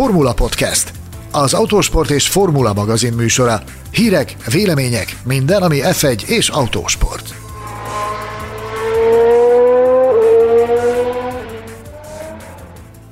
Formula 0.00 0.34
Podcast, 0.34 0.92
az 1.32 1.54
autósport 1.54 2.10
és 2.10 2.28
formula 2.28 2.72
magazin 2.72 3.12
műsora. 3.12 3.62
Hírek, 3.90 4.36
vélemények, 4.50 5.16
minden, 5.24 5.62
ami 5.62 5.78
F1 5.82 6.22
és 6.28 6.48
autósport. 6.48 7.34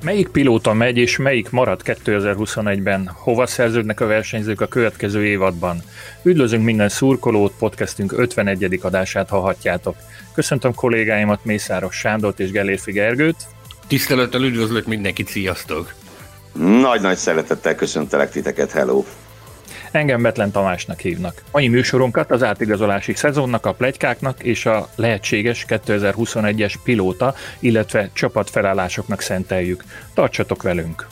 Melyik 0.03 0.27
pilóta 0.27 0.73
megy 0.73 0.97
és 0.97 1.17
melyik 1.17 1.49
marad 1.49 1.81
2021-ben? 1.83 3.11
Hova 3.13 3.47
szerződnek 3.47 3.99
a 3.99 4.05
versenyzők 4.05 4.61
a 4.61 4.67
következő 4.67 5.25
évadban? 5.25 5.81
Üdvözlünk 6.23 6.63
minden 6.63 6.89
szurkolót, 6.89 7.53
podcastünk 7.59 8.11
51. 8.17 8.79
adását 8.81 9.29
hallhatjátok. 9.29 9.95
Köszöntöm 10.33 10.73
kollégáimat 10.73 11.45
Mészáros 11.45 11.95
Sándort 11.95 12.39
és 12.39 12.51
Gellérfi 12.51 12.91
Gergőt. 12.91 13.47
Tisztelettel 13.87 14.43
üdvözlök 14.43 14.85
mindenkit, 14.85 15.27
sziasztok! 15.27 15.98
Nagy-nagy 16.59 17.17
szeretettel 17.17 17.75
köszöntelek 17.75 18.29
titeket, 18.29 18.71
hello! 18.71 19.03
Engem 19.91 20.21
Betlen 20.21 20.51
Tamásnak 20.51 20.99
hívnak. 20.99 21.43
Mai 21.51 21.67
műsorunkat 21.67 22.31
az 22.31 22.43
átigazolási 22.43 23.13
szezonnak, 23.13 23.65
a 23.65 23.73
plegykáknak 23.73 24.43
és 24.43 24.65
a 24.65 24.89
lehetséges 24.95 25.65
2021-es 25.67 26.73
pilóta, 26.83 27.33
illetve 27.59 28.09
csapatfelállásoknak 28.13 29.21
szenteljük. 29.21 29.83
Tartsatok 30.13 30.63
velünk! 30.63 31.07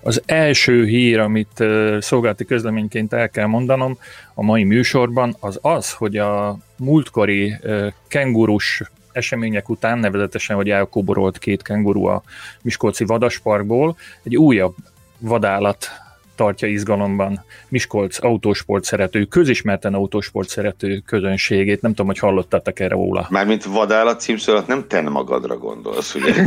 Az 0.00 0.22
első 0.26 0.84
hír, 0.84 1.18
amit 1.18 1.64
szolgálati 1.98 2.44
közleményként 2.44 3.12
el 3.12 3.28
kell 3.28 3.46
mondanom 3.46 3.98
a 4.34 4.42
mai 4.42 4.64
műsorban, 4.64 5.36
az 5.40 5.58
az, 5.62 5.92
hogy 5.92 6.16
a 6.16 6.58
múltkori 6.76 7.56
kengurus 8.08 8.82
események 9.18 9.68
után, 9.68 9.98
nevezetesen, 9.98 10.56
hogy 10.56 10.70
elkoborolt 10.70 11.38
két 11.38 11.62
kenguru 11.62 12.04
a 12.04 12.22
Miskolci 12.62 13.04
vadasparkból, 13.04 13.96
egy 14.22 14.36
újabb 14.36 14.74
vadállat 15.18 15.88
tartja 16.34 16.68
izgalomban 16.68 17.44
Miskolc 17.68 18.22
autósport 18.24 18.84
szerető, 18.84 19.24
közismerten 19.24 19.94
autósport 19.94 20.48
szerető 20.48 21.02
közönségét. 21.06 21.82
Nem 21.82 21.90
tudom, 21.90 22.06
hogy 22.06 22.18
hallottatok 22.18 22.80
erre 22.80 22.94
róla. 22.94 23.26
Mármint 23.30 23.64
vadállat 23.64 24.20
címszólat 24.20 24.66
nem 24.66 24.84
te 24.88 25.00
magadra 25.00 25.58
gondolsz, 25.58 26.14
ugye? 26.14 26.44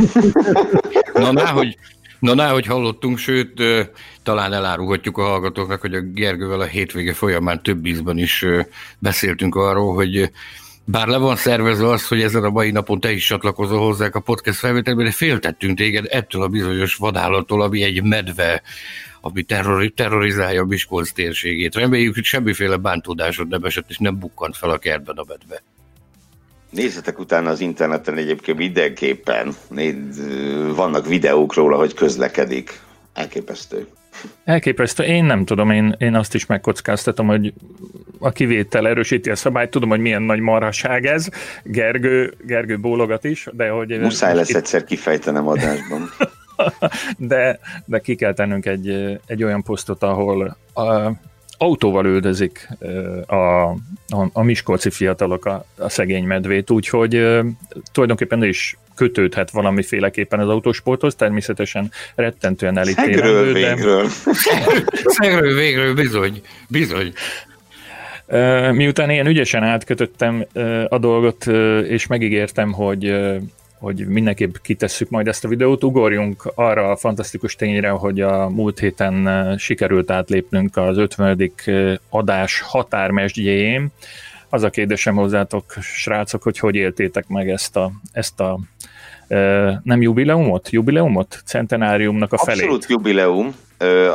Na, 1.14 1.48
hogy 1.48 1.78
Na, 2.18 2.34
ná, 2.34 2.50
hogy 2.50 2.66
hallottunk, 2.66 3.18
sőt, 3.18 3.62
talán 4.22 4.52
elárulhatjuk 4.52 5.18
a 5.18 5.22
hallgatóknak, 5.22 5.80
hogy 5.80 5.94
a 5.94 6.00
Gergővel 6.00 6.60
a 6.60 6.64
hétvége 6.64 7.12
folyamán 7.12 7.62
több 7.62 7.86
ízben 7.86 8.18
is 8.18 8.44
beszéltünk 8.98 9.54
arról, 9.54 9.94
hogy 9.94 10.30
bár 10.84 11.06
le 11.06 11.16
van 11.16 11.36
szervezve 11.36 11.88
az, 11.88 12.08
hogy 12.08 12.22
ezen 12.22 12.44
a 12.44 12.50
mai 12.50 12.70
napon 12.70 13.00
te 13.00 13.12
is 13.12 13.26
csatlakozol 13.26 13.78
hozzák 13.78 14.14
a 14.14 14.20
podcast 14.20 14.58
felvételben, 14.58 15.04
de 15.04 15.10
féltettünk 15.10 15.78
téged 15.78 16.06
ettől 16.10 16.42
a 16.42 16.48
bizonyos 16.48 16.94
vadállattól, 16.94 17.62
ami 17.62 17.82
egy 17.82 18.02
medve, 18.02 18.62
ami 19.20 19.42
terrori, 19.42 19.90
terrorizálja 19.90 20.64
Miskolc 20.64 21.12
térségét. 21.12 21.74
Reméljük, 21.74 22.14
hogy 22.14 22.24
semmiféle 22.24 22.76
bántódásod 22.76 23.48
nem 23.48 23.64
esett, 23.64 23.90
és 23.90 23.98
nem 23.98 24.18
bukkant 24.18 24.56
fel 24.56 24.70
a 24.70 24.78
kertben 24.78 25.16
a 25.16 25.24
medve. 25.28 25.62
Nézzetek 26.70 27.18
utána 27.18 27.50
az 27.50 27.60
interneten 27.60 28.16
egyébként 28.16 28.58
mindenképpen. 28.58 29.54
Vannak 30.74 31.06
videók 31.06 31.54
róla, 31.54 31.76
hogy 31.76 31.94
közlekedik. 31.94 32.80
Elképesztő. 33.12 33.86
Elképesztő. 34.44 35.02
Én 35.02 35.24
nem 35.24 35.44
tudom, 35.44 35.70
én, 35.70 35.94
én 35.98 36.14
azt 36.14 36.34
is 36.34 36.46
megkockáztatom, 36.46 37.26
hogy 37.26 37.52
a 38.18 38.30
kivétel 38.30 38.88
erősíti 38.88 39.30
a 39.30 39.36
szabályt. 39.36 39.70
Tudom, 39.70 39.88
hogy 39.88 40.00
milyen 40.00 40.22
nagy 40.22 40.40
marhaság 40.40 41.06
ez. 41.06 41.28
Gergő, 41.64 42.34
Gergő 42.46 42.78
bólogat 42.78 43.24
is, 43.24 43.48
de 43.52 43.68
hogy... 43.68 44.00
Muszáj 44.00 44.34
lesz 44.34 44.48
itt... 44.48 44.56
egyszer 44.56 44.84
kifejtenem 44.84 45.48
adásban. 45.48 46.10
de, 47.18 47.58
de 47.84 47.98
ki 47.98 48.14
kell 48.14 48.32
tennünk 48.32 48.66
egy, 48.66 49.18
egy 49.26 49.44
olyan 49.44 49.62
posztot, 49.62 50.02
ahol 50.02 50.56
a, 50.74 51.10
autóval 51.58 52.06
üldözik 52.06 52.68
a, 53.26 53.34
a, 53.34 54.28
a 54.32 54.42
miskolci 54.42 54.90
fiatalok 54.90 55.44
a, 55.44 55.64
a 55.76 55.88
szegény 55.88 56.24
medvét, 56.24 56.70
úgyhogy 56.70 57.10
tulajdonképpen 57.92 58.44
is 58.44 58.76
kötődhet 58.94 59.50
valamiféleképpen 59.50 60.40
az 60.40 60.48
autósporthoz, 60.48 61.14
természetesen 61.14 61.90
rettentően 62.14 62.78
elítélendő. 62.78 63.22
Szegről 63.22 63.52
végről. 63.52 64.08
Szegről 65.20 65.54
végről, 65.54 65.94
bizony, 65.94 66.42
bizony. 66.68 67.12
Miután 68.72 69.10
én 69.10 69.26
ügyesen 69.26 69.62
átkötöttem 69.62 70.44
a 70.88 70.98
dolgot, 70.98 71.46
és 71.86 72.06
megígértem, 72.06 72.72
hogy 72.72 73.14
hogy 73.82 74.06
mindenképp 74.06 74.54
kitesszük 74.62 75.08
majd 75.08 75.28
ezt 75.28 75.44
a 75.44 75.48
videót, 75.48 75.84
ugorjunk 75.84 76.52
arra 76.54 76.90
a 76.90 76.96
fantasztikus 76.96 77.56
tényre, 77.56 77.88
hogy 77.88 78.20
a 78.20 78.48
múlt 78.48 78.78
héten 78.78 79.54
sikerült 79.58 80.10
átlépnünk 80.10 80.76
az 80.76 80.96
50. 80.96 81.52
adás 82.08 82.60
határmesdjéjén. 82.60 83.88
Az 84.54 84.62
a 84.62 84.70
kérdésem 84.70 85.14
hozzátok, 85.14 85.72
srácok, 85.80 86.42
hogy 86.42 86.58
hogy 86.58 86.74
éltétek 86.74 87.28
meg 87.28 87.50
ezt 87.50 87.76
a, 87.76 87.92
ezt 88.12 88.40
a 88.40 88.58
nem 89.82 90.02
jubileumot? 90.02 90.70
Jubileumot? 90.70 91.42
Centenáriumnak 91.44 92.32
a 92.32 92.38
felé. 92.38 92.58
Abszolút 92.58 92.86
jubileum. 92.86 93.54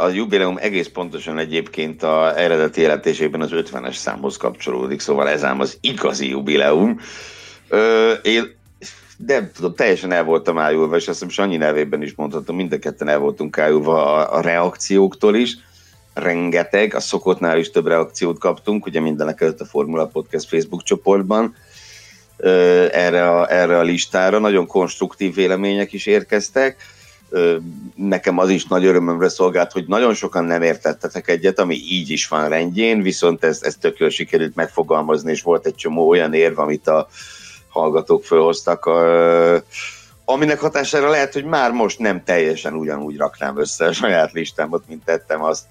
A 0.01 0.07
jubileum 0.07 0.57
egész 0.57 0.87
pontosan 0.87 1.37
egyébként 1.37 2.03
a 2.03 2.39
eredeti 2.39 2.81
jelentésében 2.81 3.41
az 3.41 3.49
50-es 3.53 3.93
számhoz 3.93 4.37
kapcsolódik, 4.37 4.99
szóval 4.99 5.29
ez 5.29 5.43
ám 5.43 5.59
az 5.59 5.77
igazi 5.81 6.29
jubileum. 6.29 6.99
Én 8.23 8.55
de 9.17 9.51
tudom, 9.55 9.75
teljesen 9.75 10.11
el 10.11 10.23
voltam 10.23 10.57
ájulva, 10.57 10.95
és 10.95 11.07
azt 11.07 11.19
hiszem 11.23 11.29
Sanyi 11.29 11.57
nevében 11.57 12.01
is 12.01 12.13
mondhatom, 12.15 12.55
mind 12.55 12.73
a 12.73 12.79
ketten 12.79 13.07
el 13.07 13.19
voltunk 13.19 13.57
ájulva 13.57 14.05
a, 14.05 14.37
a 14.37 14.41
reakcióktól 14.41 15.35
is. 15.35 15.57
Rengeteg, 16.19 16.95
a 16.95 16.99
szokottnál 16.99 17.57
is 17.57 17.69
több 17.71 17.87
reakciót 17.87 18.39
kaptunk, 18.39 18.85
ugye 18.85 18.99
mindenek 18.99 19.41
előtt 19.41 19.61
a 19.61 19.65
Formula 19.65 20.05
Podcast 20.05 20.47
Facebook 20.47 20.83
csoportban 20.83 21.55
erre 22.91 23.29
a, 23.29 23.51
erre 23.51 23.77
a 23.77 23.81
listára. 23.81 24.39
Nagyon 24.39 24.67
konstruktív 24.67 25.35
vélemények 25.35 25.93
is 25.93 26.05
érkeztek. 26.05 26.77
Nekem 27.95 28.37
az 28.37 28.49
is 28.49 28.65
nagy 28.65 28.85
örömömre 28.85 29.29
szolgált, 29.29 29.71
hogy 29.71 29.85
nagyon 29.87 30.13
sokan 30.13 30.45
nem 30.45 30.61
értettetek 30.61 31.27
egyet, 31.27 31.59
ami 31.59 31.75
így 31.75 32.09
is 32.09 32.27
van 32.27 32.49
rendjén, 32.49 33.01
viszont 33.01 33.43
ez, 33.43 33.59
ez 33.63 33.75
tökéletesen 33.75 34.25
sikerült 34.25 34.55
megfogalmazni, 34.55 35.31
és 35.31 35.41
volt 35.41 35.65
egy 35.65 35.75
csomó 35.75 36.07
olyan 36.07 36.33
érv, 36.33 36.59
amit 36.59 36.87
a, 36.87 37.07
hallgatók 37.77 38.23
felhoztak, 38.23 38.89
aminek 40.25 40.59
hatására 40.59 41.09
lehet, 41.09 41.33
hogy 41.33 41.43
már 41.43 41.71
most 41.71 41.99
nem 41.99 42.23
teljesen 42.23 42.73
ugyanúgy 42.73 43.17
raknám 43.17 43.59
össze 43.59 43.85
a 43.85 43.93
saját 43.93 44.31
listámat, 44.31 44.83
mint 44.87 45.05
tettem 45.05 45.43
azt 45.43 45.63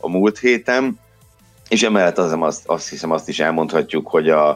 a 0.00 0.08
múlt 0.08 0.38
héten, 0.38 0.98
és 1.68 1.82
emellett 1.82 2.18
az, 2.18 2.36
azt, 2.38 2.62
azt 2.66 2.88
hiszem 2.88 3.10
azt 3.10 3.28
is 3.28 3.40
elmondhatjuk, 3.40 4.08
hogy 4.08 4.28
a, 4.28 4.48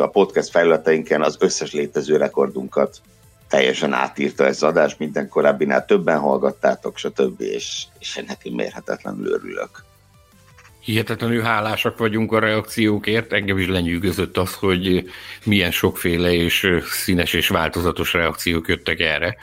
a 0.00 0.06
podcast 0.06 0.50
felületeinken 0.50 1.22
az 1.22 1.36
összes 1.40 1.72
létező 1.72 2.16
rekordunkat 2.16 3.00
teljesen 3.48 3.92
átírta 3.92 4.44
ez 4.44 4.62
az 4.62 4.62
adás, 4.62 4.96
minden 4.96 5.28
korábbinál 5.28 5.84
többen 5.84 6.18
hallgattátok, 6.18 6.96
stb. 6.96 7.40
és, 7.40 7.84
és 7.98 8.16
ennek 8.16 8.38
én 8.42 8.54
mérhetetlenül 8.54 9.26
örülök 9.26 9.86
hihetetlenül 10.88 11.42
hálásak 11.42 11.98
vagyunk 11.98 12.32
a 12.32 12.38
reakciókért. 12.38 13.32
Engem 13.32 13.58
is 13.58 13.66
lenyűgözött 13.66 14.36
az, 14.36 14.54
hogy 14.54 15.04
milyen 15.44 15.70
sokféle 15.70 16.32
és 16.32 16.68
színes 16.90 17.32
és 17.32 17.48
változatos 17.48 18.12
reakciók 18.12 18.68
jöttek 18.68 19.00
erre, 19.00 19.36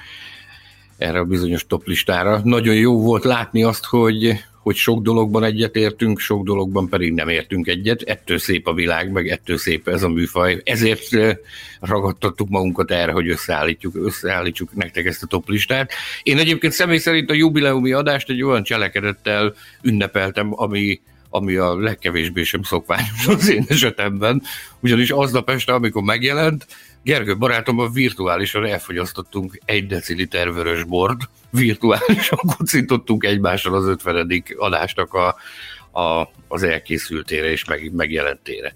erre 0.98 1.20
a 1.20 1.24
bizonyos 1.24 1.66
toplistára. 1.68 2.42
Nagyon 2.44 2.76
jó 2.76 3.02
volt 3.02 3.24
látni 3.24 3.64
azt, 3.64 3.86
hogy, 3.86 4.44
hogy 4.66 4.76
sok 4.76 5.02
dologban 5.02 5.44
egyetértünk, 5.44 6.20
sok 6.20 6.44
dologban 6.44 6.90
pedig 6.90 7.14
nem 7.14 7.30
értünk 7.30 7.68
egyet. 7.68 8.02
Ettől 8.02 8.38
szép 8.38 8.68
a 8.68 8.74
világ, 8.74 9.12
meg 9.12 9.28
ettől 9.28 9.58
szép 9.58 9.88
ez 9.88 10.04
a 10.04 10.10
műfaj. 10.10 10.62
Ezért 10.64 11.08
ragadtattuk 11.80 12.50
magunkat 12.50 12.92
erre, 12.92 13.12
hogy 13.12 13.30
összeállítjuk, 13.30 13.96
összeállítsuk 13.96 14.74
nektek 14.74 15.06
ezt 15.06 15.24
a 15.24 15.28
toplistát. 15.28 15.92
Én 16.24 16.38
egyébként 16.38 16.74
személy 16.74 16.98
szerint 16.98 17.30
a 17.30 17.34
jubileumi 17.34 17.92
adást 17.92 18.30
egy 18.30 18.44
olyan 18.44 18.64
cselekedettel 18.64 19.54
ünnepeltem, 19.82 20.52
ami 20.56 21.02
ami 21.30 21.56
a 21.56 21.80
legkevésbé 21.80 22.44
sem 22.44 22.64
szokványos 22.64 23.28
az 23.28 23.50
én 23.50 23.66
esetemben, 23.68 24.42
ugyanis 24.80 25.10
aznap 25.10 25.50
este, 25.50 25.74
amikor 25.74 26.04
megjelent, 26.04 26.66
Gergő 27.06 27.38
barátommal 27.38 27.92
virtuálisan 27.92 28.66
elfogyasztottunk 28.66 29.60
egy 29.66 29.88
deciliter 29.88 30.54
vörös 30.54 30.84
bord, 30.84 31.22
virtuálisan 31.50 32.40
kocintottunk 32.58 33.24
egymással 33.24 33.76
az 33.76 33.88
50. 33.88 34.44
adásnak 34.58 35.14
a, 35.14 35.36
a, 36.00 36.30
az 36.48 36.64
elkészültére 36.64 37.52
és 37.52 37.66
meg, 37.66 37.92
megjelentére. 37.94 38.74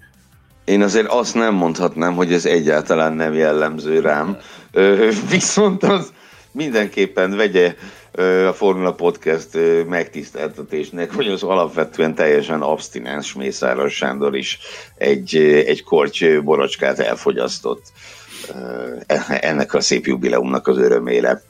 Én 0.64 0.82
azért 0.82 1.06
azt 1.06 1.34
nem 1.34 1.54
mondhatnám, 1.54 2.14
hogy 2.14 2.32
ez 2.32 2.44
egyáltalán 2.44 3.12
nem 3.12 3.34
jellemző 3.34 4.00
rám. 4.00 4.36
Ö, 4.72 5.08
viszont 5.30 5.82
az 5.82 6.12
mindenképpen 6.52 7.36
vegye 7.36 7.74
a 8.48 8.52
Formula 8.52 8.92
Podcast 8.92 9.48
megtiszteltetésnek, 9.88 11.14
hogy 11.14 11.28
az 11.28 11.42
alapvetően 11.42 12.14
teljesen 12.14 12.60
abstinens 12.60 13.34
Mészáros 13.34 13.94
Sándor 13.94 14.36
is 14.36 14.58
egy, 14.96 15.36
egy 15.66 15.82
korty 15.82 16.38
borocskát 16.44 16.98
elfogyasztott. 16.98 17.82
Ennek 19.40 19.74
a 19.74 19.80
szép 19.80 20.06
jubileumnak 20.06 20.66
az 20.66 20.78
örömére. 20.78 21.42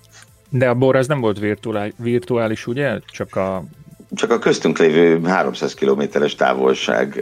De 0.49 0.69
a 0.69 0.75
bor 0.75 0.97
az 0.97 1.07
nem 1.07 1.21
volt 1.21 1.39
virtuális, 1.39 1.93
virtuális 1.97 2.67
ugye? 2.67 2.99
Csak 3.13 3.37
a... 3.37 3.65
Csak 4.15 4.31
a 4.31 4.39
köztünk 4.39 4.79
lévő 4.79 5.21
300 5.25 5.75
kilométeres 5.75 6.35
távolság. 6.35 7.21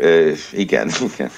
Igen, 0.52 0.90
igen. 1.14 1.30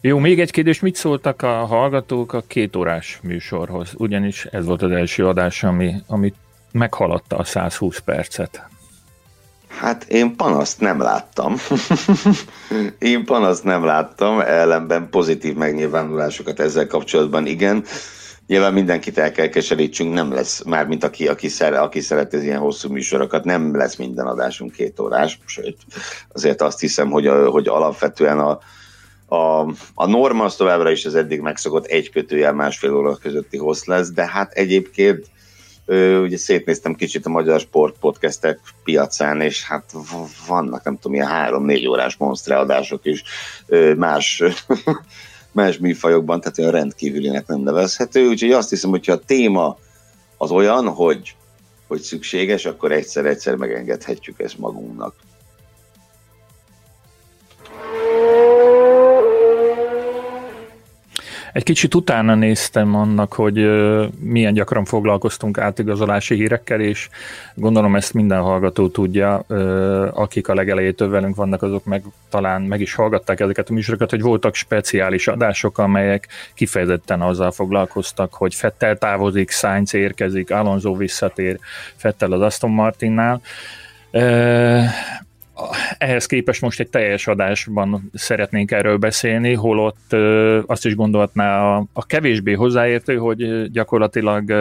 Jó, 0.00 0.18
még 0.18 0.40
egy 0.40 0.50
kérdés, 0.50 0.80
mit 0.80 0.94
szóltak 0.94 1.42
a 1.42 1.64
hallgatók 1.66 2.32
a 2.32 2.42
két 2.46 2.76
órás 2.76 3.18
műsorhoz? 3.22 3.90
Ugyanis 3.96 4.44
ez 4.44 4.64
volt 4.64 4.82
az 4.82 4.90
első 4.90 5.26
adás, 5.26 5.62
ami, 5.64 5.94
ami 6.06 6.32
meghaladta 6.72 7.36
a 7.36 7.44
120 7.44 7.98
percet. 7.98 8.68
Hát 9.78 10.04
én 10.04 10.36
panaszt 10.36 10.80
nem 10.80 11.00
láttam. 11.00 11.56
én 12.98 13.24
panaszt 13.24 13.64
nem 13.64 13.84
láttam, 13.84 14.40
ellenben 14.40 15.10
pozitív 15.10 15.54
megnyilvánulásokat 15.54 16.60
ezzel 16.60 16.86
kapcsolatban 16.86 17.46
igen. 17.46 17.84
Nyilván 18.46 18.72
mindenkit 18.72 19.18
el 19.18 19.32
kell 19.32 19.48
keserítsünk, 19.48 20.14
nem 20.14 20.32
lesz, 20.32 20.62
már 20.62 20.86
mint 20.86 21.04
aki, 21.04 21.28
aki, 21.28 21.48
szere, 21.48 21.80
aki 21.80 22.00
szeret 22.00 22.34
az 22.34 22.42
ilyen 22.42 22.58
hosszú 22.58 22.92
műsorokat, 22.92 23.44
nem 23.44 23.76
lesz 23.76 23.96
minden 23.96 24.26
adásunk 24.26 24.72
két 24.72 25.00
órás, 25.00 25.38
sőt, 25.46 25.76
azért 26.32 26.62
azt 26.62 26.80
hiszem, 26.80 27.10
hogy, 27.10 27.26
a, 27.26 27.50
hogy 27.50 27.68
alapvetően 27.68 28.38
a, 28.38 28.58
a, 29.36 29.60
a 29.94 30.06
norma 30.06 30.44
az 30.44 30.56
továbbra 30.56 30.90
is 30.90 31.04
az 31.04 31.14
eddig 31.14 31.40
megszokott 31.40 31.86
egy 31.86 32.10
kötőjel 32.10 32.52
másfél 32.52 32.94
óra 32.94 33.16
közötti 33.16 33.56
hossz 33.56 33.84
lesz, 33.84 34.10
de 34.10 34.26
hát 34.26 34.52
egyébként 34.52 35.26
ugye 36.22 36.36
szétnéztem 36.36 36.94
kicsit 36.94 37.26
a 37.26 37.30
magyar 37.30 37.60
sport 37.60 37.98
podcastek 37.98 38.60
piacán, 38.84 39.40
és 39.40 39.64
hát 39.64 39.92
vannak 40.46 40.84
nem 40.84 40.94
tudom, 40.94 41.14
ilyen 41.14 41.26
három-négy 41.26 41.86
órás 41.86 42.16
monstreadások 42.16 43.00
is 43.04 43.22
más, 43.96 44.42
más 45.52 45.78
műfajokban, 45.78 46.40
tehát 46.40 46.58
olyan 46.58 46.70
rendkívülinek 46.70 47.46
nem 47.46 47.60
nevezhető, 47.60 48.28
úgyhogy 48.28 48.52
azt 48.52 48.70
hiszem, 48.70 48.90
hogyha 48.90 49.12
a 49.12 49.18
téma 49.26 49.78
az 50.36 50.50
olyan, 50.50 50.88
hogy, 50.88 51.36
hogy 51.86 52.00
szükséges, 52.00 52.64
akkor 52.64 52.92
egyszer-egyszer 52.92 53.54
megengedhetjük 53.54 54.40
ezt 54.40 54.58
magunknak. 54.58 55.14
Egy 61.58 61.64
kicsit 61.64 61.94
utána 61.94 62.34
néztem 62.34 62.94
annak, 62.94 63.32
hogy 63.32 63.54
milyen 64.18 64.52
gyakran 64.52 64.84
foglalkoztunk 64.84 65.58
átigazolási 65.58 66.34
hírekkel, 66.34 66.80
és 66.80 67.08
gondolom 67.54 67.96
ezt 67.96 68.14
minden 68.14 68.40
hallgató 68.40 68.88
tudja, 68.88 69.36
akik 70.12 70.48
a 70.48 70.54
legelejétől 70.54 71.08
velünk 71.08 71.36
vannak, 71.36 71.62
azok 71.62 71.84
meg 71.84 72.02
talán 72.28 72.62
meg 72.62 72.80
is 72.80 72.94
hallgatták 72.94 73.40
ezeket 73.40 73.68
a 73.68 73.72
műsorokat, 73.72 74.10
hogy 74.10 74.22
voltak 74.22 74.54
speciális 74.54 75.28
adások, 75.28 75.78
amelyek 75.78 76.28
kifejezetten 76.54 77.20
azzal 77.20 77.50
foglalkoztak, 77.50 78.34
hogy 78.34 78.54
Fettel 78.54 78.98
távozik, 78.98 79.50
Sainz 79.50 79.94
érkezik, 79.94 80.50
Alonso 80.50 80.96
visszatér 80.96 81.58
Fettel 81.96 82.32
az 82.32 82.40
Aston 82.40 82.70
Martinnál 82.70 83.40
ehhez 85.98 86.26
képest 86.26 86.60
most 86.60 86.80
egy 86.80 86.88
teljes 86.88 87.26
adásban 87.26 88.10
szeretnénk 88.14 88.70
erről 88.70 88.96
beszélni, 88.96 89.54
holott 89.54 90.12
azt 90.66 90.86
is 90.86 90.94
gondolhatná 90.94 91.76
a, 91.76 91.84
a 91.92 92.06
kevésbé 92.06 92.52
hozzáértő, 92.52 93.16
hogy 93.16 93.70
gyakorlatilag 93.70 94.52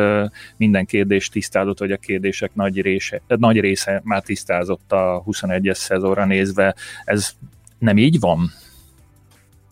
minden 0.57 0.85
kérdés 0.85 1.29
tisztázott, 1.29 1.79
vagy 1.79 1.91
a 1.91 1.97
kérdések 1.97 2.51
nagy 2.53 2.81
része, 2.81 3.21
nagy 3.27 3.59
része 3.59 4.01
már 4.03 4.21
tisztázott 4.21 4.91
a 4.91 5.23
21-es 5.27 5.75
szezonra 5.75 6.25
nézve. 6.25 6.75
Ez 7.05 7.29
nem 7.79 7.97
így 7.97 8.19
van? 8.19 8.51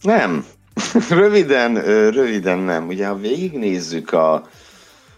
Nem. 0.01 0.45
röviden, 1.09 1.81
röviden 2.11 2.59
nem. 2.59 2.87
Ugye, 2.87 3.07
ha 3.07 3.15
végignézzük 3.15 4.13
a, 4.13 4.33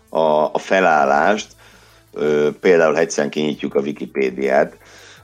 a, 0.10 0.54
a 0.54 0.58
felállást, 0.58 1.48
például 2.60 2.94
ha 2.94 3.00
egyszerűen 3.00 3.32
kinyitjuk 3.32 3.76
a 3.76 3.80
Wikipédiát, 3.80 4.78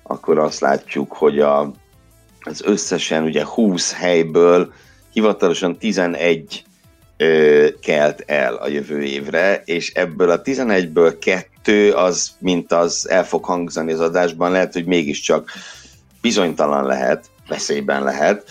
akkor 0.04 0.38
azt 0.38 0.60
látjuk, 0.60 1.14
hogy 1.14 1.40
a, 1.40 1.72
az 2.40 2.62
összesen 2.66 3.24
ugye 3.24 3.46
20 3.46 3.94
helyből 3.94 4.74
hivatalosan 5.12 5.78
11 5.78 6.64
ö, 7.18 7.68
kelt 7.82 8.24
el 8.26 8.56
a 8.56 8.68
jövő 8.68 9.04
évre, 9.04 9.62
és 9.66 9.92
ebből 9.94 10.30
a 10.30 10.42
11-ből 10.42 11.16
kettő 11.20 11.92
az, 11.92 12.32
mint 12.40 12.72
az 12.72 13.10
el 13.10 13.26
fog 13.26 13.46
hangzani 13.46 13.92
az 13.92 14.00
adásban, 14.00 14.52
lehet, 14.52 14.74
hogy 14.74 14.86
mégiscsak 14.86 15.52
bizonytalan 16.22 16.86
lehet, 16.86 17.26
veszélyben 17.48 18.04
lehet. 18.04 18.50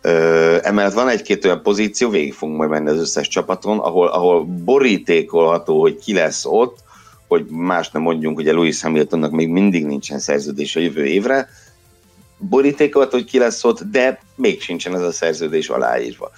Ö, 0.00 0.56
emellett 0.62 0.92
van 0.92 1.08
egy-két 1.08 1.44
olyan 1.44 1.62
pozíció, 1.62 2.08
végig 2.08 2.34
fogunk 2.34 2.58
majd 2.58 2.70
menni 2.70 2.88
az 2.88 2.98
összes 2.98 3.28
csapaton, 3.28 3.78
ahol, 3.78 4.06
ahol 4.06 4.44
borítékolható, 4.44 5.80
hogy 5.80 5.98
ki 5.98 6.12
lesz 6.12 6.44
ott, 6.44 6.78
hogy 7.28 7.46
más 7.50 7.90
nem 7.90 8.02
mondjunk, 8.02 8.36
hogy 8.36 8.48
a 8.48 8.52
Lewis 8.52 8.82
Hamiltonnak 8.82 9.30
még 9.30 9.48
mindig 9.48 9.86
nincsen 9.86 10.18
szerződés 10.18 10.76
a 10.76 10.80
jövő 10.80 11.04
évre, 11.04 11.48
borítékolt, 12.38 13.10
hogy 13.10 13.24
ki 13.24 13.38
lesz 13.38 13.64
ott, 13.64 13.82
de 13.82 14.20
még 14.34 14.60
sincsen 14.60 14.94
ez 14.94 15.02
a 15.02 15.12
szerződés 15.12 15.68
aláírva. 15.68 16.30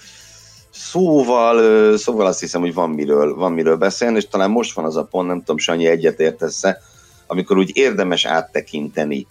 Szóval, 0.69 1.97
szóval 1.97 2.25
azt 2.25 2.39
hiszem, 2.39 2.61
hogy 2.61 2.73
van 2.73 2.89
miről, 2.89 3.35
van 3.35 3.51
miről 3.51 3.77
beszélni, 3.77 4.17
és 4.17 4.27
talán 4.27 4.51
most 4.51 4.73
van 4.73 4.85
az 4.85 4.95
a 4.95 5.03
pont, 5.03 5.27
nem 5.27 5.37
tudom, 5.37 5.57
Sanyi 5.57 5.87
egyetértesz 5.87 6.63
amikor 7.27 7.57
úgy 7.57 7.71
érdemes 7.73 8.25
áttekinteni 8.25 9.27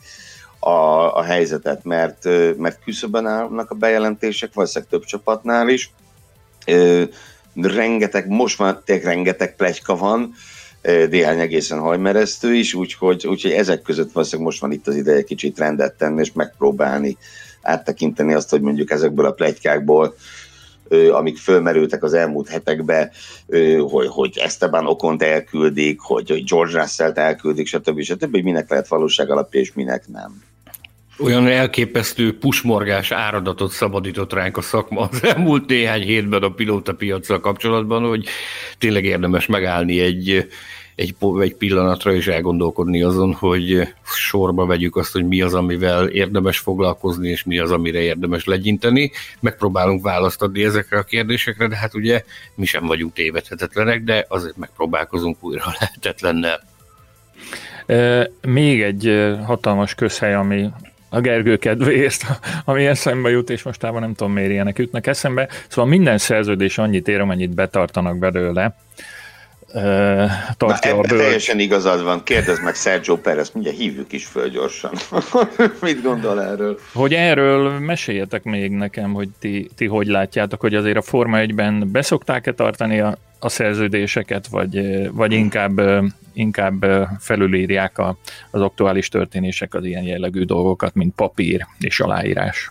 a, 0.58 0.70
a 1.16 1.22
helyzetet, 1.22 1.84
mert, 1.84 2.24
mert 2.56 2.82
küszöben 2.84 3.26
állnak 3.26 3.70
a 3.70 3.74
bejelentések, 3.74 4.54
valószínűleg 4.54 4.90
több 4.90 5.04
csapatnál 5.04 5.68
is. 5.68 5.92
Rengeteg, 7.54 8.28
most 8.28 8.58
már 8.58 8.80
tényleg 8.84 9.04
rengeteg 9.04 9.56
plegyka 9.56 9.96
van, 9.96 10.34
néhány 10.82 11.40
egészen 11.40 11.78
hajmeresztő 11.78 12.54
is, 12.54 12.74
úgyhogy, 12.74 13.26
úgyhogy 13.26 13.50
ezek 13.50 13.82
között 13.82 14.12
valószínűleg 14.12 14.46
most 14.46 14.60
van 14.60 14.72
itt 14.72 14.86
az 14.86 14.96
ideje 14.96 15.22
kicsit 15.22 15.58
rendet 15.58 15.94
tenni, 15.94 16.20
és 16.20 16.32
megpróbálni 16.32 17.16
áttekinteni 17.62 18.34
azt, 18.34 18.50
hogy 18.50 18.60
mondjuk 18.60 18.90
ezekből 18.90 19.26
a 19.26 19.32
plegykákból, 19.32 20.14
amik 21.12 21.38
fölmerültek 21.38 22.02
az 22.02 22.14
elmúlt 22.14 22.48
hetekben, 22.48 23.10
hogy, 23.90 24.06
hogy 24.06 24.38
Esteban 24.38 24.86
Okont 24.86 25.22
elküldik, 25.22 26.00
hogy, 26.00 26.30
hogy 26.30 26.44
George 26.44 26.80
Russell-t 26.80 27.18
elküldik, 27.18 27.66
stb. 27.66 28.00
stb. 28.00 28.30
hogy 28.30 28.44
minek 28.44 28.70
lehet 28.70 28.88
valóság 28.88 29.30
alapja, 29.30 29.60
és 29.60 29.72
minek 29.72 30.08
nem. 30.08 30.42
Olyan 31.22 31.46
elképesztő 31.46 32.38
pusmorgás 32.38 33.10
áradatot 33.10 33.70
szabadított 33.70 34.32
ránk 34.32 34.56
a 34.56 34.60
szakma 34.60 35.00
az 35.00 35.24
elmúlt 35.24 35.66
néhány 35.66 36.02
hétben 36.02 36.42
a 36.42 36.48
pilóta 36.48 36.94
piacsal 36.94 37.40
kapcsolatban, 37.40 38.08
hogy 38.08 38.26
tényleg 38.78 39.04
érdemes 39.04 39.46
megállni 39.46 40.00
egy, 40.00 40.48
egy, 40.94 41.14
egy 41.40 41.54
pillanatra 41.54 42.12
és 42.12 42.26
elgondolkodni 42.26 43.02
azon, 43.02 43.32
hogy 43.32 43.88
sorba 44.04 44.66
vegyük 44.66 44.96
azt, 44.96 45.12
hogy 45.12 45.24
mi 45.26 45.40
az, 45.40 45.54
amivel 45.54 46.08
érdemes 46.08 46.58
foglalkozni, 46.58 47.28
és 47.28 47.44
mi 47.44 47.58
az, 47.58 47.70
amire 47.70 48.00
érdemes 48.00 48.44
legyinteni. 48.44 49.10
Megpróbálunk 49.40 50.02
választ 50.02 50.42
adni 50.42 50.64
ezekre 50.64 50.98
a 50.98 51.02
kérdésekre, 51.02 51.66
de 51.66 51.76
hát 51.76 51.94
ugye 51.94 52.24
mi 52.54 52.64
sem 52.64 52.86
vagyunk 52.86 53.12
tévedhetetlenek, 53.12 54.02
de 54.02 54.24
azért 54.28 54.56
megpróbálkozunk 54.56 55.36
újra 55.40 55.64
lehetetlennel. 55.80 56.68
Még 58.40 58.82
egy 58.82 59.34
hatalmas 59.44 59.94
közhely, 59.94 60.34
ami 60.34 60.70
a 61.10 61.20
Gergő 61.20 61.56
kedvéért, 61.56 62.24
ami 62.64 62.86
eszembe 62.86 63.30
jut, 63.30 63.50
és 63.50 63.62
mostában 63.62 64.00
nem 64.00 64.14
tudom 64.14 64.32
miért 64.32 64.50
ilyenek 64.50 64.78
jutnak 64.78 65.06
eszembe. 65.06 65.48
Szóval 65.68 65.90
minden 65.90 66.18
szerződés 66.18 66.78
annyit 66.78 67.08
ér, 67.08 67.20
amennyit 67.20 67.54
betartanak 67.54 68.18
belőle. 68.18 68.76
Tartja 70.56 70.94
Na, 70.94 70.98
a 70.98 71.06
teljesen 71.06 71.58
igazad 71.58 72.02
van. 72.02 72.22
Kérdezd 72.22 72.62
meg 72.62 72.74
Sergio 72.74 73.16
Perez, 73.16 73.50
mindjárt 73.50 73.78
hívjuk 73.78 74.12
is 74.12 74.24
föl 74.24 74.48
gyorsan. 74.48 74.92
Mit 75.80 76.02
gondol 76.02 76.42
erről? 76.42 76.78
Hogy 76.92 77.14
erről 77.14 77.78
meséljetek 77.78 78.42
még 78.42 78.70
nekem, 78.70 79.12
hogy 79.12 79.28
ti, 79.38 79.70
ti 79.76 79.86
hogy 79.86 80.06
látjátok, 80.06 80.60
hogy 80.60 80.74
azért 80.74 80.96
a 80.96 81.02
Forma 81.02 81.38
1-ben 81.40 81.88
beszokták-e 81.92 82.52
tartani 82.52 83.00
a, 83.00 83.16
a 83.38 83.48
szerződéseket, 83.48 84.46
vagy, 84.46 85.08
vagy 85.12 85.32
inkább 85.32 85.80
inkább 86.32 87.08
felülírják 87.18 87.98
a, 87.98 88.16
az 88.50 88.60
aktuális 88.60 89.08
történések 89.08 89.74
az 89.74 89.84
ilyen 89.84 90.02
jellegű 90.02 90.44
dolgokat, 90.44 90.94
mint 90.94 91.14
papír 91.14 91.66
és 91.78 92.00
aláírás. 92.00 92.70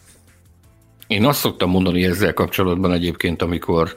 Én 1.07 1.25
azt 1.25 1.39
szoktam 1.39 1.69
mondani 1.69 2.05
ezzel 2.05 2.33
kapcsolatban 2.33 2.93
egyébként, 2.93 3.41
amikor 3.41 3.93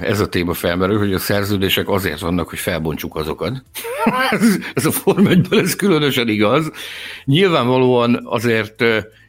ez 0.00 0.20
a 0.20 0.28
téma 0.28 0.52
felmerül, 0.52 0.98
hogy 0.98 1.12
a 1.12 1.18
szerződések 1.18 1.88
azért 1.88 2.20
vannak, 2.20 2.48
hogy 2.48 2.58
felbontsuk 2.58 3.16
azokat. 3.16 3.62
ez, 4.74 4.86
a 4.86 4.90
Form 4.90 5.26
ez 5.50 5.76
különösen 5.76 6.28
igaz. 6.28 6.70
Nyilvánvalóan 7.24 8.20
azért 8.24 8.84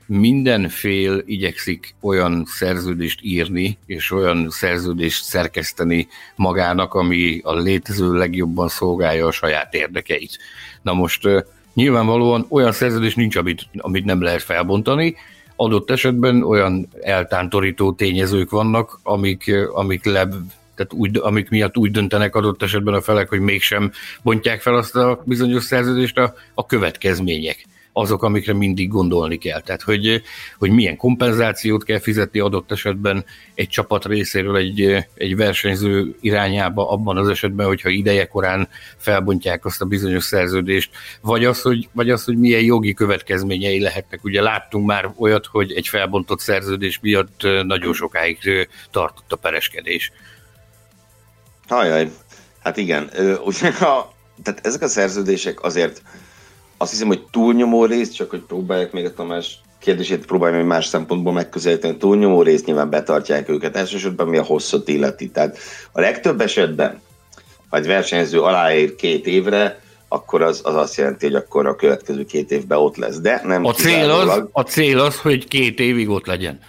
minden 0.06 0.70
fél 0.70 1.24
igyekszik 1.26 1.96
olyan 2.02 2.44
szerződést 2.48 3.20
írni, 3.22 3.78
és 3.86 4.12
olyan 4.12 4.50
szerződést 4.50 5.24
szerkeszteni 5.24 6.08
magának, 6.36 6.94
ami 6.94 7.40
a 7.44 7.56
létező 7.56 8.14
legjobban 8.14 8.68
szolgálja 8.68 9.28
a 9.28 9.32
saját 9.32 9.74
érdekeit. 9.74 10.38
Na 10.82 10.94
most 10.94 11.28
nyilvánvalóan 11.74 12.46
olyan 12.50 12.72
szerződés 12.72 13.16
nincs, 13.16 13.36
amit, 13.36 13.62
amit 13.78 14.06
nem 14.06 14.22
lehet 14.22 14.42
felbontani, 14.42 15.16
adott 15.62 15.92
esetben 15.92 16.44
olyan 16.44 16.88
eltántorító 17.02 17.94
tényezők 17.94 18.50
vannak, 18.50 19.00
amik, 19.04 19.52
amik 19.74 20.06
le, 20.06 20.28
tehát 20.76 20.94
úgy, 20.94 21.18
amik 21.18 21.50
miatt 21.50 21.78
úgy 21.78 21.92
döntenek 21.92 22.36
adott 22.36 22.64
esetben 22.64 22.94
a 22.94 23.02
felek, 23.02 23.30
hogy 23.30 23.40
mégsem 23.40 23.92
bontják 24.22 24.62
fel 24.62 24.76
azt 24.76 24.96
a 24.96 25.22
bizonyos 25.26 25.64
szerződést, 25.64 26.18
a, 26.18 26.34
a 26.54 26.66
következmények 26.66 27.66
azok, 27.94 28.24
amikre 28.24 28.54
mindig 28.54 28.90
gondolni 28.90 29.38
kell. 29.38 29.62
Tehát, 29.62 29.82
hogy, 29.82 30.22
hogy 30.58 30.72
milyen 30.72 30.98
kompenzációt 30.98 31.84
kell 31.84 32.00
fizetni 32.00 32.40
adott 32.40 32.72
esetben 32.72 33.26
egy 33.56 33.68
csapat 33.68 34.06
részéről 34.06 34.56
egy, 34.58 35.08
egy 35.16 35.36
versenyző 35.36 36.16
irányába, 36.20 36.90
abban 36.90 37.18
az 37.18 37.28
esetben, 37.28 37.68
hogyha 37.68 37.90
ideje 37.90 38.26
korán 38.26 38.68
felbontják 38.98 39.66
azt 39.66 39.82
a 39.82 39.86
bizonyos 39.86 40.24
szerződést, 40.24 40.92
vagy 41.22 41.46
az, 41.46 41.62
hogy, 41.62 41.90
vagy 41.92 42.10
az, 42.10 42.24
hogy 42.24 42.38
milyen 42.38 42.64
jogi 42.64 42.94
következményei 42.94 43.80
lehetnek. 43.80 44.24
Ugye 44.24 44.42
láttunk 44.42 44.86
már 44.86 45.14
olyat, 45.18 45.46
hogy 45.46 45.72
egy 45.72 45.88
felbontott 45.88 46.40
szerződés 46.40 47.00
miatt 47.02 47.42
nagyon 47.64 47.94
sokáig 47.94 48.68
tartott 48.92 49.32
a 49.32 49.36
pereskedés. 49.36 50.12
Hajaj, 51.68 52.12
hát 52.64 52.78
igen. 52.78 53.10
Ugye, 53.46 53.68
a, 53.70 54.14
tehát 54.44 54.66
ezek 54.66 54.82
a 54.82 54.88
szerződések 54.88 55.64
azért 55.64 56.02
azt 56.82 56.92
hiszem, 56.92 57.08
hogy 57.08 57.22
túlnyomó 57.32 57.86
rész, 57.86 58.12
csak 58.12 58.30
hogy 58.30 58.42
próbálják 58.48 58.92
még 58.92 59.06
a 59.06 59.14
Tamás 59.14 59.60
kérdését 59.80 60.26
próbálja 60.26 60.58
hogy 60.58 60.66
más 60.66 60.86
szempontból 60.86 61.34
megközelíteni, 61.34 61.98
túlnyomó 61.98 62.42
részt 62.42 62.66
nyilván 62.66 62.90
betartják 62.90 63.50
őket, 63.50 63.76
elsősorban 63.76 64.28
mi 64.28 64.38
a 64.38 64.44
hosszot 64.44 64.88
illeti. 64.88 65.30
Tehát 65.30 65.58
a 65.92 66.00
legtöbb 66.00 66.42
esetben, 66.42 67.02
ha 67.70 67.78
egy 67.78 67.88
versenyző 67.88 68.42
aláír 68.42 68.96
két 68.96 69.28
évre, 69.28 69.80
akkor 70.08 70.42
az, 70.42 70.62
az 70.64 70.76
azt 70.76 70.96
jelenti, 70.96 71.26
hogy 71.26 71.36
akkor 71.36 71.66
a 71.66 71.76
következő 71.76 72.26
két 72.26 72.52
évben 72.52 72.78
ott 72.78 72.98
lesz. 72.98 73.20
De 73.20 73.42
nem 73.44 73.66
a 73.66 73.74
cél, 73.74 74.10
az, 74.10 74.44
a 74.52 74.62
cél 74.62 75.00
az, 75.00 75.20
hogy 75.20 75.48
két 75.48 75.80
évig 75.80 76.10
ott 76.10 76.26
legyen. 76.26 76.60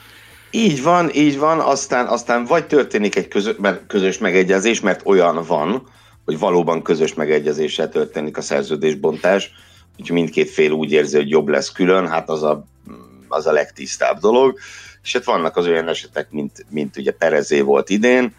Így 0.50 0.82
van, 0.82 1.10
így 1.14 1.38
van, 1.38 1.58
aztán, 1.58 2.06
aztán 2.06 2.44
vagy 2.44 2.66
történik 2.66 3.16
egy 3.16 3.28
közös, 3.28 3.54
közös 3.86 4.18
megegyezés, 4.18 4.80
mert 4.80 5.00
olyan 5.04 5.44
van, 5.46 5.88
hogy 6.24 6.38
valóban 6.38 6.82
közös 6.82 7.14
megegyezéssel 7.14 7.88
történik 7.88 8.36
a 8.36 8.40
szerződésbontás, 8.40 9.50
hogy 9.96 10.10
mindkét 10.10 10.50
fél 10.50 10.70
úgy 10.70 10.92
érzi, 10.92 11.16
hogy 11.16 11.30
jobb 11.30 11.48
lesz 11.48 11.72
külön, 11.72 12.08
hát 12.08 12.28
az 12.28 12.42
a, 12.42 12.64
az 13.28 13.46
a 13.46 13.52
legtisztább 13.52 14.18
dolog. 14.18 14.58
És 15.02 15.12
hát 15.12 15.24
vannak 15.24 15.56
az 15.56 15.66
olyan 15.66 15.88
esetek, 15.88 16.30
mint, 16.30 16.66
mint 16.70 16.96
ugye 16.96 17.12
Perezé 17.12 17.60
volt 17.60 17.90
idén, 17.90 18.34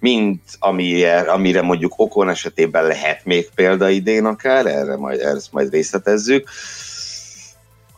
mint 0.00 0.42
amire, 0.58 1.18
amire 1.20 1.62
mondjuk 1.62 1.92
Okon 1.96 2.28
esetében 2.28 2.86
lehet 2.86 3.24
még 3.24 3.48
példa 3.54 3.88
idén 3.88 4.24
akár, 4.24 4.66
erre 4.66 4.96
majd, 4.96 5.20
erre 5.20 5.40
majd 5.50 5.70
részletezzük, 5.70 6.48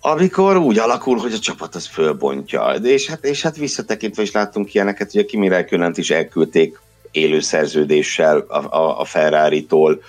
amikor 0.01 0.57
úgy 0.57 0.79
alakul, 0.79 1.19
hogy 1.19 1.33
a 1.33 1.39
csapat 1.39 1.75
az 1.75 1.87
fölbontja. 1.87 2.71
És 2.71 3.07
hát, 3.07 3.25
és 3.25 3.43
hát 3.43 3.57
visszatekintve 3.57 4.23
is 4.23 4.33
láttunk 4.33 4.75
ilyeneket, 4.75 5.13
hogy 5.13 5.21
a 5.21 5.25
Kimi 5.25 5.49
Räikkönent 5.49 5.99
is 5.99 6.11
elküldték 6.11 6.81
élő 7.11 7.41
szerződéssel 7.41 8.39
a, 8.39 8.77
a, 8.77 9.01
a 9.01 9.05
Ferrari-tól, 9.05 10.03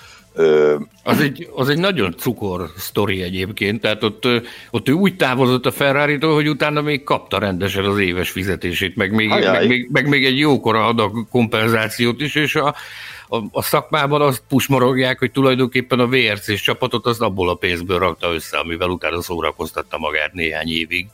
az 1.03 1.19
egy, 1.19 1.49
az 1.55 1.69
egy 1.69 1.77
nagyon 1.77 2.15
cukor 2.17 2.69
sztori 2.77 3.21
egyébként, 3.21 3.81
tehát 3.81 4.03
ott, 4.03 4.27
ott 4.71 4.89
ő 4.89 4.91
úgy 4.91 5.15
távozott 5.15 5.65
a 5.65 5.71
ferrari 5.71 6.17
hogy 6.19 6.49
utána 6.49 6.81
még 6.81 7.03
kapta 7.03 7.39
rendesen 7.39 7.85
az 7.85 7.99
éves 7.99 8.29
fizetését, 8.29 8.95
meg 8.95 9.11
még, 9.11 9.29
meg, 9.29 9.67
még, 9.67 9.89
meg 9.91 10.07
még 10.07 10.25
egy 10.25 10.37
jókora 10.37 10.85
adag 10.85 11.27
kompenzációt 11.29 12.21
is, 12.21 12.35
és 12.35 12.55
a, 12.55 12.75
a, 13.27 13.37
a 13.51 13.61
szakmában 13.61 14.21
azt 14.21 14.43
pusmorogják, 14.47 15.19
hogy 15.19 15.31
tulajdonképpen 15.31 15.99
a 15.99 16.07
VRC 16.07 16.61
csapatot 16.61 17.05
az 17.05 17.21
abból 17.21 17.49
a 17.49 17.55
pénzből 17.55 17.99
rakta 17.99 18.33
össze, 18.33 18.57
amivel 18.57 18.89
utána 18.89 19.21
szórakoztatta 19.21 19.97
magát 19.97 20.33
néhány 20.33 20.69
évig. 20.69 21.07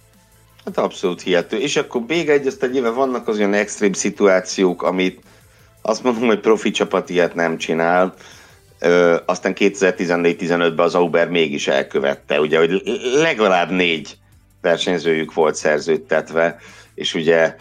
Hát 0.66 0.78
abszolút 0.78 1.22
hihető. 1.22 1.58
És 1.58 1.76
akkor 1.76 2.02
még 2.08 2.30
egy, 2.30 2.48
aztán 2.48 2.70
nyilván 2.70 2.96
vannak 2.96 3.28
az 3.28 3.38
olyan 3.38 3.54
extrém 3.54 3.94
szituációk, 3.94 4.84
amit 4.84 5.20
azt 5.82 6.04
mondom, 6.04 6.26
hogy 6.26 6.40
profi 6.40 6.72
csapat 6.72 7.10
ilyet 7.10 7.36
nem 7.36 7.58
csinál, 7.58 8.14
Aztán 9.26 9.54
2014-15-ben 9.58 10.86
az 10.86 10.96
Auber 10.96 11.30
mégis 11.30 11.68
elkövette, 11.68 12.40
ugye, 12.40 12.58
hogy 12.58 12.82
legalább 13.16 13.72
négy 13.72 14.18
versenyzőjük 14.62 15.34
volt 15.34 15.56
szerződtetve, 15.56 16.58
és 16.96 17.14
ugye 17.14 17.56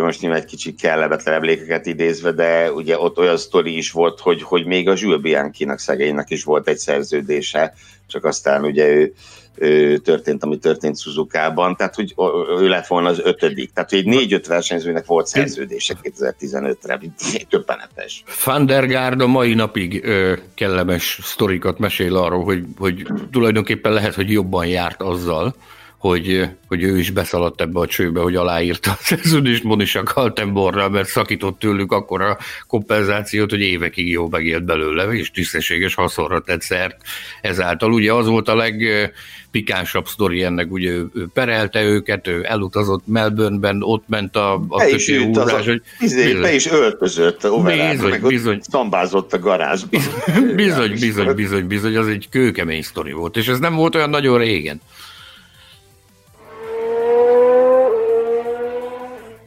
most 0.00 0.20
nyilván 0.20 0.40
egy 0.40 0.46
kicsit 0.46 0.80
kellemetlen 0.80 1.34
emlékeket 1.34 1.86
idézve, 1.86 2.32
de 2.32 2.72
ugye 2.72 2.98
ott 2.98 3.18
olyan 3.18 3.36
sztori 3.36 3.76
is 3.76 3.90
volt, 3.90 4.20
hogy, 4.20 4.42
hogy 4.42 4.66
még 4.66 4.88
a 4.88 4.94
Jules 4.96 5.20
Bianchi-nak 5.20 5.78
szegénynek 5.78 6.30
is 6.30 6.44
volt 6.44 6.68
egy 6.68 6.78
szerződése, 6.78 7.74
csak 8.06 8.24
aztán 8.24 8.64
ugye 8.64 9.08
ő 9.54 9.98
történt, 9.98 10.42
ami 10.42 10.58
történt 10.58 11.00
Suzuka-ban, 11.00 11.76
tehát 11.76 11.94
hogy 11.94 12.14
ő 12.60 12.68
lett 12.68 12.86
volna 12.86 13.08
az 13.08 13.20
ötödik. 13.24 13.72
Tehát, 13.72 13.90
hogy 13.90 13.98
egy 13.98 14.06
négy-öt 14.06 14.46
versenyzőnek 14.46 15.06
volt 15.06 15.26
szerződése 15.26 15.94
2015-re, 16.02 17.00
többenetes. 17.48 18.24
Van 18.44 18.66
der 18.66 18.86
Gaard 18.86 19.20
a 19.20 19.26
mai 19.26 19.54
napig 19.54 20.04
ö, 20.04 20.36
kellemes 20.54 21.18
sztorikat 21.22 21.78
mesél 21.78 22.16
arról, 22.16 22.44
hogy, 22.44 22.64
hogy 22.78 23.06
tulajdonképpen 23.30 23.92
lehet, 23.92 24.14
hogy 24.14 24.30
jobban 24.30 24.66
járt 24.66 25.02
azzal, 25.02 25.54
hogy, 26.02 26.48
hogy 26.68 26.82
ő 26.82 26.98
is 26.98 27.10
beszaladt 27.10 27.60
ebbe 27.60 27.80
a 27.80 27.86
csőbe, 27.86 28.20
hogy 28.20 28.36
aláírta 28.36 28.90
a 28.90 28.96
szerződést 29.00 29.62
Monisha 29.62 30.02
Kaltenborra, 30.02 30.88
mert 30.88 31.08
szakított 31.08 31.58
tőlük 31.58 31.92
akkor 31.92 32.20
a 32.20 32.38
kompenzációt, 32.66 33.50
hogy 33.50 33.60
évekig 33.60 34.08
jó 34.08 34.28
megélt 34.28 34.64
belőle, 34.64 35.04
és 35.04 35.30
tisztességes 35.30 35.94
haszonra 35.94 36.40
tett 36.40 36.60
szert 36.60 36.96
ezáltal. 37.40 37.92
Ugye 37.92 38.12
az 38.12 38.26
volt 38.26 38.48
a 38.48 38.56
legpikánsabb 38.56 40.06
sztori 40.06 40.42
ennek, 40.42 40.72
ugye 40.72 40.90
ő, 40.90 41.08
ő 41.14 41.26
perelte 41.34 41.82
őket, 41.82 42.28
ő 42.28 42.44
elutazott 42.44 43.06
Melbourneben, 43.06 43.82
ott 43.82 44.04
ment 44.08 44.36
a, 44.36 44.54
a 44.68 44.84
kötő 44.84 45.22
húzás, 45.22 45.66
hogy 45.66 45.82
izé, 46.00 46.24
bizony, 46.24 46.40
be 46.40 46.54
is 46.54 46.70
öltözött, 46.70 47.50
overán, 47.50 47.90
bizony, 47.96 48.10
meg 48.10 48.22
bizony, 48.22 48.60
szambázott 48.70 49.32
a 49.32 49.38
garázsban. 49.38 50.00
Bizony, 50.54 50.92
bizony, 51.00 51.34
bizony, 51.34 51.66
bizony, 51.66 51.96
az 51.96 52.06
egy 52.08 52.28
kőkemény 52.30 52.82
sztori 52.82 53.12
volt, 53.12 53.36
és 53.36 53.48
ez 53.48 53.58
nem 53.58 53.74
volt 53.74 53.94
olyan 53.94 54.10
nagyon 54.10 54.38
régen. 54.38 54.80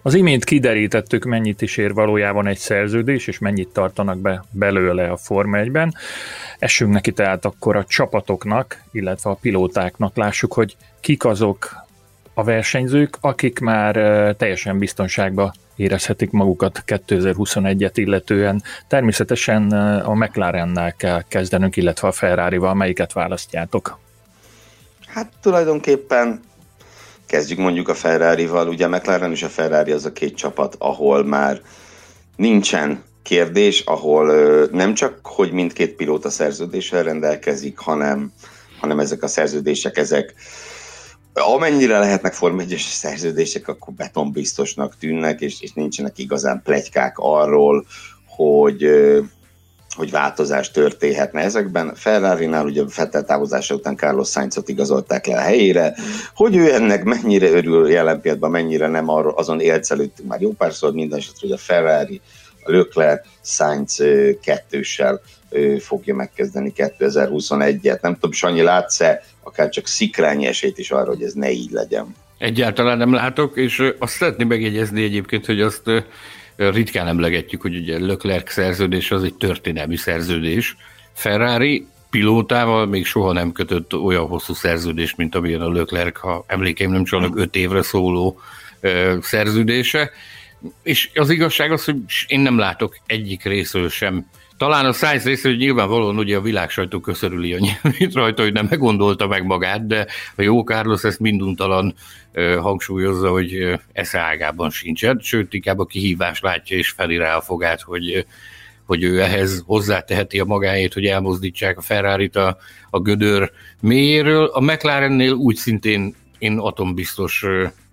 Az 0.06 0.14
imént 0.14 0.44
kiderítettük, 0.44 1.24
mennyit 1.24 1.62
is 1.62 1.78
ér 1.78 1.94
valójában 1.94 2.48
egy 2.48 2.58
szerződés, 2.58 3.28
és 3.28 3.40
mennyit 3.40 3.68
tartanak 3.68 4.18
be 4.18 4.44
belőle 4.52 5.12
a 5.12 5.18
Forma 5.18 5.58
1-ben. 5.60 5.96
Essünk 6.60 6.92
neki 6.92 7.12
tehát 7.12 7.46
akkor 7.46 7.76
a 7.76 7.84
csapatoknak, 7.84 8.82
illetve 8.92 9.30
a 9.30 9.38
pilótáknak 9.42 10.16
lássuk, 10.16 10.54
hogy 10.54 10.76
kik 11.00 11.26
azok 11.26 11.86
a 12.34 12.44
versenyzők, 12.44 13.18
akik 13.22 13.60
már 13.60 13.96
teljesen 14.36 14.78
biztonságba 14.78 15.54
érezhetik 15.76 16.32
magukat 16.32 16.84
2021-et 16.88 17.92
illetően. 17.94 18.62
Természetesen 18.88 19.72
a 20.02 20.14
McLarennel 20.14 20.94
kell 20.94 21.24
kezdenünk, 21.28 21.76
illetve 21.76 22.08
a 22.08 22.12
Ferrari-val, 22.12 22.74
melyiket 22.74 23.14
választjátok? 23.14 24.00
Hát 25.06 25.32
tulajdonképpen 25.42 26.40
Kezdjük 27.36 27.60
mondjuk 27.60 27.90
a 27.90 27.94
Ferrari-val, 27.94 28.68
ugye 28.68 28.88
McLaren 28.88 29.32
és 29.32 29.44
a 29.44 29.50
Ferrari 29.50 29.92
az 29.92 30.06
a 30.06 30.12
két 30.12 30.36
csapat, 30.36 30.76
ahol 30.80 31.24
már 31.24 31.62
nincsen 32.36 33.04
kérdés, 33.24 33.80
ahol 33.80 34.26
nem 34.72 34.94
csak, 34.94 35.20
hogy 35.24 35.52
mindkét 35.52 35.96
pilóta 35.96 36.30
szerződéssel 36.30 37.04
rendelkezik, 37.04 37.78
hanem, 37.78 38.32
hanem 38.80 39.00
ezek 39.00 39.24
a 39.24 39.28
szerződések, 39.28 39.98
ezek 39.98 40.34
amennyire 41.34 42.00
lehetnek 42.00 42.34
Form 42.34 42.60
1 42.60 42.76
szerződések, 42.90 43.68
akkor 43.68 43.94
betonbiztosnak 43.94 44.98
tűnnek, 44.98 45.42
és, 45.42 45.62
és 45.62 45.72
nincsenek 45.74 46.18
igazán 46.18 46.62
plegykák 46.64 47.14
arról, 47.18 47.86
hogy, 48.28 48.84
hogy 49.96 50.12
változás 50.12 50.72
történhetne 50.72 51.42
ezekben. 51.42 51.96
Ferrari-nál 51.96 52.66
ugye 52.66 52.84
Fettel 52.88 53.24
távozása 53.24 53.76
után 53.76 53.96
Carlos 53.96 54.30
Sainzot 54.30 54.70
igazolták 54.70 55.26
le 55.26 55.36
a 55.36 55.42
helyére, 55.42 55.96
hogy 56.36 56.56
ő 56.56 56.74
ennek 56.74 57.04
mennyire 57.04 57.50
örül 57.50 57.90
jelen 57.90 58.22
pillanatban, 58.22 58.52
mennyire 58.52 58.88
nem 58.88 59.10
arról, 59.10 59.34
azon 59.36 59.60
élcelődtünk 59.60 60.30
már 60.30 60.42
jó 60.42 60.52
párszor, 60.52 60.94
minden 60.94 61.18
esetre, 61.18 61.40
hogy 61.42 61.52
a 61.52 61.58
Ferrari, 61.58 62.22
a 62.64 62.72
Leclerc, 62.72 63.26
Sainz 63.42 64.04
kettőssel 64.42 65.22
fogja 65.80 66.16
megkezdeni 66.16 66.74
2021-et. 66.78 68.02
Nem 68.02 68.14
tudom, 68.14 68.32
Sanyi, 68.32 68.62
látsz-e 68.62 69.24
akár 69.44 69.70
csak 69.70 69.88
szikrányi 69.88 70.46
esélyt 70.46 70.78
is 70.78 70.92
arra, 70.92 71.08
hogy 71.08 71.24
ez 71.24 71.34
ne 71.34 71.52
így 71.52 71.72
legyen? 71.72 72.16
Egyáltalán 72.38 72.98
nem 72.98 73.14
látok, 73.14 73.58
és 73.58 73.84
azt 74.00 74.14
szeretném 74.14 74.48
megjegyezni 74.48 75.04
egyébként, 75.04 75.46
hogy 75.46 75.62
azt 75.62 75.84
ritkán 76.56 77.08
emlegetjük, 77.08 77.62
hogy 77.62 77.76
ugye 77.76 78.00
Leclerc 78.00 78.52
szerződés 78.52 79.12
az 79.12 79.24
egy 79.24 79.34
történelmi 79.34 79.96
szerződés. 79.96 80.76
Ferrari 81.14 81.88
pilótával 82.10 82.86
még 82.86 83.06
soha 83.06 83.32
nem 83.32 83.52
kötött 83.52 83.94
olyan 83.94 84.28
hosszú 84.28 84.54
szerződést, 84.54 85.18
mint 85.18 85.36
amilyen 85.36 85.62
a 85.62 85.72
Leclerc, 85.72 86.20
ha 86.20 86.44
emlékeim 86.48 86.92
nem 86.92 87.04
csak 87.04 87.38
öt 87.38 87.56
évre 87.56 87.82
szóló 87.82 88.40
ö, 88.80 89.18
szerződése. 89.22 90.12
És 90.84 91.10
az 91.14 91.30
igazság 91.30 91.72
az, 91.72 91.86
hogy 91.86 91.96
én 92.28 92.40
nem 92.40 92.58
látok 92.58 92.98
egyik 93.06 93.44
részről 93.44 93.90
sem 93.90 94.30
Talán 94.58 94.86
a 94.86 94.92
Science 94.94 95.38
hogy 95.42 95.58
nyilvánvalóan 95.58 96.18
ugye 96.18 96.38
a 96.38 96.42
világ 96.42 96.70
sajtó 96.70 97.00
köszörüli 97.00 97.54
a 97.54 97.60
nyelvét 97.60 98.14
rajta, 98.14 98.44
hogy 98.44 98.54
nem 98.54 98.68
meggondolta 98.70 99.28
meg 99.28 99.46
magát, 99.46 99.88
de 99.88 100.08
a 100.36 100.42
jó 100.42 100.64
Carlos 100.64 101.04
ezt 101.04 101.20
minduntalan 101.20 101.96
hangsúlyozza, 102.60 103.30
hogy 103.30 103.80
esze 103.92 104.20
ágában 104.20 104.70
sincsen, 104.70 105.20
sőt, 105.24 105.54
inkább 105.54 105.80
a 105.80 105.86
kihívás 105.86 106.40
látja 106.40 106.78
és 106.78 106.90
feli 106.90 107.18
rá 107.18 107.36
a 107.36 107.42
fogát, 107.42 107.82
hogy, 107.82 108.26
hogy 108.86 109.04
ő 109.04 109.22
ehhez 109.22 109.64
hozzáteheti 109.66 110.40
a 110.40 110.46
magáét, 110.46 110.94
hogy 110.94 111.06
elmozdítsák 111.06 111.78
a 111.78 111.82
ferrari 111.82 112.30
a, 112.34 112.58
a 112.90 113.00
gödör 113.00 113.52
mélyéről. 113.80 114.46
A 114.46 114.62
McLarennél 114.62 115.34
úgy 115.34 115.56
szintén 115.56 116.16
én 116.38 116.58
atombiztos 116.58 117.46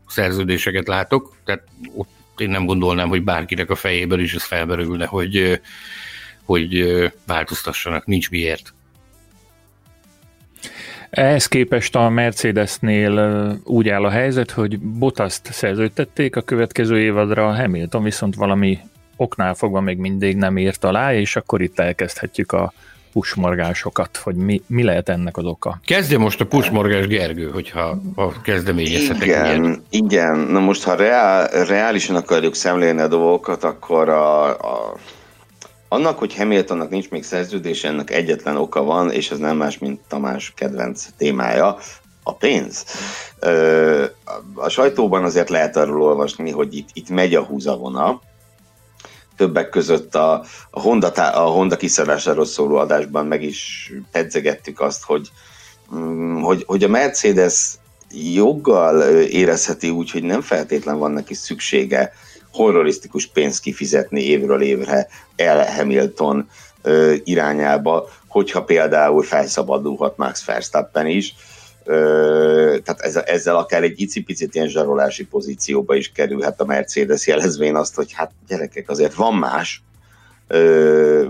szerződéseket 0.09 0.89
látok, 0.89 1.37
tehát 1.45 1.63
ott 1.95 2.11
én 2.37 2.51
nem 2.51 2.67
gondolnám, 2.67 3.09
hogy 3.09 3.23
bárkinek 3.23 3.71
a 3.71 3.75
fejében 3.75 4.21
is 4.21 4.35
ez 4.35 4.45
felmerülne, 4.45 5.07
hogy, 5.07 5.61
hogy 6.45 6.85
változtassanak, 7.27 8.07
nincs 8.07 8.31
miért. 8.31 8.75
Ehhez 11.11 11.47
képest 11.47 11.97
a 11.97 12.09
Mercedesnél 12.09 13.59
úgy 13.65 13.89
áll 13.89 14.05
a 14.05 14.11
helyzet, 14.11 14.51
hogy 14.51 14.79
Botaszt 14.79 15.53
szerződtették 15.53 16.37
a 16.37 16.41
következő 16.41 17.01
évadra, 17.01 17.55
Hamilton 17.55 18.03
viszont 18.03 18.35
valami 18.35 18.79
oknál 19.17 19.55
fogva 19.55 19.81
még 19.81 19.99
mindig 19.99 20.37
nem 20.37 20.59
írt 20.59 20.85
alá, 20.85 21.15
és 21.15 21.37
akkor 21.37 21.63
itt 21.63 21.79
elkezdhetjük 21.79 22.53
a 22.53 22.73
pusmorgásokat, 23.13 24.17
hogy 24.17 24.35
mi, 24.35 24.63
mi 24.67 24.83
lehet 24.83 25.09
ennek 25.09 25.37
az 25.37 25.45
oka. 25.45 25.81
Kezdje 25.85 26.19
most 26.19 26.41
a 26.41 26.47
pusmorgás 26.47 27.07
Gergő, 27.07 27.51
hogyha 27.51 28.01
a 28.15 28.41
kezdeményezhetek 28.41 29.27
igen, 29.27 29.65
ilyet. 29.65 29.81
Igen, 29.91 30.39
na 30.39 30.61
most 30.61 30.83
ha 30.83 30.95
reál, 30.95 31.65
reálisan 31.65 32.17
akarjuk 32.17 32.55
szemlélni 32.55 33.01
a 33.01 33.09
dolgokat, 33.09 33.65
akkor 33.65 34.09
a, 34.09 34.49
a 34.49 34.97
annak, 35.93 36.19
hogy 36.19 36.35
Hamiltonnak 36.35 36.91
nincs 36.91 37.11
még 37.11 37.25
szerződés, 37.25 37.85
ennek 37.85 38.11
egyetlen 38.11 38.57
oka 38.57 38.83
van, 38.83 39.11
és 39.11 39.31
ez 39.31 39.39
nem 39.39 39.57
más, 39.57 39.79
mint 39.79 40.01
Tamás 40.09 40.53
kedvenc 40.57 41.07
témája, 41.17 41.79
a 42.23 42.35
pénz. 42.35 42.85
A 44.55 44.69
sajtóban 44.69 45.25
azért 45.25 45.49
lehet 45.49 45.77
arról 45.77 46.03
olvasni, 46.03 46.51
hogy 46.51 46.77
itt, 46.77 46.89
itt 46.93 47.09
megy 47.09 47.35
a 47.35 47.43
húzavona, 47.43 48.21
többek 49.37 49.69
között 49.69 50.15
a, 50.15 50.45
a, 50.71 50.81
Honda, 50.81 51.09
a 51.09 51.51
Honda 51.51 51.77
kiszadásáról 51.77 52.45
szóló 52.45 52.77
adásban 52.77 53.27
meg 53.27 53.43
is 53.43 53.93
pedzegettük 54.13 54.81
azt, 54.81 55.05
hogy, 55.05 55.31
mm, 55.95 56.41
hogy, 56.41 56.65
hogy 56.67 56.85
a 56.85 56.89
Mercedes 56.89 57.75
joggal 58.35 59.03
érezheti 59.21 59.91
úgy, 59.91 60.11
hogy 60.11 60.23
nem 60.23 60.41
feltétlen 60.41 60.99
van 60.99 61.11
neki 61.11 61.35
szüksége 61.35 62.13
horrorisztikus 62.53 63.27
pénzt 63.27 63.63
kifizetni 63.63 64.21
évről 64.21 64.63
évre 64.63 65.09
El 65.37 65.75
Hamilton 65.75 66.49
irányába, 67.25 68.09
hogyha 68.29 68.65
például 68.65 69.23
felszabadulhat 69.23 70.17
Max 70.17 70.45
Verstappen 70.45 71.07
is, 71.07 71.35
tehát 71.85 73.01
ezzel, 73.01 73.23
ezzel 73.23 73.57
akár 73.57 73.83
egy 73.83 74.01
icipicit 74.01 74.55
ilyen 74.55 74.69
zsarolási 74.69 75.27
pozícióba 75.27 75.95
is 75.95 76.13
kerülhet 76.13 76.61
a 76.61 76.65
Mercedes 76.65 77.27
jelezvén 77.27 77.77
azt, 77.77 77.95
hogy 77.95 78.13
hát 78.13 78.31
gyerekek, 78.49 78.91
azért 78.91 79.15
van 79.15 79.35
más, 79.35 79.83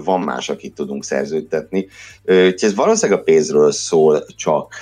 van 0.05 0.21
más, 0.21 0.49
akit 0.49 0.75
tudunk 0.75 1.05
szerződtetni. 1.05 1.89
Úgyhogy 2.25 2.55
ez 2.61 2.75
valószínűleg 2.75 3.21
a 3.21 3.23
pénzről 3.23 3.73
szól 3.73 4.25
csak. 4.37 4.75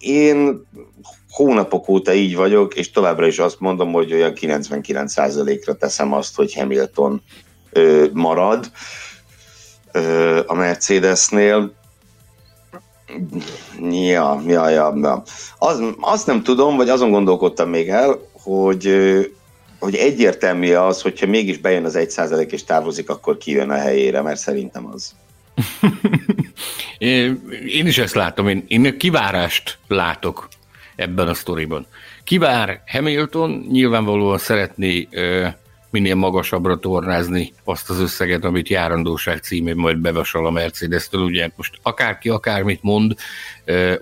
Én 0.00 0.66
hónapok 1.40 1.88
óta 1.88 2.12
így 2.12 2.36
vagyok, 2.36 2.74
és 2.74 2.90
továbbra 2.90 3.26
is 3.26 3.38
azt 3.38 3.60
mondom, 3.60 3.92
hogy 3.92 4.12
olyan 4.12 4.32
99%-ra 4.40 5.74
teszem 5.74 6.12
azt, 6.12 6.36
hogy 6.36 6.54
Hamilton 6.54 7.22
marad 8.12 8.70
a 10.46 10.54
Mercedesnél 10.54 11.72
Ja, 13.90 14.42
ja, 14.46 14.68
ja, 14.68 14.94
ja. 14.96 15.22
Az, 15.58 15.82
azt 16.00 16.26
nem 16.26 16.42
tudom, 16.42 16.76
vagy 16.76 16.88
azon 16.88 17.10
gondolkodtam 17.10 17.68
még 17.68 17.88
el, 17.88 18.18
hogy, 18.32 18.94
hogy 19.78 19.94
egyértelmű 19.94 20.72
az, 20.72 21.02
hogyha 21.02 21.26
mégis 21.26 21.58
bejön 21.58 21.84
az 21.84 21.96
egy 21.96 22.10
százalék 22.10 22.52
és 22.52 22.64
távozik, 22.64 23.10
akkor 23.10 23.36
kijön 23.36 23.70
a 23.70 23.74
helyére, 23.74 24.22
mert 24.22 24.38
szerintem 24.38 24.86
az. 24.92 25.14
én 26.98 27.86
is 27.86 27.98
ezt 27.98 28.14
látom, 28.14 28.48
én, 28.48 28.64
én 28.68 28.98
kivárást 28.98 29.78
látok 29.88 30.48
ebben 31.00 31.28
a 31.28 31.34
sztoriban. 31.34 31.86
Kivár 32.24 32.82
Hamilton, 32.86 33.66
nyilvánvalóan 33.70 34.38
szeretné 34.38 35.08
minél 35.90 36.14
magasabbra 36.14 36.78
tornázni 36.78 37.52
azt 37.64 37.90
az 37.90 38.00
összeget, 38.00 38.44
amit 38.44 38.68
járandóság 38.68 39.38
címén 39.38 39.76
majd 39.76 39.98
bevasal 39.98 40.46
a 40.46 40.50
Mercedes-től. 40.50 41.20
Ugye 41.20 41.50
most 41.56 41.78
akárki 41.82 42.28
akármit 42.28 42.82
mond, 42.82 43.14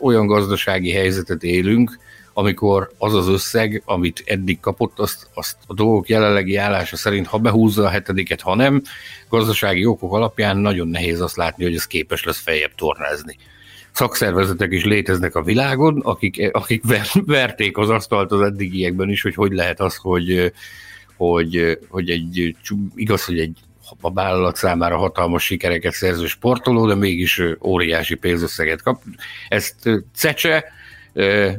olyan 0.01 0.27
gazdasági 0.27 0.93
helyzetet 0.93 1.43
élünk, 1.43 1.99
amikor 2.33 2.91
az 2.99 3.15
az 3.15 3.29
összeg, 3.29 3.83
amit 3.85 4.23
eddig 4.27 4.61
kapott, 4.61 4.99
azt, 4.99 5.29
azt 5.35 5.57
a 5.67 5.75
dolgok 5.75 6.09
jelenlegi 6.09 6.57
állása 6.57 6.97
szerint, 6.97 7.27
ha 7.27 7.39
behúzza 7.39 7.85
a 7.85 7.89
hetediket, 7.89 8.41
ha 8.41 8.55
nem, 8.55 8.83
gazdasági 9.29 9.87
okok 9.87 10.13
alapján 10.13 10.57
nagyon 10.57 10.89
nehéz 10.89 11.21
azt 11.21 11.37
látni, 11.37 11.65
hogy 11.65 11.75
ez 11.75 11.87
képes 11.87 12.25
lesz 12.25 12.41
feljebb 12.41 12.75
tornázni. 12.75 13.37
Szakszervezetek 13.93 14.73
is 14.73 14.85
léteznek 14.85 15.35
a 15.35 15.43
világon, 15.43 16.01
akik, 16.01 16.51
akik 16.53 16.85
ver, 16.85 17.07
verték 17.27 17.77
az 17.77 17.91
asztalt 17.91 18.33
az 18.33 18.41
eddigiekben 18.41 19.09
is, 19.09 19.23
hogy 19.23 19.35
hogy 19.35 19.53
lehet 19.53 19.81
az, 19.81 19.97
hogy 19.97 20.53
hogy, 21.17 21.79
hogy 21.89 22.11
egy, 22.11 22.57
igaz, 22.95 23.25
hogy 23.25 23.39
egy 23.39 23.59
a 24.01 24.13
vállalat 24.13 24.57
számára 24.57 24.97
hatalmas 24.97 25.45
sikereket 25.45 25.93
szerző 25.93 26.27
sportoló, 26.27 26.87
de 26.87 26.95
mégis 26.95 27.43
óriási 27.63 28.15
pénzösszeget 28.15 28.83
kap. 28.83 29.03
Ezt 29.49 29.75
Cece, 30.15 30.65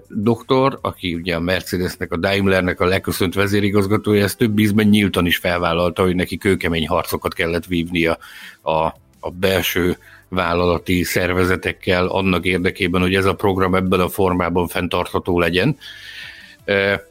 doktor, 0.07 0.79
aki 0.81 1.13
ugye 1.13 1.35
a 1.35 1.39
Mercedesnek, 1.39 2.11
a 2.11 2.17
Daimlernek 2.17 2.79
a 2.79 2.85
leköszönt 2.85 3.33
vezérigazgatója, 3.33 4.23
ezt 4.23 4.37
több 4.37 4.59
ízben 4.59 4.87
nyíltan 4.87 5.25
is 5.25 5.37
felvállalta, 5.37 6.03
hogy 6.03 6.15
neki 6.15 6.37
kőkemény 6.37 6.87
harcokat 6.87 7.33
kellett 7.33 7.65
vívnia 7.65 8.17
a, 8.61 8.85
a 9.19 9.31
belső 9.39 9.97
vállalati 10.29 11.03
szervezetekkel 11.03 12.07
annak 12.07 12.45
érdekében, 12.45 13.01
hogy 13.01 13.15
ez 13.15 13.25
a 13.25 13.35
program 13.35 13.75
ebben 13.75 13.99
a 13.99 14.09
formában 14.09 14.67
fenntartható 14.67 15.39
legyen. 15.39 15.77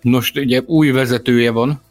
Nos, 0.01 0.33
ugye 0.35 0.61
új 0.67 0.91
vezetője 0.91 1.51
van 1.51 1.83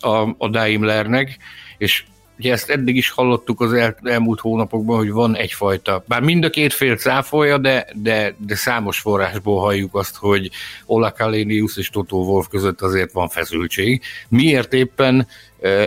a, 0.00 0.34
a 0.38 0.48
Daimlernek, 0.48 1.38
és 1.78 2.04
ugye 2.38 2.52
ezt 2.52 2.70
eddig 2.70 2.96
is 2.96 3.10
hallottuk 3.10 3.60
az 3.60 3.72
el, 3.72 3.96
elmúlt 4.02 4.40
hónapokban, 4.40 4.96
hogy 4.96 5.10
van 5.10 5.36
egyfajta, 5.36 6.04
bár 6.06 6.20
mind 6.22 6.44
a 6.44 6.50
két 6.50 6.72
fél 6.72 6.96
cáfolja, 6.96 7.58
de, 7.58 7.86
de, 7.94 8.34
de 8.38 8.54
számos 8.54 8.98
forrásból 8.98 9.60
halljuk 9.60 9.94
azt, 9.94 10.16
hogy 10.16 10.50
Ola 10.86 11.12
Kalenius 11.12 11.76
és 11.76 11.90
Toto 11.90 12.16
Wolf 12.16 12.48
között 12.48 12.80
azért 12.80 13.12
van 13.12 13.28
feszültség. 13.28 14.02
Miért 14.28 14.72
éppen 14.72 15.26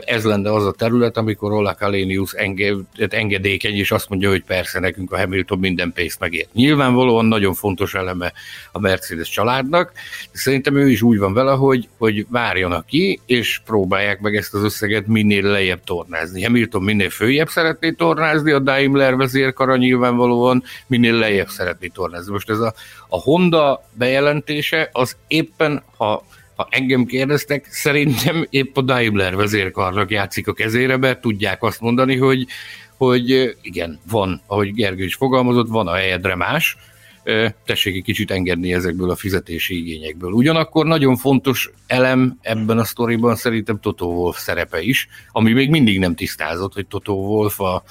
ez 0.05 0.23
lenne 0.23 0.53
az 0.53 0.65
a 0.65 0.71
terület, 0.71 1.17
amikor 1.17 1.51
Ola 1.51 1.75
Kalenius 1.75 2.33
enge, 2.33 2.73
engedékeny, 3.09 3.75
és 3.75 3.91
azt 3.91 4.09
mondja, 4.09 4.29
hogy 4.29 4.43
persze 4.43 4.79
nekünk 4.79 5.11
a 5.11 5.17
Hamilton 5.17 5.59
minden 5.59 5.93
pénzt 5.93 6.19
megér. 6.19 6.47
Nyilvánvalóan 6.53 7.25
nagyon 7.25 7.53
fontos 7.53 7.93
eleme 7.93 8.33
a 8.71 8.79
Mercedes 8.79 9.29
családnak, 9.29 9.91
de 10.31 10.37
szerintem 10.37 10.75
ő 10.75 10.89
is 10.89 11.01
úgy 11.01 11.17
van 11.17 11.33
vele, 11.33 11.51
hogy, 11.51 11.87
hogy 11.97 12.25
várjanak 12.29 12.85
ki, 12.85 13.19
és 13.25 13.61
próbálják 13.65 14.19
meg 14.19 14.35
ezt 14.35 14.53
az 14.53 14.63
összeget 14.63 15.07
minél 15.07 15.43
lejjebb 15.43 15.83
tornázni. 15.83 16.43
Hamilton 16.43 16.83
minél 16.83 17.09
följebb 17.09 17.49
szeretné 17.49 17.91
tornázni, 17.91 18.51
a 18.51 18.59
Daimler 18.59 19.15
vezérkara 19.15 19.75
nyilvánvalóan 19.75 20.63
minél 20.87 21.13
lejjebb 21.13 21.49
szeretné 21.49 21.87
tornázni. 21.87 22.31
Most 22.31 22.49
ez 22.49 22.59
a, 22.59 22.73
a 23.07 23.17
Honda 23.19 23.83
bejelentése 23.93 24.89
az 24.91 25.15
éppen, 25.27 25.83
ha 25.97 26.23
ha 26.59 26.67
engem 26.69 27.05
kérdeztek, 27.05 27.67
szerintem 27.69 28.47
épp 28.49 28.77
a 28.77 28.81
Daimler 28.81 29.35
vezérkarnak 29.35 30.11
játszik 30.11 30.47
a 30.47 30.53
kezére, 30.53 30.97
mert 30.97 31.21
tudják 31.21 31.63
azt 31.63 31.81
mondani, 31.81 32.17
hogy, 32.17 32.47
hogy 32.97 33.57
igen, 33.61 33.99
van, 34.09 34.41
ahogy 34.47 34.73
Gergő 34.73 35.03
is 35.03 35.15
fogalmazott, 35.15 35.67
van 35.67 35.87
a 35.87 35.93
helyedre 35.93 36.35
más, 36.35 36.77
tessék 37.65 37.95
egy 37.95 38.03
kicsit 38.03 38.31
engedni 38.31 38.73
ezekből 38.73 39.09
a 39.09 39.15
fizetési 39.15 39.77
igényekből. 39.77 40.31
Ugyanakkor 40.31 40.85
nagyon 40.85 41.15
fontos 41.15 41.69
elem 41.87 42.37
ebben 42.41 42.77
a 42.77 42.83
sztoriban 42.83 43.35
szerintem 43.35 43.79
Toto 43.79 44.05
Wolf 44.05 44.37
szerepe 44.39 44.81
is, 44.81 45.07
ami 45.31 45.51
még 45.53 45.69
mindig 45.69 45.99
nem 45.99 46.15
tisztázott, 46.15 46.73
hogy 46.73 46.87
Toto 46.87 47.13
Wolf 47.13 47.59
a, 47.59 47.83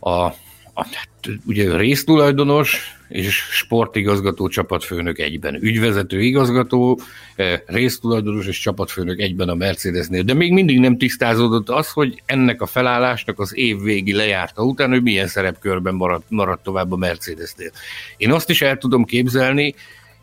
a 0.00 0.34
hát 0.74 1.08
ugye 1.46 1.76
résztulajdonos 1.76 2.99
és 3.10 3.34
sportigazgató 3.34 4.48
csapatfőnök 4.48 5.18
egyben, 5.18 5.54
ügyvezető 5.62 6.20
igazgató, 6.22 7.00
eh, 7.36 7.60
résztulajdonos 7.66 8.46
és 8.46 8.58
csapatfőnök 8.58 9.20
egyben 9.20 9.48
a 9.48 9.54
Mercedesnél, 9.54 10.22
de 10.22 10.34
még 10.34 10.52
mindig 10.52 10.78
nem 10.78 10.98
tisztázódott 10.98 11.68
az, 11.68 11.90
hogy 11.90 12.22
ennek 12.26 12.62
a 12.62 12.66
felállásnak 12.66 13.40
az 13.40 13.56
év 13.56 13.80
végi 13.82 14.12
lejárta 14.12 14.62
után, 14.62 14.90
hogy 14.90 15.02
milyen 15.02 15.26
szerepkörben 15.26 15.94
maradt, 15.94 16.24
maradt 16.28 16.62
tovább 16.62 16.92
a 16.92 16.96
Mercedesnél. 16.96 17.70
Én 18.16 18.32
azt 18.32 18.50
is 18.50 18.62
el 18.62 18.78
tudom 18.78 19.04
képzelni, 19.04 19.74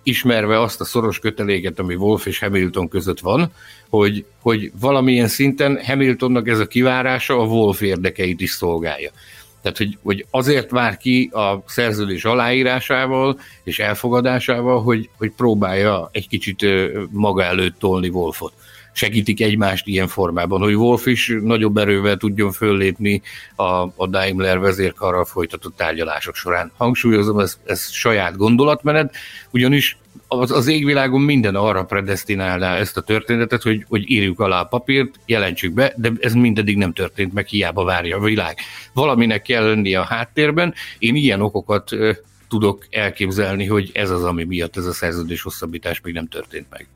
ismerve 0.03 0.61
azt 0.61 0.81
a 0.81 0.85
szoros 0.85 1.19
köteléket, 1.19 1.79
ami 1.79 1.95
Wolf 1.95 2.25
és 2.25 2.39
Hamilton 2.39 2.87
között 2.87 3.19
van, 3.19 3.51
hogy, 3.89 4.25
hogy 4.41 4.71
valamilyen 4.79 5.27
szinten 5.27 5.79
Hamiltonnak 5.85 6.47
ez 6.47 6.59
a 6.59 6.67
kivárása 6.67 7.39
a 7.39 7.45
Wolf 7.45 7.81
érdekeit 7.81 8.41
is 8.41 8.49
szolgálja. 8.49 9.11
Tehát, 9.61 9.77
hogy, 9.77 9.97
hogy 10.03 10.25
azért 10.29 10.69
vár 10.69 10.97
ki 10.97 11.29
a 11.33 11.63
szerződés 11.65 12.25
aláírásával 12.25 13.39
és 13.63 13.79
elfogadásával, 13.79 14.81
hogy, 14.81 15.09
hogy 15.17 15.31
próbálja 15.31 16.09
egy 16.11 16.27
kicsit 16.27 16.65
maga 17.11 17.43
előtt 17.43 17.79
tolni 17.79 18.09
Wolfot 18.09 18.53
segítik 18.97 19.41
egymást 19.41 19.87
ilyen 19.87 20.07
formában, 20.07 20.61
hogy 20.61 20.75
Wolf 20.75 21.05
is 21.05 21.33
nagyobb 21.41 21.77
erővel 21.77 22.17
tudjon 22.17 22.51
föllépni 22.51 23.21
a, 23.55 23.63
a 23.95 24.07
Daimler 24.09 24.59
vezérkarral 24.59 25.25
folytatott 25.25 25.75
tárgyalások 25.75 26.35
során. 26.35 26.71
Hangsúlyozom, 26.77 27.39
ez, 27.39 27.59
ez 27.65 27.89
saját 27.89 28.37
gondolatmenet, 28.37 29.15
ugyanis 29.51 29.97
az, 30.27 30.51
az 30.51 30.67
égvilágon 30.67 31.21
minden 31.21 31.55
arra 31.55 31.85
predestinálná 31.85 32.75
ezt 32.75 32.97
a 32.97 33.01
történetet, 33.01 33.61
hogy, 33.61 33.85
hogy 33.87 34.09
írjuk 34.09 34.39
alá 34.39 34.61
a 34.61 34.67
papírt, 34.67 35.19
jelentsük 35.25 35.73
be, 35.73 35.93
de 35.95 36.11
ez 36.19 36.33
mindedig 36.33 36.77
nem 36.77 36.93
történt 36.93 37.33
meg, 37.33 37.45
hiába 37.45 37.83
várja 37.83 38.17
a 38.17 38.23
világ. 38.23 38.57
Valaminek 38.93 39.41
kell 39.41 39.63
lennie 39.63 39.99
a 39.99 40.03
háttérben, 40.05 40.73
én 40.99 41.15
ilyen 41.15 41.41
okokat 41.41 41.89
tudok 42.47 42.87
elképzelni, 42.89 43.65
hogy 43.65 43.89
ez 43.93 44.09
az, 44.09 44.23
ami 44.23 44.43
miatt 44.43 44.77
ez 44.77 44.85
a 44.85 44.93
szerződés 44.93 45.41
hosszabbítás 45.41 46.01
még 46.01 46.13
nem 46.13 46.27
történt 46.27 46.65
meg. 46.69 46.87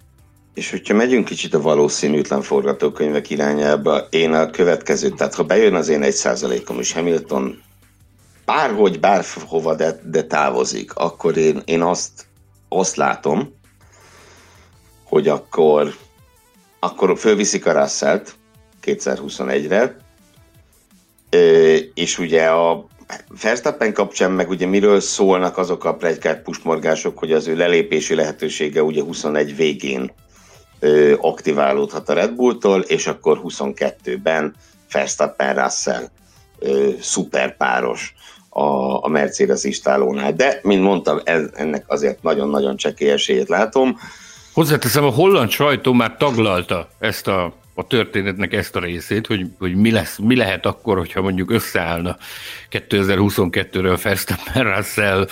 És 0.53 0.69
hogyha 0.69 0.93
megyünk 0.93 1.25
kicsit 1.25 1.53
a 1.53 1.61
valószínűtlen 1.61 2.41
forgatókönyvek 2.41 3.29
irányába, 3.29 3.97
én 4.09 4.33
a 4.33 4.49
következő, 4.49 5.09
tehát 5.09 5.35
ha 5.35 5.43
bejön 5.43 5.75
az 5.75 5.87
én 5.87 6.03
egy 6.03 6.13
százalékom 6.13 6.79
is 6.79 6.93
Hamilton 6.93 7.61
bárhogy, 8.45 8.99
bárhova, 8.99 9.75
de, 9.75 9.99
de 10.03 10.23
távozik, 10.23 10.93
akkor 10.93 11.37
én, 11.37 11.61
én 11.65 11.81
azt, 11.81 12.25
azt 12.69 12.95
látom, 12.95 13.53
hogy 15.03 15.27
akkor, 15.27 15.95
akkor 16.79 17.17
fölviszik 17.17 17.65
a 17.65 17.81
russell 17.81 18.21
2021-re, 18.83 19.97
és 21.93 22.19
ugye 22.19 22.45
a 22.45 22.85
Verstappen 23.41 23.93
kapcsán 23.93 24.31
meg 24.31 24.49
ugye 24.49 24.65
miről 24.65 24.99
szólnak 24.99 25.57
azok 25.57 25.85
a 25.85 25.95
plegykák, 25.95 26.41
pusmorgások, 26.41 27.17
hogy 27.17 27.31
az 27.31 27.47
ő 27.47 27.55
lelépési 27.55 28.15
lehetősége 28.15 28.83
ugye 28.83 29.03
21 29.03 29.55
végén 29.55 30.11
aktiválódhat 31.17 32.09
a 32.09 32.13
Red 32.13 32.31
Bulltól, 32.31 32.81
és 32.81 33.07
akkor 33.07 33.41
22-ben 33.43 34.55
Verstappen 34.91 35.63
Russell 35.63 36.09
szuperpáros 36.99 38.13
a, 38.49 39.03
a 39.05 39.07
Mercedes 39.07 39.63
istálónál. 39.63 40.33
De, 40.33 40.59
mint 40.63 40.81
mondtam, 40.81 41.19
ennek 41.53 41.83
azért 41.87 42.23
nagyon-nagyon 42.23 42.75
csekély 42.75 43.09
esélyét 43.09 43.49
látom. 43.49 43.99
Hozzáteszem, 44.53 45.03
a 45.03 45.09
holland 45.09 45.49
sajtó 45.49 45.93
már 45.93 46.17
taglalta 46.17 46.89
ezt 46.99 47.27
a, 47.27 47.53
a 47.75 47.87
történetnek 47.87 48.53
ezt 48.53 48.75
a 48.75 48.79
részét, 48.79 49.27
hogy, 49.27 49.45
hogy 49.59 49.75
mi, 49.75 49.91
lesz, 49.91 50.17
mi 50.17 50.35
lehet 50.35 50.65
akkor, 50.65 50.97
hogyha 50.97 51.21
mondjuk 51.21 51.51
összeállna 51.51 52.17
2022-ről 52.71 53.99
Verstappen 54.03 54.75
Russell 54.75 55.27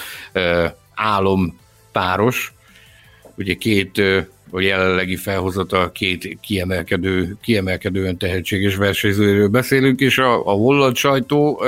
álom 0.96 1.60
páros, 1.92 2.54
ugye 3.36 3.54
két 3.54 4.02
a 4.52 4.62
jelenlegi 4.62 5.16
felhozata 5.16 5.92
két 5.92 6.38
kiemelkedő, 6.42 7.38
kiemelkedően 7.42 8.18
tehetséges 8.18 8.76
versenyzőről 8.76 9.48
beszélünk, 9.48 10.00
és 10.00 10.18
a, 10.18 10.48
a 10.48 10.52
holland 10.52 10.96
sajtó 10.96 11.64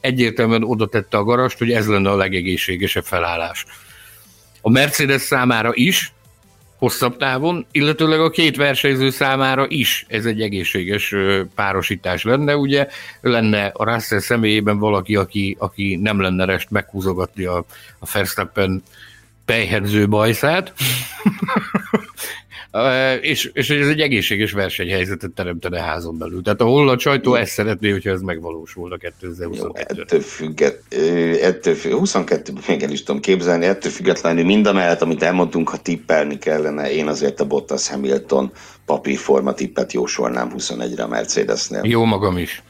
egyértelműen 0.00 0.64
oda 0.64 0.86
tette 0.86 1.16
a 1.16 1.24
garast, 1.24 1.58
hogy 1.58 1.70
ez 1.70 1.88
lenne 1.88 2.10
a 2.10 2.16
legegészségesebb 2.16 3.04
felállás. 3.04 3.66
A 4.60 4.70
Mercedes 4.70 5.20
számára 5.20 5.70
is, 5.74 6.12
hosszabb 6.78 7.16
távon, 7.16 7.66
illetőleg 7.70 8.20
a 8.20 8.30
két 8.30 8.56
versenyző 8.56 9.10
számára 9.10 9.66
is 9.68 10.06
ez 10.08 10.26
egy 10.26 10.40
egészséges 10.40 11.14
párosítás 11.54 12.22
lenne. 12.22 12.56
Ugye 12.56 12.86
lenne 13.20 13.66
a 13.66 13.92
Russell 13.92 14.18
személyében 14.18 14.78
valaki, 14.78 15.16
aki, 15.16 15.56
aki 15.58 15.98
nem 16.02 16.20
lenne 16.20 16.44
rest 16.44 16.70
meghúzogatni 16.70 17.44
a, 17.44 17.56
a 17.98 18.08
Verstappen 18.12 18.82
pejhedző 19.44 20.08
bajszát, 20.08 20.72
és, 23.20 23.50
és 23.52 23.70
ez 23.70 23.88
egy 23.88 24.00
egészséges 24.00 24.52
versenyhelyzetet 24.52 25.30
teremtene 25.30 25.80
házon 25.80 26.18
belül. 26.18 26.42
Tehát 26.42 26.60
a 26.60 26.64
holland 26.64 27.00
sajtó 27.00 27.34
ezt 27.34 27.52
szeretné, 27.52 27.90
hogyha 27.90 28.10
ez 28.10 28.20
megvalósulna 28.20 28.96
2022 28.96 30.02
Ettől 30.02 30.20
függet, 30.20 30.82
ettől 31.42 31.74
függ, 31.74 31.92
22-ben 31.92 32.62
még 32.68 32.82
el 32.82 32.90
is 32.90 33.02
tudom 33.02 33.20
képzelni, 33.20 33.66
ettől 33.66 33.92
függetlenül 33.92 34.44
mindamellett, 34.44 35.02
amit 35.02 35.22
elmondtunk, 35.22 35.68
ha 35.68 35.76
tippelni 35.76 36.38
kellene, 36.38 36.92
én 36.92 37.06
azért 37.06 37.40
a 37.40 37.46
Bottas 37.46 37.88
Hamilton 37.88 38.52
papírforma 38.86 39.52
tippet 39.52 39.92
jósolnám 39.92 40.52
21-re 40.56 41.02
a 41.02 41.08
Mercedesnél. 41.08 41.80
Jó 41.84 42.04
magam 42.04 42.38
is. 42.38 42.62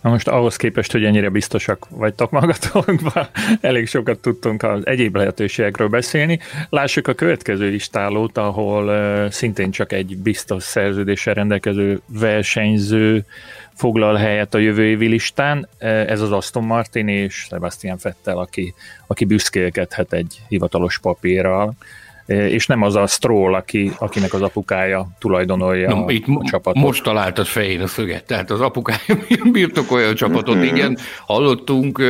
Na 0.00 0.10
most 0.10 0.28
ahhoz 0.28 0.56
képest, 0.56 0.92
hogy 0.92 1.04
ennyire 1.04 1.28
biztosak 1.28 1.86
vagytok 1.90 2.30
magatokban, 2.30 3.28
elég 3.60 3.86
sokat 3.86 4.18
tudtunk 4.18 4.62
az 4.62 4.86
egyéb 4.86 5.16
lehetőségekről 5.16 5.88
beszélni. 5.88 6.38
Lássuk 6.68 7.08
a 7.08 7.14
következő 7.14 7.68
listálót, 7.68 8.38
ahol 8.38 9.30
szintén 9.30 9.70
csak 9.70 9.92
egy 9.92 10.16
biztos 10.16 10.62
szerződéssel 10.62 11.34
rendelkező 11.34 12.00
versenyző 12.06 13.24
foglal 13.74 14.14
helyet 14.16 14.54
a 14.54 14.58
jövő 14.58 14.84
évi 14.84 15.06
listán. 15.06 15.68
Ez 15.78 16.20
az 16.20 16.32
Aston 16.32 16.64
Martin 16.64 17.08
és 17.08 17.34
Sebastian 17.34 17.98
Vettel, 18.02 18.38
aki, 18.38 18.74
aki 19.06 19.24
büszkélkedhet 19.24 20.12
egy 20.12 20.42
hivatalos 20.48 20.98
papírral 20.98 21.74
és 22.28 22.66
nem 22.66 22.82
az 22.82 22.94
a 22.96 23.06
Stroll, 23.06 23.54
aki, 23.54 23.92
akinek 23.98 24.34
az 24.34 24.42
apukája 24.42 25.08
tulajdonolja 25.18 25.88
Na, 25.88 26.04
a, 26.04 26.10
itt 26.10 26.26
a 26.26 26.42
csapatot. 26.50 26.82
Most 26.82 27.02
találtad 27.02 27.46
fején 27.46 27.80
a 27.80 27.86
szöget, 27.86 28.24
tehát 28.24 28.50
az 28.50 28.60
apukája 28.60 29.18
birtokolja 29.52 30.08
a 30.08 30.14
csapatot, 30.14 30.54
mhm. 30.54 30.64
igen, 30.64 30.98
hallottunk 31.26 32.02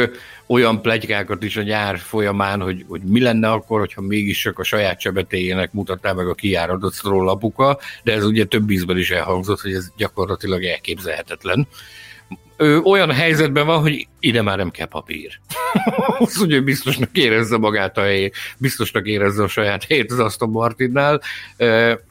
olyan 0.46 0.82
plegykákat 0.82 1.42
is 1.42 1.56
a 1.56 1.62
nyár 1.62 1.98
folyamán, 1.98 2.60
hogy, 2.60 2.84
hogy 2.88 3.00
mi 3.02 3.20
lenne 3.20 3.50
akkor, 3.50 3.78
hogyha 3.78 4.00
mégis 4.00 4.40
csak 4.40 4.58
a 4.58 4.64
saját 4.64 5.00
csebetéjének 5.00 5.72
mutatta 5.72 6.14
meg 6.14 6.28
a 6.28 6.34
kiáradott 6.34 6.94
Stroll 6.94 7.28
apuka, 7.28 7.78
de 8.02 8.12
ez 8.12 8.24
ugye 8.24 8.44
több 8.44 8.70
ízben 8.70 8.98
is 8.98 9.10
elhangzott, 9.10 9.60
hogy 9.60 9.72
ez 9.72 9.88
gyakorlatilag 9.96 10.64
elképzelhetetlen 10.64 11.66
ő 12.58 12.80
olyan 12.80 13.10
helyzetben 13.10 13.66
van, 13.66 13.80
hogy 13.80 14.06
ide 14.20 14.42
már 14.42 14.56
nem 14.56 14.70
kell 14.70 14.86
papír. 14.86 15.40
Azt 16.18 16.40
ugye 16.40 16.60
biztosnak 16.60 17.08
érezze 17.12 17.56
magát 17.56 17.98
a 17.98 18.00
helyét, 18.00 18.34
biztosnak 18.58 19.06
érezze 19.06 19.42
a 19.42 19.48
saját 19.48 19.84
helyét 19.84 20.12
az 20.12 20.18
Aston 20.18 20.50
Martinnál. 20.50 21.20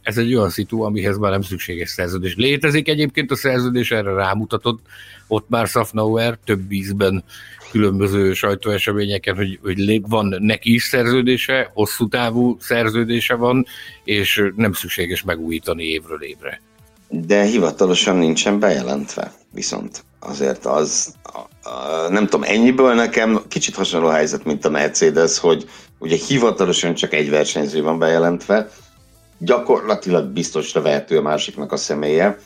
Ez 0.01 0.17
egy 0.17 0.35
olyan 0.35 0.49
szitu, 0.49 0.81
amihez 0.81 1.17
már 1.17 1.31
nem 1.31 1.41
szükséges 1.41 1.89
szerződés. 1.89 2.35
Létezik 2.35 2.87
egyébként 2.87 3.31
a 3.31 3.35
szerződés, 3.35 3.91
erre 3.91 4.13
rámutatott 4.13 4.79
ott 5.27 5.49
már 5.49 5.67
Safnauer 5.67 6.37
több 6.45 6.71
ízben 6.71 7.23
különböző 7.71 8.33
sajtóeseményeken, 8.33 9.35
hogy, 9.35 9.59
hogy 9.61 10.01
van 10.01 10.35
neki 10.39 10.73
is 10.73 10.83
szerződése, 10.83 11.71
hosszú 11.73 12.07
távú 12.07 12.57
szerződése 12.59 13.35
van, 13.35 13.65
és 14.03 14.51
nem 14.55 14.73
szükséges 14.73 15.23
megújítani 15.23 15.83
évről 15.83 16.21
évre. 16.21 16.61
De 17.09 17.43
hivatalosan 17.43 18.15
nincsen 18.15 18.59
bejelentve, 18.59 19.31
viszont 19.57 20.03
azért 20.19 20.65
az, 20.65 21.13
a, 21.23 21.69
a, 21.69 22.09
nem 22.09 22.23
tudom, 22.23 22.43
ennyiből 22.43 22.93
nekem 22.93 23.41
kicsit 23.47 23.75
hasonló 23.75 24.07
helyzet, 24.07 24.43
mint 24.43 24.65
a 24.65 24.69
Mercedes, 24.69 25.39
hogy 25.39 25.69
ugye 25.99 26.15
hivatalosan 26.27 26.93
csak 26.93 27.13
egy 27.13 27.29
versenyző 27.29 27.81
van 27.81 27.99
bejelentve, 27.99 28.69
gyakorlatilag 29.37 30.25
biztosra 30.25 30.81
vehető 30.81 31.17
a 31.17 31.21
másiknak 31.21 31.71
a 31.71 31.77
személye, 31.77 32.39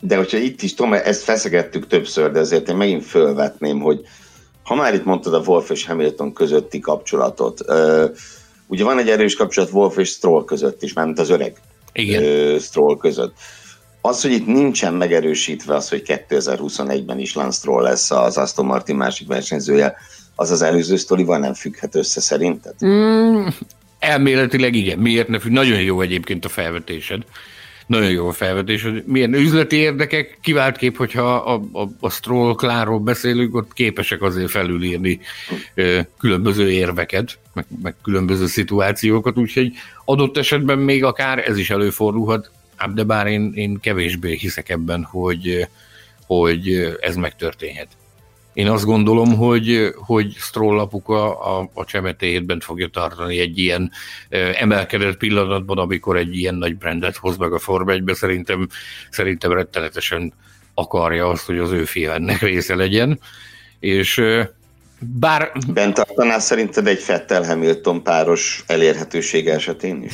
de 0.00 0.16
hogyha 0.16 0.38
itt 0.38 0.62
is, 0.62 0.74
tudom, 0.74 0.92
ezt 0.92 1.22
feszegettük 1.22 1.86
többször, 1.86 2.30
de 2.30 2.38
azért 2.38 2.68
én 2.68 2.76
megint 2.76 3.04
fölvetném, 3.04 3.80
hogy 3.80 4.00
ha 4.62 4.74
már 4.74 4.94
itt 4.94 5.04
mondtad 5.04 5.34
a 5.34 5.42
Wolf 5.46 5.70
és 5.70 5.86
Hamilton 5.86 6.32
közötti 6.32 6.80
kapcsolatot, 6.80 7.60
uh, 7.66 8.04
ugye 8.66 8.84
van 8.84 8.98
egy 8.98 9.08
erős 9.08 9.34
kapcsolat 9.34 9.72
Wolf 9.72 9.96
és 9.96 10.08
Stroll 10.08 10.44
között 10.44 10.82
is, 10.82 10.92
mármint 10.92 11.18
az 11.18 11.30
öreg 11.30 11.60
Igen. 11.92 12.22
Uh, 12.22 12.58
Stroll 12.60 12.96
között. 12.96 13.34
Az, 14.04 14.22
hogy 14.22 14.32
itt 14.32 14.46
nincsen 14.46 14.94
megerősítve 14.94 15.74
az, 15.74 15.88
hogy 15.88 16.02
2021-ben 16.06 17.18
is 17.18 17.34
Lance 17.34 17.58
Stroll 17.58 17.82
lesz 17.82 18.10
az 18.10 18.36
Aston 18.36 18.66
Martin 18.66 18.96
másik 18.96 19.28
versenyzője, 19.28 19.96
az 20.34 20.50
az 20.50 20.62
előző 20.62 20.96
sztorival 20.96 21.38
nem 21.38 21.54
függhet 21.54 21.94
össze 21.94 22.20
szerinted? 22.20 22.74
Mm, 22.84 23.46
elméletileg 23.98 24.74
igen. 24.74 24.98
Miért 24.98 25.28
ne 25.28 25.38
függ? 25.38 25.52
Nagyon 25.52 25.80
jó 25.80 26.00
egyébként 26.00 26.44
a 26.44 26.48
felvetésed. 26.48 27.22
Nagyon 27.86 28.10
jó 28.10 28.28
a 28.28 28.32
felvetés, 28.32 28.82
hogy 28.82 29.02
milyen 29.06 29.34
üzleti 29.34 29.76
érdekek, 29.76 30.38
kivált 30.40 30.76
kép, 30.76 30.96
hogyha 30.96 31.34
a, 31.34 31.62
a, 31.72 31.88
a 32.00 32.10
Stroll 32.10 32.54
Klárról 32.54 32.98
beszélünk, 32.98 33.54
ott 33.54 33.72
képesek 33.72 34.22
azért 34.22 34.50
felülírni 34.50 35.20
ö, 35.74 36.00
különböző 36.18 36.70
érveket, 36.70 37.38
meg, 37.54 37.64
meg 37.82 37.94
különböző 38.02 38.46
szituációkat, 38.46 39.38
úgyhogy 39.38 39.72
adott 40.04 40.36
esetben 40.36 40.78
még 40.78 41.04
akár 41.04 41.48
ez 41.48 41.58
is 41.58 41.70
előfordulhat, 41.70 42.50
de 42.94 43.02
bár 43.02 43.26
én, 43.26 43.52
én 43.54 43.80
kevésbé 43.80 44.36
hiszek 44.36 44.68
ebben, 44.68 45.04
hogy, 45.04 45.68
hogy 46.26 46.96
ez 47.00 47.16
megtörténhet. 47.16 47.88
Én 48.52 48.68
azt 48.68 48.84
gondolom, 48.84 49.36
hogy, 49.36 49.94
hogy 49.94 50.34
Stroll 50.36 50.78
apuka 50.78 51.40
a, 51.40 51.70
a 51.74 51.84
csemetéjét 51.84 52.44
bent 52.44 52.64
fogja 52.64 52.88
tartani 52.88 53.38
egy 53.38 53.58
ilyen 53.58 53.90
emelkedett 54.54 55.16
pillanatban, 55.16 55.78
amikor 55.78 56.16
egy 56.16 56.36
ilyen 56.36 56.54
nagy 56.54 56.76
brandet 56.76 57.16
hoz 57.16 57.36
meg 57.36 57.52
a 57.52 57.58
Forma 57.58 57.92
1 57.92 58.02
Szerintem, 58.06 58.68
szerintem 59.10 59.52
rettenetesen 59.52 60.32
akarja 60.74 61.28
azt, 61.28 61.46
hogy 61.46 61.58
az 61.58 61.70
ő 61.70 61.84
fia 61.84 62.12
ennek 62.12 62.40
része 62.40 62.74
legyen. 62.74 63.20
És 63.80 64.22
bár... 64.98 65.52
Bent 65.72 65.94
tartanál 65.94 66.40
szerinted 66.40 66.86
egy 66.86 66.98
Fettel-Hamilton 66.98 68.02
páros 68.02 68.64
elérhetőség 68.66 69.48
esetén 69.48 70.02
is? 70.02 70.12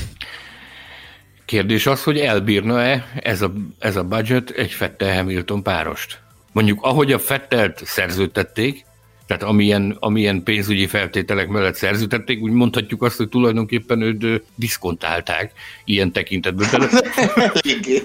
Kérdés 1.49 1.87
az, 1.87 2.03
hogy 2.03 2.19
elbírna-e 2.19 3.13
ez 3.21 3.43
a, 3.43 3.53
ez 3.79 3.97
a 3.97 4.05
budget 4.05 4.51
egy 4.51 4.71
Fettel-Hamilton 4.71 5.63
párost? 5.63 6.21
Mondjuk 6.53 6.79
ahogy 6.83 7.13
a 7.13 7.19
Fettelt 7.19 7.81
szerződtették, 7.85 8.85
tehát 9.27 9.43
amilyen, 9.43 9.97
amilyen 10.01 10.43
pénzügyi 10.43 10.87
feltételek 10.87 11.49
mellett 11.49 11.75
szerződtették, 11.75 12.43
úgy 12.43 12.51
mondhatjuk 12.51 13.03
azt, 13.03 13.17
hogy 13.17 13.29
tulajdonképpen 13.29 14.01
őt 14.01 14.43
diszkontálták 14.55 15.53
ilyen 15.85 16.13
tekintetben. 16.13 16.69
Eléggé. 17.35 18.03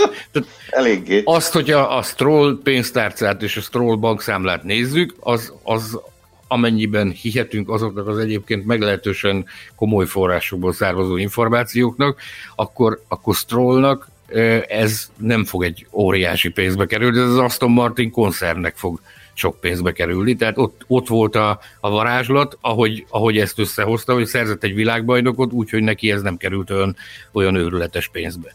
Eléggé. 0.70 1.22
Azt, 1.24 1.52
hogy 1.52 1.70
a, 1.70 1.96
a 1.96 2.02
Stroll 2.02 2.60
pénztárcát 2.62 3.42
és 3.42 3.56
a 3.56 3.60
Stroll 3.60 3.96
bankszámlát 3.96 4.62
nézzük, 4.62 5.14
az, 5.20 5.52
az 5.62 6.00
amennyiben 6.52 7.10
hihetünk 7.10 7.68
azoknak 7.68 8.06
az 8.06 8.18
egyébként 8.18 8.66
meglehetősen 8.66 9.46
komoly 9.74 10.06
forrásokból 10.06 10.72
származó 10.72 11.16
információknak, 11.16 12.20
akkor, 12.56 13.02
akkor 13.08 13.34
Strollnak 13.34 14.08
ez 14.68 15.10
nem 15.16 15.44
fog 15.44 15.64
egy 15.64 15.86
óriási 15.92 16.48
pénzbe 16.48 16.86
kerülni, 16.86 17.18
ez 17.18 17.24
az 17.24 17.38
Aston 17.38 17.70
Martin 17.70 18.10
koncernnek 18.10 18.76
fog 18.76 19.00
sok 19.34 19.60
pénzbe 19.60 19.92
kerülni, 19.92 20.36
tehát 20.36 20.58
ott, 20.58 20.84
ott 20.86 21.08
volt 21.08 21.36
a, 21.36 21.60
a 21.80 21.90
varázslat, 21.90 22.58
ahogy, 22.60 23.06
ahogy 23.08 23.38
ezt 23.38 23.58
összehozta, 23.58 24.12
hogy 24.12 24.26
szerzett 24.26 24.64
egy 24.64 24.74
világbajnokot, 24.74 25.52
úgyhogy 25.52 25.82
neki 25.82 26.10
ez 26.10 26.22
nem 26.22 26.36
került 26.36 26.70
olyan, 26.70 26.96
olyan 27.32 27.54
őrületes 27.54 28.08
pénzbe. 28.08 28.54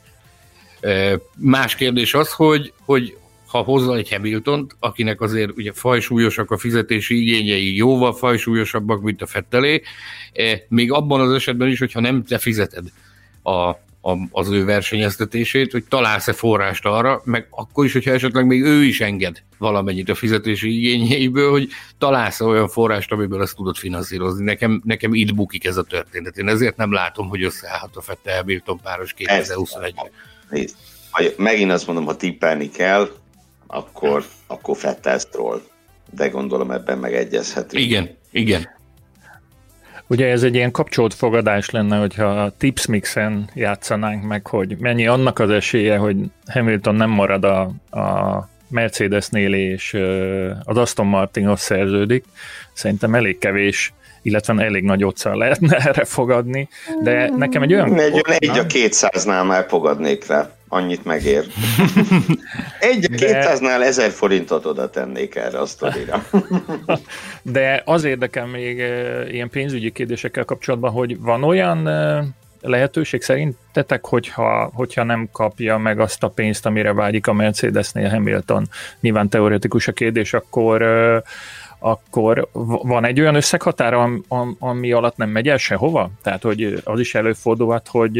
Más 1.37 1.75
kérdés 1.75 2.13
az, 2.13 2.31
hogy, 2.31 2.73
hogy 2.85 3.17
ha 3.55 3.63
hozza 3.63 3.95
egy 3.95 4.09
hamilton 4.09 4.67
akinek 4.79 5.21
azért 5.21 5.51
ugye 5.57 5.71
fajsúlyosak 5.73 6.51
a 6.51 6.57
fizetési 6.57 7.21
igényei, 7.21 7.75
jóval 7.75 8.13
fajsúlyosabbak, 8.13 9.01
mint 9.01 9.21
a 9.21 9.25
Fettelé, 9.25 9.81
még 10.67 10.91
abban 10.91 11.21
az 11.21 11.31
esetben 11.31 11.67
is, 11.67 11.79
hogyha 11.79 11.99
nem 11.99 12.23
te 12.23 12.37
fizeted 12.37 12.85
a, 13.43 13.71
az 14.31 14.49
ő 14.49 14.65
versenyeztetését, 14.65 15.71
hogy 15.71 15.83
találsz-e 15.83 16.33
forrást 16.33 16.85
arra, 16.85 17.21
meg 17.23 17.47
akkor 17.49 17.85
is, 17.85 17.93
hogyha 17.93 18.11
esetleg 18.11 18.45
még 18.45 18.61
ő 18.61 18.83
is 18.83 19.01
enged 19.01 19.41
valamennyit 19.57 20.09
a 20.09 20.15
fizetési 20.15 20.77
igényeiből, 20.77 21.51
hogy 21.51 21.69
találsz 21.97 22.39
-e 22.39 22.43
olyan 22.43 22.67
forrást, 22.67 23.11
amiből 23.11 23.41
ezt 23.41 23.55
tudod 23.55 23.75
finanszírozni. 23.75 24.43
Nekem, 24.43 24.81
nekem 24.83 25.13
itt 25.13 25.35
bukik 25.35 25.65
ez 25.65 25.77
a 25.77 25.83
történet. 25.83 26.37
Én 26.37 26.47
ezért 26.47 26.77
nem 26.77 26.91
látom, 26.91 27.27
hogy 27.27 27.43
összeállhat 27.43 27.95
a 27.95 28.01
Fette 28.01 28.35
Hamilton 28.35 28.79
páros 28.83 29.13
2021-ben. 29.17 30.67
Megint 31.37 31.71
azt 31.71 31.87
mondom, 31.87 32.05
ha 32.05 32.15
tippelni 32.15 32.69
kell, 32.69 33.09
akkor, 33.67 34.25
akkor 34.47 34.77
Fettel 34.77 35.17
Stroll. 35.17 35.61
De 36.11 36.27
gondolom 36.27 36.71
ebben 36.71 36.97
megegyezhetünk. 36.97 37.83
Igen, 37.83 38.09
igen. 38.31 38.73
Ugye 40.07 40.27
ez 40.27 40.43
egy 40.43 40.55
ilyen 40.55 40.71
kapcsolt 40.71 41.13
fogadás 41.13 41.69
lenne, 41.69 41.97
hogyha 41.97 42.25
a 42.25 42.53
tips 42.57 42.85
mixen 42.85 43.49
játszanánk 43.53 44.23
meg, 44.23 44.47
hogy 44.47 44.77
mennyi 44.77 45.07
annak 45.07 45.39
az 45.39 45.49
esélye, 45.49 45.97
hogy 45.97 46.17
Hamilton 46.45 46.95
nem 46.95 47.09
marad 47.09 47.43
a, 47.43 47.61
a 47.99 48.49
Mercedesnél 48.69 49.53
és 49.53 49.93
az 50.63 50.77
Aston 50.77 51.05
Martinhoz 51.05 51.61
szerződik. 51.61 52.25
Szerintem 52.73 53.15
elég 53.15 53.37
kevés 53.37 53.93
illetve 54.25 54.63
elég 54.63 54.83
nagy 54.83 55.03
otccal 55.03 55.37
lehetne 55.37 55.77
erre 55.87 56.05
fogadni, 56.05 56.69
de 57.03 57.29
nekem 57.35 57.61
egy 57.61 57.73
olyan... 57.73 57.99
Egy, 57.99 58.21
egy 58.37 58.57
a 58.57 58.65
200-nál 58.65 59.47
már 59.47 59.65
fogadnék 59.67 60.27
rá 60.27 60.49
annyit 60.67 61.05
megér. 61.05 61.45
Egy 62.79 63.09
De... 63.09 63.17
200-nál 63.17 63.81
ezer 63.81 64.11
forintot 64.11 64.65
oda 64.65 64.89
tennék 64.89 65.35
erre 65.35 65.59
a 65.59 65.65
sztorira. 65.65 66.25
De 67.41 67.81
az 67.85 68.03
érdekel 68.03 68.45
még 68.45 68.77
ilyen 69.31 69.49
pénzügyi 69.49 69.91
kérdésekkel 69.91 70.45
kapcsolatban, 70.45 70.91
hogy 70.91 71.19
van 71.19 71.43
olyan 71.43 71.89
lehetőség 72.61 73.21
szerintetek, 73.21 74.05
hogyha, 74.05 74.71
hogyha 74.73 75.03
nem 75.03 75.29
kapja 75.31 75.77
meg 75.77 75.99
azt 75.99 76.23
a 76.23 76.29
pénzt, 76.29 76.65
amire 76.65 76.93
vágyik 76.93 77.27
a 77.27 77.33
Mercedesnél 77.33 78.09
Hamilton, 78.09 78.67
nyilván 78.99 79.29
teoretikus 79.29 79.87
a 79.87 79.91
kérdés, 79.91 80.33
akkor 80.33 80.83
akkor 81.85 82.47
van 82.83 83.05
egy 83.05 83.19
olyan 83.19 83.35
összeghatár, 83.35 83.93
ami 84.59 84.91
alatt 84.91 85.17
nem 85.17 85.29
megy 85.29 85.47
el 85.47 85.57
sehova? 85.57 86.09
Tehát, 86.23 86.43
hogy 86.43 86.81
az 86.83 86.99
is 86.99 87.15
előfordulhat, 87.15 87.87
hogy 87.87 88.11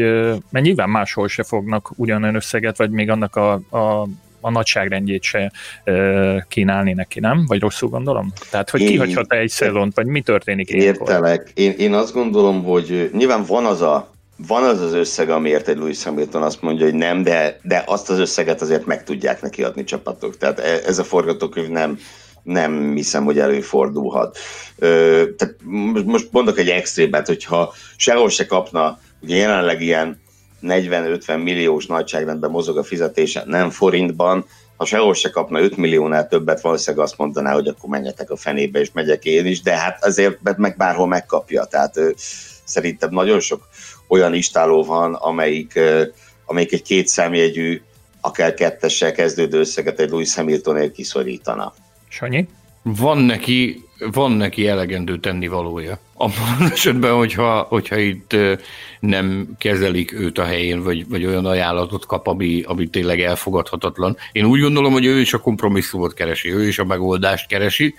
mert 0.50 0.64
nyilván 0.64 0.90
máshol 0.90 1.28
se 1.28 1.42
fognak 1.42 1.90
ugyanolyan 1.96 2.34
összeget, 2.34 2.76
vagy 2.76 2.90
még 2.90 3.10
annak 3.10 3.36
a, 3.36 3.52
a 3.52 4.06
a 4.40 4.50
nagyságrendjét 4.50 5.22
se 5.22 5.52
kínálni 6.48 6.92
neki, 6.92 7.20
nem? 7.20 7.44
Vagy 7.46 7.60
rosszul 7.60 7.88
gondolom? 7.88 8.32
Tehát, 8.50 8.70
hogy 8.70 8.84
kihagyhat 8.84 9.32
egy 9.32 9.48
szezont, 9.48 9.94
vagy 9.94 10.06
mi 10.06 10.20
történik 10.20 10.68
Értelek. 10.70 11.50
Én, 11.54 11.74
én 11.78 11.92
azt 11.94 12.12
gondolom, 12.12 12.64
hogy 12.64 13.10
nyilván 13.12 13.44
van 13.44 13.64
az 13.64 13.82
a 13.82 14.14
van 14.46 14.62
az 14.62 14.80
az 14.80 14.92
összeg, 14.92 15.30
amiért 15.30 15.68
egy 15.68 15.76
Louis 15.76 16.04
Hamilton 16.04 16.42
azt 16.42 16.62
mondja, 16.62 16.84
hogy 16.84 16.94
nem, 16.94 17.22
de, 17.22 17.60
de 17.62 17.82
azt 17.86 18.10
az 18.10 18.18
összeget 18.18 18.60
azért 18.60 18.86
meg 18.86 19.04
tudják 19.04 19.42
neki 19.42 19.62
adni 19.62 19.84
csapatok. 19.84 20.36
Tehát 20.36 20.58
e, 20.58 20.80
ez 20.86 20.98
a 20.98 21.04
forgatókönyv 21.04 21.68
nem, 21.68 21.98
nem 22.46 22.94
hiszem, 22.94 23.24
hogy 23.24 23.38
előfordulhat. 23.38 24.38
Ö, 24.76 25.24
tehát 25.36 25.54
most 26.04 26.28
mondok 26.30 26.58
egy 26.58 26.68
extrémet, 26.68 27.26
hogyha 27.26 27.74
sehol 27.96 28.28
se 28.28 28.46
kapna, 28.46 28.98
ugye 29.22 29.36
jelenleg 29.36 29.82
ilyen 29.82 30.20
40-50 30.62 31.42
milliós 31.42 31.86
nagyságrendben 31.86 32.50
mozog 32.50 32.78
a 32.78 32.84
fizetése, 32.84 33.42
nem 33.46 33.70
forintban, 33.70 34.46
ha 34.76 34.84
sehol 34.84 35.14
se 35.14 35.30
kapna 35.30 35.60
5 35.60 35.76
milliónál 35.76 36.28
többet, 36.28 36.60
valószínűleg 36.60 37.06
azt 37.06 37.18
mondaná, 37.18 37.52
hogy 37.52 37.68
akkor 37.68 37.88
menjetek 37.88 38.30
a 38.30 38.36
fenébe, 38.36 38.80
és 38.80 38.90
megyek 38.92 39.24
én 39.24 39.46
is, 39.46 39.62
de 39.62 39.76
hát 39.76 40.04
azért 40.04 40.38
meg 40.56 40.76
bárhol 40.76 41.06
megkapja. 41.06 41.64
Tehát 41.64 41.96
ö, 41.96 42.10
szerintem 42.64 43.10
nagyon 43.10 43.40
sok 43.40 43.68
olyan 44.08 44.34
istáló 44.34 44.84
van, 44.84 45.14
amelyik, 45.14 45.74
ö, 45.74 46.02
amelyik 46.44 46.72
egy 46.72 46.82
két 46.82 47.06
számjegyű, 47.06 47.82
akár 48.20 48.54
kettessel 48.54 49.12
kezdődő 49.12 49.58
összeget 49.58 50.00
egy 50.00 50.10
Louis 50.10 50.34
Hamilton 50.34 50.92
kiszorítana. 50.92 51.74
Sanyi? 52.16 52.46
Van 52.82 53.18
neki, 53.18 53.84
van 54.12 54.32
neki 54.32 54.68
elegendő 54.68 55.18
tennivalója. 55.18 55.98
Abban 56.14 56.56
az 56.60 56.70
esetben, 56.70 57.14
hogyha, 57.14 57.60
hogyha 57.60 57.96
itt 57.96 58.36
nem 59.00 59.48
kezelik 59.58 60.12
őt 60.12 60.38
a 60.38 60.44
helyén, 60.44 60.82
vagy, 60.82 61.08
vagy 61.08 61.26
olyan 61.26 61.46
ajánlatot 61.46 62.06
kap, 62.06 62.26
ami, 62.26 62.62
ami 62.66 62.86
tényleg 62.86 63.20
elfogadhatatlan. 63.20 64.16
Én 64.32 64.44
úgy 64.44 64.60
gondolom, 64.60 64.92
hogy 64.92 65.04
ő 65.04 65.20
is 65.20 65.34
a 65.34 65.38
kompromisszumot 65.38 66.14
keresi, 66.14 66.52
ő 66.52 66.66
is 66.66 66.78
a 66.78 66.84
megoldást 66.84 67.48
keresi, 67.48 67.94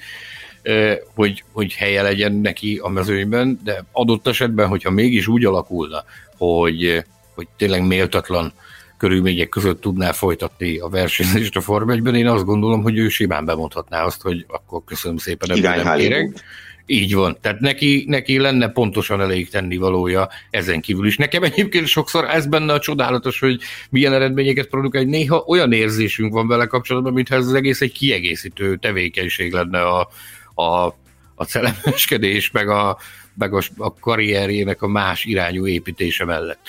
hogy, 1.16 1.44
hogy 1.52 1.74
helye 1.74 2.02
legyen 2.02 2.34
neki 2.34 2.80
a 2.84 2.90
mezőnyben, 2.90 3.60
de 3.64 3.84
adott 3.92 4.28
esetben, 4.28 4.68
hogyha 4.68 4.92
mégis 4.92 5.28
úgy 5.28 5.46
alakulna, 5.46 6.04
hogy, 6.38 7.04
hogy 7.36 7.48
tényleg 7.58 7.88
méltatlan 7.88 8.54
körülmények 8.98 9.50
között 9.50 9.82
tudná 9.82 10.12
folytatni 10.12 10.78
a 10.78 10.88
versenyzést 10.88 11.56
a 11.56 11.62
Form 11.62 11.90
1 11.90 12.16
én 12.16 12.28
azt 12.28 12.46
gondolom, 12.46 12.82
hogy 12.82 12.98
ő 12.98 13.10
simán 13.10 13.46
bemondhatná 13.46 14.04
azt, 14.04 14.22
hogy 14.22 14.46
akkor 14.48 14.82
köszönöm 14.86 15.18
szépen, 15.18 15.58
ebből 15.58 15.84
nem 15.84 15.98
kérek. 15.98 16.44
Így 16.90 17.14
van. 17.14 17.38
Tehát 17.42 17.60
neki, 17.60 18.06
neki 18.08 18.40
lenne 18.40 18.70
pontosan 18.70 19.22
elég 19.22 19.50
tennivalója 19.50 20.30
ezen 20.50 20.82
kívül 20.82 21.08
is. 21.08 21.18
Nekem 21.18 21.44
egyébként 21.44 21.88
sokszor 21.88 22.26
ez 22.26 22.46
benne 22.46 22.74
a 22.74 22.80
csodálatos, 22.80 23.40
hogy 23.40 23.62
milyen 23.90 24.14
eredményeket 24.14 24.68
produkál, 24.68 25.02
hogy 25.02 25.12
néha 25.12 25.44
olyan 25.48 25.72
érzésünk 25.72 26.34
van 26.34 26.48
vele 26.48 26.66
kapcsolatban, 26.66 27.14
mintha 27.14 27.36
ez 27.36 27.46
az 27.46 27.54
egész 27.54 27.82
egy 27.82 27.92
kiegészítő 27.92 28.76
tevékenység 28.76 29.54
lenne 29.54 29.82
a, 29.82 30.10
a, 30.54 30.96
a 31.36 31.44
celemeskedés, 31.44 32.52
meg 32.52 32.70
a, 32.70 32.98
meg 33.34 33.54
a, 33.54 33.62
a 33.78 33.94
karrierjének 33.94 34.82
a 34.82 34.88
más 34.88 35.26
irányú 35.26 35.68
építése 35.68 36.26
mellett. 36.26 36.60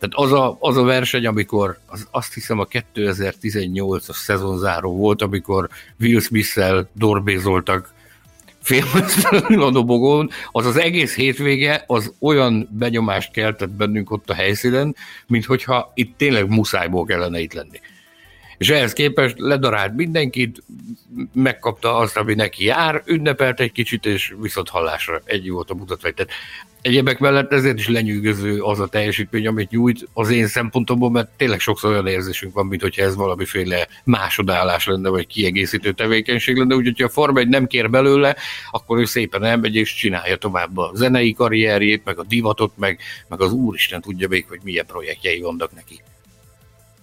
Tehát 0.00 0.30
az 0.30 0.32
a, 0.32 0.56
az 0.60 0.76
a 0.76 0.82
verseny, 0.82 1.26
amikor 1.26 1.78
az, 1.86 2.08
azt 2.10 2.34
hiszem 2.34 2.58
a 2.58 2.66
2018-as 2.66 4.12
szezonzáró 4.12 4.96
volt, 4.96 5.22
amikor 5.22 5.68
Will 6.00 6.20
Smith-szel 6.20 6.88
dorbézoltak 6.92 7.92
félmeztelenül 8.62 9.62
a 9.68 9.70
dobogón, 9.70 10.30
az 10.52 10.66
az 10.66 10.76
egész 10.76 11.14
hétvége 11.14 11.84
az 11.86 12.12
olyan 12.18 12.68
benyomást 12.70 13.32
keltett 13.32 13.70
bennünk 13.70 14.10
ott 14.10 14.30
a 14.30 14.34
helyszínen, 14.34 14.96
mint 15.26 15.44
hogyha 15.44 15.92
itt 15.94 16.16
tényleg 16.16 16.48
muszájból 16.48 17.04
kellene 17.04 17.40
itt 17.40 17.52
lenni. 17.52 17.80
És 18.60 18.70
ehhez 18.70 18.92
képest 18.92 19.38
ledarált 19.38 19.96
mindenkit, 19.96 20.62
megkapta 21.32 21.96
azt, 21.96 22.16
ami 22.16 22.34
neki 22.34 22.64
jár, 22.64 23.02
ünnepelt 23.06 23.60
egy 23.60 23.72
kicsit, 23.72 24.06
és 24.06 24.34
viszont 24.40 24.68
hallásra 24.68 25.20
egy 25.24 25.50
volt 25.50 25.70
a 25.70 25.74
mutatvány. 25.74 26.14
Tehát 26.14 26.32
Egyebek 26.82 27.18
mellett 27.18 27.52
ezért 27.52 27.78
is 27.78 27.88
lenyűgöző 27.88 28.60
az 28.62 28.80
a 28.80 28.86
teljesítmény, 28.86 29.46
amit 29.46 29.70
nyújt 29.70 30.08
az 30.12 30.30
én 30.30 30.46
szempontomból, 30.46 31.10
mert 31.10 31.28
tényleg 31.36 31.60
sokszor 31.60 31.90
olyan 31.90 32.06
érzésünk 32.06 32.54
van, 32.54 32.66
mint 32.66 32.82
hogyha 32.82 33.02
ez 33.02 33.16
valamiféle 33.16 33.86
másodállás 34.04 34.86
lenne, 34.86 35.08
vagy 35.08 35.26
kiegészítő 35.26 35.92
tevékenység 35.92 36.56
lenne, 36.56 36.74
úgyhogy 36.74 37.00
ha 37.00 37.04
a 37.04 37.08
Forma 37.08 37.38
egy 37.38 37.48
nem 37.48 37.66
kér 37.66 37.90
belőle, 37.90 38.36
akkor 38.70 38.98
ő 38.98 39.04
szépen 39.04 39.44
elmegy 39.44 39.74
és 39.74 39.94
csinálja 39.94 40.36
tovább 40.36 40.76
a 40.76 40.90
zenei 40.94 41.32
karrierjét, 41.32 42.04
meg 42.04 42.18
a 42.18 42.24
divatot, 42.24 42.72
meg, 42.76 42.98
meg 43.28 43.40
az 43.40 43.52
úristen 43.52 44.00
tudja 44.00 44.28
még, 44.28 44.44
hogy 44.48 44.60
milyen 44.62 44.86
projektjei 44.86 45.40
vannak 45.40 45.74
neki. 45.74 46.00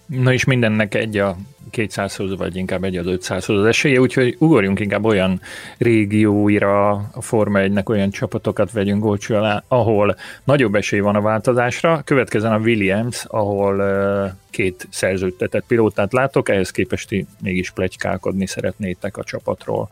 Na 0.08 0.34
és 0.34 0.44
mindennek 0.44 0.96
egy 0.96 1.18
a 1.18 1.38
200-hoz, 1.72 2.38
vagy 2.38 2.56
inkább 2.56 2.84
egy 2.84 2.98
az 2.98 3.06
500-hoz 3.08 3.60
az 3.60 3.66
esélye, 3.66 4.00
úgyhogy 4.00 4.36
ugorjunk 4.40 4.80
inkább 4.80 5.06
olyan 5.06 5.42
régióira 5.78 6.92
a 6.92 7.22
Forma 7.22 7.60
1-nek 7.62 7.90
olyan 7.90 8.10
csapatokat 8.10 8.72
vegyünk 8.72 9.06
olcsó 9.06 9.36
alá, 9.36 9.64
ahol 9.68 10.18
nagyobb 10.44 10.76
esély 10.76 11.00
van 11.00 11.16
a 11.16 11.22
változásra. 11.22 12.02
Következzen 12.06 12.52
a 12.52 12.58
Williams, 12.58 13.26
ahol 13.28 13.76
uh, 13.80 14.32
két 14.50 14.88
szerződtetett 14.92 15.64
pilótát 15.68 16.14
látok, 16.14 16.50
ehhez 16.50 16.72
képest 16.72 17.26
mégis 17.42 17.72
plegykálkodni 17.72 18.48
szeretnétek 18.48 19.18
a 19.18 19.24
csapatról. 19.24 19.90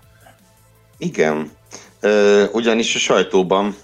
Igen, 0.98 1.52
ugyanis 2.52 2.96
a 2.96 3.00
sajtóban, 3.00 3.76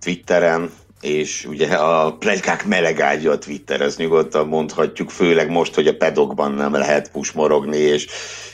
Twitteren, 0.00 0.70
és 1.02 1.44
ugye 1.48 1.74
a 1.74 2.12
plegykák 2.12 2.66
melegágya 2.66 3.30
a 3.30 3.38
Twitter, 3.38 3.80
ezt 3.80 3.98
nyugodtan 3.98 4.46
mondhatjuk, 4.48 5.10
főleg 5.10 5.50
most, 5.50 5.74
hogy 5.74 5.86
a 5.86 5.96
pedokban 5.96 6.52
nem 6.52 6.72
lehet 6.72 7.10
pusmorogni 7.10 7.76
és, 7.76 8.06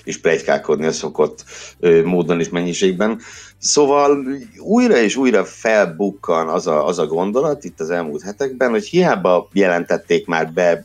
és 0.05 0.21
plegykálkodni 0.21 0.87
a 0.87 0.93
szokott 0.93 1.45
módon 2.05 2.41
és 2.41 2.49
mennyiségben. 2.49 3.21
Szóval 3.59 4.27
újra 4.59 4.97
és 4.97 5.17
újra 5.17 5.45
felbukkan 5.45 6.49
az 6.49 6.67
a, 6.67 6.87
az 6.87 6.99
a 6.99 7.07
gondolat 7.07 7.65
itt 7.65 7.81
az 7.81 7.91
elmúlt 7.91 8.23
hetekben, 8.23 8.71
hogy 8.71 8.87
hiába 8.87 9.49
jelentették 9.53 10.27
már 10.27 10.53
be 10.53 10.85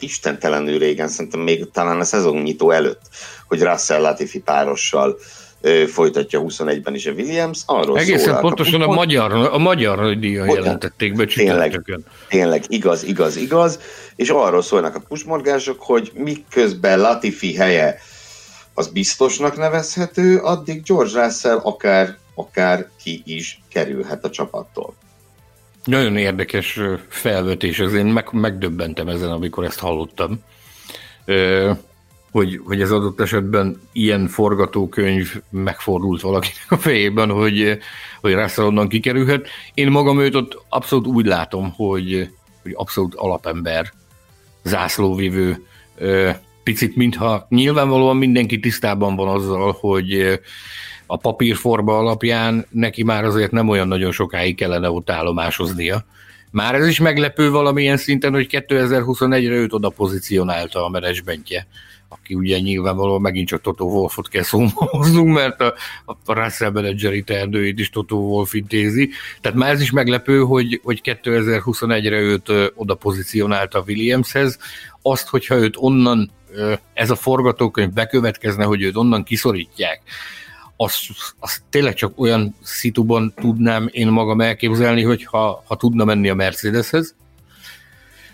istentelenül 0.00 0.78
régen, 0.78 1.08
szerintem 1.08 1.40
még 1.40 1.70
talán 1.70 2.00
a 2.00 2.04
szezonnyitó 2.04 2.70
előtt, 2.70 3.02
hogy 3.46 3.62
Russell 3.62 4.00
Latifi 4.00 4.40
párossal 4.40 5.16
folytatja 5.86 6.40
21-ben 6.42 6.94
is 6.94 7.06
a 7.06 7.12
Williams. 7.12 7.62
Arról 7.66 7.98
Egészen 7.98 8.32
szól, 8.32 8.40
pontosan 8.40 8.80
a, 8.80 8.88
a 8.88 8.94
magyar, 8.94 9.32
a 9.32 9.58
magyar 9.58 10.18
díjon 10.18 10.48
jelentették 10.48 11.14
be 11.14 11.24
tényleg, 11.24 11.80
tényleg, 12.28 12.64
igaz, 12.68 13.02
igaz, 13.02 13.36
igaz, 13.36 13.80
és 14.16 14.28
arról 14.28 14.62
szólnak 14.62 14.94
a 14.94 15.02
pusmorgások, 15.08 15.82
hogy 15.82 16.12
miközben 16.14 16.98
Latifi 16.98 17.54
helye 17.54 17.98
az 18.74 18.88
biztosnak 18.88 19.56
nevezhető, 19.56 20.38
addig 20.38 20.82
George 20.82 21.22
Russell 21.22 21.60
akár, 21.62 22.16
akár 22.34 22.88
ki 23.02 23.22
is 23.24 23.60
kerülhet 23.68 24.24
a 24.24 24.30
csapattól. 24.30 24.94
Nagyon 25.84 26.16
érdekes 26.16 26.80
felvetés, 27.08 27.78
ez 27.78 27.92
én 27.92 28.06
meg, 28.06 28.28
megdöbbentem 28.32 29.08
ezen, 29.08 29.30
amikor 29.30 29.64
ezt 29.64 29.78
hallottam 29.78 30.40
hogy, 32.38 32.60
hogy 32.64 32.80
ez 32.80 32.90
adott 32.90 33.20
esetben 33.20 33.80
ilyen 33.92 34.28
forgatókönyv 34.28 35.40
megfordult 35.50 36.20
valakinek 36.20 36.66
a 36.68 36.76
fejében, 36.76 37.30
hogy, 37.30 37.78
hogy 38.20 38.32
Russell 38.32 38.64
onnan 38.64 38.88
kikerülhet. 38.88 39.48
Én 39.74 39.90
magam 39.90 40.20
őt 40.20 40.34
ott 40.34 40.62
abszolút 40.68 41.06
úgy 41.06 41.26
látom, 41.26 41.72
hogy, 41.76 42.30
hogy 42.62 42.72
abszolút 42.74 43.14
alapember, 43.14 43.92
zászlóvivő, 44.62 45.66
picit 46.62 46.96
mintha 46.96 47.46
nyilvánvalóan 47.48 48.16
mindenki 48.16 48.60
tisztában 48.60 49.16
van 49.16 49.28
azzal, 49.28 49.76
hogy 49.80 50.40
a 51.06 51.16
papírforma 51.16 51.98
alapján 51.98 52.66
neki 52.70 53.02
már 53.02 53.24
azért 53.24 53.50
nem 53.50 53.68
olyan 53.68 53.88
nagyon 53.88 54.12
sokáig 54.12 54.56
kellene 54.56 54.90
ott 54.90 55.10
állomásoznia. 55.10 56.04
Már 56.50 56.74
ez 56.74 56.86
is 56.86 57.00
meglepő 57.00 57.50
valamilyen 57.50 57.96
szinten, 57.96 58.32
hogy 58.32 58.46
2021-re 58.50 59.54
őt 59.54 59.72
oda 59.72 59.88
pozícionálta 59.88 60.84
a 60.84 60.88
menedzsmentje 60.88 61.66
aki 62.08 62.34
ugye 62.34 62.58
nyilvánvalóan 62.58 63.20
megint 63.20 63.48
csak 63.48 63.60
Toto 63.60 63.84
Wolfot 63.84 64.28
kell 64.28 64.42
szóba 64.42 64.88
mert 65.24 65.60
a, 65.60 65.74
a 66.24 66.32
Russell 66.32 66.70
menedzseri 66.70 67.22
teendőit 67.22 67.78
is 67.78 67.90
Toto 67.90 68.16
Wolf 68.16 68.54
intézi. 68.54 69.10
Tehát 69.40 69.58
már 69.58 69.70
ez 69.70 69.80
is 69.80 69.90
meglepő, 69.90 70.40
hogy, 70.40 70.80
hogy 70.82 71.00
2021-re 71.04 72.18
őt 72.18 72.48
ö, 72.48 72.66
oda 72.74 72.94
pozícionálta 72.94 73.84
Williamshez. 73.86 74.58
Azt, 75.02 75.28
hogyha 75.28 75.54
őt 75.54 75.74
onnan, 75.76 76.30
ö, 76.52 76.72
ez 76.94 77.10
a 77.10 77.16
forgatókönyv 77.16 77.92
bekövetkezne, 77.92 78.64
hogy 78.64 78.82
őt 78.82 78.96
onnan 78.96 79.24
kiszorítják, 79.24 80.02
azt, 80.80 80.98
azt 81.38 81.62
tényleg 81.70 81.94
csak 81.94 82.20
olyan 82.20 82.54
szituban 82.62 83.32
tudnám 83.36 83.88
én 83.90 84.08
magam 84.08 84.40
elképzelni, 84.40 85.02
hogy 85.02 85.24
ha, 85.24 85.62
ha 85.66 85.76
tudna 85.76 86.04
menni 86.04 86.28
a 86.28 86.34
Mercedeshez, 86.34 87.14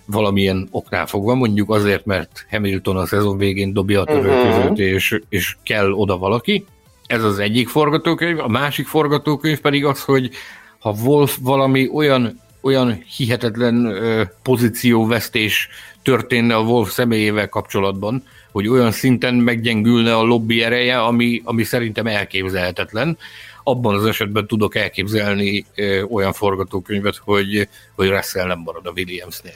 valamilyen 0.07 0.69
oknál 0.71 1.07
fogva, 1.07 1.35
mondjuk 1.35 1.71
azért, 1.71 2.07
mert 2.07 2.47
Hamilton 2.51 2.97
a 2.97 3.07
szezon 3.07 3.39
végén 3.39 3.73
dobja 3.73 4.01
a 4.01 4.05
törőközőt, 4.05 4.71
uh-huh. 4.71 4.79
és, 4.79 5.21
és 5.29 5.57
kell 5.63 5.91
oda 5.93 6.19
valaki. 6.19 6.65
Ez 7.07 7.25
az 7.25 7.39
egyik 7.39 7.69
forgatókönyv, 7.69 8.39
a 8.39 8.49
másik 8.49 8.87
forgatókönyv 8.87 9.61
pedig 9.61 9.85
az, 9.85 10.03
hogy 10.03 10.31
ha 10.79 10.95
Wolf 11.05 11.39
valami 11.41 11.89
olyan, 11.93 12.41
olyan 12.61 13.03
hihetetlen 13.17 13.85
ö, 13.85 14.23
pozícióvesztés 14.43 15.69
történne 16.03 16.57
a 16.57 16.61
Wolf 16.61 16.93
személyével 16.93 17.49
kapcsolatban, 17.49 18.23
hogy 18.53 18.69
olyan 18.69 18.91
szinten 18.93 19.35
meggyengülne 19.35 20.17
a 20.17 20.23
lobby 20.23 20.63
ereje, 20.63 21.03
ami, 21.03 21.43
ami 21.45 21.63
szerintem 21.63 22.07
elképzelhetetlen, 22.07 23.19
abban 23.63 23.95
az 23.95 24.07
esetben 24.07 24.47
tudok 24.47 24.75
elképzelni 24.75 25.65
ö, 25.75 26.03
olyan 26.03 26.33
forgatókönyvet, 26.33 27.17
hogy, 27.17 27.69
hogy 27.95 28.09
Russell 28.09 28.47
nem 28.47 28.59
marad 28.59 28.87
a 28.87 28.93
Williamsnél. 28.97 29.53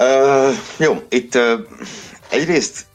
Uh, 0.00 0.54
jó, 0.78 1.02
itt 1.08 1.34
uh, 1.34 1.60
egyrészt 2.30 2.86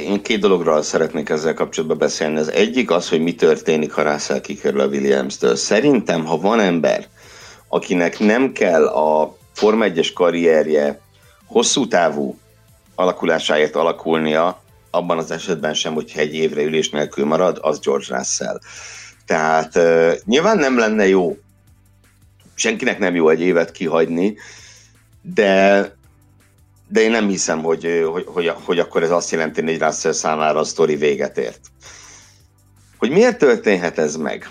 én 0.00 0.22
két 0.22 0.40
dologról 0.40 0.82
szeretnék 0.82 1.28
ezzel 1.28 1.54
kapcsolatban 1.54 1.98
beszélni. 1.98 2.38
Az 2.38 2.52
egyik 2.52 2.90
az, 2.90 3.08
hogy 3.08 3.20
mi 3.20 3.34
történik, 3.34 3.92
ha 3.92 4.12
Russell 4.12 4.40
kikerül 4.40 4.80
a 4.80 4.86
Williams-től. 4.86 5.56
Szerintem, 5.56 6.24
ha 6.24 6.40
van 6.40 6.60
ember, 6.60 7.06
akinek 7.68 8.18
nem 8.18 8.52
kell 8.52 8.86
a 8.86 9.36
Forma 9.52 9.84
1-es 9.88 10.10
karrierje 10.14 11.00
hosszú 11.46 11.88
távú 11.88 12.38
alakulásáért 12.94 13.76
alakulnia, 13.76 14.62
abban 14.90 15.18
az 15.18 15.30
esetben 15.30 15.74
sem, 15.74 15.94
hogyha 15.94 16.20
egy 16.20 16.34
évre 16.34 16.62
ülés 16.62 16.90
nélkül 16.90 17.24
marad, 17.24 17.58
az 17.60 17.80
George 17.80 18.16
Russell. 18.16 18.58
Tehát 19.26 19.76
uh, 19.76 20.12
nyilván 20.24 20.58
nem 20.58 20.78
lenne 20.78 21.08
jó, 21.08 21.36
senkinek 22.54 22.98
nem 22.98 23.14
jó 23.14 23.28
egy 23.28 23.40
évet 23.40 23.72
kihagyni, 23.72 24.36
de 25.22 25.96
de 26.88 27.00
én 27.00 27.10
nem 27.10 27.28
hiszem, 27.28 27.62
hogy, 27.62 28.02
hogy, 28.12 28.24
hogy, 28.26 28.52
hogy 28.64 28.78
akkor 28.78 29.02
ez 29.02 29.10
azt 29.10 29.30
jelenti, 29.30 29.62
hogy 29.62 29.78
Russell 29.78 30.12
számára 30.12 30.58
a 30.58 30.64
sztori 30.64 30.96
véget 30.96 31.38
ért. 31.38 31.60
Hogy 32.98 33.10
miért 33.10 33.38
történhet 33.38 33.98
ez 33.98 34.16
meg? 34.16 34.50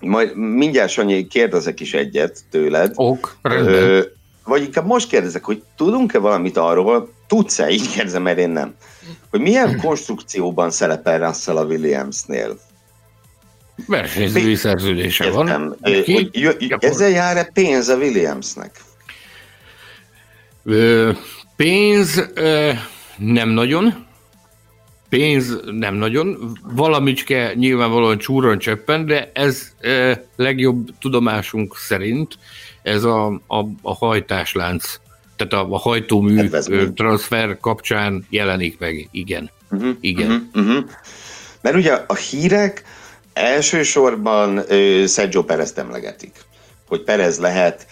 Majd 0.00 0.36
mindjárt 0.36 0.90
Sanyi 0.90 1.26
kérdezek 1.26 1.80
is 1.80 1.94
egyet 1.94 2.38
tőled. 2.50 2.92
Ok, 2.94 3.36
Ö, 3.42 4.02
vagy 4.44 4.62
inkább 4.62 4.86
most 4.86 5.08
kérdezek, 5.08 5.44
hogy 5.44 5.62
tudunk-e 5.76 6.18
valamit 6.18 6.56
arról, 6.56 7.08
tudsz-e, 7.26 7.70
így 7.70 7.90
kérdezem, 7.90 8.22
mert 8.22 8.38
én 8.38 8.50
nem, 8.50 8.74
hogy 9.30 9.40
milyen 9.40 9.76
konstrukcióban 9.84 10.70
szerepel 10.70 11.18
Russell 11.18 11.56
a 11.56 11.64
Williamsnél? 11.64 12.58
Versenyzői 13.86 14.54
szerződése 14.54 15.30
van. 15.30 15.76
Hogy 15.80 16.76
ezzel 16.78 17.08
jár-e 17.08 17.50
pénz 17.52 17.88
a 17.88 17.96
Williamsnek? 17.96 18.80
Ö, 20.68 21.10
pénz 21.56 22.30
ö, 22.34 22.70
nem 23.16 23.48
nagyon. 23.48 24.06
Pénz 25.08 25.60
nem 25.64 25.94
nagyon. 25.94 26.58
Valamicske 26.62 27.54
nyilvánvalóan 27.54 28.18
csúron 28.18 28.58
csöppen, 28.58 29.06
de 29.06 29.30
ez 29.34 29.72
ö, 29.80 30.12
legjobb 30.36 30.88
tudomásunk 31.00 31.76
szerint 31.76 32.38
ez 32.82 33.04
a, 33.04 33.26
a, 33.46 33.58
a 33.82 33.94
hajtáslánc, 33.94 35.00
tehát 35.36 35.52
a, 35.52 35.74
a 35.74 35.78
hajtómű 35.78 36.48
transfer 36.94 37.58
kapcsán 37.60 38.26
jelenik 38.30 38.78
meg, 38.78 39.08
igen. 39.10 39.50
Uh-huh, 39.70 39.96
igen. 40.00 40.30
Uh-huh, 40.30 40.68
uh-huh. 40.68 40.90
Mert 41.60 41.76
ugye 41.76 41.92
a 42.06 42.14
hírek 42.14 42.84
elsősorban 43.32 44.58
uh, 44.58 45.06
Sergio 45.06 45.42
Perez 45.42 45.72
emlegetik, 45.76 46.34
hogy 46.86 47.02
Perez 47.02 47.38
lehet 47.38 47.86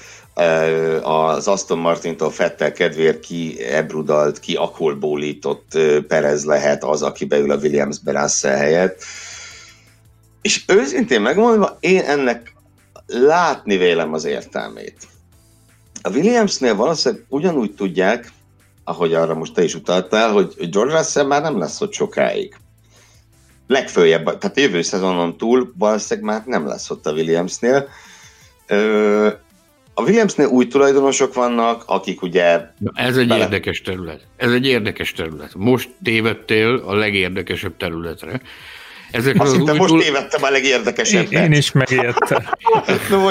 az 1.02 1.48
Aston 1.48 1.78
Martintól 1.78 2.30
Fettel 2.30 2.72
kedvéért 2.72 3.20
ki 3.20 3.64
ebrudalt, 3.64 4.40
ki 4.40 4.54
akolbólított 4.54 5.78
Perez 6.08 6.44
lehet 6.44 6.84
az, 6.84 7.02
aki 7.02 7.24
beül 7.24 7.50
a 7.50 7.56
Williams-be 7.56 8.20
Russell 8.20 8.56
helyett. 8.56 9.02
És 10.42 10.64
őszintén 10.66 11.20
megmondva, 11.20 11.76
én 11.80 12.00
ennek 12.00 12.54
látni 13.06 13.76
vélem 13.76 14.12
az 14.12 14.24
értelmét. 14.24 14.96
A 16.02 16.10
Williamsnél 16.10 16.74
valószínűleg 16.74 17.24
ugyanúgy 17.28 17.74
tudják, 17.74 18.32
ahogy 18.84 19.14
arra 19.14 19.34
most 19.34 19.54
te 19.54 19.62
is 19.62 19.74
utaltál, 19.74 20.32
hogy 20.32 20.70
George 20.70 20.96
Russell 20.96 21.26
már 21.26 21.42
nem 21.42 21.58
lesz 21.58 21.80
ott 21.80 21.92
sokáig. 21.92 22.56
Legfőjebb, 23.66 24.38
tehát 24.38 24.56
jövő 24.56 24.82
szezonon 24.82 25.36
túl 25.36 25.72
valószínűleg 25.78 26.30
már 26.30 26.42
nem 26.46 26.66
lesz 26.66 26.90
ott 26.90 27.06
a 27.06 27.12
Williamsnél. 27.12 27.88
A 29.94 30.02
Williamsnél 30.02 30.46
új 30.46 30.66
tulajdonosok 30.66 31.34
vannak, 31.34 31.82
akik 31.86 32.22
ugye... 32.22 32.60
Na, 32.78 32.90
ez 32.94 33.16
egy 33.16 33.28
bele... 33.28 33.42
érdekes 33.44 33.82
terület. 33.82 34.20
Ez 34.36 34.52
egy 34.52 34.66
érdekes 34.66 35.12
terület. 35.12 35.54
Most 35.54 35.88
tévedtél 36.02 36.82
a 36.86 36.94
legérdekesebb 36.94 37.76
területre. 37.76 38.40
Ezekről 39.10 39.46
Azt 39.46 39.56
hittem, 39.56 39.76
most 39.76 39.88
túl... 39.88 40.02
tévedtem 40.02 40.42
a 40.42 40.50
legérdekesebb. 40.50 41.32
Én, 41.32 41.42
én 41.42 41.52
is 41.52 41.72
megijedtem. 41.72 42.42
no, 43.10 43.30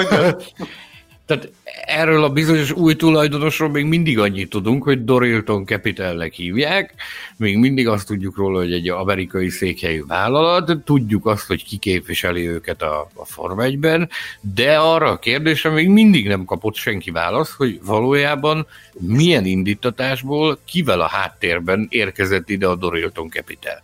Tehát 1.26 1.52
erről 1.86 2.24
a 2.24 2.30
bizonyos 2.30 2.72
új 2.72 2.94
tulajdonosról 2.94 3.68
még 3.68 3.84
mindig 3.84 4.18
annyit 4.18 4.50
tudunk, 4.50 4.82
hogy 4.82 5.04
Dorilton 5.04 5.66
Capitalnek 5.66 6.32
hívják, 6.32 6.94
még 7.36 7.56
mindig 7.56 7.88
azt 7.88 8.06
tudjuk 8.06 8.36
róla, 8.36 8.58
hogy 8.58 8.72
egy 8.72 8.88
amerikai 8.88 9.48
székhelyű 9.48 10.04
vállalat, 10.06 10.78
tudjuk 10.84 11.26
azt, 11.26 11.46
hogy 11.46 11.64
ki 11.64 11.76
képviseli 11.76 12.48
őket 12.48 12.82
a, 12.82 13.10
a 13.14 13.24
Form 13.24 13.58
1-ben, 13.60 14.08
de 14.40 14.78
arra 14.78 15.10
a 15.10 15.18
kérdésre 15.18 15.70
még 15.70 15.88
mindig 15.88 16.26
nem 16.26 16.44
kapott 16.44 16.74
senki 16.74 17.10
választ, 17.10 17.52
hogy 17.52 17.80
valójában 17.84 18.66
milyen 18.98 19.44
indítatásból, 19.44 20.58
kivel 20.64 21.00
a 21.00 21.08
háttérben 21.08 21.86
érkezett 21.90 22.48
ide 22.48 22.66
a 22.66 22.76
Dorilton 22.76 23.28
Capital. 23.28 23.82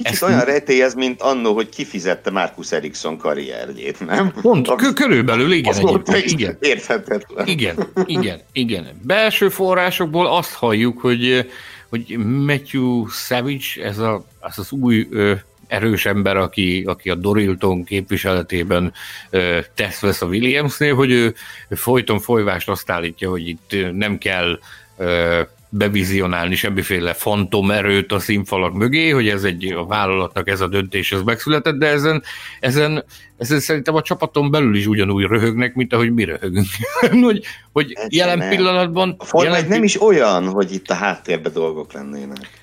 Kicsit 0.00 0.12
Ezt 0.12 0.22
olyan 0.22 0.40
rejtélyez, 0.40 0.94
mint 0.94 1.22
annó, 1.22 1.54
hogy 1.54 1.68
kifizette 1.68 2.30
Marcus 2.30 2.72
Ericsson 2.72 3.18
karrierjét, 3.18 4.06
nem? 4.06 4.32
Pont, 4.40 4.68
a, 4.68 4.74
körülbelül 4.94 5.52
igen. 5.52 5.74
Egyébként. 5.74 6.30
Igen. 6.30 6.56
Érthetetlen. 6.60 7.46
Igen, 7.46 7.76
igen, 8.04 8.40
igen. 8.52 8.86
Belső 9.02 9.48
forrásokból 9.48 10.26
azt 10.26 10.52
halljuk, 10.52 11.00
hogy, 11.00 11.50
hogy 11.88 12.18
Matthew 12.18 13.06
Savage, 13.06 13.84
ez, 13.84 13.98
a, 13.98 14.24
az 14.38 14.58
az 14.58 14.72
új 14.72 15.06
ö, 15.10 15.34
erős 15.66 16.06
ember, 16.06 16.36
aki, 16.36 16.84
aki 16.86 17.10
a 17.10 17.14
Dorilton 17.14 17.84
képviseletében 17.84 18.92
ö, 19.30 19.58
tesz 19.74 20.00
vesz 20.00 20.22
a 20.22 20.26
Williamsnél, 20.26 20.94
hogy 20.94 21.10
ő 21.10 21.34
folyton 21.70 22.20
folyvást 22.20 22.68
azt 22.68 22.90
állítja, 22.90 23.30
hogy 23.30 23.48
itt 23.48 23.76
nem 23.92 24.18
kell 24.18 24.58
ö, 24.96 25.40
bevizionálni 25.70 26.54
semmiféle 26.54 27.12
fantomerőt 27.12 28.12
a 28.12 28.18
színfalak 28.18 28.74
mögé, 28.74 29.10
hogy 29.10 29.28
ez 29.28 29.44
egy 29.44 29.72
a 29.72 29.86
vállalatnak 29.86 30.48
ez 30.48 30.60
a 30.60 30.66
döntés, 30.66 31.12
ez 31.12 31.22
megszületett, 31.22 31.74
de 31.74 31.86
ezen, 31.86 32.22
ezen, 32.60 33.04
ezen 33.36 33.60
szerintem 33.60 33.94
a 33.94 34.02
csapaton 34.02 34.50
belül 34.50 34.76
is 34.76 34.86
ugyanúgy 34.86 35.24
röhögnek, 35.24 35.74
mint 35.74 35.92
ahogy 35.92 36.12
mi 36.12 36.24
röhögünk. 36.24 36.66
hogy 37.22 37.44
hogy 37.72 37.92
jelen 38.08 38.38
nem. 38.38 38.48
pillanatban... 38.48 39.16
A 39.30 39.42
jelen 39.42 39.66
nem 39.66 39.82
is 39.82 40.02
olyan, 40.02 40.48
hogy 40.48 40.72
itt 40.72 40.90
a 40.90 40.94
háttérben 40.94 41.52
dolgok 41.52 41.92
lennének. 41.92 42.58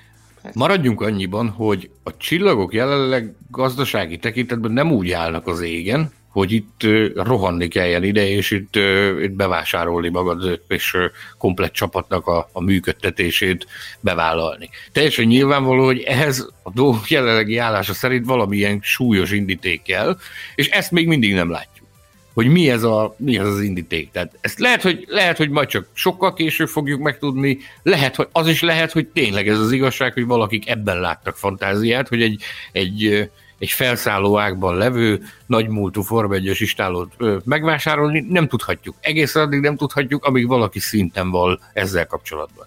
Maradjunk 0.52 1.00
annyiban, 1.00 1.48
hogy 1.48 1.90
a 2.02 2.16
csillagok 2.16 2.72
jelenleg 2.72 3.34
gazdasági 3.50 4.18
tekintetben 4.18 4.70
nem 4.70 4.92
úgy 4.92 5.10
állnak 5.10 5.46
az 5.46 5.60
égen, 5.60 6.12
hogy 6.38 6.52
itt 6.52 6.86
rohanni 7.14 7.68
kelljen 7.68 8.04
ide, 8.04 8.28
és 8.28 8.50
itt, 8.50 8.76
itt 9.20 9.32
bevásárolni 9.32 10.08
magad, 10.08 10.60
és 10.68 10.96
komplet 11.38 11.72
csapatnak 11.72 12.26
a, 12.26 12.48
a 12.52 12.62
működtetését 12.62 13.66
bevállalni. 14.00 14.70
Teljesen 14.92 15.24
nyilvánvaló, 15.24 15.84
hogy 15.84 16.00
ehhez 16.00 16.48
a 16.62 16.70
dolgok 16.70 17.10
jelenlegi 17.10 17.56
állása 17.56 17.94
szerint 17.94 18.26
valamilyen 18.26 18.78
súlyos 18.82 19.30
indíték 19.30 19.82
kell, 19.82 20.18
és 20.54 20.68
ezt 20.68 20.90
még 20.90 21.06
mindig 21.06 21.34
nem 21.34 21.50
látjuk 21.50 21.86
hogy 22.34 22.48
mi 22.48 22.70
ez, 22.70 22.82
a, 22.82 23.14
mi 23.16 23.38
ez 23.38 23.46
az 23.46 23.60
indíték. 23.60 24.10
Tehát 24.10 24.38
ezt 24.40 24.58
lehet 24.58 24.82
hogy, 24.82 25.04
lehet, 25.08 25.36
hogy 25.36 25.50
majd 25.50 25.68
csak 25.68 25.88
sokkal 25.92 26.34
később 26.34 26.68
fogjuk 26.68 27.00
megtudni, 27.00 27.58
lehet, 27.82 28.16
hogy 28.16 28.28
az 28.32 28.48
is 28.48 28.62
lehet, 28.62 28.92
hogy 28.92 29.06
tényleg 29.06 29.48
ez 29.48 29.58
az 29.58 29.72
igazság, 29.72 30.12
hogy 30.12 30.26
valakik 30.26 30.68
ebben 30.68 31.00
láttak 31.00 31.36
fantáziát, 31.36 32.08
hogy 32.08 32.22
egy, 32.22 32.42
egy 32.72 33.28
egy 33.58 33.70
felszálló 33.70 34.38
ágban 34.38 34.76
levő 34.76 35.22
nagymúltú 35.46 36.02
Form 36.02 36.32
1 36.32 36.56
istálót 36.60 37.12
megvásárolni, 37.44 38.26
nem 38.28 38.48
tudhatjuk. 38.48 38.96
Egész 39.00 39.34
addig 39.34 39.60
nem 39.60 39.76
tudhatjuk, 39.76 40.24
amíg 40.24 40.46
valaki 40.46 40.78
szinten 40.78 41.30
van 41.30 41.60
ezzel 41.72 42.06
kapcsolatban. 42.06 42.66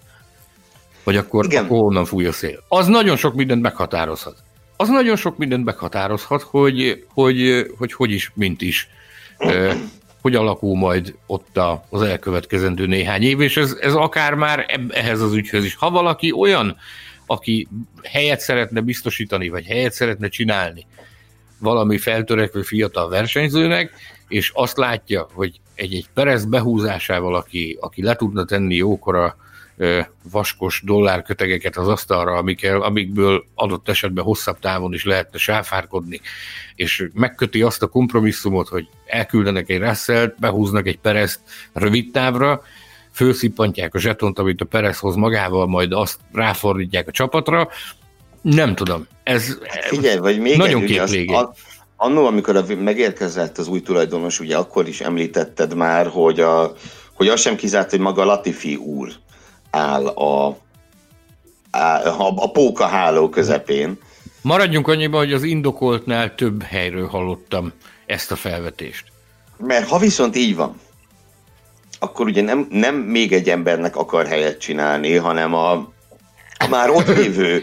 Vagy 1.04 1.16
akkor, 1.16 1.44
Igen. 1.44 1.64
akkor 1.64 1.78
honnan 1.78 2.04
fúj 2.04 2.26
a 2.26 2.32
szél. 2.32 2.62
Az 2.68 2.86
nagyon 2.86 3.16
sok 3.16 3.34
mindent 3.34 3.62
meghatározhat. 3.62 4.36
Az 4.76 4.88
nagyon 4.88 5.16
sok 5.16 5.36
mindent 5.36 5.64
meghatározhat, 5.64 6.42
hogy 6.42 7.04
hogy, 7.14 7.66
hogy, 7.76 7.92
hogy 7.92 8.10
is, 8.10 8.32
mint 8.34 8.62
is 8.62 8.88
hogy 10.22 10.34
alakul 10.34 10.76
majd 10.76 11.14
ott 11.26 11.60
az 11.90 12.02
elkövetkezendő 12.02 12.86
néhány 12.86 13.22
év, 13.22 13.40
és 13.40 13.56
ez, 13.56 13.76
ez 13.80 13.94
akár 13.94 14.34
már 14.34 14.80
ehhez 14.88 15.20
az 15.20 15.34
ügyhöz 15.34 15.64
is. 15.64 15.74
Ha 15.74 15.90
valaki 15.90 16.32
olyan 16.32 16.76
aki 17.32 17.68
helyet 18.02 18.40
szeretne 18.40 18.80
biztosítani, 18.80 19.48
vagy 19.48 19.66
helyet 19.66 19.92
szeretne 19.92 20.28
csinálni 20.28 20.86
valami 21.58 21.98
feltörekvő 21.98 22.62
fiatal 22.62 23.08
versenyzőnek, 23.08 23.92
és 24.28 24.50
azt 24.54 24.76
látja, 24.76 25.28
hogy 25.32 25.60
egy-egy 25.74 26.06
Perez 26.14 26.44
behúzásával, 26.44 27.34
aki, 27.34 27.78
aki 27.80 28.02
le 28.02 28.16
tudna 28.16 28.44
tenni 28.44 28.74
jókora 28.74 29.36
vaskos 30.30 30.82
dollárkötegeket 30.84 31.76
az 31.76 31.88
asztalra, 31.88 32.36
amikkel, 32.36 32.80
amikből 32.80 33.44
adott 33.54 33.88
esetben 33.88 34.24
hosszabb 34.24 34.58
távon 34.58 34.92
is 34.92 35.04
lehetne 35.04 35.38
sáfárkodni, 35.38 36.20
és 36.74 37.08
megköti 37.14 37.62
azt 37.62 37.82
a 37.82 37.86
kompromisszumot, 37.86 38.68
hogy 38.68 38.88
elküldenek 39.06 39.68
egy 39.70 39.80
Russell-t, 39.80 40.38
behúznak 40.38 40.86
egy 40.86 40.98
Perezt 40.98 41.40
rövid 41.72 42.10
távra, 42.10 42.62
főszippantják 43.12 43.94
a 43.94 43.98
zsetont, 43.98 44.38
amit 44.38 44.60
a 44.60 44.64
Perez 44.64 44.98
hoz 44.98 45.14
magával, 45.14 45.66
majd 45.66 45.92
azt 45.92 46.18
ráfordítják 46.32 47.08
a 47.08 47.10
csapatra. 47.10 47.68
Nem 48.42 48.74
tudom. 48.74 49.06
Ez 49.22 49.58
Figyelj, 49.80 50.18
vagy 50.18 50.40
még 50.40 50.56
nagyon 50.56 50.82
egy, 50.82 50.98
az, 50.98 51.12
a, 51.12 51.52
annó, 51.96 52.26
amikor 52.26 52.64
megérkezett 52.78 53.58
az 53.58 53.68
új 53.68 53.80
tulajdonos, 53.80 54.40
ugye 54.40 54.56
akkor 54.56 54.88
is 54.88 55.00
említetted 55.00 55.74
már, 55.74 56.06
hogy, 56.06 56.40
a, 56.40 56.72
hogy 57.14 57.28
az 57.28 57.40
sem 57.40 57.56
kizárt, 57.56 57.90
hogy 57.90 58.00
maga 58.00 58.24
Latifi 58.24 58.76
úr 58.76 59.12
áll 59.70 60.06
a, 60.06 60.46
a, 60.46 60.56
a 62.36 62.50
póka 62.50 62.86
háló 62.86 63.28
közepén. 63.28 63.98
Maradjunk 64.42 64.88
annyiban, 64.88 65.20
hogy 65.20 65.32
az 65.32 65.42
indokoltnál 65.42 66.34
több 66.34 66.62
helyről 66.62 67.06
hallottam 67.06 67.72
ezt 68.06 68.30
a 68.30 68.36
felvetést. 68.36 69.04
Mert 69.56 69.88
ha 69.88 69.98
viszont 69.98 70.36
így 70.36 70.56
van, 70.56 70.76
akkor 72.02 72.26
ugye 72.26 72.42
nem, 72.42 72.66
nem 72.70 72.94
még 72.94 73.32
egy 73.32 73.50
embernek 73.50 73.96
akar 73.96 74.26
helyet 74.26 74.58
csinálni, 74.58 75.16
hanem 75.16 75.54
a, 75.54 75.92
már 76.70 76.90
ott 76.90 77.06
lévő, 77.06 77.62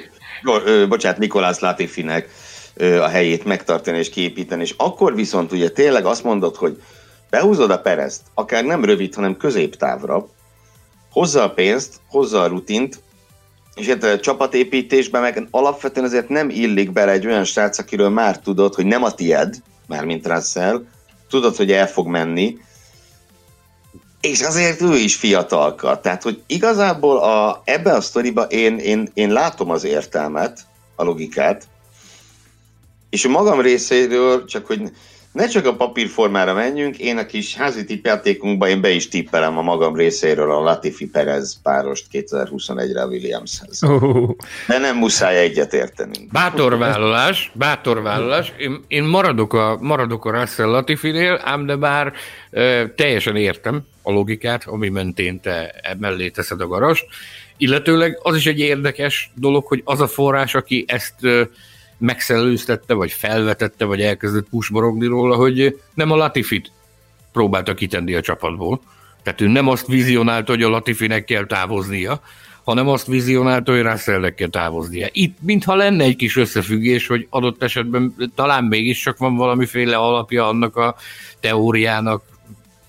bocsánat, 0.90 1.18
Nikolász 1.18 1.60
Latifinek 1.60 2.30
a 2.78 3.08
helyét 3.08 3.46
megtartani 3.46 3.98
és 3.98 4.10
kiépíteni, 4.10 4.62
és 4.62 4.74
akkor 4.78 5.16
viszont 5.16 5.52
ugye 5.52 5.70
tényleg 5.70 6.06
azt 6.06 6.24
mondod, 6.24 6.56
hogy 6.56 6.82
behúzod 7.30 7.72
a 7.72 7.80
perezt, 7.80 8.22
akár 8.34 8.64
nem 8.64 8.86
rövid, 8.86 9.16
hanem 9.16 9.38
középtávra, 9.38 10.28
hozza 11.12 11.44
a 11.44 11.50
pénzt, 11.50 11.94
hozza 12.10 12.42
a 12.42 12.48
rutint, 12.48 13.02
és 13.76 13.88
hát 13.88 14.04
a 14.04 14.20
csapatépítésben 14.20 15.22
meg 15.22 15.48
alapvetően 15.52 16.06
azért 16.06 16.30
nem 16.30 16.50
illik 16.50 16.92
bele 16.92 17.12
egy 17.12 17.26
olyan 17.26 17.44
srác, 17.44 17.80
akiről 17.80 18.10
már 18.10 18.40
tudod, 18.40 18.76
hogy 18.76 18.86
nem 18.86 19.04
a 19.04 19.12
tied, 19.12 19.56
mint 20.04 20.28
Russell, 20.28 20.84
tudod, 21.30 21.56
hogy 21.56 21.72
el 21.72 21.88
fog 21.88 22.08
menni, 22.08 22.58
és 24.22 24.42
azért 24.42 24.82
ő 24.82 24.96
is 24.96 25.16
fiatalka. 25.16 26.00
Tehát, 26.00 26.24
hogy 26.24 26.42
igazából 26.48 27.18
a, 27.18 27.62
ebben 27.66 27.96
a 27.96 28.02
sztoriban 28.02 28.50
én, 28.50 28.78
én, 28.78 29.10
én 29.14 29.32
látom 29.32 29.70
az 29.70 29.84
értelmet, 29.84 30.60
a 30.96 31.04
logikát, 31.04 31.68
és 33.10 33.26
a 33.26 33.30
magam 33.30 33.62
részéről, 33.62 34.46
csak 34.46 34.66
hogy 34.66 34.82
ne 35.32 35.48
csak 35.48 35.66
a 35.66 35.76
papírformára 35.76 36.54
menjünk, 36.54 36.98
én 36.98 37.18
a 37.18 37.26
kis 37.26 37.56
házi 37.56 37.86
tippjátékunkban 37.86 38.70
én 38.70 38.82
be 38.82 38.90
is 38.90 39.08
tippelem 39.08 39.58
a 39.58 39.62
magam 39.62 39.96
részéről 39.96 40.52
a 40.52 40.60
Latifi 40.60 41.08
Perez 41.08 41.62
párost 41.64 42.06
2021-re 42.12 43.02
a 43.02 43.08
Williamshez. 43.08 43.84
Oh. 43.84 44.30
De 44.68 44.78
nem 44.78 44.98
muszáj 44.98 45.38
egyet 45.38 45.74
érteni. 45.74 46.28
Bátor 46.32 46.78
vállalás, 46.78 47.52
bátor 47.54 48.02
vállalás. 48.02 48.54
Én, 48.58 48.84
én 48.88 49.04
maradok, 49.04 49.54
a, 49.54 49.78
maradok 49.82 50.26
a 50.26 50.40
Russell 50.40 50.68
Latifinél, 50.68 51.42
ám 51.44 51.66
de 51.66 51.76
bár 51.76 52.14
e, 52.52 52.90
teljesen 52.90 53.36
értem 53.36 53.84
a 54.10 54.12
logikát, 54.12 54.64
ami 54.66 54.90
mentén 54.90 55.40
te 55.40 55.82
mellé 56.00 56.30
teszed 56.30 56.62
a 56.62 56.68
garast. 56.68 57.06
Illetőleg 57.58 58.20
az 58.22 58.36
is 58.36 58.46
egy 58.46 58.60
érdekes 58.60 59.32
dolog, 59.36 59.66
hogy 59.66 59.82
az 59.86 60.02
a 60.02 60.08
forrás, 60.08 60.56
aki 60.56 60.86
ezt 60.88 61.16
megszellőztette, 61.98 62.94
vagy 62.94 63.12
felvetette, 63.12 63.86
vagy 63.86 64.02
elkezdett 64.02 64.50
pusborogni 64.50 65.06
róla, 65.06 65.36
hogy 65.36 65.80
nem 65.94 66.12
a 66.12 66.16
Latifit 66.16 66.72
próbálta 67.32 67.74
kitenni 67.74 68.14
a 68.14 68.22
csapatból. 68.22 68.82
Tehát 69.24 69.42
ő 69.42 69.48
nem 69.48 69.68
azt 69.68 69.88
vizionálta, 69.88 70.52
hogy 70.52 70.64
a 70.64 70.70
Latifinek 70.70 71.26
kell 71.26 71.46
távoznia, 71.46 72.22
hanem 72.64 72.88
azt 72.88 73.08
vizionálta, 73.08 73.72
hogy 73.72 73.82
Russellnek 73.82 74.36
kell 74.36 74.50
távoznia. 74.50 75.08
Itt 75.12 75.38
mintha 75.42 75.76
lenne 75.76 76.04
egy 76.04 76.16
kis 76.16 76.36
összefüggés, 76.36 77.08
hogy 77.08 77.28
adott 77.30 77.64
esetben 77.64 78.16
talán 78.36 78.64
mégiscsak 78.64 79.18
van 79.18 79.36
valamiféle 79.36 79.96
alapja 79.96 80.48
annak 80.48 80.76
a 80.76 80.96
teóriának, 81.40 82.24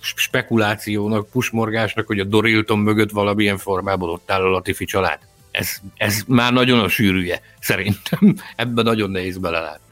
spekulációnak, 0.01 1.31
pusmorgásnak, 1.31 2.07
hogy 2.07 2.21
a 2.21 2.25
Dorilton 2.25 2.79
mögött 2.79 3.11
valamilyen 3.11 3.59
formában 3.59 4.09
ott 4.09 4.31
áll 4.31 4.43
a 4.43 4.49
Latifi 4.49 4.85
család. 4.85 5.19
Ez, 5.51 5.77
ez 5.97 6.23
már 6.27 6.53
nagyon 6.53 6.81
a 6.81 6.89
sűrűje, 6.89 7.41
szerintem. 7.61 8.35
Ebben 8.57 8.85
nagyon 8.85 9.11
nehéz 9.11 9.39
belelátni. 9.39 9.89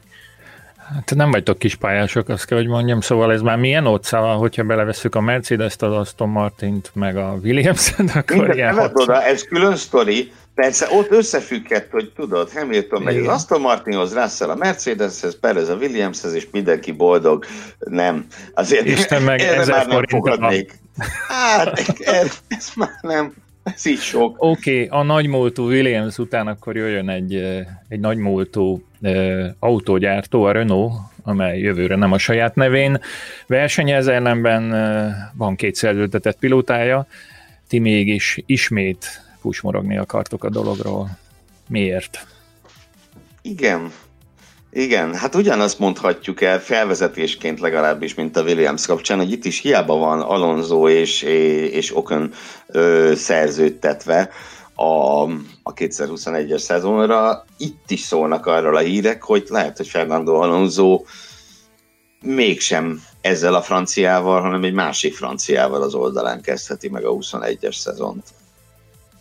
Hát 0.95 1.15
nem 1.15 1.31
vagytok 1.31 1.59
kispályások, 1.59 2.29
azt 2.29 2.45
kell, 2.45 2.57
hogy 2.57 2.67
mondjam, 2.67 3.01
szóval 3.01 3.31
ez 3.31 3.41
már 3.41 3.57
milyen 3.57 3.87
óca, 3.87 4.19
hogyha 4.19 4.63
belevesszük 4.63 5.15
a 5.15 5.21
Mercedes-t, 5.21 5.81
az 5.81 5.93
Aston 5.93 6.29
Martint, 6.29 6.91
meg 6.93 7.17
a 7.17 7.37
Williams-et, 7.43 8.15
akkor 8.15 8.37
Minden, 8.37 8.55
ilyen 8.55 8.91
oda, 8.93 9.23
ez 9.23 9.43
külön 9.43 9.75
sztori, 9.75 10.31
Persze 10.59 10.87
ott 10.91 11.11
összefügghet, 11.11 11.87
hogy 11.91 12.11
tudod, 12.15 12.51
Hamilton 12.51 13.01
megy 13.01 13.17
az 13.17 13.27
Aston 13.27 13.61
Martinhoz, 13.61 14.13
Russell 14.13 14.49
a 14.49 14.55
Mercedeshez, 14.55 15.39
Perez 15.39 15.69
a 15.69 15.75
Williamshez, 15.75 16.33
és 16.33 16.47
mindenki 16.51 16.91
boldog. 16.91 17.45
Nem. 17.79 18.25
Azért 18.53 18.85
Isten 18.85 19.21
meg 19.21 19.39
erre 19.39 19.65
már 19.65 19.87
nem 19.87 20.03
fogadnék. 20.07 20.71
Hát, 21.27 21.79
ez, 21.99 22.39
ez 22.47 22.71
már 22.75 22.89
nem. 23.01 23.33
Ez 23.63 23.85
így 23.85 23.99
sok. 23.99 24.35
Oké, 24.37 24.83
okay, 24.83 24.99
a 24.99 25.03
nagymúltú 25.03 25.67
Williams 25.67 26.17
után 26.17 26.47
akkor 26.47 26.75
jöjjön 26.75 27.09
egy, 27.09 27.33
egy 27.87 27.99
nagymúltú 27.99 28.83
uh, 29.01 29.45
autógyártó, 29.59 30.43
a 30.43 30.51
Renault, 30.51 30.93
amely 31.23 31.59
jövőre 31.59 31.95
nem 31.95 32.11
a 32.11 32.17
saját 32.17 32.55
nevén 32.55 33.01
versenyez, 33.47 34.07
ellenben 34.07 34.71
uh, 34.71 35.11
van 35.33 35.55
két 35.55 35.75
szerződtetett 35.75 36.39
pilótája, 36.39 37.07
ti 37.67 37.79
mégis 37.79 38.39
ismét 38.45 39.27
pusmorogni 39.41 39.97
akartok 39.97 40.43
a 40.43 40.49
dologról. 40.49 41.09
Miért? 41.67 42.27
Igen, 43.41 43.91
igen, 44.71 45.15
hát 45.15 45.35
ugyanazt 45.35 45.79
mondhatjuk 45.79 46.41
el 46.41 46.59
felvezetésként 46.59 47.59
legalábbis, 47.59 48.13
mint 48.13 48.37
a 48.37 48.41
Williams 48.41 48.85
kapcsán, 48.85 49.17
hogy 49.17 49.31
itt 49.31 49.45
is 49.45 49.59
hiába 49.59 49.95
van 49.95 50.21
Alonso 50.21 50.89
és, 50.89 51.21
és 51.71 51.95
Okon 51.95 52.31
ö, 52.67 53.13
szerződtetve 53.15 54.29
a, 54.75 55.23
a 55.63 55.73
2021-es 55.73 56.59
szezonra, 56.59 57.45
itt 57.57 57.91
is 57.91 57.99
szólnak 57.99 58.45
arról 58.45 58.75
a 58.75 58.79
hírek, 58.79 59.23
hogy 59.23 59.45
lehet, 59.47 59.77
hogy 59.77 59.87
Fernando 59.87 60.33
Alonso 60.33 61.03
mégsem 62.21 63.01
ezzel 63.21 63.55
a 63.55 63.61
franciával, 63.61 64.41
hanem 64.41 64.63
egy 64.63 64.73
másik 64.73 65.15
franciával 65.15 65.81
az 65.81 65.93
oldalán 65.93 66.41
kezdheti 66.41 66.89
meg 66.89 67.05
a 67.05 67.11
21-es 67.11 67.75
szezont. 67.75 68.23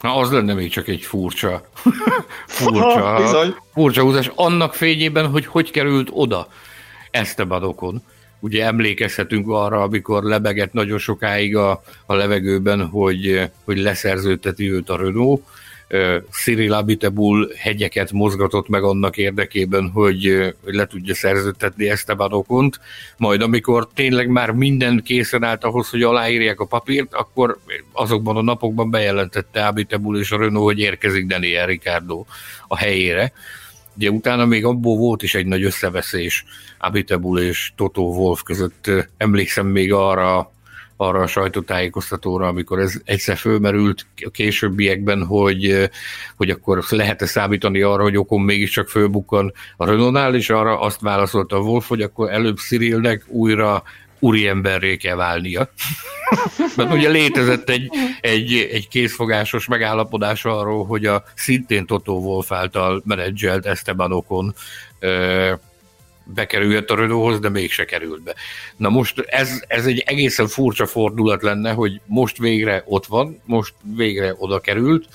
Na, 0.01 0.16
az 0.16 0.30
lenne 0.30 0.55
még 0.55 0.70
csak 0.70 0.88
egy 0.88 1.03
furcsa, 1.03 1.68
furcsa, 2.46 3.20
furcsa 3.74 4.03
húzás. 4.03 4.30
Annak 4.34 4.74
fényében, 4.74 5.26
hogy 5.30 5.46
hogy 5.46 5.70
került 5.70 6.09
oda 6.12 6.49
Estebanokon. 7.11 8.03
Ugye 8.40 8.64
emlékezhetünk 8.64 9.49
arra, 9.49 9.82
amikor 9.82 10.22
lebegett 10.22 10.72
nagyon 10.72 10.99
sokáig 10.99 11.57
a, 11.57 11.82
a 12.07 12.14
levegőben, 12.14 12.86
hogy, 12.86 13.51
hogy 13.64 13.78
leszerződteti 13.78 14.72
őt 14.72 14.90
a 14.90 14.96
Renault, 14.96 15.42
Cyril 16.30 16.72
Abitebul 16.72 17.51
hegyeket 17.57 18.12
mozgatott 18.12 18.68
meg 18.68 18.82
annak 18.82 19.16
érdekében, 19.16 19.91
hogy, 19.91 20.55
le 20.64 20.86
tudja 20.86 21.14
szerződtetni 21.14 21.89
Esteban 21.89 22.32
Okont, 22.32 22.80
majd 23.16 23.43
amikor 23.43 23.89
tényleg 23.95 24.28
már 24.28 24.51
minden 24.51 25.03
készen 25.03 25.45
állt 25.45 25.64
ahhoz, 25.64 25.89
hogy 25.89 26.03
aláírják 26.03 26.61
a 26.61 26.66
papírt, 26.66 27.14
akkor 27.14 27.59
azokban 27.93 28.36
a 28.36 28.43
napokban 28.43 28.91
bejelentette 28.91 29.66
Abitebul 29.66 30.18
és 30.18 30.30
a 30.30 30.39
Renault, 30.39 30.64
hogy 30.64 30.78
érkezik 30.78 31.26
Daniel 31.26 31.66
Ricardo 31.66 32.24
a 32.66 32.76
helyére. 32.76 33.32
Ugye 33.97 34.11
utána 34.11 34.47
még 34.47 34.64
abból 34.64 34.97
volt 34.97 35.22
is 35.22 35.34
egy 35.34 35.47
nagy 35.47 35.62
összeveszés 35.62 36.45
Abitebul 36.78 37.41
és 37.41 37.72
Toto 37.76 38.03
Wolf 38.03 38.43
között. 38.43 38.91
Emlékszem 39.16 39.66
még 39.66 39.93
arra 39.93 40.53
arra 41.01 41.20
a 41.20 41.26
sajtótájékoztatóra, 41.26 42.46
amikor 42.46 42.78
ez 42.78 42.94
egyszer 43.05 43.36
fölmerült 43.36 44.07
a 44.24 44.30
későbbiekben, 44.30 45.24
hogy, 45.24 45.90
hogy 46.36 46.51
akkor 46.51 46.84
lehet-e 46.88 47.26
számítani 47.26 47.80
arra, 47.80 48.03
hogy 48.03 48.16
Okon 48.16 48.40
mégiscsak 48.40 48.88
fölbukkan 48.88 49.53
a 49.76 49.84
Renault-nál, 49.84 50.34
és 50.34 50.51
arra 50.51 50.80
azt 50.80 51.01
válaszolta 51.01 51.57
a 51.57 51.61
Wolf, 51.61 51.88
hogy 51.88 52.03
akkor 52.03 52.30
előbb 52.30 52.57
Cyrilnek 52.57 53.24
újra 53.26 53.82
úriemberré 54.18 54.96
kell 54.96 55.16
válnia. 55.16 55.68
Mert 56.76 56.92
ugye 56.92 57.09
létezett 57.09 57.68
egy, 57.68 57.90
egy, 58.20 58.68
egy 58.72 58.88
készfogásos 58.88 59.66
megállapodás 59.66 60.44
arról, 60.44 60.86
hogy 60.86 61.07
a 61.07 61.22
szintén 61.34 61.86
Toto 61.86 62.12
Wolf 62.12 62.53
által 62.53 63.03
menedzselt 63.05 63.66
Esteban 63.66 64.12
Okon 64.12 64.55
bekerüljött 66.35 66.91
a 66.91 66.95
Renaulthoz, 66.95 67.41
de 67.41 67.49
mégse 67.49 67.85
került 67.85 68.22
be. 68.22 68.35
Na 68.76 68.89
most 68.89 69.18
ez, 69.18 69.62
ez 69.66 69.87
egy 69.87 69.99
egészen 70.07 70.47
furcsa 70.47 70.87
fordulat 70.87 71.43
lenne, 71.43 71.72
hogy 71.72 72.01
most 72.07 72.39
végre 72.39 72.83
ott 72.87 73.07
van, 73.07 73.41
most 73.45 73.74
végre 73.97 74.35
oda 74.39 74.61
került. 74.61 75.09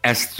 Ezt, 0.00 0.36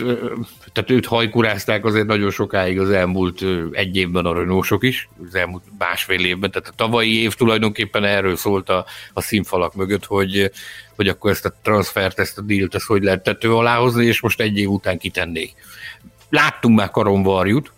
tehát 0.72 0.90
őt 0.90 1.06
hajkurázták 1.06 1.84
azért 1.84 2.06
nagyon 2.06 2.30
sokáig 2.30 2.80
az 2.80 2.90
elmúlt 2.90 3.44
egy 3.72 3.96
évben 3.96 4.24
a 4.24 4.34
Renaultsok 4.34 4.84
is, 4.84 5.08
az 5.28 5.34
elmúlt 5.34 5.62
másfél 5.78 6.24
évben, 6.24 6.50
tehát 6.50 6.68
a 6.68 6.74
tavalyi 6.76 7.22
év 7.22 7.34
tulajdonképpen 7.34 8.04
erről 8.04 8.36
szólt 8.36 8.68
a, 8.68 8.84
a 9.12 9.20
színfalak 9.20 9.74
mögött, 9.74 10.04
hogy, 10.04 10.50
hogy 10.96 11.08
akkor 11.08 11.30
ezt 11.30 11.44
a 11.44 11.54
transfert, 11.62 12.18
ezt 12.18 12.38
a 12.38 12.42
dílt, 12.42 12.74
ezt 12.74 12.86
hogy 12.86 13.02
lehet 13.02 13.22
tető 13.22 13.54
alá 13.54 13.76
hozni, 13.76 14.06
és 14.06 14.20
most 14.20 14.40
egy 14.40 14.58
év 14.58 14.68
után 14.68 14.98
kitennék. 14.98 15.54
Láttunk 16.28 16.76
már 16.76 16.90
karomvarjut, 16.90 17.72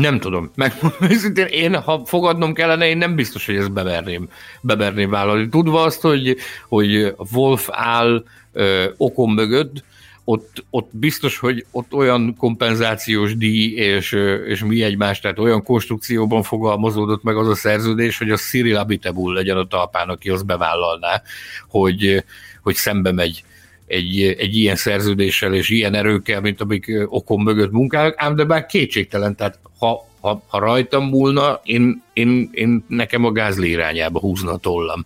nem 0.00 0.18
tudom. 0.20 0.50
Meg 0.54 0.72
őszintén 1.10 1.46
én, 1.46 1.74
ha 1.74 2.02
fogadnom 2.04 2.54
kellene, 2.54 2.88
én 2.88 2.98
nem 2.98 3.14
biztos, 3.14 3.46
hogy 3.46 3.56
ezt 3.56 3.72
beverném, 3.72 4.28
beverném 4.60 5.10
vállalni. 5.10 5.48
Tudva 5.48 5.82
azt, 5.82 6.00
hogy, 6.00 6.36
hogy 6.68 7.14
Wolf 7.32 7.68
áll 7.72 8.24
ö, 8.52 8.90
okon 8.96 9.30
mögött, 9.30 9.84
ott, 10.24 10.64
ott 10.70 10.90
biztos, 10.92 11.38
hogy 11.38 11.66
ott 11.70 11.94
olyan 11.94 12.34
kompenzációs 12.36 13.36
díj 13.36 13.74
és, 13.74 14.12
és 14.46 14.64
mi 14.64 14.82
egymás, 14.82 15.20
tehát 15.20 15.38
olyan 15.38 15.62
konstrukcióban 15.62 16.42
fogalmazódott 16.42 17.22
meg 17.22 17.36
az 17.36 17.48
a 17.48 17.54
szerződés, 17.54 18.18
hogy 18.18 18.30
a 18.30 18.36
Cyril 18.36 18.76
Abitebul 18.76 19.34
legyen 19.34 19.56
a 19.56 19.66
talpán, 19.66 20.08
aki 20.08 20.30
azt 20.30 20.46
bevállalná, 20.46 21.22
hogy, 21.68 22.24
hogy 22.62 22.74
szembe 22.74 23.12
megy 23.12 23.44
egy, 23.86 24.22
egy 24.22 24.56
ilyen 24.56 24.76
szerződéssel 24.76 25.54
és 25.54 25.68
ilyen 25.68 25.94
erőkkel, 25.94 26.40
mint 26.40 26.60
amik 26.60 26.92
okon 27.06 27.40
mögött 27.40 27.70
munkálnak, 27.70 28.14
ám 28.16 28.36
de 28.36 28.44
bár 28.44 28.66
kétségtelen, 28.66 29.36
tehát 29.36 29.58
ha, 29.78 30.06
ha, 30.20 30.42
ha 30.46 30.58
rajtam 30.58 31.08
múlna, 31.08 31.60
én, 31.62 32.02
én, 32.12 32.50
én 32.52 32.84
nekem 32.88 33.24
a 33.24 33.32
gázli 33.32 33.68
irányába 33.68 34.20
húzna 34.20 34.52
a 34.52 34.56
tollam. 34.56 35.04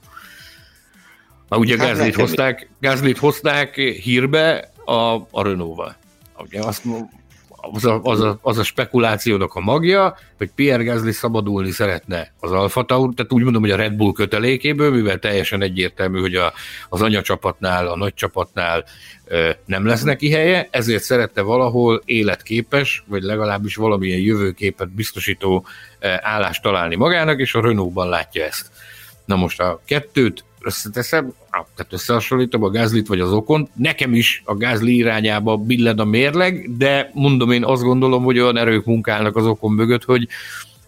Na 1.49 1.57
ugye 1.57 1.79
hát 1.79 1.87
gázlit 1.87 2.15
hozták, 2.15 2.71
gázlit 2.81 3.19
hozták 3.19 3.75
hírbe 3.77 4.71
a, 4.85 5.15
a 5.15 5.43
Renault-val. 5.43 5.97
Ugye 6.39 6.61
azt 6.61 6.85
az 7.73 7.85
a, 7.85 8.01
az, 8.03 8.21
a, 8.21 8.39
az 8.43 8.59
a 8.59 8.63
spekulációnak 8.63 9.55
a 9.55 9.61
magja, 9.61 10.17
hogy 10.37 10.51
Pierre 10.55 10.85
Gasly 10.85 11.11
szabadulni 11.11 11.71
szeretne 11.71 12.33
az 12.41 12.53
Alfa 12.53 12.85
Tauri, 12.85 13.15
tehát 13.15 13.33
úgy 13.33 13.43
mondom, 13.43 13.63
hogy 13.63 13.71
a 13.71 13.77
Red 13.77 13.93
Bull 13.93 14.13
kötelékéből, 14.13 14.91
mivel 14.91 15.19
teljesen 15.19 15.63
egyértelmű, 15.63 16.21
hogy 16.21 16.35
a, 16.35 16.53
az 16.89 17.03
anyacsapatnál, 17.03 17.87
a 17.87 17.97
nagy 17.97 18.15
csapatnál 18.15 18.85
ö, 19.25 19.51
nem 19.67 19.87
lesz 19.87 20.03
neki 20.03 20.31
helye, 20.31 20.69
ezért 20.71 21.03
szerette 21.03 21.43
valahol 21.43 22.03
életképes, 22.05 23.05
vagy 23.07 23.23
legalábbis 23.23 23.77
valamilyen 23.77 24.21
jövőképet 24.21 24.95
biztosító 24.95 25.67
ö, 26.01 26.09
állást 26.21 26.63
találni 26.63 26.97
magának, 26.97 27.41
és 27.41 27.55
a 27.55 27.61
Renault-ban 27.61 28.09
látja 28.09 28.45
ezt. 28.45 28.71
Na 29.25 29.37
most 29.37 29.61
a 29.61 29.81
kettőt 29.85 30.45
összeteszem, 30.61 31.33
tehát 31.51 31.93
összehasonlítom 31.93 32.63
a 32.63 32.71
gázlit 32.71 33.09
vagy 33.09 33.21
az 33.21 33.33
okon, 33.33 33.69
nekem 33.75 34.15
is 34.15 34.43
a 34.45 34.55
gázli 34.55 34.97
irányába 34.97 35.57
billen 35.57 35.99
a 35.99 36.05
mérleg, 36.05 36.77
de 36.77 37.11
mondom 37.15 37.51
én 37.51 37.65
azt 37.65 37.83
gondolom, 37.83 38.25
hogy 38.25 38.39
olyan 38.39 38.57
erők 38.57 38.85
munkálnak 38.85 39.37
az 39.37 39.47
okon 39.47 39.73
mögött, 39.73 40.05
hogy 40.05 40.29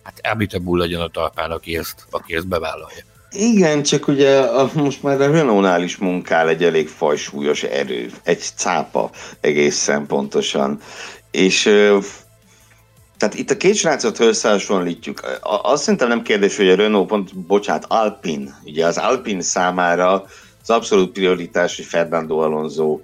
hát 0.03 0.18
elbitebbul 0.23 0.79
legyen 0.79 1.01
a 1.01 1.09
talpán, 1.09 1.51
aki 1.51 1.77
ezt, 1.77 2.07
aki 2.11 2.35
ezt 2.35 2.49
bevállalja. 2.49 3.05
Igen, 3.35 3.83
csak 3.83 4.09
ugye 4.09 4.41
a, 4.41 4.70
most 4.75 5.03
már 5.03 5.20
a 5.20 5.31
Renault-nál 5.31 5.83
is 5.83 5.97
munkál 5.97 6.49
egy 6.49 6.64
elég 6.64 6.89
fajsúlyos 6.89 7.62
erő, 7.62 8.11
egy 8.23 8.43
cápa 8.57 9.11
egészen 9.41 10.07
pontosan. 10.07 10.81
És 11.31 11.70
tehát 13.23 13.39
itt 13.39 13.51
a 13.51 13.57
két 13.57 13.75
srácot 13.75 14.20
összehasonlítjuk. 14.20 15.39
Azt 15.43 15.83
szerintem 15.83 16.09
nem 16.09 16.23
kérdés, 16.23 16.57
hogy 16.57 16.68
a 16.68 16.75
Renault 16.75 17.09
pont, 17.09 17.37
bocsánat, 17.37 17.85
Alpin, 17.89 18.55
ugye 18.64 18.87
az 18.87 18.97
Alpin 18.97 19.41
számára 19.41 20.25
az 20.62 20.70
abszolút 20.70 21.12
prioritás, 21.12 21.77
hogy 21.77 21.85
Fernando 21.85 22.39
Alonso 22.39 23.01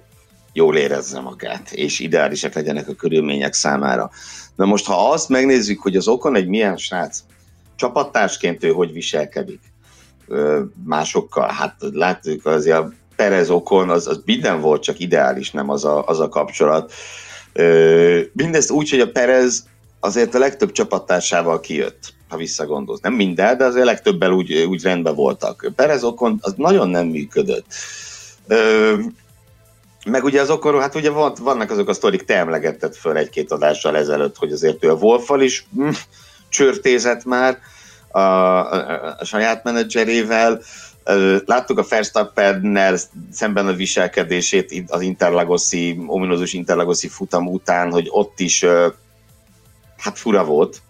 jól 0.53 0.77
érezze 0.77 1.19
magát, 1.19 1.71
és 1.71 1.99
ideálisak 1.99 2.53
legyenek 2.53 2.87
a 2.87 2.93
körülmények 2.93 3.53
számára. 3.53 4.09
Na 4.55 4.65
most, 4.65 4.85
ha 4.85 5.09
azt 5.09 5.29
megnézzük, 5.29 5.81
hogy 5.81 5.95
az 5.95 6.07
okon 6.07 6.35
egy 6.35 6.47
milyen 6.47 6.77
srác, 6.77 7.19
csapattársként 7.75 8.63
ő 8.63 8.69
hogy 8.69 8.91
viselkedik 8.91 9.61
másokkal, 10.85 11.49
hát 11.51 11.75
látjuk 11.79 12.45
azért 12.45 12.77
a 12.77 12.91
Perez 13.15 13.49
okon, 13.49 13.89
az, 13.89 14.07
az 14.07 14.21
minden 14.25 14.61
volt, 14.61 14.83
csak 14.83 14.99
ideális, 14.99 15.51
nem 15.51 15.69
az 15.69 15.85
a, 15.85 16.05
az 16.05 16.19
a 16.19 16.29
kapcsolat. 16.29 16.93
Mindezt 18.33 18.71
úgy, 18.71 18.89
hogy 18.89 18.99
a 18.99 19.11
Perez 19.11 19.67
azért 19.99 20.35
a 20.35 20.39
legtöbb 20.39 20.71
csapattársával 20.71 21.59
kijött. 21.59 22.13
ha 22.29 22.37
visszagondolsz. 22.37 22.99
Nem 22.99 23.13
minden, 23.13 23.57
de 23.57 23.65
azért 23.65 23.85
legtöbbel 23.85 24.31
úgy, 24.31 24.53
úgy 24.53 24.83
rendben 24.83 25.15
voltak. 25.15 25.71
Perez 25.75 26.03
Okon 26.03 26.39
az 26.41 26.53
nagyon 26.57 26.89
nem 26.89 27.07
működött. 27.07 27.65
Ö, 28.47 28.95
meg 30.05 30.23
ugye 30.23 30.41
az 30.41 30.49
Okon, 30.49 30.79
hát 30.79 30.95
ugye 30.95 31.09
vannak 31.09 31.71
azok 31.71 31.89
a 31.89 31.93
sztorik, 31.93 32.23
te 32.23 32.37
emlegetted 32.37 32.95
föl 32.95 33.17
egy-két 33.17 33.51
adással 33.51 33.97
ezelőtt, 33.97 34.37
hogy 34.37 34.51
azért 34.51 34.83
ő 34.83 34.91
a 34.91 34.95
Wolfal 34.95 35.41
is 35.41 35.67
hm, 35.75 35.89
csörtézett 36.49 37.23
már 37.23 37.57
a, 38.11 38.19
a, 38.19 39.15
a 39.19 39.25
saját 39.25 39.63
menedzserével, 39.63 40.61
Láttuk 41.45 41.77
a 41.79 41.85
Verstappennel 41.89 42.97
szemben 43.31 43.67
a 43.67 43.73
viselkedését 43.73 44.83
az 44.87 45.01
Interlagoszi, 45.01 46.01
ominózus 46.07 46.53
Interlagoszi 46.53 47.07
futam 47.07 47.47
után, 47.47 47.91
hogy 47.91 48.07
ott 48.09 48.39
is 48.39 48.65
hát 49.99 50.17
fura 50.17 50.43
volt. 50.43 50.81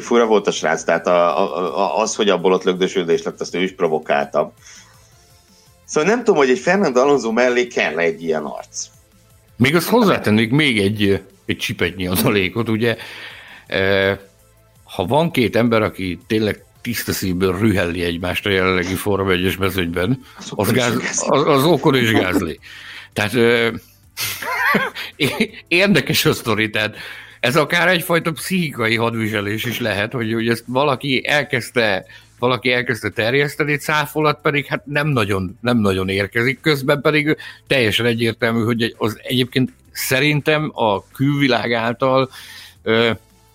Fura 0.00 0.26
volt 0.26 0.46
a 0.46 0.50
srác, 0.50 0.82
tehát 0.82 1.06
a, 1.06 1.78
a, 1.78 2.00
az, 2.00 2.14
hogy 2.14 2.28
abból 2.28 2.52
ott 2.52 2.64
lögdösödés 2.64 3.22
lett, 3.22 3.40
azt 3.40 3.54
ő 3.54 3.62
is 3.62 3.72
provokálta. 3.72 4.52
Szóval 5.84 6.10
nem 6.10 6.18
tudom, 6.18 6.36
hogy 6.36 6.50
egy 6.50 6.58
Fernando 6.58 7.00
Alonso 7.00 7.32
mellé 7.32 7.66
kell 7.66 7.98
egy 7.98 8.22
ilyen 8.22 8.44
arc. 8.44 8.86
Még 9.56 9.76
azt 9.76 9.88
hozzátennék 9.88 10.50
még 10.50 10.78
egy, 10.78 11.22
egy 11.46 11.56
csipetnyi 11.56 12.06
adalékot, 12.06 12.68
ugye, 12.68 12.96
ha 14.84 15.04
van 15.04 15.30
két 15.30 15.56
ember, 15.56 15.82
aki 15.82 16.18
tényleg 16.26 16.64
tiszta 16.80 17.12
szívből 17.12 17.58
rühelli 17.58 18.02
egymást 18.02 18.46
a 18.46 18.50
jelenlegi 18.50 18.94
Forma 18.94 19.30
1 19.30 19.58
mezőnyben, 19.58 20.24
az, 20.50 20.70
gáz, 20.70 21.24
az, 21.26 21.46
az 21.46 21.64
okon 21.64 21.94
és 21.94 22.12
gázli. 22.12 22.58
Tehát 23.12 23.34
ö, 23.34 23.70
érdekes 25.68 26.24
a 26.24 26.32
sztori, 26.32 26.70
tehát 26.70 26.96
ez 27.40 27.56
akár 27.56 27.88
egyfajta 27.88 28.32
pszichikai 28.32 28.96
hadviselés 28.96 29.64
is 29.64 29.80
lehet, 29.80 30.12
hogy, 30.12 30.32
hogy 30.32 30.48
ezt 30.48 30.64
valaki 30.66 31.26
elkezdte 31.26 32.06
valaki 32.38 32.72
elkezdte 32.72 33.08
terjeszteni, 33.08 33.76
cáfolat 33.76 34.40
pedig 34.40 34.66
hát 34.66 34.86
nem 34.86 35.08
nagyon, 35.08 35.58
nem 35.60 35.78
nagyon 35.78 36.08
érkezik, 36.08 36.60
közben 36.60 37.00
pedig 37.00 37.36
teljesen 37.66 38.06
egyértelmű, 38.06 38.64
hogy 38.64 38.94
az 38.98 39.18
egyébként 39.22 39.72
szerintem 39.92 40.70
a 40.74 41.06
külvilág 41.08 41.72
által 41.72 42.30
ö, 42.82 43.10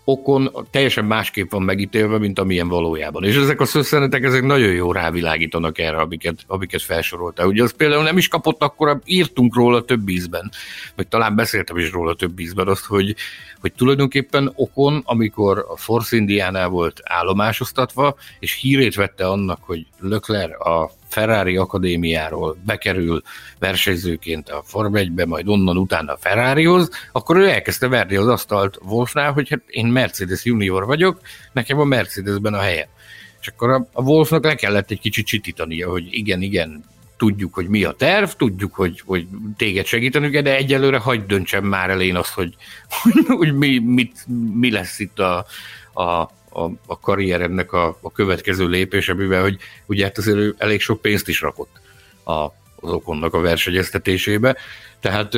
okon 0.06 0.52
teljesen 0.72 1.06
másképp 1.06 1.52
van 1.52 1.62
megítélve, 1.62 2.18
mint 2.18 2.40
amilyen 2.40 2.68
valójában. 2.68 3.24
És 3.24 3.36
ezek 3.36 3.62
a 3.62 3.66
szösszenetek, 3.66 4.24
ezek 4.24 4.44
nagyon 4.44 4.72
jó 4.72 4.92
rávilágítanak 4.92 5.78
erre, 5.78 5.98
amiket, 5.98 6.36
amiket 6.48 6.82
felsoroltál. 6.82 7.48
Ugye 7.48 7.64
az 7.64 7.74
például 7.78 8.04
nem 8.04 8.18
is 8.18 8.28
kapott, 8.28 8.62
akkor 8.62 9.00
írtunk 9.06 9.56
róla 9.56 9.82
több 9.82 10.10
ízben, 10.10 10.52
vagy 10.96 11.08
talán 11.08 11.36
beszéltem 11.36 11.78
is 11.78 11.92
róla 11.92 12.14
több 12.16 12.40
ízben 12.40 12.68
azt, 12.68 12.86
hogy, 12.86 13.16
hogy 13.62 13.74
tulajdonképpen 13.74 14.52
okon, 14.56 15.02
amikor 15.06 15.66
a 15.70 15.78
Force 15.78 16.16
Indiánál 16.16 16.68
volt 16.68 17.02
állomásoztatva, 17.04 18.16
és 18.40 18.54
hírét 18.54 18.96
vette 18.96 19.28
annak, 19.28 19.60
hogy 19.62 19.86
Lökler 20.00 20.52
a 20.52 20.92
Ferrari 21.16 21.58
Akadémiáról 21.58 22.58
bekerül 22.66 23.22
versenyzőként 23.60 24.50
a 24.50 24.62
Form 24.66 24.94
1-be, 24.96 25.26
majd 25.26 25.48
onnan 25.48 25.78
utána 25.78 26.14
a 26.14 26.18
Ferrarihoz, 26.18 26.90
akkor 27.12 27.38
ő 27.38 27.50
elkezdte 27.50 27.88
verni 27.88 28.16
az 28.16 28.28
asztalt 28.28 28.78
Wolfnál, 28.82 29.32
hogy 29.32 29.50
hát 29.50 29.62
én 29.68 29.86
Mercedes 29.86 30.46
junior 30.46 30.86
vagyok, 30.86 31.20
nekem 31.54 31.80
a 31.80 31.84
Mercedesben 31.84 32.54
a 32.54 32.60
helyem. 32.60 32.88
És 33.42 33.48
akkor 33.48 33.70
a, 33.70 33.88
a 33.92 34.02
Wolfnak 34.02 34.44
le 34.44 34.56
kellett 34.56 34.92
egy 34.92 35.00
kicsit 35.00 35.26
csitítania, 35.26 35.90
hogy 35.90 36.08
igen, 36.10 36.42
igen, 36.42 36.84
tudjuk, 37.18 37.54
hogy 37.54 37.68
mi 37.68 37.84
a 37.84 37.92
terv, 37.92 38.30
tudjuk, 38.30 38.74
hogy, 38.74 39.02
hogy 39.06 39.28
téged 39.58 39.86
segítenünk, 39.86 40.38
de 40.38 40.56
egyelőre 40.56 40.98
hagyd 40.98 41.28
döntsem 41.28 41.64
már 41.66 41.90
el 41.90 42.02
én 42.02 42.16
azt, 42.16 42.34
hogy, 42.34 42.56
hogy, 43.40 43.54
mi, 43.54 43.80
mit, 43.80 44.26
mi 44.54 44.72
lesz 44.72 45.00
itt 45.00 45.20
a, 45.20 45.46
a, 45.94 46.30
a, 46.56 46.72
a 46.86 47.00
karrieremnek 47.00 47.74
a, 47.74 47.98
a 48.02 48.12
következő 48.12 48.68
lépése, 48.68 49.14
mivel 49.14 49.42
hogy 49.42 49.58
ugye 49.86 50.04
hát 50.04 50.18
azért 50.18 50.38
ő 50.38 50.56
elég 50.58 50.82
sok 50.82 51.02
pénzt 51.02 51.28
is 51.28 51.42
rakott 51.42 51.80
a, 52.24 52.32
az 52.76 52.92
okonnak 52.92 53.34
a 53.34 53.42
versenyeztetésébe. 53.42 54.56
Tehát 55.00 55.38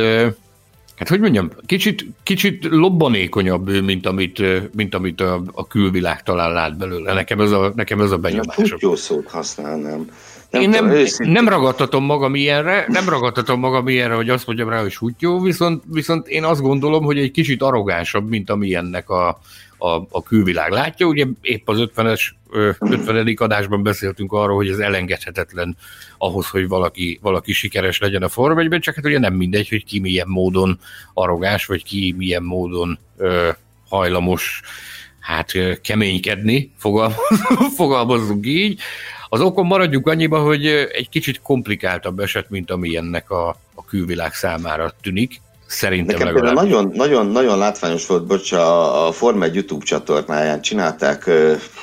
Hát 0.98 1.10
hogy 1.10 1.20
mondjam, 1.20 1.50
kicsit, 1.66 2.06
kicsit 2.24 2.66
lobbanékonyabb 2.66 3.68
ő, 3.68 3.82
mint 3.82 4.06
amit, 4.06 4.44
mint 4.76 4.96
amit 4.96 5.22
a, 5.22 5.42
a 5.52 5.68
külvilág 5.68 6.24
talán 6.24 6.54
lát 6.54 6.78
belőle. 6.78 7.14
Nekem 7.14 7.40
ez 7.40 7.52
a, 7.52 7.72
nekem 7.76 8.02
ez 8.02 8.12
a 8.12 8.18
benyomásom. 8.18 8.78
Jó 8.82 8.96
szót 8.96 9.30
használnám. 9.30 10.10
Nem 10.50 10.62
Én 10.62 10.70
nem, 10.70 10.94
nem 11.18 11.48
ragadtatom 11.48 12.04
magam 12.04 12.36
ilyenre, 12.36 12.86
nem 12.88 13.10
ragadtatom 13.10 13.60
magam 13.60 13.88
ilyenre, 13.88 14.16
hogy 14.16 14.30
azt 14.30 14.48
mondjam 14.48 14.70
rá, 14.70 14.82
hogy 14.82 14.92
sutyó, 14.92 15.40
viszont, 15.40 15.84
viszont 15.92 16.28
én 16.28 16.44
azt 16.44 16.62
gondolom, 16.62 17.04
hogy 17.04 17.18
egy 17.18 17.32
kicsit 17.32 17.62
arrogánsabb, 17.62 18.30
mint 18.30 18.50
amilyennek 18.50 19.10
a, 19.10 19.40
a, 19.78 19.88
a 20.10 20.24
külvilág 20.24 20.72
látja. 20.72 21.06
Ugye 21.08 21.26
épp 21.42 21.70
az 21.70 21.90
50-es, 21.96 22.30
50. 22.52 23.34
adásban 23.36 23.84
beszéltünk 23.84 24.32
arról, 24.32 24.56
hogy 24.56 24.70
ez 24.70 24.78
elengedhetetlen 24.78 25.78
ahhoz, 26.18 26.48
hogy 26.48 26.68
valaki, 26.68 27.20
valaki 27.22 27.54
sikeres 27.54 28.00
legyen 28.00 28.24
a 28.24 28.30
Form 28.30 28.60
1 28.60 28.80
csak 28.80 28.96
hát 28.96 29.06
ugye 29.06 29.20
nem 29.20 29.34
mindegy, 29.34 29.70
hogy 29.70 29.86
ki 29.86 30.00
milyen 30.00 30.28
módon 30.28 30.80
arrogáns, 31.14 31.66
vagy 31.66 31.84
ki 31.84 32.14
milyen 32.18 32.44
módon 32.44 33.00
ö, 33.18 33.50
hajlamos 33.90 34.62
hát 35.20 35.54
keménykedni, 35.82 36.72
fogalmazzunk 37.78 38.46
így. 38.46 38.80
Az 39.30 39.42
okon 39.42 39.66
maradjunk 39.66 40.08
annyiba, 40.08 40.40
hogy 40.40 40.66
egy 40.68 41.10
kicsit 41.10 41.42
komplikáltabb 41.42 42.20
eset, 42.20 42.50
mint 42.50 42.72
ami 42.72 42.96
ennek 42.96 43.30
a, 43.30 43.48
a 43.76 43.86
külvilág 43.86 44.34
számára 44.34 44.94
tűnik. 45.02 45.42
Szerintem 45.68 46.18
Nekem 46.18 46.34
legalább. 46.34 46.56
nagyon, 46.56 46.92
nagyon, 46.96 47.28
nagyon 47.28 47.58
látványos 47.58 48.06
volt, 48.06 48.26
bocs, 48.26 48.52
a, 48.52 49.08
a 49.08 49.12
Forma 49.12 49.44
1 49.44 49.56
YouTube 49.56 49.86
csatornáján 49.86 50.62
csinálták, 50.62 51.30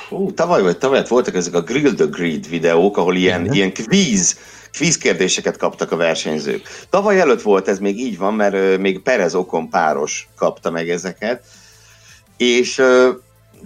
hú, 0.09 0.33
tavaly 0.33 0.61
vagy 0.61 0.77
tavaly 0.77 1.03
voltak 1.07 1.35
ezek 1.35 1.53
a 1.53 1.61
Grill 1.61 1.93
the 1.93 2.05
Greed 2.05 2.49
videók, 2.49 2.97
ahol 2.97 3.15
ilyen, 3.15 3.41
uh-huh. 3.41 3.55
ilyen 3.55 3.73
kvíz, 3.73 4.39
kvíz 4.71 4.97
kérdéseket 4.97 5.57
kaptak 5.57 5.91
a 5.91 5.95
versenyzők. 5.95 6.85
Tavaly 6.89 7.19
előtt 7.19 7.41
volt 7.41 7.67
ez 7.67 7.79
még 7.79 7.99
így 7.99 8.17
van, 8.17 8.33
mert 8.33 8.77
még 8.77 8.99
Perez 8.99 9.35
Okon 9.35 9.69
páros 9.69 10.27
kapta 10.35 10.71
meg 10.71 10.89
ezeket, 10.89 11.43
és 12.37 12.81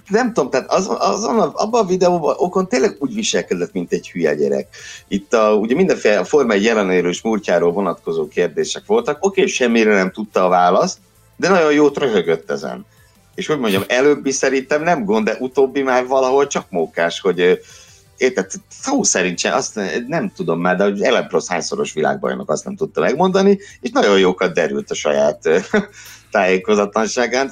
nem 0.08 0.34
tudom, 0.34 0.50
tehát 0.50 0.72
az, 0.72 0.88
azon 1.00 1.39
abban 1.39 1.84
a 1.84 1.88
videóban 1.88 2.36
Okon 2.38 2.68
tényleg 2.68 2.95
úgy 3.00 3.14
viselkedett, 3.14 3.74
mint 3.74 3.91
egy 3.91 4.10
hülye 4.10 4.36
gyerek. 4.36 4.68
Itt 5.08 5.34
a, 5.34 5.54
ugye 5.54 5.76
mindenféle 5.76 6.20
a 6.20 6.24
Forma 6.24 6.54
egy 6.54 6.64
jelenéről 6.64 7.12
és 7.12 7.22
múltjáról 7.22 7.72
vonatkozó 7.72 8.28
kérdések 8.28 8.84
voltak. 8.86 9.18
Oké, 9.20 9.41
okay, 9.41 9.52
semmire 9.52 9.95
nem 9.95 10.12
tudta 10.12 10.45
a 10.45 10.50
választ, 10.50 10.97
de 11.36 11.50
nagyon 11.50 11.74
jót 11.74 11.97
röhögött 11.97 12.52
ezen. 12.52 12.86
És 13.36 13.47
hogy 13.47 13.60
mondjam, 13.60 13.84
előbbi 13.88 14.32
szerintem 14.32 14.84
nem 14.84 15.06
gond, 15.06 15.26
de 15.26 15.38
utóbbi 15.39 15.82
már 15.82 16.08
valahol 16.08 16.47
csak 16.47 16.66
mókás, 16.70 17.20
hogy 17.20 17.60
érted, 18.18 18.52
szó 18.68 19.04
szerint 19.04 19.39
sem, 19.39 19.54
azt 19.54 19.80
nem 20.08 20.32
tudom 20.36 20.60
már, 20.60 20.78
de 20.78 20.84
hogy 20.84 21.02
Ellen 21.02 21.28
Prost 21.28 21.47
hányszoros 21.47 21.93
világbajnok 21.93 22.52
azt 22.52 22.66
nem 22.66 22.76
tudta 22.76 23.02
megmondani, 23.02 23.60
és 23.82 23.89
nagyon 23.89 24.20
jókat 24.20 24.54
derült 24.54 24.91
a 24.91 24.95
saját 24.95 25.50
tájékozatlanságán. 26.32 27.52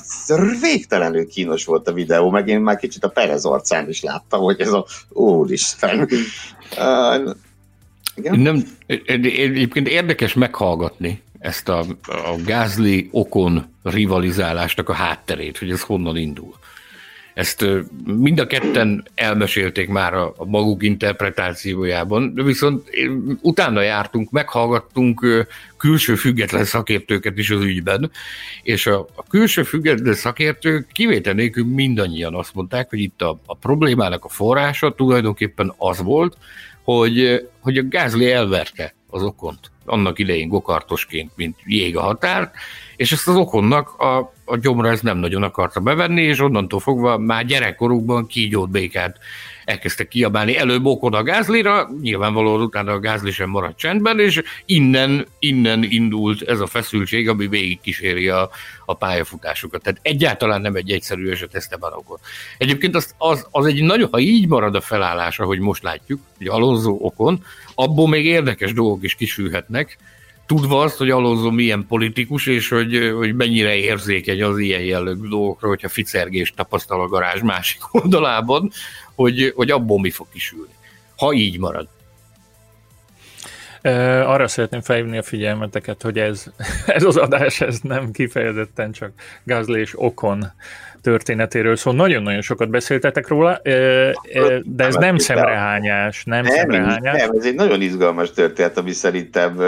Végtelenül 0.62 1.28
kínos 1.28 1.66
volt 1.66 1.88
a 1.88 1.94
videó, 1.94 2.30
meg 2.30 2.48
én 2.48 2.60
már 2.60 2.78
kicsit 2.78 3.04
a 3.04 3.10
Perez 3.10 3.46
arcán 3.46 3.90
is 3.90 4.02
láttam, 4.02 4.42
hogy 4.42 4.60
ez 4.60 4.72
a 4.72 4.86
úristen. 5.10 6.08
Uh, 6.78 7.36
igen? 8.16 8.40
Nem, 8.40 8.64
egyébként 9.06 9.88
érdekes 9.88 10.34
meghallgatni 10.34 11.22
ezt 11.40 11.70
a, 11.70 11.80
a 12.06 12.36
Gázli 12.46 13.10
okon 13.12 13.66
rivalizálásnak 13.84 14.90
a 14.90 14.94
hátterét, 14.94 15.58
hogy 15.58 15.72
ez 15.72 15.82
honnan 15.82 16.18
indul. 16.18 16.54
Ezt 17.38 17.66
mind 18.06 18.40
a 18.40 18.48
ketten 18.48 19.06
elmesélték 19.16 19.88
már 19.88 20.14
a, 20.14 20.34
maguk 20.46 20.84
interpretációjában, 20.84 22.34
de 22.34 22.44
viszont 22.44 22.90
utána 23.42 23.82
jártunk, 23.82 24.32
meghallgattunk 24.32 25.46
külső 25.78 26.16
független 26.16 26.64
szakértőket 26.66 27.38
is 27.38 27.50
az 27.50 27.62
ügyben, 27.62 28.12
és 28.64 28.88
a, 28.88 29.08
a 29.16 29.24
külső 29.30 29.64
független 29.64 30.14
szakértők 30.14 30.88
kivétel 30.92 31.34
nélkül 31.34 31.66
mindannyian 31.66 32.36
azt 32.36 32.54
mondták, 32.54 32.90
hogy 32.90 33.00
itt 33.00 33.22
a, 33.22 33.40
a 33.46 33.56
problémának 33.56 34.26
a 34.26 34.30
forrása 34.30 34.94
tulajdonképpen 34.94 35.74
az 35.78 36.02
volt, 36.02 36.38
hogy, 36.84 37.48
hogy 37.60 37.78
a 37.78 37.88
Gázli 37.88 38.32
elverte 38.32 38.94
az 39.10 39.24
okont 39.24 39.72
annak 39.86 40.20
idején 40.20 40.48
gokartosként, 40.48 41.32
mint 41.36 41.56
jég 41.66 41.98
a 41.98 42.02
határt, 42.02 42.56
és 42.98 43.12
ezt 43.12 43.28
az 43.28 43.36
okonnak 43.36 44.00
a, 44.00 44.34
a 44.46 44.58
gyomra 44.58 44.90
ez 44.90 45.02
nem 45.02 45.18
nagyon 45.18 45.44
akarta 45.44 45.80
bevenni, 45.80 46.22
és 46.22 46.40
onnantól 46.40 46.80
fogva 46.80 47.18
már 47.18 47.46
gyerekkorukban 47.46 48.28
kígyót 48.28 48.70
békát 48.70 49.18
elkezdtek 49.66 50.08
kiabálni. 50.08 50.58
Előbb 50.58 50.86
okon 50.86 51.14
a 51.14 51.24
gázlira, 51.24 51.90
nyilvánvalóan 52.02 52.62
utána 52.62 52.92
a 52.92 53.00
gázli 53.00 53.32
sem 53.32 53.50
maradt 53.50 53.78
csendben, 53.78 54.20
és 54.20 54.42
innen, 54.66 55.28
innen 55.40 55.84
indult 55.84 56.42
ez 56.42 56.60
a 56.60 56.68
feszültség, 56.68 57.30
ami 57.30 57.48
végig 57.48 57.80
kíséri 57.82 58.28
a, 58.28 58.50
a 58.86 58.94
pályafutásukat. 58.94 59.82
Tehát 59.82 60.00
egyáltalán 60.02 60.62
nem 60.62 60.76
egy 60.76 60.92
egyszerű 60.92 61.30
eset 61.30 61.56
Esteban 61.56 61.94
okon. 61.94 62.18
Egyébként 62.58 62.96
az, 62.96 63.14
az, 63.18 63.48
az 63.52 63.66
egy 63.66 63.84
nagyon, 63.84 64.10
ha 64.12 64.20
így 64.20 64.48
marad 64.48 64.76
a 64.76 64.82
felállás, 64.82 65.40
ahogy 65.40 65.60
most 65.60 65.84
látjuk, 65.84 66.20
hogy 66.38 66.48
Alonso 66.48 66.98
okon, 67.00 67.44
abból 67.76 68.08
még 68.08 68.26
érdekes 68.26 68.74
dolgok 68.74 69.04
is 69.04 69.16
kisülhetnek, 69.16 69.98
tudva 70.48 70.82
azt, 70.82 70.98
hogy 70.98 71.10
Alonso 71.10 71.52
milyen 71.52 71.86
politikus, 71.88 72.46
és 72.46 72.70
hogy, 72.70 73.12
hogy 73.16 73.36
mennyire 73.36 73.76
érzékeny 73.76 74.44
az 74.44 74.58
ilyen 74.58 74.82
jellegű 74.82 75.28
dolgokra, 75.28 75.68
hogyha 75.68 75.90
ficergés 75.90 76.54
tapasztal 76.56 77.02
a 77.02 77.08
garázs 77.08 77.42
másik 77.42 77.82
oldalában, 77.92 78.72
hogy, 79.16 79.54
hogy 79.56 79.72
abból 79.72 80.00
mi 80.00 80.10
fog 80.10 80.28
kisülni. 80.32 80.74
Ha 81.18 81.34
így 81.34 81.60
marad. 81.60 81.88
Arra 84.26 84.48
szeretném 84.48 84.82
felhívni 84.82 85.18
a 85.18 85.24
figyelmeteket, 85.24 86.02
hogy 86.02 86.20
ez, 86.20 86.44
ez 86.86 87.04
az 87.04 87.18
adás 87.18 87.62
ez 87.62 87.80
nem 87.82 88.12
kifejezetten 88.12 88.92
csak 88.92 89.12
Gazli 89.44 89.80
és 89.80 89.94
Okon 89.96 90.52
történetéről 91.02 91.76
szól. 91.76 91.94
Nagyon-nagyon 91.94 92.42
sokat 92.42 92.70
beszéltetek 92.70 93.28
róla, 93.28 93.62
de 94.64 94.86
ez 94.86 94.96
nem 94.96 95.18
szemrehányás, 95.18 96.24
nem, 96.24 96.44
nem 96.44 96.54
szemrehányás. 96.56 97.22
Nem, 97.22 97.30
ez 97.38 97.46
egy 97.46 97.56
nagyon 97.56 97.82
izgalmas 97.82 98.32
történet, 98.32 98.78
ami 98.78 98.92
szerintem, 98.92 99.60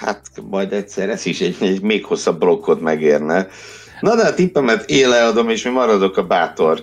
hát 0.00 0.20
majd 0.50 0.72
egyszer 0.72 1.08
ez 1.08 1.26
is 1.26 1.40
egy, 1.40 1.56
egy 1.60 1.82
még 1.82 2.04
hosszabb 2.04 2.38
blokkot 2.38 2.80
megérne. 2.80 3.48
Na 4.00 4.16
de 4.16 4.22
a 4.22 4.34
tippemet 4.34 4.90
én 4.90 5.08
leadom, 5.08 5.48
és 5.48 5.64
mi 5.64 5.70
maradok 5.70 6.16
a 6.16 6.26
bátor 6.26 6.82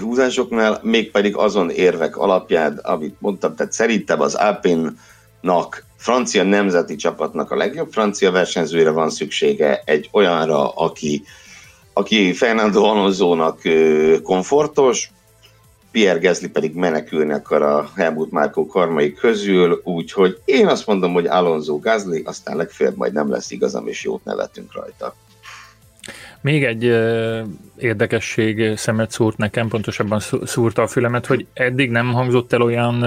húzásoknál, 0.00 0.80
mégpedig 0.82 1.36
azon 1.36 1.70
érvek 1.70 2.16
alapján, 2.16 2.80
amit 2.82 3.16
mondtam, 3.18 3.54
tehát 3.54 3.72
szerintem 3.72 4.20
az 4.20 4.34
Alpine-nak 4.34 5.85
francia 6.06 6.42
nemzeti 6.42 6.96
csapatnak 6.96 7.50
a 7.50 7.56
legjobb 7.56 7.92
francia 7.92 8.30
versenyzőre 8.30 8.90
van 8.90 9.10
szüksége, 9.10 9.82
egy 9.84 10.08
olyanra, 10.12 10.68
aki, 10.68 11.22
aki 11.92 12.32
Fernando 12.32 12.84
Alonso-nak 12.84 13.60
komfortos, 14.22 15.10
Pierre 15.90 16.18
Gasly 16.18 16.46
pedig 16.46 16.74
menekülni 16.74 17.32
akar 17.32 17.62
a 17.62 17.90
Helmut 17.96 18.30
Márkó 18.30 18.66
karmai 18.66 19.12
közül, 19.12 19.80
úgyhogy 19.84 20.40
én 20.44 20.66
azt 20.66 20.86
mondom, 20.86 21.12
hogy 21.12 21.26
Alonso 21.26 21.78
Gasly, 21.78 22.22
aztán 22.24 22.56
legfeljebb 22.56 22.96
majd 22.96 23.12
nem 23.12 23.30
lesz 23.30 23.50
igazam, 23.50 23.86
és 23.86 24.04
jót 24.04 24.24
nevetünk 24.24 24.74
rajta. 24.74 25.14
Még 26.40 26.64
egy 26.64 26.84
érdekesség 27.78 28.76
szemet 28.76 29.10
szúrt 29.10 29.36
nekem, 29.36 29.68
pontosabban 29.68 30.20
szúrta 30.44 30.82
a 30.82 30.86
fülemet, 30.86 31.26
hogy 31.26 31.46
eddig 31.52 31.90
nem 31.90 32.12
hangzott 32.12 32.52
el 32.52 32.62
olyan 32.62 33.04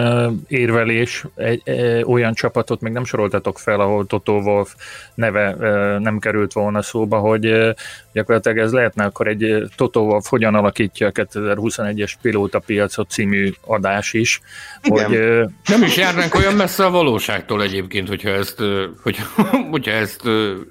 érvelés, 0.48 1.26
egy, 1.36 1.62
olyan 2.06 2.34
csapatot 2.34 2.82
még 2.82 2.94
nem 2.94 3.06
soroltatok 3.06 3.60
fel, 3.60 3.80
ahol 3.80 4.06
Toto 4.06 4.34
Wolf 4.34 4.76
neve 5.16 5.56
nem 6.00 6.20
került 6.20 6.54
volna 6.54 6.82
szóba, 6.82 7.18
hogy 7.18 7.74
gyakorlatilag 8.14 8.58
ez 8.58 8.72
lehetne 8.72 9.04
akkor 9.04 9.28
egy 9.28 9.64
Toto 9.76 10.00
Wolf 10.00 10.28
hogyan 10.30 10.56
alakítja 10.56 11.08
a 11.08 11.12
2021-es 11.12 12.14
pilóta 12.22 12.60
piacot 12.60 13.10
című 13.10 13.52
adás 13.66 14.14
is. 14.14 14.42
Igen. 14.84 15.06
Hogy, 15.06 15.20
nem 15.66 15.84
is 15.84 15.98
járnánk 15.98 16.36
olyan 16.36 16.54
messze 16.54 16.86
a 16.86 16.92
valóságtól 16.92 17.64
egyébként, 17.64 18.08
hogyha 18.08 18.30
ezt, 18.30 18.64
hogyha, 19.04 19.44
hogyha 19.72 19.92
ezt 19.92 20.22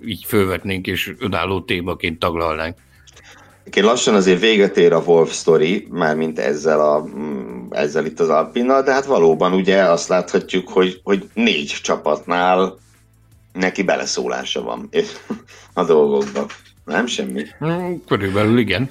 így 0.06 0.24
fölvetnénk 0.26 0.86
és 0.86 1.14
önálló 1.18 1.60
témaként 1.60 2.18
taglalnánk. 2.18 2.47
Én 3.74 3.84
lassan 3.84 4.14
azért 4.14 4.40
véget 4.40 4.76
ér 4.76 4.92
a 4.92 5.02
Wolf 5.06 5.32
story, 5.32 5.86
mármint 5.90 6.38
ezzel, 6.38 6.80
a, 6.80 7.04
mm, 7.04 7.66
ezzel 7.70 8.04
itt 8.04 8.20
az 8.20 8.28
Alpinnal, 8.28 8.82
de 8.82 8.92
hát 8.92 9.04
valóban 9.04 9.52
ugye 9.52 9.82
azt 9.82 10.08
láthatjuk, 10.08 10.68
hogy, 10.68 11.00
hogy 11.02 11.28
négy 11.34 11.78
csapatnál 11.82 12.78
neki 13.52 13.82
beleszólása 13.82 14.62
van 14.62 14.88
a 15.74 15.84
dolgokba. 15.84 16.46
Nem 16.84 17.06
semmi? 17.06 17.42
Mm, 17.64 17.94
körülbelül 18.06 18.58
igen. 18.58 18.90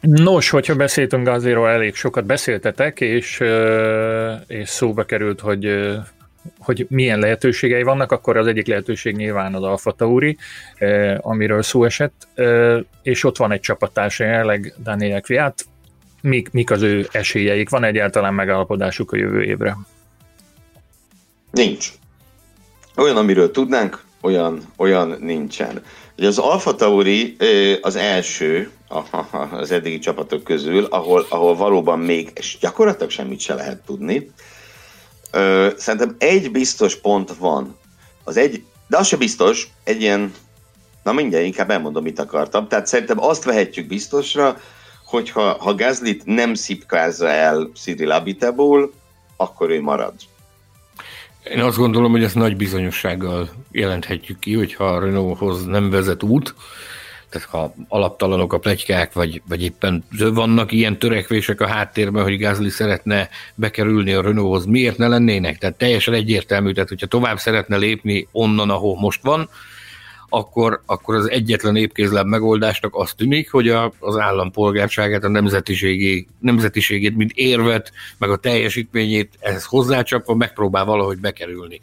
Nos, 0.00 0.50
hogyha 0.50 0.74
beszéltünk 0.74 1.26
Gazéról, 1.26 1.68
elég 1.68 1.94
sokat 1.94 2.24
beszéltetek, 2.24 3.00
és, 3.00 3.42
és 4.46 4.68
szóba 4.68 5.04
került, 5.04 5.40
hogy 5.40 5.64
hogy 6.58 6.86
milyen 6.88 7.18
lehetőségei 7.18 7.82
vannak, 7.82 8.12
akkor 8.12 8.36
az 8.36 8.46
egyik 8.46 8.66
lehetőség 8.66 9.16
nyilván 9.16 9.54
az 9.54 9.62
Alfa 9.62 9.92
Tauri, 9.92 10.36
eh, 10.74 11.16
amiről 11.20 11.62
szó 11.62 11.84
esett, 11.84 12.28
eh, 12.34 12.78
és 13.02 13.24
ott 13.24 13.36
van 13.36 13.52
egy 13.52 13.60
csapattársa 13.60 14.24
jelenleg, 14.24 14.74
Daniel 14.82 15.20
Kviat. 15.20 15.64
Mik, 16.20 16.50
mik 16.50 16.70
az 16.70 16.82
ő 16.82 17.08
esélyeik? 17.12 17.68
Van 17.68 17.84
egyáltalán 17.84 18.34
megállapodásuk 18.34 19.12
a 19.12 19.16
jövő 19.16 19.42
évre? 19.42 19.76
Nincs. 21.50 21.88
Olyan, 22.96 23.16
amiről 23.16 23.50
tudnánk, 23.50 24.04
olyan, 24.20 24.60
olyan 24.76 25.16
nincsen. 25.20 25.82
Ugye 26.18 26.26
az 26.26 26.38
Alfa 26.38 26.74
Tauri 26.74 27.36
eh, 27.38 27.76
az 27.80 27.96
első 27.96 28.70
az 29.50 29.70
eddigi 29.70 29.98
csapatok 29.98 30.44
közül, 30.44 30.84
ahol, 30.84 31.26
ahol 31.28 31.56
valóban 31.56 31.98
még 31.98 32.32
gyakorlatilag 32.60 33.10
semmit 33.10 33.40
se 33.40 33.54
lehet 33.54 33.84
tudni, 33.86 34.30
Ö, 35.30 35.68
szerintem 35.76 36.14
egy 36.18 36.50
biztos 36.50 36.96
pont 36.96 37.36
van. 37.36 37.76
Az 38.24 38.36
egy, 38.36 38.64
de 38.86 38.96
az 38.96 39.06
se 39.06 39.16
biztos, 39.16 39.68
egy 39.84 40.00
ilyen, 40.00 40.32
na 41.02 41.12
mindjárt 41.12 41.44
inkább 41.44 41.70
elmondom, 41.70 42.02
mit 42.02 42.18
akartam. 42.18 42.68
Tehát 42.68 42.86
szerintem 42.86 43.20
azt 43.20 43.44
vehetjük 43.44 43.86
biztosra, 43.86 44.56
hogy 45.04 45.30
ha, 45.30 45.74
Gazlit 45.74 46.24
nem 46.24 46.54
szipkázza 46.54 47.28
el 47.28 47.70
Cyril 47.74 48.10
Abitabul, 48.10 48.92
akkor 49.36 49.70
ő 49.70 49.80
marad. 49.80 50.14
Én 51.44 51.60
azt 51.60 51.76
gondolom, 51.76 52.10
hogy 52.10 52.22
ezt 52.22 52.34
nagy 52.34 52.56
bizonyossággal 52.56 53.50
jelenthetjük 53.70 54.38
ki, 54.38 54.54
hogyha 54.54 54.84
a 54.84 55.00
Renaulthoz 55.00 55.64
nem 55.64 55.90
vezet 55.90 56.22
út, 56.22 56.54
tehát 57.30 57.48
ha 57.48 57.74
alaptalanok 57.88 58.52
a 58.52 58.58
plegykák, 58.58 59.12
vagy, 59.12 59.42
vagy 59.48 59.62
éppen 59.62 60.04
vannak 60.18 60.72
ilyen 60.72 60.98
törekvések 60.98 61.60
a 61.60 61.66
háttérben, 61.66 62.22
hogy 62.22 62.38
Gázli 62.38 62.68
szeretne 62.68 63.28
bekerülni 63.54 64.12
a 64.12 64.22
Renaulthoz, 64.22 64.64
miért 64.64 64.98
ne 64.98 65.08
lennének? 65.08 65.58
Tehát 65.58 65.76
teljesen 65.76 66.14
egyértelmű, 66.14 66.72
tehát 66.72 66.88
hogyha 66.88 67.06
tovább 67.06 67.38
szeretne 67.38 67.76
lépni 67.76 68.28
onnan, 68.32 68.70
ahol 68.70 68.98
most 68.98 69.22
van, 69.22 69.48
akkor, 70.28 70.82
akkor 70.86 71.14
az 71.14 71.30
egyetlen 71.30 71.76
épkézláb 71.76 72.26
megoldásnak 72.26 72.94
azt 72.94 73.16
tűnik, 73.16 73.50
hogy 73.50 73.68
a, 73.68 73.92
az 73.98 74.16
állampolgárságát, 74.16 75.24
a 75.24 75.28
nemzetiségi, 75.28 76.26
nemzetiségét, 76.40 77.16
mint 77.16 77.32
érvet, 77.34 77.92
meg 78.18 78.30
a 78.30 78.36
teljesítményét 78.36 79.38
ehhez 79.40 79.64
hozzácsapva 79.64 80.34
megpróbál 80.34 80.84
valahogy 80.84 81.18
bekerülni. 81.18 81.80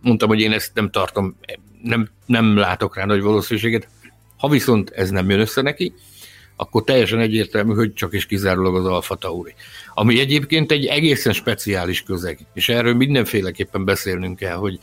Mondtam, 0.00 0.28
hogy 0.28 0.40
én 0.40 0.52
ezt 0.52 0.70
nem 0.74 0.90
tartom, 0.90 1.36
nem, 1.82 2.08
nem 2.26 2.56
látok 2.56 2.96
rá 2.96 3.04
nagy 3.04 3.20
valószínűséget. 3.20 3.88
Ha 4.40 4.48
viszont 4.48 4.90
ez 4.90 5.10
nem 5.10 5.30
jön 5.30 5.40
össze 5.40 5.62
neki, 5.62 5.94
akkor 6.56 6.84
teljesen 6.84 7.18
egyértelmű, 7.18 7.74
hogy 7.74 7.92
csak 7.92 8.12
és 8.12 8.26
kizárólag 8.26 8.76
az 8.76 8.86
Alfa 8.86 9.14
Tauri. 9.14 9.54
Ami 9.94 10.20
egyébként 10.20 10.70
egy 10.70 10.86
egészen 10.86 11.32
speciális 11.32 12.02
közeg, 12.02 12.38
és 12.54 12.68
erről 12.68 12.94
mindenféleképpen 12.94 13.84
beszélnünk 13.84 14.38
kell, 14.38 14.56
hogy 14.56 14.78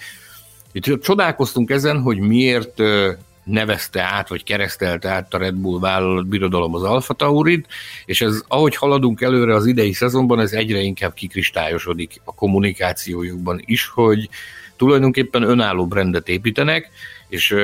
itt 0.71 1.01
csodálkoztunk 1.01 1.69
ezen, 1.69 2.01
hogy 2.01 2.19
miért 2.19 2.81
nevezte 3.43 4.01
át, 4.01 4.29
vagy 4.29 4.43
keresztelte 4.43 5.09
át 5.09 5.33
a 5.33 5.37
Red 5.37 5.55
Bull 5.55 5.79
vállalat 5.79 6.27
birodalom 6.27 6.75
az 6.75 6.83
Alfa 6.83 7.13
Taurit, 7.13 7.67
és 8.05 8.21
ez, 8.21 8.43
ahogy 8.47 8.75
haladunk 8.75 9.21
előre 9.21 9.55
az 9.55 9.65
idei 9.65 9.93
szezonban, 9.93 10.39
ez 10.39 10.53
egyre 10.53 10.79
inkább 10.79 11.13
kikristályosodik 11.13 12.21
a 12.23 12.33
kommunikációjukban 12.33 13.61
is, 13.65 13.87
hogy 13.87 14.29
tulajdonképpen 14.75 15.43
önálló 15.43 15.87
brendet 15.87 16.29
építenek, 16.29 16.89
és 17.27 17.55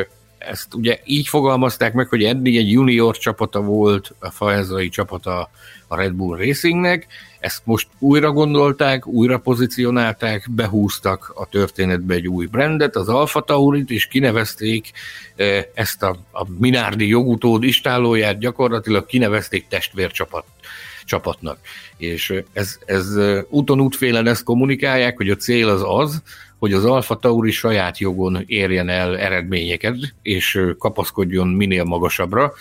ezt 0.50 0.74
ugye 0.74 1.00
így 1.04 1.28
fogalmazták 1.28 1.94
meg, 1.94 2.08
hogy 2.08 2.24
eddig 2.24 2.58
egy 2.58 2.72
junior 2.72 3.18
csapata 3.18 3.62
volt 3.62 4.16
a 4.20 4.30
fajezai 4.30 4.90
csapata 4.90 5.50
a 5.88 5.96
Red 5.96 6.14
Bull 6.14 6.38
Racingnek, 6.38 7.08
ezt 7.40 7.62
most 7.64 7.88
újra 8.00 8.32
gondolták, 8.32 9.08
újra 9.08 9.38
pozícionálták, 9.38 10.48
behúztak 10.52 11.32
a 11.36 11.46
történetbe 11.46 12.14
egy 12.14 12.28
új 12.28 12.46
brandet, 12.46 12.96
az 12.96 13.10
Alfa 13.10 13.42
Taurit, 13.42 13.90
és 13.90 14.08
kinevezték 14.08 14.92
eh, 15.36 15.66
ezt 15.74 16.04
a, 16.04 16.18
a 16.32 16.46
Minardi 16.60 17.08
jogutód 17.08 17.64
istálóját, 17.64 18.40
gyakorlatilag 18.40 19.06
kinevezték 19.06 19.68
testvércsapat 19.68 20.46
csapatnak. 21.06 21.58
És 21.98 22.34
ez, 22.54 22.78
ez 22.86 23.16
eh, 23.16 23.44
úton 23.50 23.82
útfélen 23.82 24.28
ezt 24.28 24.44
kommunikálják, 24.44 25.18
hogy 25.18 25.30
a 25.30 25.36
cél 25.36 25.70
az 25.70 25.82
az, 25.86 26.22
hogy 26.64 26.74
az 26.74 26.86
Alfa 26.86 27.16
Tauri 27.16 27.52
saját 27.52 27.98
jogon 27.98 28.44
érjen 28.46 28.90
el 28.90 29.18
eredményeket, 29.18 29.96
és 30.22 30.62
kapaszkodjon 30.78 31.48
minél 31.48 31.84
magasabbra. 31.84 32.54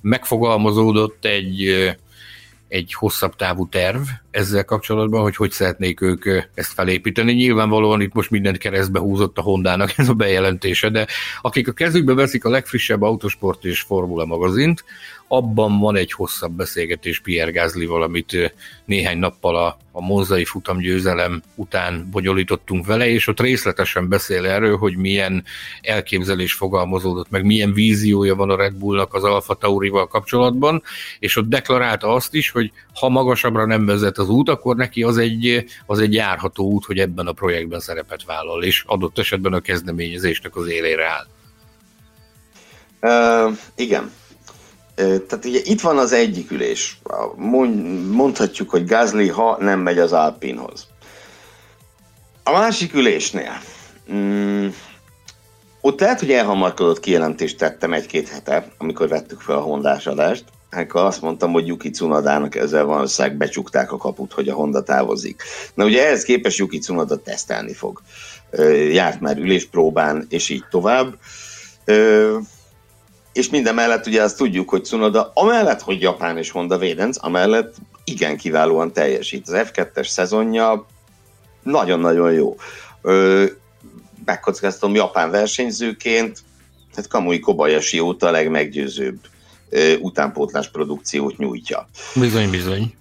Megfogalmazódott 0.00 1.24
egy, 1.24 1.66
egy 2.68 2.94
hosszabb 2.94 3.36
távú 3.36 3.68
terv 3.68 4.00
ezzel 4.30 4.64
kapcsolatban, 4.64 5.22
hogy 5.22 5.36
hogy 5.36 5.50
szeretnék 5.50 6.00
ők 6.00 6.24
ezt 6.54 6.72
felépíteni. 6.72 7.32
Nyilvánvalóan 7.32 8.00
itt 8.00 8.12
most 8.12 8.30
mindent 8.30 8.58
keresztbe 8.58 8.98
húzott 8.98 9.38
a 9.38 9.42
Hondának 9.42 9.92
ez 9.96 10.08
a 10.08 10.14
bejelentése, 10.14 10.88
de 10.88 11.06
akik 11.40 11.68
a 11.68 11.72
kezükbe 11.72 12.14
veszik 12.14 12.44
a 12.44 12.50
legfrissebb 12.50 13.02
autosport 13.02 13.64
és 13.64 13.80
formula 13.80 14.24
magazint, 14.24 14.84
abban 15.28 15.78
van 15.78 15.96
egy 15.96 16.12
hosszabb 16.12 16.52
beszélgetés 16.52 17.20
Pierre 17.20 17.50
Gasly, 17.50 17.84
valamit 17.84 18.54
néhány 18.84 19.18
nappal 19.18 19.56
a 19.56 19.78
a 19.92 20.00
monzai 20.00 20.44
futamgyőzelem 20.44 21.42
után 21.54 22.08
bonyolítottunk 22.10 22.86
vele, 22.86 23.08
és 23.08 23.26
ott 23.26 23.40
részletesen 23.40 24.08
beszél 24.08 24.46
erről, 24.46 24.76
hogy 24.76 24.96
milyen 24.96 25.44
elképzelés 25.82 26.52
fogalmazódott, 26.52 27.30
meg 27.30 27.44
milyen 27.44 27.72
víziója 27.72 28.34
van 28.34 28.50
a 28.50 28.56
Red 28.56 28.74
Bullnak 28.74 29.14
az 29.14 29.24
Alfa 29.24 29.54
Taurival 29.54 30.06
kapcsolatban, 30.06 30.82
és 31.18 31.36
ott 31.36 31.48
deklarálta 31.48 32.14
azt 32.14 32.34
is, 32.34 32.50
hogy 32.50 32.72
ha 32.94 33.08
magasabbra 33.08 33.66
nem 33.66 33.86
vezet 33.86 34.18
az 34.20 34.28
út, 34.28 34.48
akkor 34.48 34.76
neki 34.76 35.02
az 35.02 35.18
egy, 35.18 35.64
az 35.86 35.98
egy 35.98 36.14
járható 36.14 36.64
út, 36.64 36.84
hogy 36.84 36.98
ebben 36.98 37.26
a 37.26 37.32
projektben 37.32 37.80
szerepet 37.80 38.24
vállal, 38.24 38.64
és 38.64 38.84
adott 38.86 39.18
esetben 39.18 39.52
a 39.52 39.60
kezdeményezésnek 39.60 40.56
az 40.56 40.68
élére 40.68 41.06
áll. 41.06 41.26
Uh, 43.02 43.56
igen, 43.74 44.10
tehát 45.00 45.44
ugye 45.44 45.60
itt 45.64 45.80
van 45.80 45.98
az 45.98 46.12
egyik 46.12 46.50
ülés. 46.50 47.00
Mondhatjuk, 48.10 48.70
hogy 48.70 48.84
Gázli, 48.84 49.28
ha 49.28 49.56
nem 49.60 49.80
megy 49.80 49.98
az 49.98 50.12
Alpinhoz. 50.12 50.86
A 52.44 52.50
másik 52.50 52.94
ülésnél, 52.94 53.52
mm, 54.12 54.68
ott 55.80 56.00
lehet, 56.00 56.20
hogy 56.20 56.32
elhamarkodott 56.32 57.00
kijelentést 57.00 57.58
tettem 57.58 57.92
egy-két 57.92 58.28
hete, 58.28 58.72
amikor 58.78 59.08
vettük 59.08 59.40
fel 59.40 59.56
a 59.56 59.60
hondás 59.60 60.06
adást, 60.06 60.44
akkor 60.70 61.00
azt 61.00 61.22
mondtam, 61.22 61.52
hogy 61.52 61.66
Yuki 61.66 61.90
Cunadának 61.90 62.54
ezzel 62.54 62.84
valószínűleg 62.84 63.36
becsukták 63.36 63.92
a 63.92 63.96
kaput, 63.96 64.32
hogy 64.32 64.48
a 64.48 64.54
Honda 64.54 64.82
távozik. 64.82 65.42
Na 65.74 65.84
ugye 65.84 66.06
ehhez 66.06 66.22
képest 66.22 66.58
Yuki 66.58 66.78
Cunada 66.78 67.16
tesztelni 67.16 67.72
fog. 67.72 68.02
Járt 68.92 69.20
már 69.20 69.38
üléspróbán, 69.38 70.26
és 70.28 70.48
így 70.48 70.64
tovább 70.70 71.14
és 73.32 73.50
minden 73.50 73.74
mellett 73.74 74.06
ugye 74.06 74.22
azt 74.22 74.36
tudjuk, 74.36 74.68
hogy 74.68 74.84
Cunoda 74.84 75.30
amellett, 75.34 75.80
hogy 75.80 76.00
Japán 76.00 76.36
és 76.36 76.50
Honda 76.50 76.78
védenc, 76.78 77.16
amellett 77.24 77.74
igen 78.04 78.36
kiválóan 78.36 78.92
teljesít. 78.92 79.48
Az 79.48 79.68
F2-es 79.72 80.06
szezonja 80.06 80.86
nagyon-nagyon 81.62 82.32
jó. 82.32 82.56
Megkockáztam 84.24 84.94
Japán 84.94 85.30
versenyzőként, 85.30 86.38
tehát 86.94 87.10
Kamui 87.10 87.38
Kobayashi 87.38 88.00
óta 88.00 88.26
a 88.26 88.30
legmeggyőzőbb 88.30 89.18
utánpótlás 90.00 90.70
produkciót 90.70 91.36
nyújtja. 91.36 91.88
Bizony, 92.14 92.50
bizony. 92.50 92.94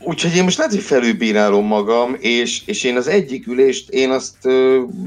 Úgyhogy 0.00 0.36
én 0.36 0.44
most 0.44 0.56
lehet, 0.56 0.72
hogy 0.72 0.82
felülbírálom 0.82 1.66
magam, 1.66 2.16
és, 2.18 2.62
és 2.66 2.84
én 2.84 2.96
az 2.96 3.06
egyik 3.06 3.46
ülést, 3.46 3.90
én 3.90 4.10
azt, 4.10 4.46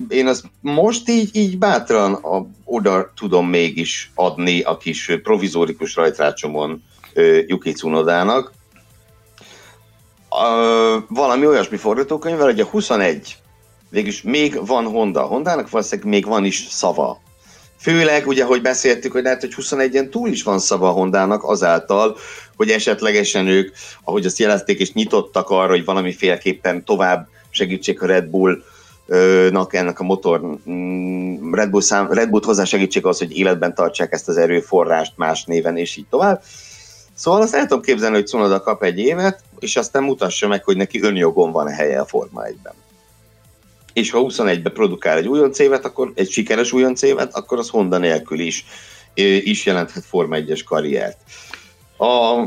én 0.10 0.28
azt 0.28 0.43
most 0.62 1.10
így, 1.10 1.36
így 1.36 1.58
bátran 1.58 2.14
a, 2.14 2.47
oda 2.64 3.12
tudom 3.16 3.47
mégis 3.50 4.12
adni 4.16 4.62
a 4.62 4.78
kis 4.78 5.12
provizórikus 5.24 5.95
rajtrácsomon 5.95 6.84
Yuki 7.47 7.72
Tsunodának. 7.72 8.52
valami 11.08 11.45
olyasmi 11.47 11.78
forgatókönyvvel, 11.78 12.45
hogy 12.45 12.60
a 12.60 12.66
21 12.66 13.38
végülis 13.89 14.22
még 14.22 14.66
van 14.66 14.86
Honda. 14.86 15.22
Hondának 15.22 15.70
valószínűleg 15.70 16.10
még 16.12 16.26
van 16.26 16.45
is 16.45 16.68
szava 16.70 17.22
Főleg, 17.82 18.28
ugye, 18.28 18.44
hogy 18.44 18.62
beszéltük, 18.62 19.12
hogy 19.12 19.24
lehet, 19.24 19.42
hogy 19.42 19.54
21-en 19.58 20.10
túl 20.10 20.30
is 20.30 20.44
van 20.44 20.60
szava 20.60 20.88
a 20.88 20.92
Hondának 20.92 21.44
azáltal, 21.44 22.18
hogy 22.56 22.70
esetlegesen 22.70 23.48
ők, 23.48 23.76
ahogy 24.04 24.26
azt 24.26 24.40
jelezték, 24.40 24.80
és 24.80 24.94
nyitottak 24.94 25.50
arra, 25.50 25.70
hogy 25.70 25.86
valamiféleképpen 25.86 26.86
tovább 26.86 27.28
segítsék 27.50 28.02
a 28.02 28.06
Red 28.06 28.26
Bull 28.26 28.64
nak 29.52 29.74
ennek 29.74 30.00
a 30.00 30.04
motor 30.04 30.60
mm, 30.70 31.54
Red, 31.54 31.70
Bull 31.70 31.82
szám, 31.82 32.12
Red 32.12 32.30
Bull 32.30 32.42
hozzá 32.46 32.64
segítség 32.64 33.06
az, 33.06 33.18
hogy 33.18 33.38
életben 33.38 33.76
tartsák 33.76 34.12
ezt 34.12 34.28
az 34.28 34.38
erőforrást 34.38 35.14
más 35.16 35.44
néven, 35.44 35.78
és 35.78 35.96
így 35.96 36.08
tovább. 36.10 36.44
Szóval 37.14 37.42
azt 37.42 37.56
el 37.56 37.66
tudom 37.66 37.82
képzelni, 37.82 38.16
hogy 38.16 38.28
Cunoda 38.28 38.62
kap 38.62 38.84
egy 38.84 39.00
évet, 39.00 39.40
és 39.60 39.76
aztán 39.76 40.04
mutassa 40.04 40.48
meg, 40.48 40.64
hogy 40.64 40.78
neki 40.78 41.02
önjogon 41.02 41.52
van 41.52 41.68
a 41.68 41.72
helye 41.72 42.00
a 42.00 42.06
Forma 42.06 42.44
1-ben 42.44 42.74
és 44.00 44.12
ha 44.12 44.26
21-ben 44.28 44.74
produkál 44.74 45.18
egy 45.18 45.28
újonc 45.28 45.60
évet, 45.60 45.86
akkor 45.86 46.12
egy 46.16 46.30
sikeres 46.30 46.72
újonc 46.72 47.02
évet, 47.02 47.36
akkor 47.36 47.58
az 47.58 47.70
Honda 47.70 47.97
nélkül 47.97 48.39
is, 48.39 48.66
is 49.43 49.66
jelenthet 49.66 50.06
Forma 50.06 50.36
1-es 50.39 50.62
karriert. 50.66 51.18
A, 51.97 52.39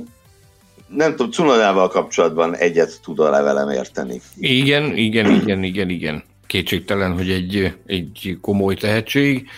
nem 0.86 1.10
tudom, 1.10 1.30
Cunodával 1.30 1.88
kapcsolatban 1.88 2.56
egyet 2.56 3.00
tud 3.02 3.18
a 3.18 3.30
levelem 3.30 3.68
érteni. 3.68 4.20
Igen, 4.38 4.96
igen, 4.96 5.30
igen, 5.30 5.62
igen, 5.62 5.88
igen. 5.88 6.22
Kétségtelen, 6.46 7.12
hogy 7.12 7.30
egy, 7.30 7.74
egy 7.86 8.38
komoly 8.40 8.74
tehetség. 8.74 9.48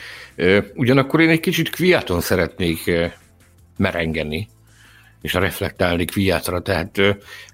Ugyanakkor 0.75 1.21
én 1.21 1.29
egy 1.29 1.41
kicsit 1.41 1.71
kviáton 1.71 2.21
szeretnék 2.21 2.91
merengeni 3.77 4.49
és 5.25 5.35
a 5.35 5.39
reflektálni 5.39 6.05
Kviatra, 6.05 6.61
tehát 6.61 7.01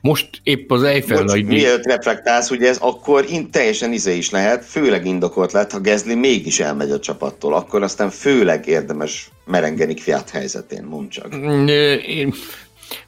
most 0.01 0.29
épp 0.43 0.71
az 0.71 0.83
Eiffel 0.83 1.17
Bocs, 1.19 1.31
nagy... 1.31 1.45
Mielőtt 1.45 1.85
reflektálsz, 1.85 2.51
ugye 2.51 2.69
ez 2.69 2.79
akkor 2.81 3.25
in, 3.29 3.51
teljesen 3.51 3.93
izé 3.93 4.17
is 4.17 4.31
lehet, 4.31 4.65
főleg 4.65 5.07
indokolt 5.07 5.53
lett, 5.53 5.71
ha 5.71 5.81
Gezli 5.81 6.15
mégis 6.15 6.61
elmegy 6.61 6.91
a 6.91 6.99
csapattól, 6.99 7.55
akkor 7.55 7.83
aztán 7.83 8.11
főleg 8.11 8.67
érdemes 8.67 9.31
merengeni 9.45 9.95
Kviat 9.95 10.31
helyzetén, 10.31 10.85
mondd 10.85 11.09
csak. 11.09 11.37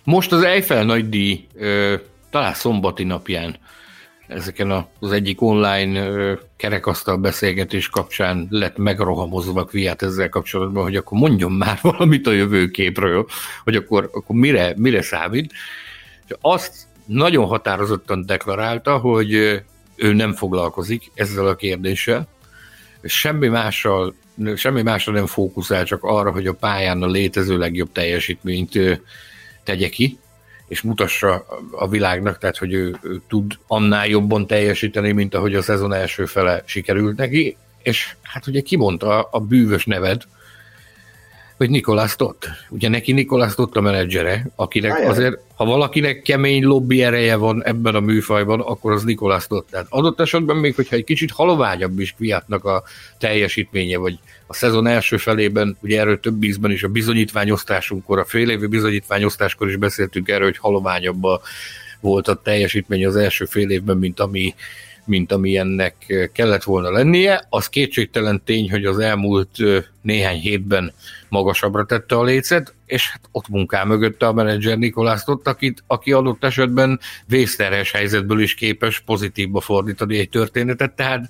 Most 0.05 0.33
az 0.33 0.43
Eiffel 0.43 0.85
nagy 0.85 1.09
díj, 1.09 1.47
talán 2.31 2.55
szombati 2.55 3.05
napján 3.05 3.57
ezeken 4.35 4.87
az 5.01 5.13
egyik 5.13 5.43
online 5.43 6.39
kerekasztal 6.57 7.17
beszélgetés 7.17 7.89
kapcsán 7.89 8.47
lett 8.51 8.77
megrohamozva 8.77 9.65
Kviát 9.65 10.03
ezzel 10.03 10.29
kapcsolatban, 10.29 10.83
hogy 10.83 10.97
akkor 10.97 11.19
mondjon 11.19 11.53
már 11.53 11.79
valamit 11.93 12.27
a 12.27 12.33
jövőképről, 12.33 13.27
hogy 13.65 13.77
akkor, 13.77 14.11
akkor 14.13 14.37
mire, 14.37 14.73
mire 14.77 15.03
számít. 15.03 15.53
És 16.29 16.37
azt 16.41 16.87
nagyon 17.07 17.47
határozottan 17.47 18.27
deklarálta, 18.27 18.99
hogy 18.99 19.33
ő 19.97 20.13
nem 20.13 20.33
foglalkozik 20.33 21.11
ezzel 21.15 21.47
a 21.47 21.55
kérdéssel, 21.55 22.29
semmi 23.03 23.49
mással, 23.49 24.15
semmi 24.57 24.83
másra 24.83 25.13
nem 25.13 25.27
fókuszál, 25.27 25.85
csak 25.85 26.03
arra, 26.03 26.31
hogy 26.31 26.47
a 26.47 26.55
pályán 26.55 27.03
a 27.03 27.07
létező 27.07 27.59
legjobb 27.59 27.93
teljesítményt 27.93 29.01
tegye 29.65 29.89
ki, 29.89 30.19
és 30.73 30.83
mutassa 30.83 31.47
a 31.71 31.89
világnak, 31.89 32.39
tehát 32.39 32.57
hogy 32.57 32.73
ő, 32.73 32.97
ő 33.03 33.21
tud 33.29 33.59
annál 33.67 34.07
jobban 34.07 34.47
teljesíteni, 34.47 35.13
mint 35.13 35.35
ahogy 35.35 35.55
a 35.55 35.63
szezon 35.63 35.93
első 35.93 36.25
fele 36.25 36.63
sikerült 36.65 37.17
neki, 37.17 37.57
és 37.83 38.15
hát 38.23 38.47
ugye 38.47 38.61
kimondta 38.61 39.23
a 39.23 39.41
bűvös 39.41 39.85
neved, 39.85 40.23
hogy 41.57 41.71
Nikolás 41.71 42.17
Tott. 42.17 42.49
Ugye 42.69 42.89
neki 42.89 43.13
Nikolás 43.13 43.55
Tott 43.55 43.77
a 43.77 43.81
menedzsere, 43.81 44.47
akinek 44.57 44.95
Ajaj. 44.95 45.07
azért, 45.07 45.39
ha 45.55 45.65
valakinek 45.65 46.23
kemény 46.23 46.65
lobby 46.65 47.03
ereje 47.03 47.37
van 47.37 47.65
ebben 47.65 47.95
a 47.95 48.01
műfajban, 48.01 48.61
akkor 48.61 48.93
az 48.93 49.03
Nikolás 49.03 49.47
Tott. 49.47 49.69
Tehát 49.71 49.87
adott 49.89 50.21
esetben 50.21 50.57
még, 50.57 50.75
hogyha 50.75 50.97
egy 50.97 51.05
kicsit 51.05 51.31
haloványabb 51.31 51.99
is 51.99 52.13
Kviatnak 52.13 52.65
a 52.65 52.83
teljesítménye, 53.19 53.99
vagy 53.99 54.19
a 54.53 54.55
szezon 54.55 54.87
első 54.87 55.17
felében, 55.17 55.77
ugye 55.81 56.01
erről 56.01 56.21
több 56.21 56.43
ízben 56.43 56.71
is 56.71 56.83
a 56.83 56.89
bizonyítványosztásunkkor, 56.89 58.19
a 58.19 58.25
fél 58.25 58.51
évi 58.51 58.67
bizonyítványosztáskor 58.67 59.69
is 59.69 59.77
beszéltünk 59.77 60.29
erről, 60.29 60.45
hogy 60.45 60.59
haloványabb 60.59 61.25
volt 62.01 62.29
a 62.29 62.35
teljesítmény 62.43 63.07
az 63.07 63.17
első 63.17 63.45
fél 63.45 63.71
évben, 63.71 63.97
mint 63.97 64.21
ami 64.21 64.55
mint 65.05 65.33
ami 65.33 65.57
ennek 65.57 65.95
kellett 66.33 66.63
volna 66.63 66.91
lennie. 66.91 67.47
Az 67.49 67.69
kétségtelen 67.69 68.43
tény, 68.45 68.71
hogy 68.71 68.85
az 68.85 68.99
elmúlt 68.99 69.57
néhány 70.03 70.39
hétben 70.39 70.93
magasabbra 71.29 71.85
tette 71.85 72.17
a 72.17 72.23
lécet, 72.23 72.75
és 72.87 73.11
hát 73.11 73.21
ott 73.31 73.49
munkál 73.49 73.85
mögötte 73.85 74.27
a 74.27 74.33
menedzser 74.33 74.79
Nikolász 74.79 75.29
ott, 75.29 75.47
akit, 75.47 75.83
aki 75.87 76.13
adott 76.13 76.45
esetben 76.45 77.01
vészterhes 77.27 77.91
helyzetből 77.91 78.41
is 78.41 78.55
képes 78.55 79.01
pozitívba 79.01 79.61
fordítani 79.61 80.19
egy 80.19 80.29
történetet, 80.29 80.93
tehát 80.93 81.29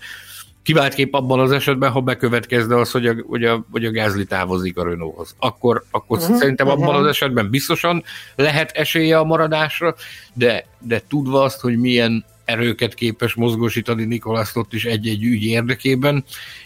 kép 0.63 1.15
abban 1.15 1.41
az 1.41 1.53
esetben, 1.53 1.91
ha 1.91 2.01
bekövetkezne 2.01 2.77
az, 2.79 2.91
hogy 2.91 3.07
a, 3.07 3.15
hogy 3.27 3.45
a, 3.45 3.65
hogy 3.71 3.85
a 3.85 3.91
Gázli 3.91 4.25
távozik 4.25 4.79
a 4.79 4.85
Renaulthoz. 4.85 5.35
Akkor, 5.39 5.85
akkor 5.91 6.19
uh-huh, 6.19 6.37
szerintem 6.37 6.67
uh-huh. 6.67 6.83
abban 6.83 6.95
az 7.01 7.07
esetben 7.07 7.51
biztosan 7.51 8.03
lehet 8.37 8.71
esélye 8.71 9.19
a 9.19 9.25
maradásra, 9.25 9.95
de, 10.33 10.67
de 10.79 11.03
tudva 11.09 11.43
azt, 11.43 11.61
hogy 11.61 11.79
milyen 11.79 12.25
erőket 12.45 12.95
képes 12.95 13.35
mozgósítani 13.35 14.05
Nikolász 14.05 14.57
ott 14.57 14.73
is 14.73 14.85
egy-egy 14.85 15.23
ügy 15.23 15.45
érdekében. 15.45 16.25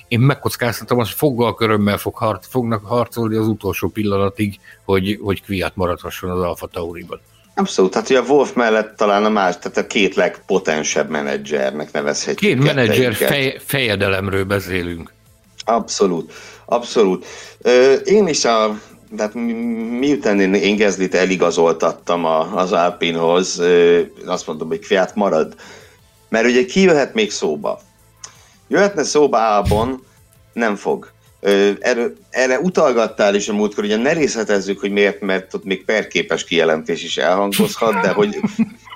Én 0.08 0.20
megkockáztatom, 0.20 0.98
hogy 0.98 1.08
foggal 1.08 1.54
körömmel 1.54 1.98
fog 1.98 2.14
harc, 2.14 2.46
fognak 2.46 2.84
harcolni 2.84 3.36
az 3.36 3.48
utolsó 3.48 3.88
pillanatig, 3.88 4.58
hogy, 4.84 5.18
hogy 5.22 5.42
Kviat 5.42 5.76
maradhasson 5.76 6.30
az 6.30 6.40
Alfa 6.40 6.66
Tauriban. 6.66 7.20
Abszolút, 7.58 7.90
tehát 7.90 8.10
ugye 8.10 8.18
a 8.18 8.22
Wolf 8.22 8.52
mellett 8.52 8.96
talán 8.96 9.24
a 9.24 9.28
más, 9.28 9.58
tehát 9.58 9.76
a 9.76 9.86
két 9.86 10.14
legpotensebb 10.14 11.08
menedzsernek 11.08 11.92
nevezhetjük. 11.92 12.50
Két 12.50 12.74
menedzser 12.74 13.14
fej, 13.14 13.60
fejedelemről 13.64 14.44
beszélünk. 14.44 15.12
Abszolút, 15.64 16.32
abszolút. 16.64 17.26
Én 18.04 18.26
is 18.28 18.44
a 18.44 18.78
tehát 19.16 19.34
miután 19.98 20.40
én, 20.40 20.54
én 20.54 20.76
Gezlit 20.76 21.14
eligazoltattam 21.14 22.24
a, 22.24 22.56
az 22.56 22.72
Alpinhoz, 22.72 23.62
azt 24.26 24.46
mondom, 24.46 24.68
hogy 24.68 24.78
Kviat 24.78 25.14
marad. 25.14 25.54
Mert 26.28 26.46
ugye 26.46 26.64
ki 26.64 26.80
jöhet 26.80 27.14
még 27.14 27.30
szóba? 27.30 27.80
Jöhetne 28.68 29.02
szóba 29.02 29.38
Álbon, 29.38 30.04
nem 30.52 30.76
fog. 30.76 31.10
Erre, 31.80 32.06
erre 32.30 32.58
utalgattál 32.58 33.34
is 33.34 33.48
a 33.48 33.52
múltkor, 33.52 33.84
ugye 33.84 33.96
ne 33.96 34.12
részletezzük, 34.12 34.80
hogy 34.80 34.90
miért, 34.90 35.20
mert 35.20 35.54
ott 35.54 35.64
még 35.64 35.84
perképes 35.84 36.44
kijelentés 36.44 37.02
is 37.02 37.16
elhangozhat, 37.16 38.00
de 38.00 38.08
hogy 38.08 38.40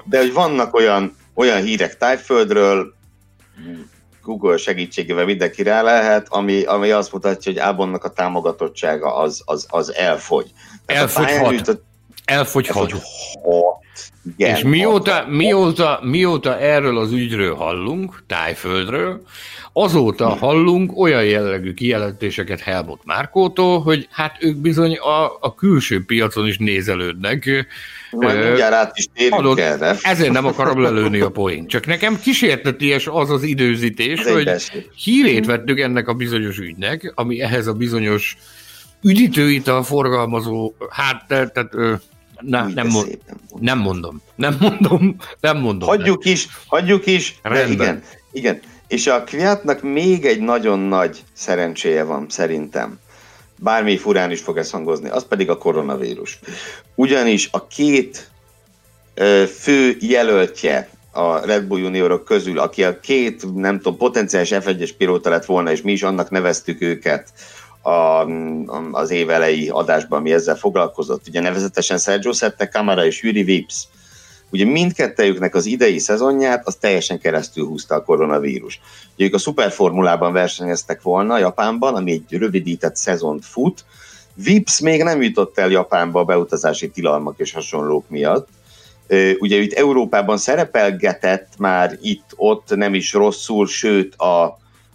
de 0.04 0.18
hogy 0.18 0.32
vannak 0.32 0.74
olyan, 0.74 1.16
olyan 1.34 1.62
hírek 1.62 1.96
Tájföldről, 1.96 2.94
Google 4.22 4.56
segítségével 4.56 5.24
mindenki 5.24 5.62
rá 5.62 5.82
lehet, 5.82 6.26
ami, 6.30 6.62
ami 6.62 6.90
azt 6.90 7.12
mutatja, 7.12 7.52
hogy 7.52 7.60
Ábonnak 7.60 8.04
a 8.04 8.08
támogatottsága 8.08 9.14
az, 9.14 9.42
az, 9.44 9.66
az 9.68 9.94
elfogy. 9.94 10.52
Elfogyhat. 10.86 11.82
Elfogyhat. 12.24 12.92
Igen, 14.36 14.56
és 14.56 14.62
mióta, 14.62 15.26
mióta, 15.28 16.00
mióta 16.02 16.58
erről 16.58 16.98
az 16.98 17.12
ügyről 17.12 17.54
hallunk, 17.54 18.22
Tájföldről, 18.26 19.22
azóta 19.72 20.28
hallunk 20.28 20.98
olyan 20.98 21.24
jellegű 21.24 21.74
kijelentéseket 21.74 22.60
Helmut 22.60 23.00
Márkótól, 23.04 23.80
hogy 23.80 24.08
hát 24.10 24.36
ők 24.40 24.56
bizony 24.56 24.96
a, 24.96 25.24
a 25.40 25.54
külső 25.54 26.04
piacon 26.04 26.46
is 26.46 26.58
nézelődnek. 26.58 27.66
Majd 28.10 28.44
mindjárt 28.44 28.74
át 28.74 28.98
is 28.98 29.08
térünk 29.14 29.58
erre. 29.58 29.96
Ezért 30.02 30.32
nem 30.32 30.46
akarom 30.46 30.82
lelőni 30.82 31.20
a 31.20 31.30
poént. 31.30 31.68
Csak 31.68 31.86
nekem 31.86 32.20
kísérteties 32.20 33.06
az 33.06 33.30
az 33.30 33.42
időzítés, 33.42 34.20
Ez 34.20 34.32
hogy 34.32 34.50
hírét 34.96 35.46
vettük 35.46 35.80
ennek 35.80 36.08
a 36.08 36.14
bizonyos 36.14 36.58
ügynek, 36.58 37.12
ami 37.14 37.40
ehhez 37.40 37.66
a 37.66 37.72
bizonyos 37.72 38.36
üdítőital 39.02 39.82
forgalmazó, 39.82 40.72
hát 40.90 41.24
tehát 41.28 41.70
nem, 42.40 42.72
nem, 42.74 42.86
mond, 42.86 43.18
nem 43.60 43.78
mondom. 43.78 44.22
Nem 44.34 44.56
mondom. 44.60 45.16
Nem 45.40 45.58
mondom. 45.58 45.88
Hagyjuk 45.88 46.24
nem. 46.24 46.32
is, 46.32 46.48
hagyjuk 46.66 47.06
is. 47.06 47.38
Rendben. 47.42 47.72
igen, 47.72 48.02
igen. 48.32 48.60
És 48.88 49.06
a 49.06 49.24
Kviatnak 49.24 49.82
még 49.82 50.24
egy 50.24 50.40
nagyon 50.40 50.78
nagy 50.78 51.22
szerencséje 51.32 52.04
van, 52.04 52.26
szerintem. 52.28 52.98
Bármi 53.58 53.96
furán 53.96 54.30
is 54.30 54.40
fog 54.40 54.56
ez 54.56 54.70
hangozni, 54.70 55.08
az 55.08 55.26
pedig 55.28 55.50
a 55.50 55.58
koronavírus. 55.58 56.38
Ugyanis 56.94 57.48
a 57.52 57.66
két 57.66 58.30
ö, 59.14 59.44
fő 59.58 59.96
jelöltje 60.00 60.88
a 61.12 61.46
Red 61.46 61.64
Bull 61.64 61.80
juniorok 61.80 62.24
közül, 62.24 62.58
aki 62.58 62.84
a 62.84 63.00
két, 63.00 63.54
nem 63.54 63.76
tudom, 63.76 63.98
potenciális 63.98 64.50
F1-es 64.52 64.90
pilóta 64.98 65.30
lett 65.30 65.44
volna, 65.44 65.70
és 65.70 65.82
mi 65.82 65.92
is 65.92 66.02
annak 66.02 66.30
neveztük 66.30 66.80
őket, 66.80 67.32
a, 67.82 68.26
az 68.92 69.10
év 69.10 69.30
elejé 69.30 69.68
adásban, 69.68 70.18
ami 70.18 70.32
ezzel 70.32 70.56
foglalkozott. 70.56 71.28
Ugye 71.28 71.40
nevezetesen 71.40 71.98
Sergio 71.98 72.32
Sette, 72.32 72.68
Camara 72.68 73.04
és 73.04 73.22
Yuri 73.22 73.42
Vips. 73.42 73.88
Ugye 74.52 74.64
mindkettejüknek 74.64 75.54
az 75.54 75.66
idei 75.66 75.98
szezonját 75.98 76.66
az 76.66 76.74
teljesen 76.74 77.18
keresztül 77.18 77.66
húzta 77.66 77.94
a 77.94 78.02
koronavírus. 78.02 78.80
Ugye 79.14 79.24
ők 79.24 79.34
a 79.34 79.38
szuperformulában 79.38 80.32
versenyeztek 80.32 81.02
volna 81.02 81.38
Japánban, 81.38 81.94
ami 81.94 82.12
egy 82.12 82.38
rövidített 82.38 82.96
szezont 82.96 83.44
fut. 83.44 83.84
Vips 84.34 84.80
még 84.80 85.02
nem 85.02 85.22
jutott 85.22 85.58
el 85.58 85.70
Japánba 85.70 86.20
a 86.20 86.24
beutazási 86.24 86.90
tilalmak 86.90 87.38
és 87.38 87.52
hasonlók 87.52 88.08
miatt. 88.08 88.48
Ugye 89.38 89.56
itt 89.56 89.72
Európában 89.72 90.38
szerepelgetett 90.38 91.48
már 91.58 91.98
itt-ott 92.00 92.76
nem 92.76 92.94
is 92.94 93.12
rosszul, 93.12 93.66
sőt 93.66 94.14
a, 94.14 94.44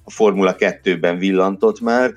a 0.03 0.11
Formula 0.11 0.55
2-ben 0.59 1.17
villantott 1.17 1.79
már. 1.79 2.13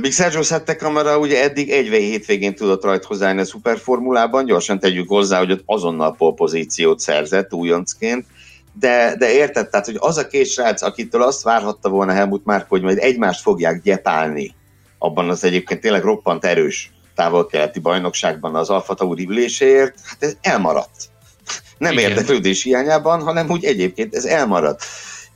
Míg 0.00 0.12
Sergio 0.12 0.42
Sette 0.42 0.76
Camara 0.76 1.18
ugye 1.18 1.42
eddig 1.42 1.70
egy 1.70 1.86
hétvégén 1.88 2.54
tudott 2.54 2.84
rajt 2.84 3.04
hozzáállni 3.04 3.40
a 3.40 3.44
szuperformulában, 3.44 4.44
gyorsan 4.44 4.78
tegyük 4.78 5.08
hozzá, 5.08 5.38
hogy 5.38 5.50
ott 5.50 5.62
azonnal 5.66 6.14
pozíciót 6.34 7.00
szerzett 7.00 7.54
újoncként, 7.54 8.26
de, 8.72 9.14
de 9.18 9.32
érted, 9.32 9.68
tehát, 9.68 9.86
hogy 9.86 9.96
az 9.98 10.16
a 10.16 10.26
két 10.26 10.46
srác, 10.46 10.82
akitől 10.82 11.22
azt 11.22 11.42
várhatta 11.42 11.88
volna 11.88 12.12
Helmut 12.12 12.44
már, 12.44 12.64
hogy 12.68 12.82
majd 12.82 12.98
egymást 12.98 13.40
fogják 13.40 13.82
gyepálni 13.82 14.54
abban 14.98 15.28
az 15.28 15.44
egyébként 15.44 15.80
tényleg 15.80 16.02
roppant 16.02 16.44
erős 16.44 16.92
távol-keleti 17.14 17.80
bajnokságban 17.80 18.54
az 18.54 18.70
Alfa 18.70 18.94
Tauri 18.94 19.26
üléséért, 19.28 19.94
hát 20.04 20.22
ez 20.22 20.36
elmaradt. 20.40 21.08
Nem 21.78 21.92
Igen. 21.92 22.10
érdeklődés 22.10 22.62
hiányában, 22.62 23.22
hanem 23.22 23.50
úgy 23.50 23.64
egyébként 23.64 24.14
ez 24.14 24.24
elmaradt 24.24 24.84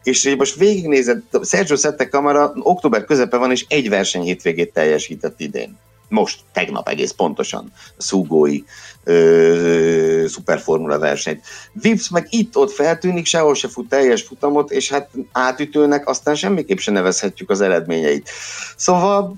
és 0.04 0.24
hogy 0.24 0.36
most 0.36 0.54
végignézed, 0.54 1.22
Sergio 1.42 1.76
Sette 1.76 2.08
Kamara 2.08 2.52
október 2.58 3.04
közepe 3.04 3.36
van, 3.36 3.50
és 3.50 3.64
egy 3.68 3.88
verseny 3.88 4.22
hétvégét 4.22 4.72
teljesített 4.72 5.40
idén. 5.40 5.78
Most, 6.08 6.40
tegnap 6.52 6.88
egész 6.88 7.10
pontosan, 7.10 7.72
a 7.74 8.02
szúgói 8.02 8.62
ö, 9.04 10.24
szuperformula 10.28 10.98
versenyt. 10.98 11.44
Vips 11.72 12.08
meg 12.08 12.26
itt-ott 12.30 12.72
feltűnik, 12.72 13.26
sehol 13.26 13.54
se 13.54 13.68
fut 13.68 13.88
teljes 13.88 14.22
futamot, 14.22 14.70
és 14.70 14.90
hát 14.90 15.10
átütőnek 15.32 16.08
aztán 16.08 16.34
semmiképp 16.34 16.78
se 16.78 16.90
nevezhetjük 16.90 17.50
az 17.50 17.60
eredményeit. 17.60 18.30
Szóval 18.76 19.36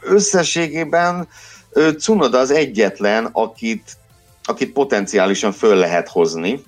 összességében 0.00 1.28
Cunoda 1.98 2.38
az 2.38 2.50
egyetlen, 2.50 3.28
akit, 3.32 3.96
akit 4.44 4.72
potenciálisan 4.72 5.52
föl 5.52 5.76
lehet 5.76 6.08
hozni, 6.08 6.62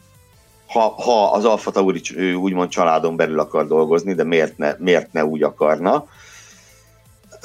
ha, 0.72 0.94
ha 1.02 1.30
az 1.30 1.44
Alfa 1.44 1.70
Tauri 1.70 2.00
úgymond 2.34 2.70
családon 2.70 3.16
belül 3.16 3.40
akar 3.40 3.66
dolgozni, 3.66 4.14
de 4.14 4.24
miért 4.24 4.58
ne, 4.58 4.74
miért 4.78 5.12
ne 5.12 5.24
úgy 5.24 5.42
akarna. 5.42 6.04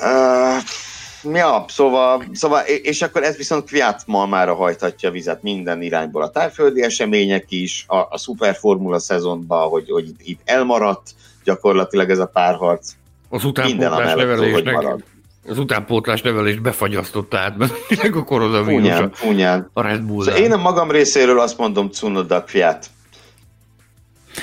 Uh, 0.02 1.36
ja, 1.36 1.66
szóval, 1.68 2.24
szóval, 2.34 2.62
és 2.66 3.02
akkor 3.02 3.24
ez 3.24 3.38
viszont 3.38 3.64
Kviat 3.64 4.04
malmára 4.06 4.56
hajthatja 4.56 5.10
a 5.10 5.12
vizet 5.12 5.44
minden 5.44 5.82
irányból. 5.82 6.22
A 6.22 6.30
tájföldi 6.30 6.84
események 6.84 7.46
is, 7.50 7.86
a, 7.88 7.98
a 7.98 8.18
szuperformula 8.18 9.00
szezonban, 9.00 9.70
hogy, 9.70 9.90
hogy 9.90 10.12
itt 10.24 10.42
elmaradt 10.46 11.16
gyakorlatilag 11.44 12.10
ez 12.10 12.20
a 12.20 12.26
párharc. 12.26 12.92
Az 13.30 13.44
utánpótlás 13.44 14.14
nevelésnek, 14.14 14.86
az 15.50 15.58
utánpótlás 15.58 16.22
nevelést 16.22 16.62
befagyasztott 16.62 17.34
át, 17.34 17.58
mert 17.58 17.74
a 18.16 18.24
koronavírus 18.24 18.96
funyán. 19.14 19.70
a 19.74 19.82
Red 19.82 20.02
Bull. 20.02 20.24
Szóval 20.24 20.40
én 20.40 20.52
a 20.52 20.58
magam 20.58 20.92
részéről 20.92 21.40
azt 21.40 21.58
mondom 21.58 21.90
Cunoda 21.90 22.44
Kviat. 22.44 22.90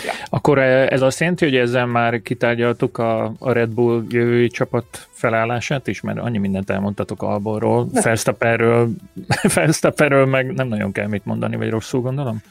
Ja. 0.04 0.12
Akkor 0.30 0.58
eh, 0.58 0.86
ez 0.86 1.02
azt 1.02 1.20
jelenti, 1.20 1.44
hogy 1.44 1.56
ezzel 1.56 1.86
már 1.86 2.22
kitárgyaltuk 2.22 2.98
a, 2.98 3.32
a 3.38 3.52
Red 3.52 3.70
Bull 3.70 4.04
jövői 4.08 4.48
csapat 4.48 5.08
felállását 5.10 5.86
is, 5.86 6.00
mert 6.00 6.18
annyi 6.18 6.38
mindent 6.38 6.70
elmondtatok 6.70 7.22
Alborról, 7.22 7.88
Felsztaperről, 7.94 8.90
Felsztaperről 9.28 10.26
meg 10.36 10.52
nem 10.52 10.68
nagyon 10.68 10.92
kell 10.92 11.06
mit 11.06 11.24
mondani, 11.24 11.56
vagy 11.56 11.70
rosszul 11.70 12.00
gondolom? 12.00 12.42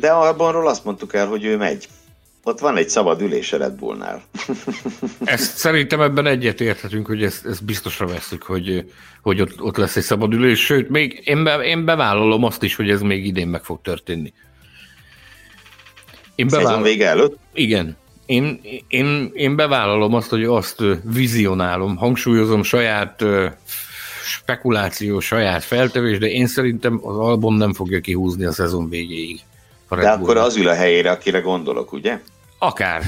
De 0.00 0.10
Alborról 0.10 0.68
azt 0.68 0.84
mondtuk 0.84 1.14
el, 1.14 1.26
hogy 1.26 1.44
ő 1.44 1.56
megy. 1.56 1.88
Ott 2.44 2.58
van 2.58 2.76
egy 2.76 2.88
szabad 2.88 3.20
ülés 3.20 3.52
a 3.52 3.56
Red 3.56 3.72
Bullnál. 3.72 4.22
ezt 5.24 5.56
szerintem 5.56 6.00
ebben 6.00 6.26
egyet 6.26 6.60
érthetünk, 6.60 7.06
hogy 7.06 7.22
ezt, 7.22 7.46
ezt 7.46 7.64
biztosra 7.64 8.06
veszük, 8.06 8.42
hogy, 8.42 8.92
hogy 9.22 9.40
ott, 9.40 9.60
ott 9.60 9.76
lesz 9.76 9.96
egy 9.96 10.02
szabad 10.02 10.32
ülés, 10.32 10.64
sőt, 10.64 10.88
még 10.88 11.22
én, 11.24 11.44
be, 11.44 11.54
én 11.54 11.84
bevállalom 11.84 12.44
azt 12.44 12.62
is, 12.62 12.74
hogy 12.74 12.90
ez 12.90 13.00
még 13.00 13.26
idén 13.26 13.48
meg 13.48 13.64
fog 13.64 13.80
történni. 13.82 14.32
Én 16.34 16.46
bevállalom. 16.46 16.82
vége 16.82 17.08
előtt? 17.08 17.38
Igen. 17.54 17.96
Én, 18.26 18.60
én, 18.88 19.30
én 19.34 19.56
bevállalom 19.56 20.14
azt, 20.14 20.30
hogy 20.30 20.44
azt 20.44 20.82
vizionálom, 21.04 21.96
hangsúlyozom 21.96 22.62
saját 22.62 23.24
spekuláció, 24.24 25.20
saját 25.20 25.64
feltevés, 25.64 26.18
de 26.18 26.26
én 26.26 26.46
szerintem 26.46 27.00
az 27.02 27.16
album 27.16 27.56
nem 27.56 27.72
fogja 27.72 28.00
kihúzni 28.00 28.44
a 28.44 28.52
szezon 28.52 28.88
végéig. 28.88 29.40
A 29.88 29.96
de 29.96 30.10
akkor 30.10 30.36
az 30.36 30.56
ül 30.56 30.68
a 30.68 30.74
helyére, 30.74 31.10
akire 31.10 31.40
gondolok, 31.40 31.92
ugye? 31.92 32.20
Akár. 32.58 33.02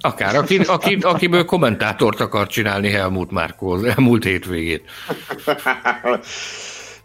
Akár. 0.00 0.36
Aki, 0.36 0.58
aki, 0.58 0.98
akiből 1.00 1.44
kommentátort 1.44 2.20
akar 2.20 2.46
csinálni 2.46 2.90
Helmut 2.90 3.30
Márkó 3.30 3.70
az 3.70 3.84
elmúlt 3.84 4.24
hétvégét. 4.24 4.82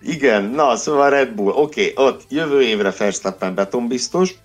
Igen, 0.01 0.43
na, 0.43 0.75
szóval 0.75 1.09
Red 1.09 1.29
Bull, 1.29 1.51
oké, 1.51 1.91
okay, 1.95 2.05
ott 2.05 2.21
jövő 2.29 2.61
évre 2.61 2.93
Verstappen 2.97 3.55
beton 3.55 3.87
biztos, 3.87 4.35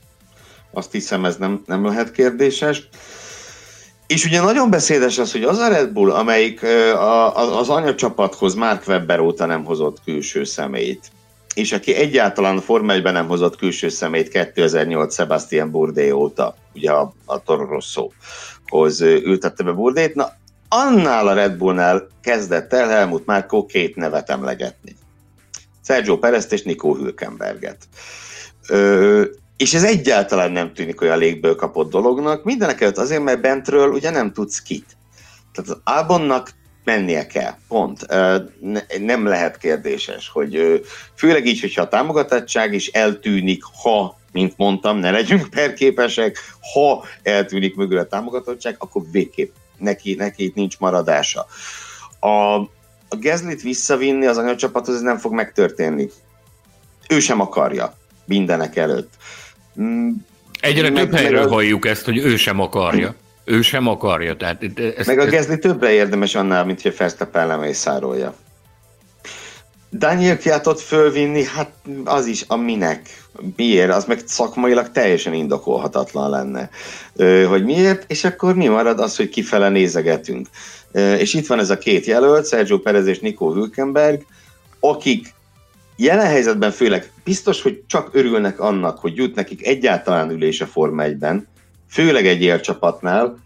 azt 0.72 0.92
hiszem 0.92 1.24
ez 1.24 1.36
nem, 1.36 1.62
nem 1.66 1.84
lehet 1.84 2.10
kérdéses. 2.10 2.88
És 4.06 4.24
ugye 4.24 4.40
nagyon 4.40 4.70
beszédes 4.70 5.18
az, 5.18 5.32
hogy 5.32 5.42
az 5.42 5.58
a 5.58 5.68
Red 5.68 5.90
Bull, 5.90 6.10
amelyik 6.10 6.62
az 7.58 7.68
anyacsapathoz 7.68 8.54
Mark 8.54 8.86
Webber 8.86 9.20
óta 9.20 9.46
nem 9.46 9.64
hozott 9.64 10.02
külső 10.04 10.44
személyt, 10.44 11.10
és 11.54 11.72
aki 11.72 11.94
egyáltalán 11.94 12.60
Forma 12.60 12.92
1 12.92 13.02
nem 13.02 13.26
hozott 13.26 13.56
külső 13.56 13.88
személyt 13.88 14.28
2008 14.28 15.14
Sebastian 15.14 15.70
Bourdais 15.70 16.12
óta, 16.12 16.54
ugye 16.74 16.90
a, 16.90 17.12
a 17.24 17.42
Toro 17.42 17.64
Rosso-hoz 17.64 19.00
ültette 19.00 19.62
be 19.62 19.72
Bourdait, 19.72 20.14
na 20.14 20.32
annál 20.68 21.28
a 21.28 21.34
Red 21.34 21.56
Bullnál 21.56 22.06
kezdett 22.22 22.72
el 22.72 22.88
Helmut 22.88 23.26
Márkó 23.26 23.66
két 23.66 23.96
nevet 23.96 24.30
emlegetni. 24.30 24.96
Sergio 25.84 26.18
Perez 26.18 26.52
és 26.52 26.62
Nico 26.62 26.94
Hülkenberget. 26.94 27.88
És 29.58 29.74
ez 29.74 29.84
egyáltalán 29.84 30.50
nem 30.50 30.72
tűnik 30.74 31.00
olyan 31.00 31.18
légből 31.18 31.56
kapott 31.56 31.90
dolognak, 31.90 32.44
mindenek 32.44 32.80
előtt 32.80 32.98
azért, 32.98 33.22
mert 33.22 33.40
bentről 33.40 33.90
ugye 33.90 34.10
nem 34.10 34.32
tudsz 34.32 34.62
kit. 34.62 34.96
Tehát 35.52 35.70
az 35.70 35.80
Albonnak 35.84 36.50
mennie 36.84 37.26
kell, 37.26 37.54
pont. 37.68 38.06
Nem 38.98 39.26
lehet 39.26 39.58
kérdéses, 39.58 40.28
hogy 40.28 40.82
főleg 41.14 41.46
így, 41.46 41.60
hogyha 41.60 41.82
a 41.82 41.88
támogatottság 41.88 42.72
is 42.72 42.86
eltűnik, 42.86 43.62
ha, 43.82 44.18
mint 44.32 44.56
mondtam, 44.56 44.98
ne 44.98 45.10
legyünk 45.10 45.50
perképesek, 45.50 46.36
ha 46.74 47.04
eltűnik 47.22 47.74
mögül 47.74 47.98
a 47.98 48.06
támogatottság, 48.06 48.76
akkor 48.78 49.02
végképp 49.10 49.54
neki, 49.78 50.14
neki 50.14 50.44
itt 50.44 50.54
nincs 50.54 50.78
maradása. 50.78 51.46
A, 52.20 52.28
a 53.08 53.16
Gezlit 53.20 53.62
visszavinni 53.62 54.26
az 54.26 54.36
anyacsapathoz, 54.36 54.94
ez 54.94 55.00
nem 55.00 55.18
fog 55.18 55.32
megtörténni. 55.32 56.10
Ő 57.08 57.20
sem 57.20 57.40
akarja 57.40 57.96
mindenek 58.24 58.76
előtt. 58.76 59.12
Egyre 60.60 60.90
meg, 60.90 61.02
több 61.02 61.14
helyről 61.14 61.40
meg 61.40 61.48
halljuk 61.48 61.86
ezt, 61.86 62.04
hogy 62.04 62.18
ő 62.18 62.36
sem 62.36 62.60
akarja. 62.60 63.14
Ő 63.44 63.62
sem 63.62 63.86
akarja. 63.86 64.36
Tehát 64.36 64.64
ezt, 64.96 65.06
meg 65.06 65.18
a 65.18 65.24
Gezli 65.24 65.58
többre 65.58 65.90
érdemes 65.90 66.34
annál, 66.34 66.64
mint 66.64 66.82
hogy 66.82 66.92
a 66.94 66.98
Verstappen 66.98 67.46
lemészárolja. 67.46 68.34
Daniel 69.92 70.38
Kiatot 70.38 70.80
fölvinni, 70.80 71.44
hát 71.44 71.70
az 72.04 72.26
is 72.26 72.44
a 72.46 72.56
minek. 72.56 73.26
Miért? 73.56 73.90
Az 73.90 74.04
meg 74.04 74.20
szakmailag 74.24 74.90
teljesen 74.90 75.32
indokolhatatlan 75.34 76.30
lenne. 76.30 76.70
Hogy 77.46 77.64
miért? 77.64 78.04
És 78.10 78.24
akkor 78.24 78.54
mi 78.54 78.66
marad 78.66 79.00
az, 79.00 79.16
hogy 79.16 79.28
kifele 79.28 79.68
nézegetünk. 79.68 80.46
És 80.92 81.34
itt 81.34 81.46
van 81.46 81.58
ez 81.58 81.70
a 81.70 81.78
két 81.78 82.06
jelölt, 82.06 82.48
Sergio 82.48 82.78
Perez 82.78 83.06
és 83.06 83.18
Nico 83.18 83.52
Hülkenberg, 83.52 84.22
akik 84.80 85.34
jelen 85.98 86.26
helyzetben 86.26 86.70
főleg 86.70 87.10
biztos, 87.24 87.62
hogy 87.62 87.82
csak 87.86 88.10
örülnek 88.12 88.60
annak, 88.60 88.98
hogy 88.98 89.16
jut 89.16 89.34
nekik 89.34 89.66
egyáltalán 89.66 90.30
ülés 90.30 90.60
a 90.60 90.66
Forma 90.66 91.02
1-ben, 91.06 91.48
főleg 91.90 92.26
egy 92.26 92.42
élcsapatnál, 92.42 93.38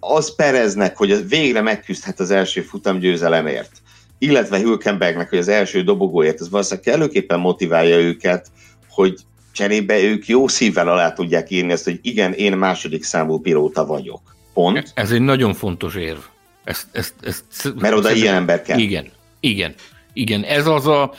az 0.00 0.34
Pereznek, 0.34 0.96
hogy 0.96 1.28
végre 1.28 1.60
megküzdhet 1.60 2.20
az 2.20 2.30
első 2.30 2.60
futamgyőzelemért 2.60 3.82
illetve 4.18 4.58
Hülkenbergnek, 4.58 5.28
hogy 5.28 5.38
az 5.38 5.48
első 5.48 5.82
dobogóért, 5.82 6.40
ez 6.40 6.50
valószínűleg 6.50 6.84
kellőképpen 6.84 7.40
motiválja 7.40 7.96
őket, 7.96 8.46
hogy 8.88 9.14
cserébe 9.52 10.02
ők 10.02 10.26
jó 10.26 10.48
szívvel 10.48 10.88
alá 10.88 11.12
tudják 11.12 11.50
írni 11.50 11.72
ezt, 11.72 11.84
hogy 11.84 11.98
igen, 12.02 12.32
én 12.32 12.56
második 12.56 13.02
számú 13.02 13.38
pilóta 13.40 13.86
vagyok. 13.86 14.20
Pont. 14.52 14.92
Ez 14.94 15.10
egy 15.10 15.20
nagyon 15.20 15.54
fontos 15.54 15.94
érv. 15.94 16.18
Ezt, 16.64 16.86
ezt, 16.92 17.14
ezt, 17.20 17.74
Mert 17.78 17.94
oda 17.94 18.12
ilyen 18.12 18.34
ember 18.34 18.62
kell. 18.62 18.78
Igen, 18.78 19.10
igen, 19.40 19.74
igen. 20.18 20.42
Ez 20.42 20.66
az 20.66 20.86
a, 20.86 21.12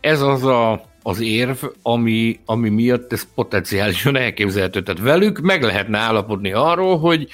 ez 0.00 0.20
az 0.20 0.44
a, 0.44 0.84
az 1.02 1.20
érv, 1.20 1.56
ami, 1.82 2.40
ami 2.44 2.68
miatt 2.68 3.12
ez 3.12 3.26
potenciálisan 3.34 4.16
elképzelhető. 4.16 4.82
Tehát 4.82 5.00
velük 5.00 5.40
meg 5.40 5.62
lehetne 5.62 5.98
állapodni 5.98 6.52
arról, 6.52 6.98
hogy, 6.98 7.28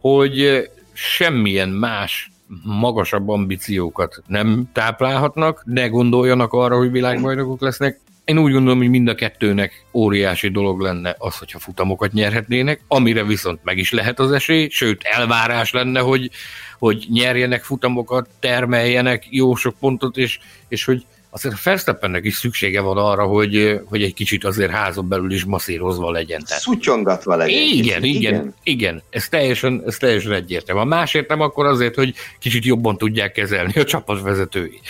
hogy 0.00 0.68
semmilyen 0.92 1.68
más 1.68 2.30
magasabb 2.62 3.28
ambíciókat 3.28 4.22
nem 4.26 4.70
táplálhatnak, 4.72 5.62
ne 5.64 5.86
gondoljanak 5.86 6.52
arra, 6.52 6.76
hogy 6.76 6.90
világbajnokok 6.90 7.60
lesznek. 7.60 8.00
Én 8.24 8.38
úgy 8.38 8.52
gondolom, 8.52 8.78
hogy 8.78 8.88
mind 8.88 9.08
a 9.08 9.14
kettőnek 9.14 9.84
óriási 9.92 10.48
dolog 10.48 10.80
lenne 10.80 11.14
az, 11.18 11.38
hogyha 11.38 11.58
futamokat 11.58 12.12
nyerhetnének, 12.12 12.80
amire 12.88 13.24
viszont 13.24 13.60
meg 13.64 13.78
is 13.78 13.90
lehet 13.92 14.18
az 14.18 14.32
esély, 14.32 14.68
sőt 14.68 15.02
elvárás 15.02 15.72
lenne, 15.72 16.00
hogy, 16.00 16.30
hogy 16.78 17.06
nyerjenek 17.08 17.62
futamokat, 17.64 18.28
termeljenek 18.40 19.26
jó 19.30 19.54
sok 19.54 19.74
pontot, 19.80 20.16
és, 20.16 20.38
és 20.68 20.84
hogy 20.84 21.04
azért 21.30 21.54
a 21.54 21.58
Verstappennek 21.64 22.24
is 22.24 22.34
szüksége 22.34 22.80
van 22.80 22.96
arra, 22.96 23.24
hogy, 23.24 23.80
hogy 23.84 24.02
egy 24.02 24.14
kicsit 24.14 24.44
azért 24.44 24.70
házon 24.70 25.08
belül 25.08 25.32
is 25.32 25.44
masszírozva 25.44 26.10
legyen. 26.10 26.42
Tehát... 26.44 26.62
Szutyongatva 26.62 27.36
legyen. 27.36 27.58
Igen, 27.58 28.02
igen, 28.02 28.04
igen, 28.04 28.54
igen. 28.62 29.02
Ez 29.10 29.28
teljesen, 29.28 29.82
ez 29.86 29.96
teljesen 29.96 30.32
egyértelmű. 30.32 30.80
A 30.80 30.84
másért 30.84 31.28
nem 31.28 31.40
akkor 31.40 31.66
azért, 31.66 31.94
hogy 31.94 32.14
kicsit 32.38 32.64
jobban 32.64 32.96
tudják 32.96 33.32
kezelni 33.32 33.72
a 33.80 33.84
csapatvezetői. 33.84 34.80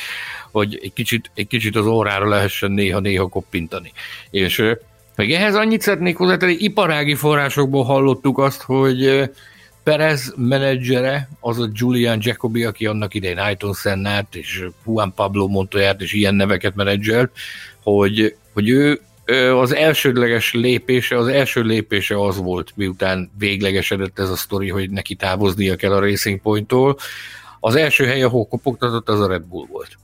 Hogy 0.55 0.79
egy 0.83 0.93
kicsit, 0.93 1.31
egy 1.35 1.47
kicsit 1.47 1.77
az 1.77 1.87
órára 1.87 2.29
lehessen 2.29 2.71
néha-néha 2.71 3.29
koppintani. 3.29 3.93
És 4.31 4.63
meg 5.17 5.31
ehhez 5.31 5.55
annyit 5.55 5.81
szeretnék 5.81 6.17
hozzátenni, 6.17 6.57
iparági 6.59 7.15
forrásokból 7.15 7.85
hallottuk 7.85 8.39
azt, 8.39 8.63
hogy 8.63 9.31
Perez 9.83 10.35
menedzsere, 10.37 11.29
az 11.41 11.59
a 11.59 11.69
Julian 11.73 12.19
Jacobi, 12.21 12.65
aki 12.65 12.87
annak 12.87 13.15
idején 13.15 13.39
Ayton 13.39 13.75
Sennát 13.75 14.35
és 14.35 14.67
Juan 14.87 15.15
Pablo 15.15 15.49
Montoyát 15.49 16.01
és 16.01 16.13
ilyen 16.13 16.35
neveket 16.35 16.75
menedzselt, 16.75 17.31
hogy, 17.83 18.37
hogy 18.53 18.69
ő 18.69 19.01
az 19.55 19.75
elsődleges 19.75 20.53
lépése, 20.53 21.17
az 21.19 21.27
első 21.27 21.63
lépése 21.63 22.21
az 22.21 22.37
volt, 22.37 22.73
miután 22.75 23.31
véglegesedett 23.39 24.19
ez 24.19 24.31
a 24.31 24.37
sztori, 24.37 24.69
hogy 24.71 24.91
neki 24.91 25.15
távoznia 25.15 25.77
kell 25.77 25.93
a 25.93 26.01
Racing 26.01 26.41
Point-tól. 26.41 26.99
Az 27.61 27.75
első 27.75 28.05
hely, 28.05 28.23
ahol 28.23 28.47
kopogtatott, 28.47 29.09
az 29.09 29.21
a 29.21 29.29
Red 29.29 29.43
Bull 29.43 29.67
volt. 29.71 29.99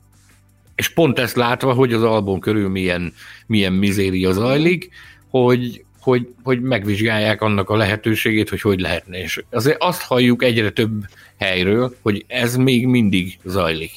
És 0.81 0.89
pont 0.89 1.19
ezt 1.19 1.37
látva, 1.37 1.73
hogy 1.73 1.93
az 1.93 2.03
album 2.03 2.39
körül 2.39 2.69
milyen, 2.69 3.13
milyen 3.47 3.73
mizéria 3.73 4.33
zajlik, 4.33 4.91
hogy, 5.29 5.85
hogy, 6.01 6.29
hogy 6.43 6.61
megvizsgálják 6.61 7.43
annak 7.43 7.71
a 7.71 7.77
lehetőségét, 7.77 8.49
hogy 8.49 8.61
hogy 8.61 8.81
lehetne. 8.81 9.23
És 9.23 9.43
azért 9.51 9.83
azt 9.83 10.03
halljuk 10.03 10.43
egyre 10.43 10.71
több 10.71 11.05
helyről, 11.39 11.97
hogy 12.03 12.25
ez 12.27 12.57
még 12.57 12.87
mindig 12.87 13.39
zajlik, 13.45 13.91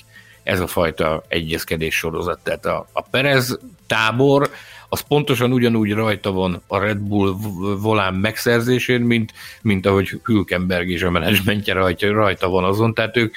ez 0.43 0.59
a 0.59 0.67
fajta 0.67 1.23
egyezkedés 1.27 1.95
sorozat. 1.95 2.39
Tehát 2.43 2.65
a, 2.65 2.87
a 2.91 3.01
Perez 3.01 3.59
tábor 3.87 4.49
az 4.93 5.01
pontosan 5.01 5.51
ugyanúgy 5.51 5.91
rajta 5.91 6.31
van 6.31 6.61
a 6.67 6.79
Red 6.79 6.97
Bull 6.97 7.35
volán 7.81 8.13
megszerzésén, 8.13 9.01
mint, 9.01 9.33
mint 9.61 9.85
ahogy 9.85 10.19
Hülkenberg 10.23 10.89
és 10.89 11.03
a 11.03 11.09
menedzsmentje 11.11 11.73
rajta, 11.73 12.11
rajta 12.11 12.49
van 12.49 12.63
azon. 12.63 12.93
Tehát 12.93 13.17
ők 13.17 13.35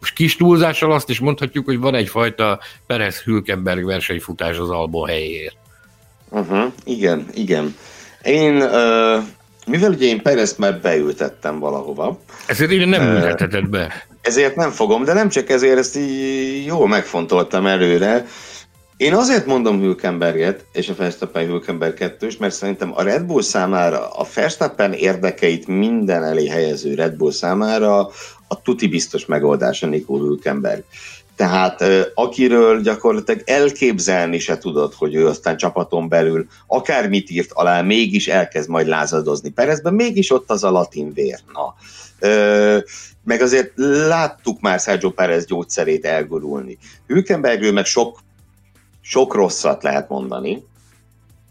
most 0.00 0.14
kis 0.14 0.36
túlzással 0.36 0.92
azt 0.92 1.10
is 1.10 1.18
mondhatjuk, 1.18 1.64
hogy 1.64 1.78
van 1.78 1.94
egyfajta 1.94 2.58
Perez-Hülkenberg 2.86 3.84
versenyfutás 3.84 4.56
az 4.58 4.70
Albon 4.70 5.08
helyéért. 5.08 5.56
Uh-huh, 6.28 6.72
igen, 6.84 7.26
igen. 7.34 7.76
Én, 8.22 8.56
uh, 8.56 9.22
mivel 9.68 9.90
ugye 9.90 10.06
én 10.06 10.22
Perezt 10.22 10.58
már 10.58 10.80
beültettem 10.80 11.58
valahova. 11.58 12.20
Ezért 12.46 12.70
én 12.70 12.88
nem 12.88 13.02
ülteted 13.02 13.68
be. 13.68 14.06
Ezért 14.20 14.56
nem 14.56 14.70
fogom, 14.70 15.04
de 15.04 15.12
nem 15.12 15.28
csak 15.28 15.50
ezért, 15.50 15.78
ezt 15.78 15.96
így 15.96 16.66
jól 16.66 16.88
megfontoltam 16.88 17.66
előre. 17.66 18.26
Én 18.96 19.14
azért 19.14 19.46
mondom 19.46 19.80
Hülkenberget 19.80 20.64
és 20.72 20.88
a 20.88 20.94
Verstappen 20.94 21.46
Hülkenberg 21.46 21.94
kettős, 21.94 22.36
mert 22.36 22.54
szerintem 22.54 22.92
a 22.94 23.02
Red 23.02 23.24
Bull 23.24 23.42
számára, 23.42 24.10
a 24.10 24.26
Verstappen 24.34 24.92
érdekeit 24.92 25.66
minden 25.66 26.24
elé 26.24 26.48
helyező 26.48 26.94
Red 26.94 27.14
Bull 27.16 27.32
számára 27.32 27.98
a 28.48 28.62
tuti 28.62 28.88
biztos 28.88 29.26
megoldása 29.26 29.86
Nico 29.86 30.18
Hülkenberg. 30.18 30.84
Tehát 31.38 31.84
akiről 32.14 32.80
gyakorlatilag 32.80 33.42
elképzelni 33.46 34.38
se 34.38 34.58
tudod, 34.58 34.94
hogy 34.94 35.14
ő 35.14 35.26
aztán 35.26 35.56
csapaton 35.56 36.08
belül 36.08 36.46
akármit 36.66 37.30
írt 37.30 37.52
alá, 37.52 37.82
mégis 37.82 38.28
elkezd 38.28 38.68
majd 38.68 38.86
lázadozni. 38.86 39.50
Perezben 39.50 39.94
mégis 39.94 40.30
ott 40.30 40.50
az 40.50 40.64
a 40.64 40.70
latin 40.70 41.12
vér. 41.12 41.38
Na. 41.52 41.74
meg 43.24 43.40
azért 43.40 43.72
láttuk 44.08 44.60
már 44.60 44.80
Sergio 44.80 45.10
Perez 45.10 45.46
gyógyszerét 45.46 46.04
elgurulni. 46.04 46.78
Hülkenbergről 47.06 47.72
meg 47.72 47.84
sok, 47.84 48.18
sok 49.00 49.34
rosszat 49.34 49.82
lehet 49.82 50.08
mondani, 50.08 50.64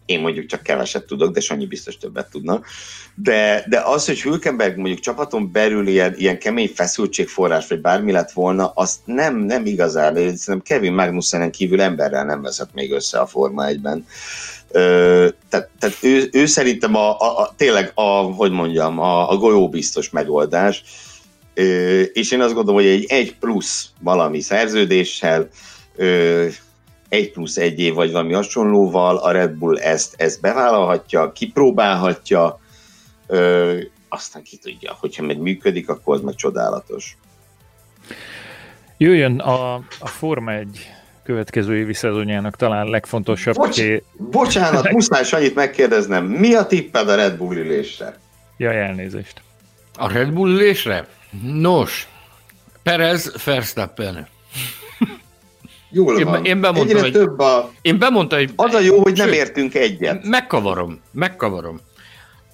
én 0.07 0.19
mondjuk 0.19 0.45
csak 0.45 0.63
keveset 0.63 1.05
tudok, 1.05 1.33
de 1.33 1.39
Sanyi 1.39 1.65
biztos 1.65 1.97
többet 1.97 2.29
tudna. 2.29 2.61
De, 3.15 3.65
de 3.69 3.79
az, 3.79 4.05
hogy 4.05 4.21
Hülkenberg 4.21 4.77
mondjuk 4.77 4.99
csapaton 4.99 5.51
belül 5.51 5.87
ilyen, 5.87 6.13
ilyen 6.17 6.39
kemény 6.39 6.71
feszültségforrás, 6.75 7.67
vagy 7.67 7.81
bármi 7.81 8.11
lett 8.11 8.31
volna, 8.31 8.71
azt 8.75 8.99
nem, 9.05 9.37
nem 9.37 9.65
igazán, 9.65 10.13
szerintem 10.13 10.61
Kevin 10.61 10.93
Magnussenen 10.93 11.51
kívül 11.51 11.81
emberrel 11.81 12.25
nem 12.25 12.41
vezet 12.41 12.69
még 12.73 12.91
össze 12.91 13.19
a 13.19 13.25
Forma 13.25 13.65
1-ben. 13.67 14.05
Ö, 14.71 15.27
tehát, 15.49 15.69
tehát 15.79 15.95
ő, 16.01 16.29
ő 16.31 16.45
szerintem 16.45 16.95
a, 16.95 17.19
a, 17.19 17.39
a, 17.39 17.53
tényleg 17.57 17.91
a, 17.95 18.21
hogy 18.21 18.51
mondjam, 18.51 18.99
a, 18.99 19.31
a 19.31 19.37
golyó 19.37 19.69
biztos 19.69 20.09
megoldás, 20.09 20.83
ö, 21.53 22.01
és 22.01 22.31
én 22.31 22.41
azt 22.41 22.53
gondolom, 22.53 22.81
hogy 22.81 22.89
egy 22.89 23.05
egy 23.07 23.35
plusz 23.39 23.89
valami 23.99 24.41
szerződéssel 24.41 25.49
ö, 25.95 26.47
egy 27.09 27.31
plusz 27.31 27.57
egy 27.57 27.79
év 27.79 27.93
vagy 27.93 28.11
valami 28.11 28.33
hasonlóval 28.33 29.17
a 29.17 29.31
Red 29.31 29.51
Bull 29.51 29.77
ezt, 29.77 30.13
ezt 30.17 30.41
bevállalhatja, 30.41 31.31
kipróbálhatja, 31.31 32.59
ö, 33.27 33.77
aztán 34.09 34.43
ki 34.43 34.57
tudja, 34.57 34.95
hogyha 34.99 35.23
meg 35.23 35.37
működik, 35.37 35.89
akkor 35.89 36.15
az 36.15 36.21
meg 36.21 36.35
csodálatos. 36.35 37.17
Jöjjön 38.97 39.39
a, 39.39 39.73
a 39.75 40.07
Forma 40.07 40.51
1 40.51 40.91
következő 41.23 41.77
évi 41.77 41.93
szezonjának 41.93 42.55
talán 42.55 42.87
legfontosabb. 42.87 43.55
Bocs, 43.55 43.75
ké... 43.75 44.03
Bocsánat, 44.17 44.91
muszáj 44.91 45.23
annyit 45.31 45.55
megkérdeznem, 45.55 46.25
mi 46.25 46.53
a 46.53 46.65
tipped 46.65 47.09
a 47.09 47.15
Red 47.15 47.37
Bull 47.37 47.55
ülésre? 47.55 48.17
Jaj, 48.57 48.81
elnézést. 48.81 49.41
A 49.97 50.11
Red 50.11 50.31
Bull 50.31 50.49
ülésre? 50.49 51.07
Nos, 51.41 52.07
Perez 52.83 53.43
Verstappen. 53.45 54.27
Jól 55.89 56.23
van. 56.23 56.45
Én, 56.45 56.61
bemondtam, 56.61 56.97
Egyre 56.97 56.99
hogy, 56.99 57.11
több 57.11 57.39
a... 57.39 57.71
Én 57.81 57.97
bemondtam, 57.97 58.39
hogy... 58.39 58.51
Az 58.55 58.73
a 58.73 58.79
jó, 58.79 59.01
hogy 59.01 59.17
nem 59.17 59.31
értünk 59.31 59.75
egyet. 59.75 60.23
Megkavarom, 60.23 60.99
megkavarom. 61.11 61.79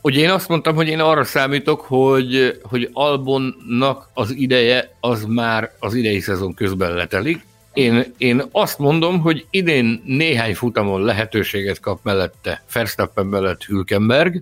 Ugye 0.01 0.19
én 0.19 0.29
azt 0.29 0.47
mondtam, 0.47 0.75
hogy 0.75 0.88
én 0.88 0.99
arra 0.99 1.23
számítok, 1.23 1.81
hogy, 1.81 2.59
hogy 2.63 2.89
Albonnak 2.93 4.09
az 4.13 4.31
ideje 4.35 4.95
az 4.99 5.26
már 5.26 5.72
az 5.80 5.93
idei 5.93 6.19
szezon 6.19 6.53
közben 6.53 6.93
letelik. 6.93 7.45
Én, 7.73 8.14
én 8.18 8.43
azt 8.51 8.80
mondom, 8.80 9.19
hogy 9.19 9.45
idén 9.49 10.01
néhány 10.05 10.55
futamon 10.55 11.01
lehetőséget 11.01 11.80
kap 11.80 11.99
mellette 12.03 12.64
Verstappen 12.73 13.26
mellett 13.26 13.64
Hülkenberg, 13.64 14.41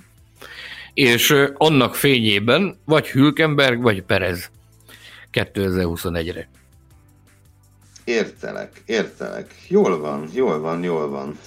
és 0.93 1.35
annak 1.57 1.95
fényében 1.95 2.77
vagy 2.85 3.09
Hülkenberg, 3.09 3.81
vagy 3.81 4.01
Perez 4.01 4.51
2021-re. 5.33 6.49
Értelek, 8.03 8.81
értelek. 8.85 9.55
Jól 9.67 9.99
van, 9.99 10.29
jól 10.33 10.59
van, 10.59 10.83
jól 10.83 11.09
van. 11.09 11.39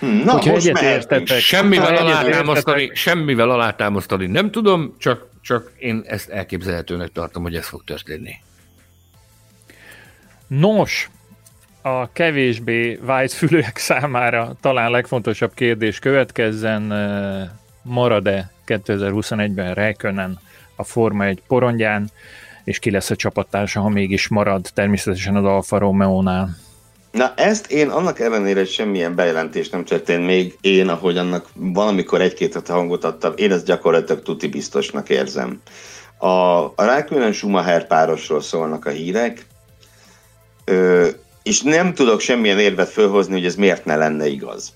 Na, 0.00 0.32
Hogyha 0.32 0.52
most 0.52 0.66
értetek, 0.66 1.38
semmivel, 1.38 1.96
alátámasztani, 1.96 2.90
semmivel 2.94 3.50
alátámasztani 3.50 4.26
nem 4.26 4.50
tudom, 4.50 4.94
csak, 4.98 5.26
csak 5.42 5.72
én 5.78 6.02
ezt 6.06 6.28
elképzelhetőnek 6.28 7.08
tartom, 7.12 7.42
hogy 7.42 7.54
ez 7.54 7.66
fog 7.66 7.84
történni. 7.84 8.34
Nos, 10.46 11.10
a 11.82 12.12
kevésbé 12.12 12.98
fülőek 13.28 13.76
számára 13.76 14.56
talán 14.60 14.90
legfontosabb 14.90 15.54
kérdés 15.54 15.98
következzen, 15.98 16.82
marad-e 17.82 18.52
2021-ben 18.66 19.74
Räikkönen 19.74 20.38
a 20.76 20.84
Forma 20.84 21.24
egy 21.24 21.42
porondján, 21.46 22.10
és 22.70 22.78
ki 22.78 22.90
lesz 22.90 23.10
a 23.10 23.16
csapattársa, 23.16 23.80
ha 23.80 23.88
mégis 23.88 24.28
marad, 24.28 24.66
természetesen 24.74 25.36
az 25.36 25.44
Alfa 25.44 25.78
Romeo-nál. 25.78 26.56
Na 27.10 27.32
ezt 27.36 27.70
én 27.70 27.88
annak 27.88 28.20
ellenére, 28.20 28.64
semmilyen 28.64 29.14
bejelentés 29.14 29.68
nem 29.68 29.84
történt 29.84 30.26
még, 30.26 30.58
én, 30.60 30.88
ahogy 30.88 31.16
annak 31.16 31.48
valamikor 31.54 32.20
egy-két 32.20 32.68
hangot 32.68 33.04
adtam, 33.04 33.32
én 33.36 33.52
ezt 33.52 33.64
gyakorlatilag 33.64 34.22
tuti 34.22 34.48
biztosnak 34.48 35.08
érzem. 35.08 35.60
A, 36.18 36.26
a 36.26 36.72
Rákőnen 36.76 37.32
Schumacher 37.32 37.86
párosról 37.86 38.40
szólnak 38.40 38.86
a 38.86 38.90
hírek, 38.90 39.46
ö, 40.64 41.08
és 41.42 41.62
nem 41.62 41.94
tudok 41.94 42.20
semmilyen 42.20 42.58
érvet 42.58 42.88
fölhozni, 42.88 43.32
hogy 43.32 43.44
ez 43.44 43.54
miért 43.54 43.84
ne 43.84 43.96
lenne 43.96 44.26
igaz. 44.26 44.72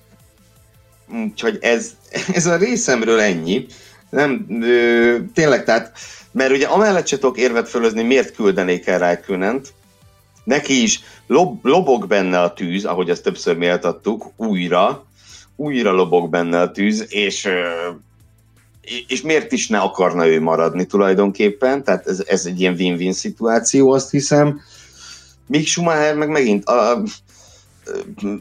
Úgyhogy 1.13 1.59
ez, 1.61 1.91
ez 2.39 2.47
a 2.47 2.57
részemről 2.57 3.21
ennyi. 3.21 3.67
Nem, 4.11 4.47
ö, 4.63 5.17
tényleg, 5.35 5.65
tehát, 5.65 5.99
mert 6.35 6.53
ugye 6.53 6.67
amellett 6.67 7.07
se 7.07 7.19
tudok 7.19 7.39
érvet 7.39 7.69
fölhozni, 7.69 8.03
miért 8.03 8.35
küldenék 8.35 8.87
el 8.87 8.99
Rákőnent, 8.99 9.73
neki 10.45 10.83
is 10.83 11.01
lob, 11.27 11.65
lobog 11.65 12.07
benne 12.07 12.41
a 12.41 12.53
tűz, 12.53 12.85
ahogy 12.85 13.11
ezt 13.11 13.23
többször 13.23 13.57
méltattuk, 13.57 14.31
újra, 14.37 15.05
újra 15.57 15.93
lobog 15.93 16.31
benne 16.31 16.61
a 16.61 16.71
tűz, 16.71 17.07
és 17.09 17.49
és 19.07 19.23
miért 19.23 19.53
is 19.53 19.69
ne 19.69 19.79
akarna 19.79 20.27
ő 20.27 20.41
maradni 20.41 20.87
tulajdonképpen, 20.87 21.85
tehát 21.85 22.07
ez, 22.07 22.25
ez 22.27 22.47
egy 22.47 22.61
ilyen 22.61 22.75
win-win 22.75 23.13
szituáció, 23.13 23.91
azt 23.91 24.11
hiszem. 24.11 24.61
Míg 25.47 25.67
Schumacher 25.67 26.15
meg 26.15 26.29
megint 26.29 26.65
a, 26.65 27.03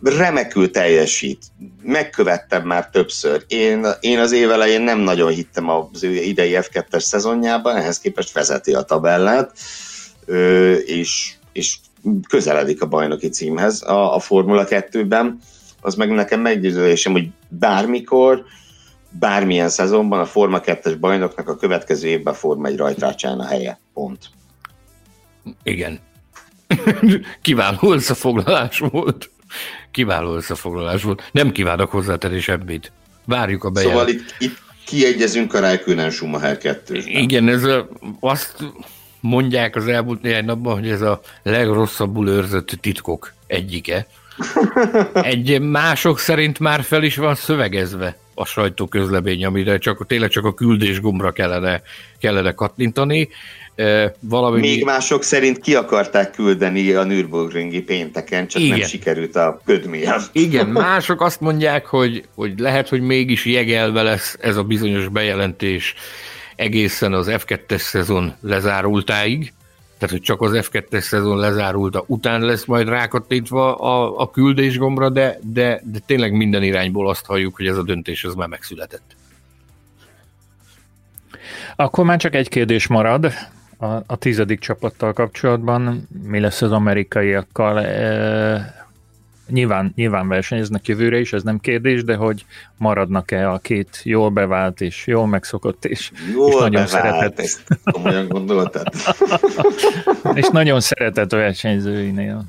remekül 0.04 0.72
teljesít. 0.72 1.44
Megkövettem 1.84 2.66
már 2.66 2.90
többször. 2.90 3.44
Én, 3.48 3.86
én 4.00 4.20
az 4.20 4.32
év 4.32 4.52
elején 4.52 4.82
nem 4.82 5.00
nagyon 5.00 5.32
hittem 5.32 5.70
az 5.70 6.04
ő 6.04 6.12
idei 6.12 6.52
F2-es 6.56 7.00
szezonjában, 7.00 7.76
ehhez 7.76 8.00
képest 8.00 8.34
vezeti 8.34 8.74
a 8.74 8.82
tabellát, 8.82 9.52
és, 10.86 11.34
és 11.52 11.78
közeledik 12.30 12.82
a 12.82 12.88
bajnoki 12.88 13.30
címhez 13.30 13.82
a, 13.82 14.16
a 14.16 14.20
Formula 14.20 14.66
2-ben, 14.70 15.40
az 15.82 15.96
meg 15.96 16.10
nekem 16.10 16.42
meggyőződésem, 16.42 17.12
hogy 17.12 17.28
bármikor, 17.48 18.44
bármilyen 19.10 19.70
szezonban 19.70 20.20
a 20.20 20.26
Forma 20.26 20.60
2-es 20.66 20.98
bajnoknak 21.00 21.50
a 21.50 21.56
következő 21.56 22.08
évben 22.08 22.34
Forma 22.34 22.68
egy 22.68 22.78
rajtrácsán 22.78 23.40
a 23.40 23.46
helye. 23.46 23.80
Pont. 23.94 24.30
Igen. 25.64 26.00
Kiváló 27.42 27.92
összefoglalás 27.92 28.80
volt. 28.80 29.30
Kiváló 29.94 30.36
összefoglalás 30.36 31.04
volt. 31.04 31.30
Nem 31.32 31.52
kívánok 31.52 31.92
hozzátenni 31.92 32.40
semmit. 32.40 32.92
Várjuk 33.26 33.64
a 33.64 33.70
bejelent. 33.70 34.00
Szóval 34.00 34.14
itt, 34.14 34.36
itt 34.40 34.58
kiegyezünk 34.86 35.54
a 35.54 35.60
Räikkönen 35.60 36.10
Schumacher 36.10 36.58
2 36.58 37.02
Igen, 37.06 37.48
ez 37.48 37.64
a, 37.64 37.90
azt 38.20 38.56
mondják 39.20 39.76
az 39.76 39.88
elmúlt 39.88 40.22
néhány 40.22 40.46
napban, 40.46 40.74
hogy 40.74 40.90
ez 40.90 41.02
a 41.02 41.22
legrosszabbul 41.44 42.28
őrzött 42.28 42.70
titkok 42.82 43.34
egyike. 43.48 44.08
Egy 45.14 45.62
mások 45.62 46.20
szerint 46.20 46.60
már 46.60 46.84
fel 46.84 47.04
is 47.04 47.16
van 47.16 47.36
szövegezve 47.36 48.18
a 48.34 48.46
sajtóközlemény, 48.46 49.46
amire 49.46 49.78
csak, 49.78 50.08
tényleg 50.08 50.30
csak 50.30 50.46
a 50.46 50.54
küldés 50.54 51.02
gombra 51.02 51.32
kellene, 51.32 51.82
kellene 52.20 52.52
kattintani. 52.52 53.30
Valami... 54.20 54.60
Még 54.60 54.84
mások 54.84 55.24
szerint 55.24 55.60
ki 55.60 55.76
akarták 55.76 56.32
küldeni 56.32 56.92
a 56.92 57.04
Nürburgringi 57.04 57.82
pénteken, 57.82 58.48
csak 58.48 58.62
Igen. 58.62 58.78
nem 58.78 58.88
sikerült 58.88 59.36
a 59.36 59.62
köd 59.66 59.86
miatt. 59.86 60.30
Igen, 60.32 60.68
mások 60.90 61.22
azt 61.22 61.42
mondják, 61.42 61.86
hogy, 61.86 62.24
hogy 62.36 62.60
lehet, 62.60 62.90
hogy 62.90 63.02
mégis 63.02 63.46
jegelve 63.46 64.02
lesz 64.02 64.38
ez 64.42 64.58
a 64.58 64.64
bizonyos 64.64 65.08
bejelentés 65.08 65.94
egészen 66.56 67.14
az 67.14 67.28
F2-es 67.30 67.82
szezon 67.82 68.34
lezárultáig, 68.42 69.54
tehát 69.98 70.18
hogy 70.18 70.22
csak 70.22 70.42
az 70.42 70.52
F2-es 70.54 71.02
szezon 71.02 71.38
lezárulta 71.38 72.04
után 72.08 72.42
lesz 72.42 72.66
majd 72.66 72.88
rákattintva 72.88 73.76
a, 73.76 74.20
a 74.20 74.32
küldésgombra, 74.32 75.10
de, 75.10 75.40
de, 75.42 75.82
de 75.84 76.00
tényleg 76.06 76.34
minden 76.34 76.64
irányból 76.64 77.10
azt 77.10 77.26
halljuk, 77.26 77.56
hogy 77.56 77.68
ez 77.68 77.78
a 77.78 77.84
döntés 77.84 78.24
ez 78.24 78.34
már 78.34 78.48
megszületett. 78.48 79.16
Akkor 81.76 82.06
már 82.06 82.18
csak 82.18 82.36
egy 82.36 82.50
kérdés 82.50 82.88
marad 82.88 83.34
a, 83.84 84.04
a 84.06 84.16
tizedik 84.16 84.60
csapattal 84.60 85.14
kapcsolatban. 85.14 86.08
Mi 86.24 86.40
lesz 86.40 86.62
az 86.62 86.72
amerikaiakkal? 86.72 87.80
E, 87.86 88.82
Nyilván, 89.48 89.92
nyilván 89.96 90.28
versenyeznek 90.28 90.88
jövőre 90.88 91.20
is, 91.20 91.34
ez 91.34 91.44
nem 91.44 91.60
kérdés, 91.60 92.04
de 92.04 92.16
hogy 92.16 92.46
maradnak-e 92.78 93.52
a 93.52 93.58
két 93.58 94.00
jól 94.04 94.30
bevált 94.30 94.82
és 94.82 95.08
jól 95.08 95.28
megszokott 95.28 95.86
és, 95.86 96.12
jól 96.34 96.48
és 96.48 96.56
nagyon 96.56 96.86
bevált, 96.86 96.90
szeretett. 96.90 97.80
Komolyan 97.84 98.28
gondoltad? 98.28 98.88
és 100.42 100.48
nagyon 100.52 100.80
szeretett 100.80 101.32
versenyzőinél. 101.32 102.44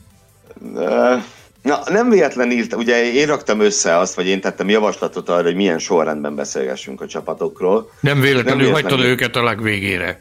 Na, 1.65 1.83
nem 1.87 2.11
véletlen 2.11 2.51
írt, 2.51 2.75
ugye 2.75 3.13
én 3.13 3.27
raktam 3.27 3.61
össze 3.61 3.99
azt, 3.99 4.15
vagy 4.15 4.27
én 4.27 4.41
tettem 4.41 4.69
javaslatot 4.69 5.29
arra, 5.29 5.43
hogy 5.43 5.55
milyen 5.55 5.79
sorrendben 5.79 6.35
beszélgessünk 6.35 7.01
a 7.01 7.07
csapatokról. 7.07 7.91
Nem 8.01 8.21
véletlenül 8.21 8.65
nem 8.65 8.73
hagytad 8.73 9.01
őket 9.01 9.37
a 9.37 9.43
legvégére. 9.43 10.21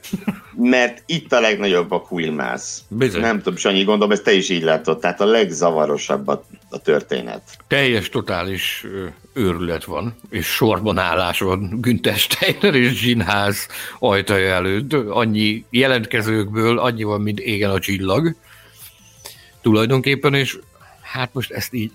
Mert 0.56 1.04
itt 1.06 1.34
a 1.34 1.40
legnagyobb 1.40 1.92
a 1.92 2.02
quillmász. 2.02 2.84
Bizony. 2.88 3.22
Nem 3.22 3.38
tudom, 3.38 3.56
Sanyi, 3.56 3.84
gondolom, 3.84 4.12
ezt 4.12 4.24
te 4.24 4.34
is 4.34 4.50
így 4.50 4.64
látod, 4.64 5.00
tehát 5.00 5.22
a 5.22 5.26
legzavarosabb 5.26 6.28
a, 6.28 6.44
a 6.70 6.78
történet. 6.78 7.42
Teljes, 7.68 8.10
totális 8.10 8.86
őrület 9.34 9.84
van, 9.84 10.16
és 10.30 10.46
sorban 10.46 10.98
állás 10.98 11.40
van 11.40 11.78
Günther 11.82 12.18
Steiner 12.18 12.76
és 12.76 13.00
Zsinház 13.00 13.68
ajtaja 14.00 14.54
előtt. 14.54 14.94
Annyi 14.94 15.66
jelentkezőkből, 15.70 16.80
annyi 16.80 17.04
van, 17.04 17.22
mint 17.22 17.40
égen 17.40 17.70
a 17.70 17.80
csillag. 17.80 18.36
Tulajdonképpen, 19.62 20.34
és 20.34 20.58
hát 21.14 21.34
most 21.34 21.52
ezt 21.52 21.74
így 21.74 21.92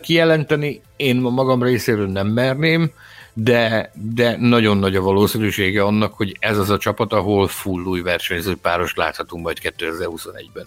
kijelenteni, 0.00 0.80
én 0.96 1.16
magam 1.16 1.62
részéről 1.62 2.06
nem 2.08 2.26
merném, 2.26 2.90
de, 3.32 3.90
de 3.94 4.36
nagyon 4.36 4.78
nagy 4.78 4.96
a 4.96 5.00
valószínűsége 5.00 5.82
annak, 5.82 6.14
hogy 6.14 6.36
ez 6.38 6.58
az 6.58 6.70
a 6.70 6.78
csapat, 6.78 7.12
ahol 7.12 7.48
full 7.48 7.82
új 7.82 8.00
versenyző 8.00 8.56
páros 8.56 8.94
láthatunk 8.94 9.44
majd 9.44 9.58
2021-ben. 9.62 10.66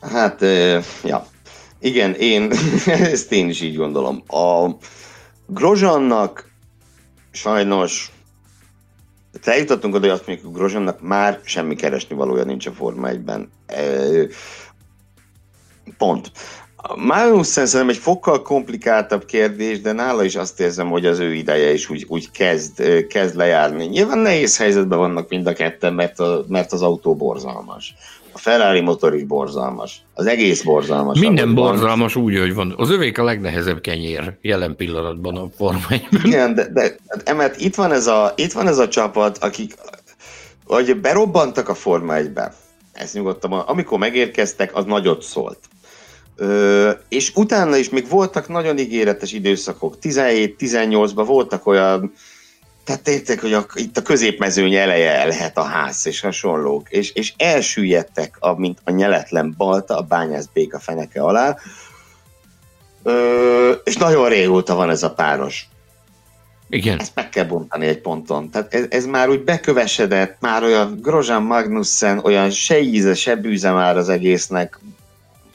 Hát, 0.00 0.40
ja. 1.04 1.26
Igen, 1.78 2.14
én 2.14 2.52
ezt 2.86 3.32
én 3.32 3.48
is 3.48 3.60
így 3.60 3.76
gondolom. 3.76 4.22
A 4.26 4.70
Grozsannak 5.46 6.50
sajnos 7.30 8.12
eljutottunk 9.44 9.94
oda, 9.94 10.06
hogy 10.06 10.14
azt 10.14 10.26
mondjuk, 10.26 10.48
hogy 10.48 10.58
Grozsannak 10.58 11.00
már 11.00 11.40
semmi 11.44 11.74
keresni 11.74 12.16
valója 12.16 12.44
nincs 12.44 12.66
a 12.66 12.72
Forma 12.72 13.08
1-ben. 13.10 13.50
Pont. 15.98 16.32
Magnussen 16.96 17.66
szerintem 17.66 17.96
egy 17.96 18.02
fokkal 18.02 18.42
komplikáltabb 18.42 19.24
kérdés, 19.24 19.80
de 19.80 19.92
nála 19.92 20.24
is 20.24 20.36
azt 20.36 20.60
érzem, 20.60 20.88
hogy 20.88 21.06
az 21.06 21.18
ő 21.18 21.34
ideje 21.34 21.72
is 21.72 21.90
úgy, 21.90 22.04
úgy 22.08 22.30
kezd, 22.30 23.06
kezd 23.06 23.36
lejárni. 23.36 23.84
Nyilván 23.84 24.18
nehéz 24.18 24.56
helyzetben 24.56 24.98
vannak 24.98 25.28
mind 25.28 25.46
a 25.46 25.52
ketten, 25.52 25.94
mert, 25.94 26.20
a, 26.20 26.44
mert 26.48 26.72
az 26.72 26.82
autó 26.82 27.16
borzalmas. 27.16 27.94
A 28.32 28.38
Ferrari 28.38 28.80
motor 28.80 29.14
is 29.14 29.22
borzalmas. 29.24 30.02
Az 30.14 30.26
egész 30.26 30.62
borzalmas. 30.62 31.18
Minden 31.18 31.54
borzalmas 31.54 32.14
van. 32.14 32.24
úgy, 32.24 32.38
hogy 32.38 32.54
van. 32.54 32.74
Az 32.76 32.90
övék 32.90 33.18
a 33.18 33.24
legnehezebb 33.24 33.80
kenyér 33.80 34.38
jelen 34.40 34.76
pillanatban 34.76 35.36
a 35.36 35.46
formányban. 35.56 36.24
Igen, 36.24 36.54
de, 36.54 36.68
de 36.72 36.96
emet 37.24 37.60
itt 37.60 37.74
van 37.74 37.92
ez 37.92 38.06
a, 38.06 38.32
itt 38.36 38.52
van 38.52 38.66
ez 38.66 38.78
a 38.78 38.88
csapat, 38.88 39.38
akik 39.38 39.74
hogy 40.66 41.00
berobbantak 41.00 41.68
a 41.68 41.74
Forma 41.74 42.14
1-be. 42.16 42.54
Ezt 42.92 43.14
nyugodtan, 43.14 43.52
amikor 43.52 43.98
megérkeztek, 43.98 44.76
az 44.76 44.84
nagyot 44.84 45.22
szólt 45.22 45.58
Ö, 46.36 46.90
és 47.08 47.32
utána 47.34 47.76
is 47.76 47.88
még 47.88 48.08
voltak 48.08 48.48
nagyon 48.48 48.78
ígéretes 48.78 49.32
időszakok. 49.32 49.96
17-18-ban 50.02 51.24
voltak 51.26 51.66
olyan, 51.66 52.12
tehát 52.84 53.08
értek, 53.08 53.40
hogy 53.40 53.52
a, 53.52 53.66
itt 53.74 53.96
a 53.96 54.02
középmezőny 54.02 54.74
eleje 54.74 55.24
lehet 55.24 55.58
a 55.58 55.62
ház 55.62 56.06
és 56.06 56.20
hasonlók, 56.20 56.90
és, 56.90 57.12
és 57.12 57.32
elsüllyedtek, 57.36 58.36
a, 58.38 58.58
mint 58.58 58.78
a 58.84 58.90
nyeletlen 58.90 59.54
balta, 59.56 59.96
a 59.96 60.02
bányász 60.02 60.48
béka 60.52 60.78
feneke 60.78 61.22
alá, 61.22 61.56
Ö, 63.06 63.70
és 63.84 63.96
nagyon 63.96 64.28
régóta 64.28 64.74
van 64.74 64.90
ez 64.90 65.02
a 65.02 65.14
páros. 65.14 65.68
Igen. 66.68 67.00
Ezt 67.00 67.14
meg 67.14 67.28
kell 67.28 67.44
bontani 67.44 67.86
egy 67.86 68.00
ponton. 68.00 68.50
Tehát 68.50 68.74
ez, 68.74 68.86
ez 68.88 69.06
már 69.06 69.28
úgy 69.28 69.44
bekövesedett, 69.44 70.36
már 70.40 70.62
olyan 70.62 70.98
Grozsán 71.00 71.42
Magnussen, 71.42 72.18
olyan 72.18 72.50
se 72.50 72.80
íze, 72.80 73.14
se 73.14 73.36
bűze 73.36 73.70
már 73.70 73.96
az 73.96 74.08
egésznek, 74.08 74.78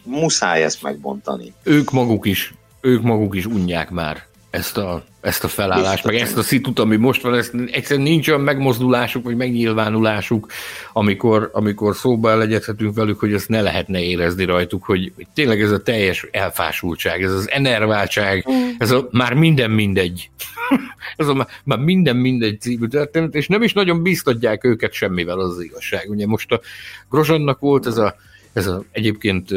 muszáj 0.03 0.63
ezt 0.63 0.81
megbontani. 0.81 1.53
Ők 1.63 1.91
maguk 1.91 2.25
is. 2.25 2.53
ők 2.81 3.01
maguk 3.01 3.35
is 3.35 3.45
unják 3.45 3.89
már 3.89 4.27
ezt 4.49 4.77
a, 4.77 5.03
ezt 5.21 5.43
a 5.43 5.47
felállást, 5.47 6.05
meg 6.05 6.15
ezt 6.15 6.37
a 6.37 6.41
szitut, 6.41 6.79
ami 6.79 6.95
most 6.95 7.21
van, 7.21 7.33
ezt 7.33 7.53
egyszerűen 7.71 8.07
nincs 8.07 8.27
olyan 8.27 8.41
megmozdulásuk, 8.41 9.23
vagy 9.23 9.35
megnyilvánulásuk, 9.35 10.51
amikor, 10.93 11.49
amikor 11.53 11.95
szóba 11.95 12.31
elegyedhetünk 12.31 12.95
velük, 12.95 13.19
hogy 13.19 13.33
ezt 13.33 13.49
ne 13.49 13.61
lehetne 13.61 14.01
érezni 14.01 14.45
rajtuk, 14.45 14.83
hogy, 14.83 15.11
hogy 15.15 15.27
tényleg 15.33 15.61
ez 15.61 15.71
a 15.71 15.81
teljes 15.81 16.27
elfásultság, 16.31 17.23
ez 17.23 17.31
az 17.31 17.49
enerváltság, 17.51 18.45
mm. 18.51 18.69
ez 18.77 18.91
a 18.91 19.07
már 19.11 19.33
minden 19.33 19.71
mindegy. 19.71 20.29
ez 21.17 21.27
a 21.27 21.33
már, 21.33 21.47
már 21.63 21.79
minden 21.79 22.15
mindegy 22.15 22.61
című 22.61 22.87
történet, 22.87 23.35
és 23.35 23.47
nem 23.47 23.61
is 23.61 23.73
nagyon 23.73 24.03
biztatják 24.03 24.63
őket 24.63 24.93
semmivel, 24.93 25.39
az, 25.39 25.49
az 25.49 25.63
igazság. 25.63 26.09
Ugye 26.09 26.27
most 26.27 26.51
a 26.51 26.61
Grozsannak 27.09 27.59
volt 27.59 27.85
ez 27.85 27.97
a, 27.97 28.15
ez 28.53 28.67
a 28.67 28.83
egyébként 28.91 29.49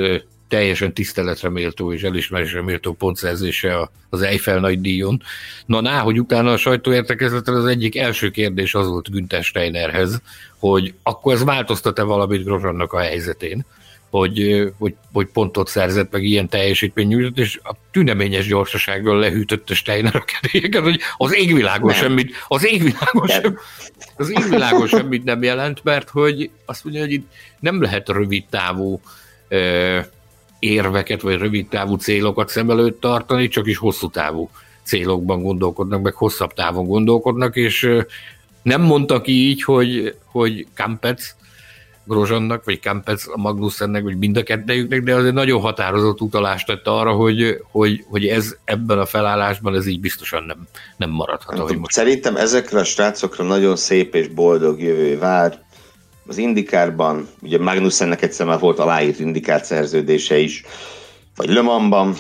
teljesen 0.53 0.95
tiszteletre 0.95 1.49
méltó 1.49 1.93
és 1.93 2.03
elismerésre 2.03 2.63
méltó 2.63 2.93
pontszerzése 2.93 3.91
az 4.11 4.23
Eiffel 4.23 4.59
nagy 4.61 4.81
díjon. 4.81 5.23
Na, 5.67 5.81
ná, 5.81 6.01
hogy 6.01 6.21
utána 6.21 6.53
a 6.53 6.57
sajtóértekezleten 6.57 7.55
az 7.55 7.67
egyik 7.67 7.97
első 7.97 8.31
kérdés 8.31 8.75
az 8.75 8.87
volt 8.87 9.11
Günther 9.11 9.45
Steinerhez, 9.45 10.21
hogy 10.59 10.95
akkor 11.03 11.33
ez 11.33 11.45
változtat-e 11.45 12.03
valamit 12.03 12.45
Grozsannak 12.45 12.93
a 12.93 12.99
helyzetén, 12.99 13.65
hogy, 14.11 14.67
hogy, 14.79 14.95
hogy 15.13 15.27
pontot 15.27 15.69
szerzett, 15.69 16.13
meg 16.13 16.23
ilyen 16.23 16.49
teljesítmény 16.49 17.07
nyújtott, 17.07 17.39
és 17.39 17.61
a 17.63 17.75
tüneményes 17.91 18.47
gyorsasággal 18.47 19.19
lehűtötte 19.19 19.75
Steiner 19.75 20.17
a 20.17 20.25
kedélyeket, 20.25 20.83
hogy 20.83 21.01
az 21.17 21.35
égvilágon 21.35 21.93
semmit, 21.93 22.35
az 22.49 22.67
égvilágon, 22.67 23.27
sem, 23.27 23.59
az 24.17 24.31
égvilágon 24.31 24.87
semmit 24.87 25.25
nem 25.25 25.43
jelent, 25.43 25.85
mert 25.85 26.09
hogy 26.09 26.51
azt 26.67 26.85
mondja, 26.85 27.03
hogy 27.03 27.13
itt 27.13 27.29
nem 27.61 27.83
lehet 27.83 28.09
rövid 28.09 28.45
távú 28.51 29.01
érveket, 30.63 31.21
vagy 31.21 31.39
rövid 31.39 31.69
távú 31.69 31.95
célokat 31.95 32.49
szem 32.49 32.71
előtt 32.71 33.01
tartani, 33.01 33.49
csak 33.49 33.67
is 33.67 33.77
hosszú 33.77 34.11
távú 34.11 34.51
célokban 34.83 35.43
gondolkodnak, 35.43 36.03
meg 36.03 36.15
hosszabb 36.15 36.53
távon 36.53 36.87
gondolkodnak, 36.87 37.57
és 37.57 37.89
nem 38.63 38.83
mondta 38.83 39.21
ki 39.21 39.33
így, 39.33 39.63
hogy, 39.63 40.17
hogy 40.25 40.67
Kampec 40.77 41.35
Grozsannak, 42.05 42.65
vagy 42.65 42.81
Kampec 42.81 43.27
a 43.29 43.37
Magnussennek, 43.37 44.03
vagy 44.03 44.19
mind 44.19 44.37
a 44.37 44.43
kettejüknek, 44.43 45.03
de 45.03 45.15
azért 45.15 45.35
nagyon 45.35 45.61
határozott 45.61 46.21
utalást 46.21 46.67
tette 46.67 46.91
arra, 46.91 47.13
hogy, 47.13 47.63
hogy, 47.71 48.05
hogy 48.09 48.27
ez 48.27 48.57
ebben 48.65 48.99
a 48.99 49.07
felállásban 49.07 49.75
ez 49.75 49.87
így 49.87 50.01
biztosan 50.01 50.45
nem, 50.45 50.69
nem 50.97 51.11
maradhat. 51.11 51.57
Nem, 51.57 51.79
most. 51.79 51.95
Szerintem 51.95 52.37
ezekre 52.37 52.79
a 52.79 52.85
srácokra 52.85 53.45
nagyon 53.45 53.77
szép 53.77 54.15
és 54.15 54.29
boldog 54.29 54.83
jövő 54.83 55.19
vár 55.19 55.63
az 56.27 56.39
Indikárban, 56.39 57.29
ugye 57.43 57.59
Magnussennek 57.59 58.23
egyszer 58.23 58.47
már 58.47 58.59
volt 58.59 58.79
aláírt 58.79 59.21
Indikár 59.21 59.65
szerződése 59.65 60.39
is, 60.39 60.65
vagy 61.37 61.49
Le 61.49 61.61
Mansban, 61.61 62.15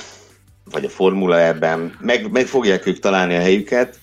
vagy 0.70 0.84
a 0.84 0.88
Formula 0.88 1.40
E-ben, 1.40 1.96
meg, 2.00 2.30
meg 2.30 2.46
fogják 2.46 2.86
ők 2.86 2.98
találni 2.98 3.34
a 3.34 3.40
helyüket. 3.40 4.00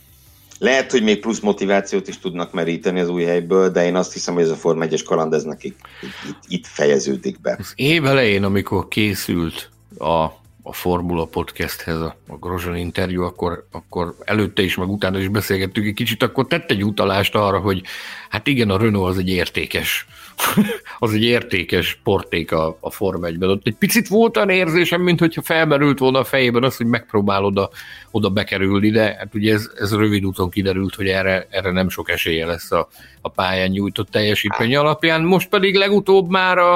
Lehet, 0.60 0.92
hogy 0.92 1.04
még 1.04 1.20
plusz 1.20 1.40
motivációt 1.40 2.08
is 2.08 2.20
tudnak 2.20 2.54
meríteni 2.54 3.00
az 3.00 3.10
új 3.10 3.24
helyből, 3.24 3.70
de 3.70 3.86
én 3.86 3.96
azt 3.96 4.14
hiszem, 4.14 4.34
hogy 4.34 4.44
ez 4.44 4.50
a 4.50 4.56
Forma 4.56 4.86
1-es 4.86 5.02
kaland 5.06 5.34
ez 5.34 5.44
nekik 5.44 5.76
itt, 6.02 6.30
itt, 6.30 6.44
itt 6.48 6.68
fejeződik 6.68 7.42
be. 7.42 7.56
Az 7.60 7.74
év 7.76 8.06
elején, 8.06 8.44
amikor 8.44 8.88
készült 8.88 9.70
a 10.00 10.28
a 10.70 10.74
Formula 10.74 11.26
Podcasthez 11.26 12.02
a, 12.02 12.16
a 12.28 12.36
Grozson 12.36 12.76
interjú, 12.76 13.24
akkor, 13.24 13.68
akkor 13.72 14.16
előtte 14.26 14.62
is, 14.62 14.76
meg 14.76 14.90
utána 14.90 15.20
is 15.20 15.28
beszélgettük 15.28 15.86
egy 15.86 15.94
kicsit, 15.94 16.24
akkor 16.24 16.48
tett 16.48 16.72
egy 16.72 16.84
utalást 16.84 17.36
arra, 17.36 17.60
hogy 17.60 17.82
hát 18.30 18.48
igen, 18.48 18.70
a 18.70 18.78
Renault 18.78 19.10
az 19.10 19.18
egy 19.18 19.30
értékes, 19.30 20.08
az 21.00 21.14
egy 21.14 21.24
értékes 21.24 22.00
porték 22.04 22.52
a, 22.52 22.78
a 22.80 22.92
Form 22.92 23.22
1-ben. 23.26 23.50
Ott 23.50 23.68
egy 23.68 23.76
picit 23.76 24.08
volt 24.08 24.38
olyan 24.38 24.50
érzésem, 24.50 25.02
mint 25.02 25.20
hogyha 25.20 25.42
felmerült 25.42 26.00
volna 26.00 26.20
a 26.20 26.24
fejében 26.24 26.64
az, 26.64 26.78
hogy 26.78 26.86
megpróbál 26.86 27.44
oda, 27.44 27.70
oda 28.12 28.30
bekerülni, 28.30 28.90
de 28.90 29.16
hát 29.18 29.36
ugye 29.36 29.54
ez, 29.54 29.72
ez 29.76 29.96
rövid 29.96 30.26
úton 30.26 30.50
kiderült, 30.50 30.96
hogy 30.96 31.08
erre, 31.08 31.48
erre 31.50 31.72
nem 31.72 31.90
sok 31.90 32.10
esélye 32.10 32.46
lesz 32.46 32.72
a, 32.72 32.88
a 33.22 33.30
pályán 33.30 33.70
nyújtott 33.70 34.10
teljesítmény 34.10 34.76
alapján. 34.76 35.22
Most 35.22 35.50
pedig 35.50 35.76
legutóbb 35.76 36.30
már 36.30 36.58
a, 36.58 36.74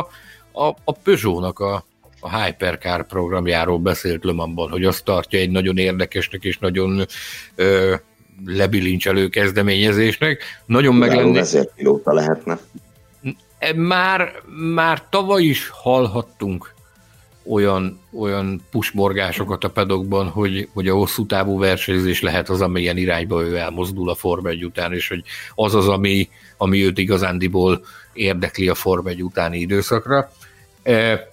a, 0.51 0.67
a 0.83 0.91
Peugeot-nak 1.03 1.59
a, 1.59 1.85
a 2.23 2.43
Hypercar 2.43 3.07
programjáról 3.07 3.79
beszélt 3.79 4.23
Lömanban, 4.23 4.69
hogy 4.69 4.85
azt 4.85 5.03
tartja 5.03 5.39
egy 5.39 5.49
nagyon 5.49 5.77
érdekesnek 5.77 6.43
és 6.43 6.57
nagyon 6.57 7.05
ö, 7.55 7.95
lebilincselő 8.45 9.29
kezdeményezésnek. 9.29 10.43
Nagyon 10.65 10.95
meg 10.95 11.13
lenne... 11.13 11.39
Ezért 11.39 11.73
pilóta 11.75 12.13
lehetne. 12.13 12.59
E, 13.57 13.73
már, 13.73 14.31
már 14.73 15.03
tavaly 15.09 15.43
is 15.43 15.69
hallhattunk 15.69 16.73
olyan, 17.45 17.99
olyan 18.19 18.61
pusmorgásokat 18.71 19.63
a 19.63 19.69
pedokban, 19.69 20.27
hogy, 20.27 20.69
hogy 20.73 20.87
a 20.87 20.95
hosszú 20.95 21.25
távú 21.25 21.59
versenyzés 21.59 22.21
lehet 22.21 22.49
az, 22.49 22.61
amilyen 22.61 22.97
irányba 22.97 23.43
ő 23.43 23.57
elmozdul 23.57 24.09
a 24.09 24.15
Forma 24.15 24.49
1 24.49 24.65
után, 24.65 24.93
és 24.93 25.07
hogy 25.07 25.23
az 25.55 25.75
az, 25.75 25.87
ami, 25.87 26.29
ami 26.57 26.85
őt 26.85 26.97
igazándiból 26.97 27.85
érdekli 28.13 28.69
a 28.69 28.75
Forma 28.75 29.09
1 29.09 29.23
utáni 29.23 29.59
időszakra. 29.59 30.31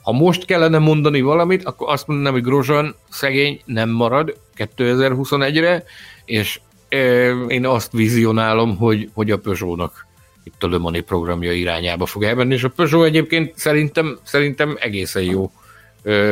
Ha 0.02 0.12
most 0.12 0.44
kellene 0.44 0.78
mondani 0.78 1.20
valamit, 1.20 1.64
akkor 1.64 1.88
azt 1.88 2.06
mondanám, 2.06 2.32
hogy 2.32 2.42
Grozsan 2.42 2.94
szegény 3.10 3.60
nem 3.64 3.88
marad 3.88 4.36
2021-re, 4.56 5.84
és 6.24 6.60
én 7.48 7.66
azt 7.66 7.92
vizionálom, 7.92 8.76
hogy, 8.76 9.10
hogy 9.14 9.30
a 9.30 9.38
Peugeot-nak 9.38 10.06
itt 10.44 10.62
a 10.62 10.68
Le 10.68 10.78
Mani 10.78 11.00
programja 11.00 11.52
irányába 11.52 12.06
fog 12.06 12.22
elmenni, 12.22 12.54
és 12.54 12.64
a 12.64 12.68
Peugeot 12.68 13.06
egyébként 13.06 13.52
szerintem, 13.56 14.18
szerintem 14.22 14.76
egészen 14.80 15.22
jó. 15.22 15.50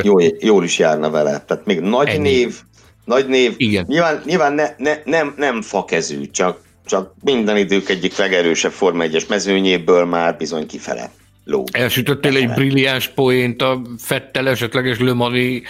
jó. 0.03 0.15
Jól 0.39 0.65
is 0.65 0.79
járna 0.79 1.11
vele. 1.11 1.45
Tehát 1.47 1.67
még 1.67 1.81
nagy 1.81 2.09
Ennyi. 2.09 2.19
név, 2.19 2.57
nagy 3.05 3.29
név. 3.29 3.55
Igen. 3.57 3.85
Nyilván, 3.89 4.23
nyilván 4.25 4.53
ne, 4.53 4.69
ne, 4.77 4.97
nem, 5.05 5.35
nem 5.37 5.63
fakezű, 5.63 6.31
csak, 6.31 6.61
csak 6.87 7.15
minden 7.23 7.57
idők 7.57 7.89
egyik 7.89 8.17
legerősebb 8.17 8.73
Forma 8.73 9.05
1-es 9.07 9.29
mezőnyéből 9.29 10.05
már 10.05 10.37
bizony 10.37 10.67
kifele 10.67 11.11
ló. 11.49 11.65
Elsütöttél 11.73 12.37
egy 12.37 12.49
brilliáns 12.49 13.09
poént 13.09 13.63
a 13.63 13.81
Fettel 13.99 14.49
esetleges 14.49 14.99
Lömani 14.99 15.63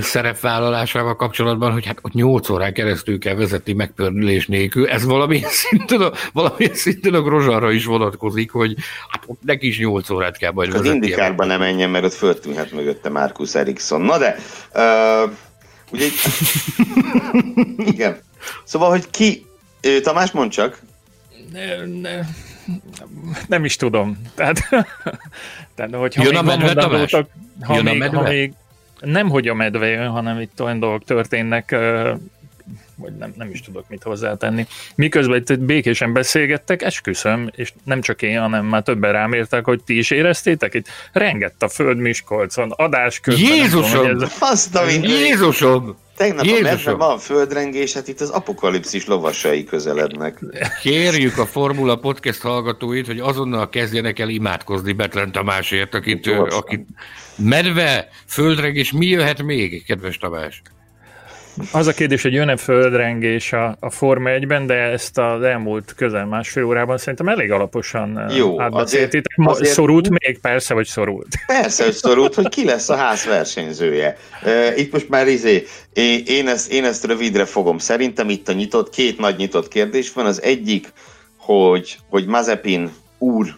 szerepvállalásával 0.00 1.16
kapcsolatban, 1.16 1.72
hogy 1.72 1.86
hát 1.86 1.98
ott 2.02 2.12
8 2.12 2.48
órán 2.48 2.72
keresztül 2.72 3.18
kell 3.18 3.34
vezetni 3.34 3.72
megpördülés 3.72 4.46
nélkül. 4.46 4.88
Ez 4.88 5.04
valamilyen 5.04 5.50
szinten 5.68 6.00
a, 6.00 6.12
valamilyen 6.32 6.74
szinten 6.74 7.14
a 7.14 7.22
Grozsarra 7.22 7.72
is 7.72 7.84
vonatkozik, 7.84 8.50
hogy 8.50 8.74
hát 9.10 9.22
ott 9.26 9.42
neki 9.42 9.66
is 9.66 9.78
8 9.78 10.10
órát 10.10 10.36
kell 10.36 10.52
majd 10.52 10.68
vezetni. 10.68 10.88
Az 10.88 10.94
indikárban 10.94 11.46
nem 11.46 11.58
menjen, 11.58 11.90
mert 11.90 12.04
ott 12.04 12.14
föltűnhet 12.14 12.72
mögötte 12.72 13.08
Markus 13.08 13.54
Eriksson. 13.54 14.00
Na 14.00 14.18
de, 14.18 14.36
uh, 14.74 15.30
ugye, 15.92 16.06
igen. 17.92 18.18
Szóval, 18.64 18.90
hogy 18.90 19.10
ki, 19.10 19.46
Tamás, 20.02 20.30
mond 20.30 20.50
csak. 20.50 20.78
Ne, 21.52 21.86
ne, 22.00 22.20
nem 23.48 23.64
is 23.64 23.76
tudom. 23.76 24.18
Tehát, 24.34 24.58
tehát 25.74 25.94
hogyha 25.94 26.22
Jön 26.22 26.36
a 26.36 26.42
medve, 26.42 26.86
voltak, 26.86 27.28
ha, 27.60 27.74
Jön 27.74 27.84
még, 27.84 27.94
a 27.94 27.98
medve? 27.98 28.16
ha 28.16 28.22
még 28.22 28.52
nem, 29.00 29.28
hogy 29.28 29.48
a 29.48 29.54
medve 29.54 29.86
jön, 29.86 30.08
hanem 30.08 30.40
itt 30.40 30.62
olyan 30.62 30.78
dolgok 30.78 31.04
történnek, 31.04 31.76
vagy 32.96 33.16
nem, 33.16 33.32
nem 33.36 33.50
is 33.50 33.60
tudok 33.60 33.88
mit 33.88 34.02
hozzátenni. 34.02 34.66
Miközben 34.94 35.38
itt 35.38 35.58
békésen 35.58 36.12
beszélgettek, 36.12 36.82
esküszöm, 36.82 37.50
és 37.54 37.72
nem 37.84 38.00
csak 38.00 38.22
én, 38.22 38.40
hanem 38.40 38.64
már 38.64 38.82
többen 38.82 39.12
rám 39.12 39.32
értek, 39.32 39.64
hogy 39.64 39.82
ti 39.84 39.98
is 39.98 40.10
éreztétek 40.10 40.74
itt, 40.74 40.86
rengett 41.12 41.62
a 41.62 41.68
föld 41.68 41.98
Miskolcon, 41.98 42.70
adás 42.70 43.20
közben. 43.20 43.54
Jézusom! 43.54 44.06
Tudom, 44.06 44.22
ez... 44.22 44.32
Azt, 44.40 44.78
Jézusom! 45.02 45.96
Tegnap 46.16 46.44
Jézusom. 46.44 46.94
a 46.94 46.96
van 46.96 47.18
földrengés, 47.18 47.92
hát 47.92 48.08
itt 48.08 48.20
az 48.20 48.30
apokalipszis 48.30 49.06
lovasai 49.06 49.64
közelednek. 49.64 50.38
Kérjük 50.82 51.38
a 51.38 51.46
Formula 51.46 51.96
Podcast 51.96 52.40
hallgatóit, 52.40 53.06
hogy 53.06 53.18
azonnal 53.18 53.68
kezdjenek 53.68 54.18
el 54.18 54.28
imádkozni 54.28 54.92
Betlen 54.92 55.32
Tamásért, 55.32 55.94
akit, 55.94 56.26
akit 56.48 56.86
medve, 57.36 58.08
földrengés, 58.26 58.92
mi 58.92 59.06
jöhet 59.06 59.42
még, 59.42 59.84
kedves 59.84 60.16
Tamás? 60.18 60.62
Az 61.72 61.86
a 61.86 61.92
kérdés, 61.92 62.22
hogy 62.22 62.32
jön-e 62.32 62.56
földrengés 62.56 63.52
a, 63.52 63.76
a 63.80 63.90
Forma 63.90 64.30
1-ben, 64.32 64.66
de 64.66 64.74
ezt 64.74 65.18
az 65.18 65.42
elmúlt 65.42 65.94
közel 65.96 66.26
másfél 66.26 66.64
órában 66.64 66.98
szerintem 66.98 67.28
elég 67.28 67.50
alaposan 67.50 68.30
Jó, 68.34 68.60
átbeszéltétek. 68.60 69.32
Azért, 69.36 69.50
azért... 69.50 69.74
Szorult 69.74 70.08
még? 70.08 70.38
Persze, 70.40 70.74
hogy 70.74 70.86
szorult. 70.86 71.28
Persze, 71.46 71.84
hogy 71.84 71.92
szorult, 71.92 72.34
hogy 72.34 72.48
ki 72.48 72.64
lesz 72.64 72.88
a 72.88 72.96
ház 72.96 73.24
versenyzője. 73.24 74.16
Itt 74.76 74.92
most 74.92 75.08
már 75.08 75.28
izé, 75.28 75.66
én 76.26 76.48
ezt, 76.48 76.72
én 76.72 76.84
ezt 76.84 77.04
rövidre 77.04 77.44
fogom. 77.44 77.78
Szerintem 77.78 78.28
itt 78.28 78.48
a 78.48 78.52
nyitott, 78.52 78.90
két 78.90 79.18
nagy 79.18 79.36
nyitott 79.36 79.68
kérdés 79.68 80.12
van. 80.12 80.26
Az 80.26 80.42
egyik, 80.42 80.92
hogy, 81.36 81.96
hogy 82.08 82.26
Mazepin 82.26 82.92
úr 83.18 83.56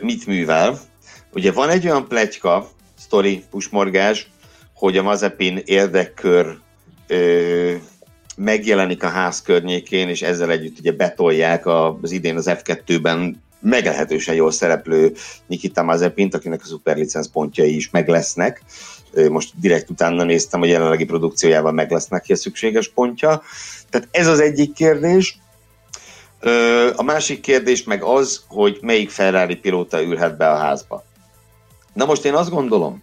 mit 0.00 0.26
művel. 0.26 0.78
Ugye 1.32 1.52
van 1.52 1.68
egy 1.68 1.86
olyan 1.86 2.08
pletyka, 2.08 2.68
sztori, 2.98 3.44
pusmorgás, 3.50 4.30
hogy 4.78 4.96
a 4.96 5.02
Mazepin 5.02 5.62
érdekkör 5.64 6.58
ö, 7.06 7.74
megjelenik 8.36 9.02
a 9.02 9.08
ház 9.08 9.42
környékén, 9.42 10.08
és 10.08 10.22
ezzel 10.22 10.50
együtt 10.50 10.78
ugye 10.78 10.92
betolják 10.92 11.66
az 11.66 12.10
idén 12.10 12.36
az 12.36 12.50
F2-ben 12.50 13.42
meglehetősen 13.60 14.34
jól 14.34 14.50
szereplő 14.50 15.12
Nikita 15.46 15.82
Mazepint, 15.82 16.34
akinek 16.34 16.60
a 16.62 16.66
szuperlicenc 16.66 17.26
pontjai 17.26 17.74
is 17.74 17.90
meg 17.90 18.08
lesznek. 18.08 18.62
Most 19.30 19.52
direkt 19.60 19.90
utána 19.90 20.24
néztem, 20.24 20.60
hogy 20.60 20.68
jelenlegi 20.68 21.04
produkciójával 21.04 21.72
meg 21.72 21.90
lesznek 21.90 22.22
ki 22.22 22.32
a 22.32 22.36
szükséges 22.36 22.88
pontja. 22.88 23.42
Tehát 23.90 24.08
ez 24.10 24.26
az 24.26 24.40
egyik 24.40 24.72
kérdés. 24.72 25.38
A 26.96 27.02
másik 27.02 27.40
kérdés 27.40 27.84
meg 27.84 28.02
az, 28.02 28.44
hogy 28.48 28.78
melyik 28.80 29.10
Ferrari 29.10 29.56
pilóta 29.56 30.02
ülhet 30.02 30.36
be 30.36 30.50
a 30.50 30.56
házba. 30.56 31.04
Na 31.92 32.04
most 32.04 32.24
én 32.24 32.34
azt 32.34 32.50
gondolom, 32.50 33.02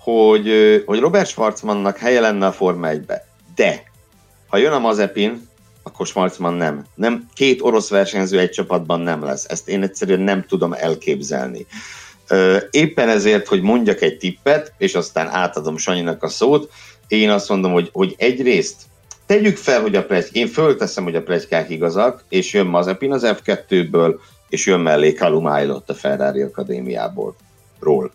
hogy, 0.00 0.48
hogy 0.86 1.00
Robert 1.00 1.28
Schwarzmannak 1.28 1.98
helye 1.98 2.20
lenne 2.20 2.46
a 2.46 2.52
Forma 2.52 2.88
1-be, 2.90 3.26
de 3.54 3.82
ha 4.48 4.56
jön 4.56 4.72
a 4.72 4.78
Mazepin, 4.78 5.48
akkor 5.82 6.06
Schwarzman 6.06 6.54
nem. 6.54 6.86
nem. 6.94 7.28
Két 7.34 7.62
orosz 7.62 7.88
versenyző 7.88 8.38
egy 8.38 8.50
csapatban 8.50 9.00
nem 9.00 9.24
lesz. 9.24 9.44
Ezt 9.48 9.68
én 9.68 9.82
egyszerűen 9.82 10.20
nem 10.20 10.44
tudom 10.48 10.72
elképzelni. 10.72 11.66
Éppen 12.70 13.08
ezért, 13.08 13.46
hogy 13.46 13.62
mondjak 13.62 14.00
egy 14.02 14.18
tippet, 14.18 14.72
és 14.78 14.94
aztán 14.94 15.28
átadom 15.28 15.76
Sanyinak 15.76 16.22
a 16.22 16.28
szót, 16.28 16.70
én 17.08 17.30
azt 17.30 17.48
mondom, 17.48 17.72
hogy, 17.72 17.88
hogy 17.92 18.14
egyrészt 18.18 18.76
tegyük 19.26 19.56
fel, 19.56 19.80
hogy 19.80 19.96
a 19.96 20.04
plegy, 20.04 20.28
én 20.32 20.46
fölteszem, 20.46 21.04
hogy 21.04 21.16
a 21.16 21.22
plegykák 21.22 21.70
igazak, 21.70 22.24
és 22.28 22.52
jön 22.52 22.66
Mazepin 22.66 23.12
az 23.12 23.22
F2-ből, 23.24 24.18
és 24.48 24.66
jön 24.66 24.80
mellé 24.80 25.16
Aylott 25.18 25.90
a 25.90 25.94
Ferrari 25.94 26.42
Akadémiából. 26.42 27.36
Ról. 27.80 28.12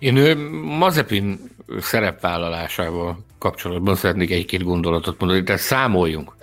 Én 0.00 0.36
Mazepin 0.78 1.38
szerepvállalásával 1.80 3.24
kapcsolatban 3.38 3.96
szeretnék 3.96 4.30
egy-két 4.30 4.62
gondolatot 4.62 5.20
mondani, 5.20 5.42
tehát 5.42 5.60
számoljunk. 5.60 6.34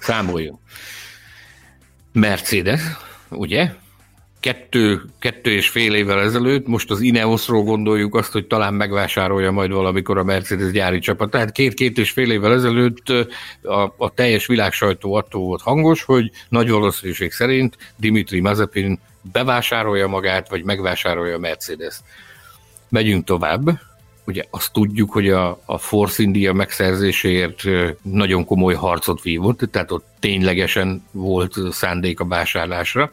Számoljunk. 0.00 0.58
Mercedes, 2.12 2.80
ugye? 3.30 3.70
Kettő, 4.40 5.02
kettő 5.18 5.50
és 5.50 5.68
fél 5.68 5.94
évvel 5.94 6.20
ezelőtt, 6.20 6.66
most 6.66 6.90
az 6.90 7.00
Ineosról 7.00 7.62
gondoljuk 7.62 8.14
azt, 8.14 8.32
hogy 8.32 8.46
talán 8.46 8.74
megvásárolja 8.74 9.50
majd 9.50 9.70
valamikor 9.70 10.18
a 10.18 10.24
Mercedes 10.24 10.70
gyári 10.70 10.98
csapat. 10.98 11.30
Tehát 11.30 11.52
két-két 11.52 11.98
és 11.98 12.10
fél 12.10 12.30
évvel 12.30 12.52
ezelőtt 12.52 13.08
a, 13.62 13.94
a 13.96 14.10
teljes 14.14 14.46
világsajtó 14.46 15.14
attól 15.14 15.44
volt 15.44 15.62
hangos, 15.62 16.02
hogy 16.02 16.30
nagy 16.48 16.70
valószínűség 16.70 17.32
szerint 17.32 17.76
Dimitri 17.96 18.40
Mazepin 18.40 19.00
bevásárolja 19.32 20.06
magát, 20.06 20.48
vagy 20.48 20.64
megvásárolja 20.64 21.34
a 21.34 21.38
Mercedes. 21.38 22.00
Megyünk 22.96 23.24
tovább 23.24 23.80
ugye 24.26 24.42
azt 24.50 24.72
tudjuk, 24.72 25.12
hogy 25.12 25.28
a, 25.28 25.60
a 25.64 25.78
Force 25.78 26.22
India 26.22 26.52
megszerzéséért 26.52 27.62
nagyon 28.02 28.44
komoly 28.44 28.74
harcot 28.74 29.22
vívott, 29.22 29.58
tehát 29.70 29.90
ott 29.90 30.06
ténylegesen 30.20 31.04
volt 31.10 31.54
szándék 31.70 32.20
a 32.20 32.26
vásárlásra. 32.26 33.10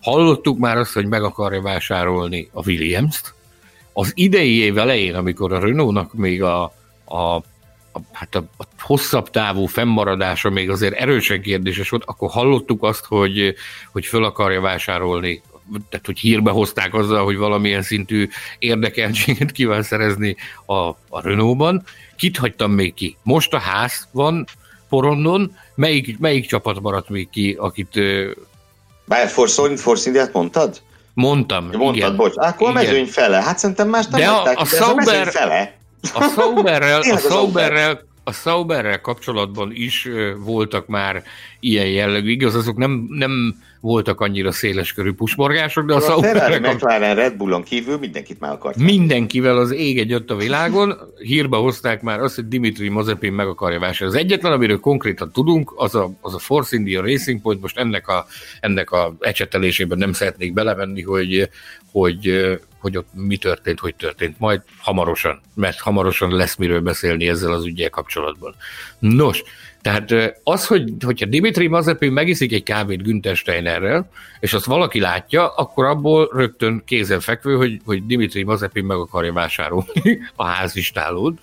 Hallottuk 0.00 0.58
már 0.58 0.76
azt, 0.76 0.92
hogy 0.92 1.06
meg 1.06 1.22
akarja 1.22 1.62
vásárolni 1.62 2.48
a 2.52 2.66
Williams-t. 2.66 3.34
Az 3.92 4.12
idei 4.14 4.58
év 4.58 4.78
elején, 4.78 5.14
amikor 5.14 5.52
a 5.52 5.60
Renault-nak 5.60 6.14
még 6.14 6.42
a, 6.42 6.62
a, 7.04 7.34
a, 7.92 8.00
hát 8.12 8.34
a, 8.34 8.44
a 8.58 8.64
hosszabb 8.78 9.30
távú 9.30 9.66
fennmaradása 9.66 10.50
még 10.50 10.70
azért 10.70 10.94
erősen 10.94 11.42
kérdéses 11.42 11.88
volt, 11.88 12.04
akkor 12.06 12.30
hallottuk 12.30 12.82
azt, 12.82 13.04
hogy, 13.04 13.54
hogy 13.92 14.06
föl 14.06 14.24
akarja 14.24 14.60
vásárolni 14.60 15.42
tehát 15.90 16.06
hogy 16.06 16.18
hírbe 16.18 16.50
hozták 16.50 16.94
azzal, 16.94 17.24
hogy 17.24 17.36
valamilyen 17.36 17.82
szintű 17.82 18.28
érdekeltséget 18.58 19.52
kíván 19.56 19.82
szerezni 19.82 20.36
a, 20.66 20.74
a 20.88 21.20
Renault-ban. 21.22 21.82
Kit 22.16 22.36
hagytam 22.36 22.70
még 22.70 22.94
ki? 22.94 23.16
Most 23.22 23.54
a 23.54 23.58
ház 23.58 24.08
van 24.12 24.46
porondon, 24.88 25.56
melyik, 25.74 26.18
melyik 26.18 26.46
csapat 26.46 26.80
maradt 26.80 27.08
még 27.08 27.30
ki, 27.30 27.56
akit... 27.58 28.00
Bár 29.04 29.28
Force, 29.28 29.76
Force 29.76 30.06
India-t 30.06 30.32
mondtad? 30.32 30.80
Mondtam, 31.14 31.68
ja, 31.72 31.78
Mondtad, 31.78 31.96
igen. 31.96 32.16
bocs. 32.16 32.32
Akkor 32.36 32.70
igen. 32.70 32.82
a 32.82 32.84
mezőny 32.84 33.06
fele. 33.06 33.42
Hát 33.42 33.58
szerintem 33.58 33.88
más 33.88 34.06
nem 34.06 34.20
de 34.20 34.28
a, 34.28 34.42
a, 34.42 34.52
a, 34.54 34.64
Sauber, 34.64 35.28
a 35.28 35.30
fele. 35.30 35.76
A 36.14 36.22
Sauberrel, 36.22 37.00
a 37.00 37.18
Sauberrel, 37.18 38.04
a 38.24 38.32
Sauberrel 38.32 39.00
kapcsolatban 39.00 39.70
is 39.74 40.08
voltak 40.38 40.86
már 40.86 41.22
ilyen 41.60 41.86
jellegű, 41.86 42.30
igaz, 42.30 42.54
azok 42.54 42.76
nem, 42.76 43.06
nem 43.08 43.54
voltak 43.80 44.20
annyira 44.20 44.52
széleskörű 44.52 45.12
pusmorgások, 45.12 45.86
de 45.86 45.94
a, 45.94 46.16
a 46.16 46.22
Ferrari, 46.22 46.58
McLaren, 46.58 47.14
Red 47.14 47.36
Bullon 47.36 47.62
kívül 47.62 47.98
mindenkit 47.98 48.40
már 48.40 48.52
akart. 48.52 48.76
Mindenkivel 48.76 49.58
az 49.58 49.72
ég 49.72 49.98
egyött 49.98 50.30
a 50.30 50.36
világon, 50.36 50.94
hírba 51.18 51.56
hozták 51.56 52.02
már 52.02 52.20
azt, 52.20 52.34
hogy 52.34 52.48
Dimitri 52.48 52.88
Mazepin 52.88 53.32
meg 53.32 53.46
akarja 53.46 53.78
vásárolni. 53.78 54.18
Az 54.18 54.24
egyetlen, 54.24 54.52
amiről 54.52 54.80
konkrétan 54.80 55.30
tudunk, 55.32 55.72
az 55.76 55.94
a, 55.94 56.10
az 56.20 56.34
a 56.34 56.38
Force 56.38 56.76
India 56.76 57.00
Racing 57.00 57.40
Point, 57.40 57.60
most 57.60 57.78
ennek 57.78 58.08
a, 58.08 58.26
ennek 58.60 58.90
a 58.90 59.14
ecsetelésében 59.20 59.98
nem 59.98 60.12
szeretnék 60.12 60.52
belevenni, 60.52 61.02
hogy, 61.02 61.48
hogy, 61.92 62.58
hogy 62.84 62.96
ott 62.96 63.08
mi 63.12 63.36
történt, 63.36 63.80
hogy 63.80 63.94
történt. 63.94 64.38
Majd 64.38 64.62
hamarosan, 64.78 65.40
mert 65.54 65.80
hamarosan 65.80 66.30
lesz 66.30 66.56
miről 66.56 66.80
beszélni 66.80 67.28
ezzel 67.28 67.52
az 67.52 67.64
ügyel 67.66 67.90
kapcsolatban. 67.90 68.54
Nos, 68.98 69.42
tehát 69.82 70.14
az, 70.42 70.66
hogy, 70.66 70.92
hogyha 71.04 71.26
Dimitri 71.26 71.66
Mazepin 71.66 72.12
megiszik 72.12 72.52
egy 72.52 72.62
kávét 72.62 73.02
Günther 73.02 73.36
Steinerrel, 73.36 74.10
és 74.40 74.52
azt 74.52 74.64
valaki 74.64 75.00
látja, 75.00 75.48
akkor 75.48 75.84
abból 75.84 76.30
rögtön 76.32 76.82
kézenfekvő, 76.84 77.56
hogy, 77.56 77.80
hogy 77.84 78.06
Dimitri 78.06 78.42
Mazepin 78.42 78.84
meg 78.84 78.96
akarja 78.96 79.32
vásárolni 79.32 80.18
a 80.36 80.44
házistálót. 80.44 81.38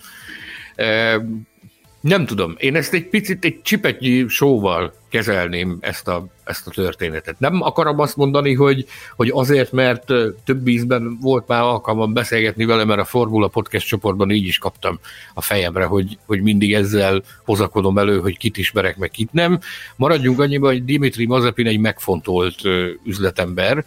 Nem 2.02 2.26
tudom, 2.26 2.54
én 2.58 2.76
ezt 2.76 2.92
egy 2.92 3.08
picit 3.08 3.44
egy 3.44 3.62
csipetnyi 3.62 4.28
sóval 4.28 4.92
kezelném 5.08 5.78
ezt 5.80 6.08
a, 6.08 6.26
ezt 6.44 6.66
a 6.66 6.70
történetet. 6.70 7.38
Nem 7.38 7.62
akarom 7.62 7.98
azt 7.98 8.16
mondani, 8.16 8.54
hogy, 8.54 8.86
hogy 9.16 9.30
azért, 9.34 9.72
mert 9.72 10.04
több 10.44 10.68
ízben 10.68 11.18
volt 11.20 11.46
már 11.46 11.62
alkalmam 11.62 12.12
beszélgetni 12.12 12.64
vele, 12.64 12.84
mert 12.84 13.00
a 13.00 13.04
Formula 13.04 13.48
Podcast 13.48 13.86
csoportban 13.86 14.30
így 14.30 14.46
is 14.46 14.58
kaptam 14.58 14.98
a 15.34 15.40
fejemre, 15.40 15.84
hogy, 15.84 16.18
hogy 16.26 16.42
mindig 16.42 16.74
ezzel 16.74 17.22
hozakodom 17.44 17.98
elő, 17.98 18.20
hogy 18.20 18.38
kit 18.38 18.56
ismerek, 18.56 18.96
meg 18.96 19.10
kit 19.10 19.32
nem. 19.32 19.58
Maradjunk 19.96 20.40
annyiban, 20.40 20.70
hogy 20.70 20.84
Dimitri 20.84 21.26
Mazepin 21.26 21.66
egy 21.66 21.80
megfontolt 21.80 22.60
üzletember, 23.04 23.84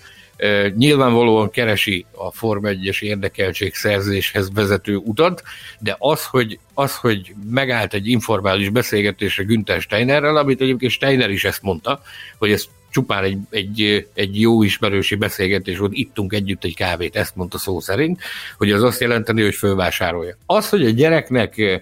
nyilvánvalóan 0.76 1.50
keresi 1.50 2.06
a 2.12 2.32
Form 2.32 2.66
1-es 2.66 3.02
érdekeltség 3.02 3.74
szerzéshez 3.74 4.54
vezető 4.54 4.96
utat, 4.96 5.44
de 5.80 5.96
az, 6.00 6.26
hogy, 6.26 6.60
az, 6.74 6.96
hogy 6.96 7.34
megállt 7.50 7.94
egy 7.94 8.08
informális 8.08 8.70
beszélgetésre 8.70 9.44
Günther 9.44 9.82
Steinerrel, 9.82 10.38
amit 10.38 10.62
egyébként 10.62 10.92
Steiner 10.92 11.30
is 11.30 11.44
ezt 11.44 11.62
mondta, 11.62 12.02
hogy 12.38 12.52
ez 12.52 12.66
csupán 12.90 13.24
egy, 13.24 13.38
egy, 13.50 14.08
egy 14.14 14.42
jó 14.42 14.64
ismerősi 14.64 15.16
beszélgetés 15.16 15.78
volt, 15.78 15.94
ittunk 15.94 16.34
együtt 16.34 16.64
egy 16.64 16.76
kávét, 16.76 17.16
ezt 17.16 17.36
mondta 17.36 17.58
szó 17.58 17.80
szerint, 17.80 18.22
hogy 18.58 18.72
az 18.72 18.84
azt 18.84 19.02
jelenteni, 19.02 19.42
hogy 19.42 19.56
fölvásárolja. 19.56 20.38
Az, 20.46 20.70
hogy 20.70 20.86
a 20.86 20.90
gyereknek 20.90 21.82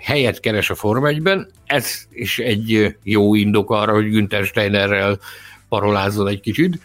helyet 0.00 0.40
keres 0.40 0.70
a 0.70 0.74
Form 0.74 1.04
1-ben, 1.06 1.50
ez 1.66 2.06
is 2.12 2.38
egy 2.38 2.96
jó 3.02 3.34
indok 3.34 3.70
arra, 3.70 3.92
hogy 3.92 4.10
Günther 4.10 4.44
Steinerrel 4.44 5.18
parolázzon 5.68 6.28
egy 6.28 6.40
kicsit, 6.40 6.80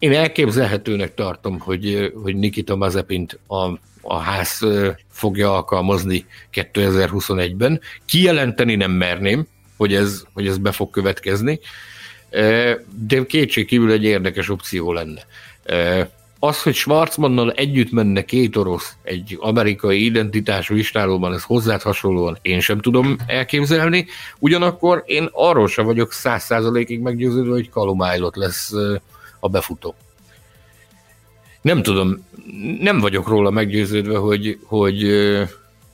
én 0.00 0.12
elképzelhetőnek 0.12 1.14
tartom, 1.14 1.58
hogy, 1.58 2.12
hogy 2.22 2.36
Nikita 2.36 2.76
Mazepint 2.76 3.38
a, 3.46 3.78
a 4.00 4.18
ház 4.18 4.66
fogja 5.10 5.54
alkalmazni 5.54 6.26
2021-ben. 6.54 7.80
Kijelenteni 8.06 8.74
nem 8.74 8.90
merném, 8.90 9.46
hogy 9.76 9.94
ez, 9.94 10.22
hogy 10.32 10.46
ez 10.46 10.58
be 10.58 10.72
fog 10.72 10.90
következni, 10.90 11.60
de 13.06 13.24
kétségkívül 13.26 13.92
egy 13.92 14.04
érdekes 14.04 14.48
opció 14.48 14.92
lenne. 14.92 15.26
Az, 16.38 16.62
hogy 16.62 16.74
Schwarzmannal 16.74 17.52
együtt 17.52 17.92
menne 17.92 18.24
két 18.24 18.56
orosz 18.56 18.94
egy 19.02 19.36
amerikai 19.40 20.04
identitású 20.04 20.74
istálóban, 20.74 21.32
ez 21.32 21.42
hozzád 21.42 21.82
hasonlóan 21.82 22.38
én 22.42 22.60
sem 22.60 22.78
tudom 22.78 23.16
elképzelni, 23.26 24.06
ugyanakkor 24.38 25.02
én 25.06 25.28
arról 25.32 25.68
sem 25.68 25.84
vagyok 25.84 26.12
száz 26.12 26.42
százalékig 26.42 27.00
meggyőződve, 27.00 27.52
hogy 27.52 27.70
Kalumájlott 27.70 28.36
lesz 28.36 28.72
a 29.40 29.48
befutó. 29.48 29.94
Nem 31.62 31.82
tudom, 31.82 32.26
nem 32.80 33.00
vagyok 33.00 33.28
róla 33.28 33.50
meggyőződve, 33.50 34.16
hogy, 34.16 34.58
hogy, 34.64 35.06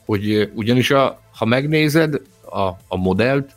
hogy 0.05 0.49
ugyanis 0.53 0.91
a, 0.91 1.21
ha 1.35 1.45
megnézed 1.45 2.21
a, 2.51 2.67
a 2.87 2.97
modellt, 2.97 3.55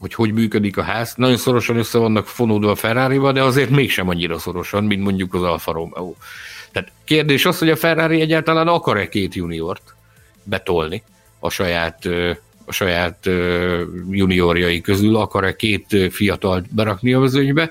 hogy 0.00 0.14
hogy 0.14 0.32
működik 0.32 0.76
a 0.76 0.82
ház, 0.82 1.14
nagyon 1.16 1.36
szorosan 1.36 1.76
össze 1.76 1.98
vannak 1.98 2.26
fonódva 2.26 2.70
a 2.70 2.74
ferrari 2.74 3.18
de 3.18 3.42
azért 3.42 3.70
mégsem 3.70 4.08
annyira 4.08 4.38
szorosan, 4.38 4.84
mint 4.84 5.02
mondjuk 5.02 5.34
az 5.34 5.42
Alfa 5.42 5.72
Romeo. 5.72 6.14
Tehát 6.72 6.92
kérdés 7.04 7.44
az, 7.44 7.58
hogy 7.58 7.70
a 7.70 7.76
Ferrari 7.76 8.20
egyáltalán 8.20 8.68
akar-e 8.68 9.08
két 9.08 9.34
juniort 9.34 9.94
betolni 10.42 11.02
a 11.38 11.50
saját, 11.50 12.06
a 12.64 12.72
saját 12.72 13.28
juniorjai 14.10 14.80
közül, 14.80 15.16
akar-e 15.16 15.56
két 15.56 15.96
fiatalt 16.10 16.74
berakni 16.74 17.12
a 17.14 17.20
vezőnybe, 17.20 17.70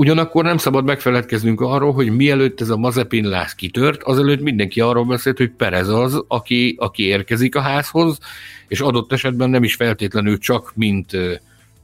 Ugyanakkor 0.00 0.44
nem 0.44 0.56
szabad 0.56 0.84
megfeledkeznünk 0.84 1.60
arról, 1.60 1.92
hogy 1.92 2.16
mielőtt 2.16 2.60
ez 2.60 2.68
a 2.68 2.76
Mazepin 2.76 3.28
láz 3.28 3.54
kitört, 3.54 4.02
azelőtt 4.02 4.40
mindenki 4.40 4.80
arról 4.80 5.04
beszélt, 5.04 5.36
hogy 5.36 5.50
Perez 5.50 5.88
az, 5.88 6.24
aki, 6.28 6.76
aki 6.78 7.02
érkezik 7.02 7.56
a 7.56 7.60
házhoz, 7.60 8.18
és 8.68 8.80
adott 8.80 9.12
esetben 9.12 9.50
nem 9.50 9.62
is 9.62 9.74
feltétlenül 9.74 10.38
csak 10.38 10.72
mint 10.74 11.16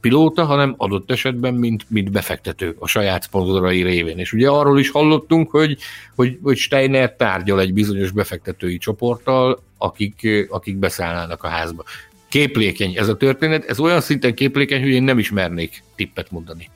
pilóta, 0.01 0.45
hanem 0.45 0.73
adott 0.77 1.11
esetben, 1.11 1.53
mint, 1.53 1.85
mint 1.87 2.11
befektető 2.11 2.75
a 2.79 2.87
saját 2.87 3.23
szponzorai 3.23 3.83
révén. 3.83 4.17
És 4.17 4.33
ugye 4.33 4.49
arról 4.49 4.79
is 4.79 4.89
hallottunk, 4.89 5.49
hogy, 5.49 5.77
hogy, 6.15 6.39
hogy 6.41 6.57
Steiner 6.57 7.15
tárgyal 7.15 7.59
egy 7.59 7.73
bizonyos 7.73 8.11
befektetői 8.11 8.77
csoporttal, 8.77 9.63
akik, 9.77 10.47
akik 10.49 10.77
beszállnának 10.77 11.43
a 11.43 11.47
házba. 11.47 11.83
Képlékeny 12.29 12.95
ez 12.95 13.07
a 13.07 13.17
történet, 13.17 13.65
ez 13.65 13.79
olyan 13.79 14.01
szinten 14.01 14.33
képlékeny, 14.33 14.81
hogy 14.81 14.91
én 14.91 15.03
nem 15.03 15.19
ismernék 15.19 15.83
tippet 15.95 16.31
mondani. 16.31 16.69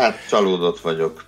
Hát, 0.00 0.28
csalódott 0.28 0.80
vagyok. 0.80 1.24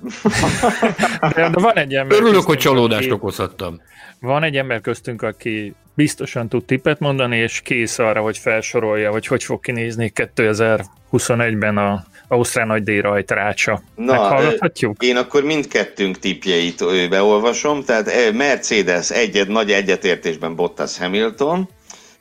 de, 1.35 1.49
de 1.49 1.61
van 1.61 1.77
egy 1.77 1.95
ember 1.95 2.19
Örülök, 2.19 2.43
hogy 2.43 2.59
csalódást 2.59 3.03
aki, 3.03 3.11
okozhattam. 3.11 3.81
Van 4.21 4.43
egy 4.43 4.57
ember 4.57 4.81
köztünk, 4.81 5.23
aki 5.23 5.75
biztosan 5.95 6.49
tud 6.49 6.65
tippet 6.65 6.99
mondani, 6.99 7.37
és 7.37 7.61
kész 7.61 7.99
arra, 7.99 8.21
hogy 8.21 8.39
felsorolja, 8.39 9.11
hogy 9.11 9.27
hogy 9.27 9.45
fog 9.45 9.61
kinézni 9.61 10.13
2021-ben 10.15 11.77
a 11.77 12.05
Ausztrál 12.29 12.67
nagy 12.67 12.83
díj 12.83 13.01
rajtrácsa. 13.01 13.83
Na? 13.95 14.41
Én 14.99 15.17
akkor 15.17 15.43
mindkettőnk 15.43 16.19
tippjeit 16.19 17.09
beolvasom, 17.09 17.85
tehát 17.85 18.33
Mercedes 18.33 19.11
egyet 19.11 19.49
nagy 19.49 19.71
egyetértésben 19.71 20.55
Bottas 20.55 20.99
Hamilton, 20.99 21.69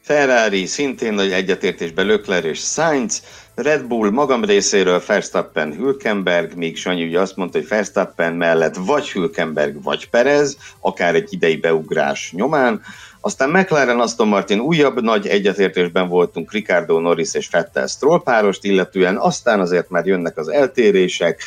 Ferrari 0.02 0.66
szintén 0.66 1.14
nagy 1.14 1.32
egyetértésben 1.32 2.06
Lökler 2.06 2.46
és 2.46 2.60
Sainz, 2.60 3.24
Red 3.62 3.84
Bull 3.84 4.10
magam 4.10 4.44
részéről 4.44 5.02
Verstappen 5.08 5.74
Hülkenberg, 5.74 6.56
míg 6.56 6.78
Sanyi 6.78 7.04
ugye 7.04 7.20
azt 7.20 7.36
mondta, 7.36 7.58
hogy 7.58 7.68
Verstappen 7.68 8.34
mellett 8.34 8.76
vagy 8.76 9.12
Hülkenberg, 9.12 9.84
vagy 9.84 10.10
Perez, 10.10 10.58
akár 10.80 11.16
egy 11.16 11.28
idei 11.34 11.56
beugrás 11.56 12.32
nyomán. 12.36 12.82
Aztán 13.22 13.50
McLaren, 13.50 14.00
Aston 14.00 14.28
Martin 14.28 14.60
újabb 14.60 15.02
nagy 15.02 15.28
egyetértésben 15.28 16.08
voltunk 16.08 16.52
Ricardo 16.52 17.00
Norris 17.00 17.34
és 17.34 17.48
Fettel 17.48 17.88
Stroll 17.88 18.22
párost 18.24 18.64
illetően, 18.64 19.18
aztán 19.18 19.60
azért 19.60 19.90
már 19.90 20.06
jönnek 20.06 20.38
az 20.38 20.48
eltérések. 20.48 21.44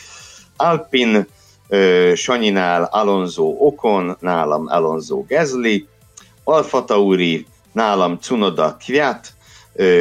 Alpin, 0.57 1.27
Sanyinál 2.15 2.89
Alonso 2.91 3.55
Okon, 3.59 4.17
nálam 4.21 4.67
Alonso 4.69 5.23
Gezli, 5.23 5.87
Alfa 6.45 6.85
Tauri, 6.85 7.47
nálam 7.73 8.19
Cunoda 8.19 8.77
Kviat, 8.85 9.29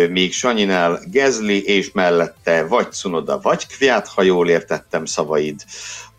míg 0.10 0.34
Sanyinál 0.34 1.00
Gezli, 1.12 1.64
és 1.64 1.92
mellette 1.92 2.64
vagy 2.64 2.92
Cunoda, 2.92 3.40
vagy 3.42 3.68
Kviat, 3.68 4.08
ha 4.08 4.22
jól 4.22 4.50
értettem 4.50 5.06
szavaid. 5.06 5.64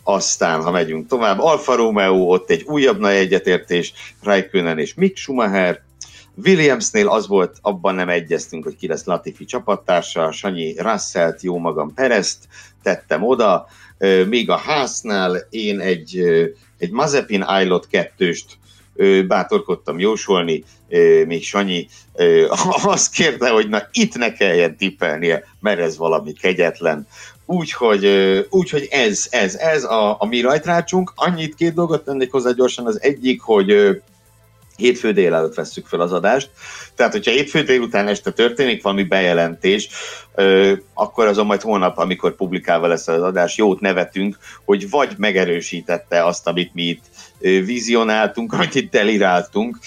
Aztán, 0.03 0.63
ha 0.63 0.71
megyünk 0.71 1.09
tovább, 1.09 1.41
Alfa 1.41 1.75
Romeo, 1.75 2.33
ott 2.33 2.51
egy 2.51 2.63
újabb 2.63 2.99
nagy 2.99 3.15
egyetértés, 3.15 3.93
Raikkonen 4.23 4.79
és 4.79 4.95
Mick 4.95 5.17
Schumacher, 5.17 5.83
Williamsnél 6.45 7.09
az 7.09 7.29
volt, 7.29 7.57
abban 7.61 7.95
nem 7.95 8.09
egyeztünk, 8.09 8.65
hogy 8.65 8.77
ki 8.77 8.87
lesz 8.87 9.05
Latifi 9.05 9.45
csapattársa, 9.45 10.33
Sanyi 10.33 10.75
Russellt, 10.79 11.43
jó 11.43 11.59
magam 11.59 11.95
Perezt 11.95 12.39
tettem 12.83 13.23
oda, 13.23 13.67
még 14.29 14.51
a 14.51 14.57
háznál 14.57 15.47
én 15.51 15.81
egy, 15.81 16.19
egy 16.79 16.91
Mazepin 16.91 17.43
Ailot 17.43 17.87
kettőst 17.87 18.59
bátorkodtam 19.27 19.99
jósolni, 19.99 20.65
még 21.27 21.45
Sanyi 21.45 21.89
azt 22.85 23.13
kérte, 23.13 23.51
hogy 23.51 23.69
na 23.69 23.83
itt 23.93 24.15
ne 24.15 24.33
kelljen 24.33 24.77
tippelnie, 24.77 25.45
mert 25.61 25.81
ez 25.81 25.97
valami 25.97 26.33
kegyetlen. 26.33 27.07
Úgyhogy, 27.47 28.07
úgyhogy 28.51 28.89
ez, 28.91 29.27
ez, 29.31 29.55
ez 29.55 29.85
a, 29.85 30.17
a 30.21 30.27
mi 30.27 30.41
rajtrácsunk. 30.41 31.13
Annyit 31.15 31.55
két 31.55 31.75
dolgot 31.75 32.05
tennék 32.05 32.31
hozzá 32.31 32.51
gyorsan. 32.51 32.87
Az 32.87 33.03
egyik, 33.03 33.41
hogy 33.41 34.01
hétfő 34.77 35.13
délelőtt 35.13 35.55
vesszük 35.55 35.87
fel 35.87 36.01
az 36.01 36.13
adást. 36.13 36.51
Tehát, 36.95 37.13
hogyha 37.13 37.31
hétfő 37.31 37.63
délután 37.63 38.09
este 38.09 38.31
történik 38.31 38.83
valami 38.83 39.03
bejelentés, 39.03 39.89
akkor 40.95 41.27
azon 41.27 41.47
majd 41.47 41.61
holnap, 41.61 41.99
amikor 41.99 42.35
publikálva 42.35 42.87
lesz 42.87 43.09
az 43.09 43.23
adás, 43.23 43.57
jót 43.57 43.81
nevetünk, 43.81 44.39
hogy 44.65 44.91
vagy 44.91 45.15
megerősítette 45.17 46.25
azt, 46.25 46.47
amit 46.47 46.75
mi 46.75 46.83
itt 46.83 47.05
vizionáltunk, 47.43 48.53
amit 48.55 48.75
itt 48.75 48.91
deliráltunk, 48.91 49.79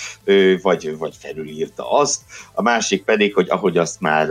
vagy, 0.62 0.98
vagy 0.98 1.16
felülírta 1.20 1.92
azt. 1.92 2.22
A 2.54 2.62
másik 2.62 3.04
pedig, 3.04 3.34
hogy 3.34 3.50
ahogy 3.50 3.78
azt 3.78 4.00
már 4.00 4.28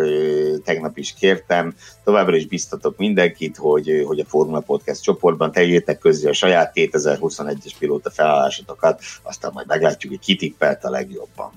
tegnap 0.64 0.98
is 0.98 1.14
kértem, 1.14 1.74
továbbra 2.04 2.36
is 2.36 2.46
biztatok 2.46 2.96
mindenkit, 2.96 3.56
hogy, 3.56 4.04
hogy 4.06 4.20
a 4.20 4.24
Formula 4.28 4.60
Podcast 4.60 5.02
csoportban 5.02 5.52
tegyétek 5.52 5.98
közé 5.98 6.28
a 6.28 6.32
saját 6.32 6.72
2021-es 6.74 7.72
pilóta 7.78 8.10
felállásotokat, 8.10 9.02
aztán 9.22 9.50
majd 9.54 9.66
meglátjuk, 9.66 10.12
hogy 10.12 10.24
kitippelt 10.24 10.84
a 10.84 10.90
legjobban. 10.90 11.50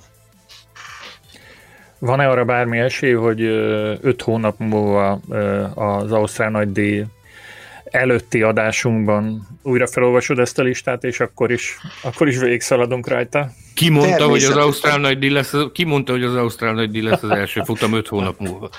Van-e 1.99 2.29
arra 2.29 2.45
bármi 2.45 2.79
esély, 2.79 3.13
hogy 3.13 3.41
öt 4.01 4.21
hónap 4.21 4.59
múlva 4.59 5.11
az 5.75 6.11
Ausztrál 6.11 6.49
nagy 6.49 6.71
díj 6.71 7.05
előtti 7.91 8.41
adásunkban 8.41 9.47
újra 9.61 9.87
felolvasod 9.87 10.39
ezt 10.39 10.59
a 10.59 10.63
listát, 10.63 11.03
és 11.03 11.19
akkor 11.19 11.51
is, 11.51 11.77
akkor 12.03 12.27
is 12.27 12.37
végigszaladunk 12.37 13.07
rajta. 13.07 13.51
Ki 13.73 13.89
mondta, 13.89 14.27
hogy 14.27 14.43
az 14.43 14.55
Ausztrál 14.55 14.97
nagy 14.97 15.19
díj 15.19 15.29
lesz, 15.29 15.53
ki 15.73 15.83
mondta, 15.83 16.11
hogy 16.11 16.23
az 16.23 16.35
Ausztrál 16.35 16.73
nagy 16.73 16.91
díj 16.91 17.01
lesz 17.01 17.23
az 17.23 17.29
első 17.29 17.61
futam 17.65 17.93
öt 17.93 18.07
hónap 18.07 18.39
múlva? 18.39 18.69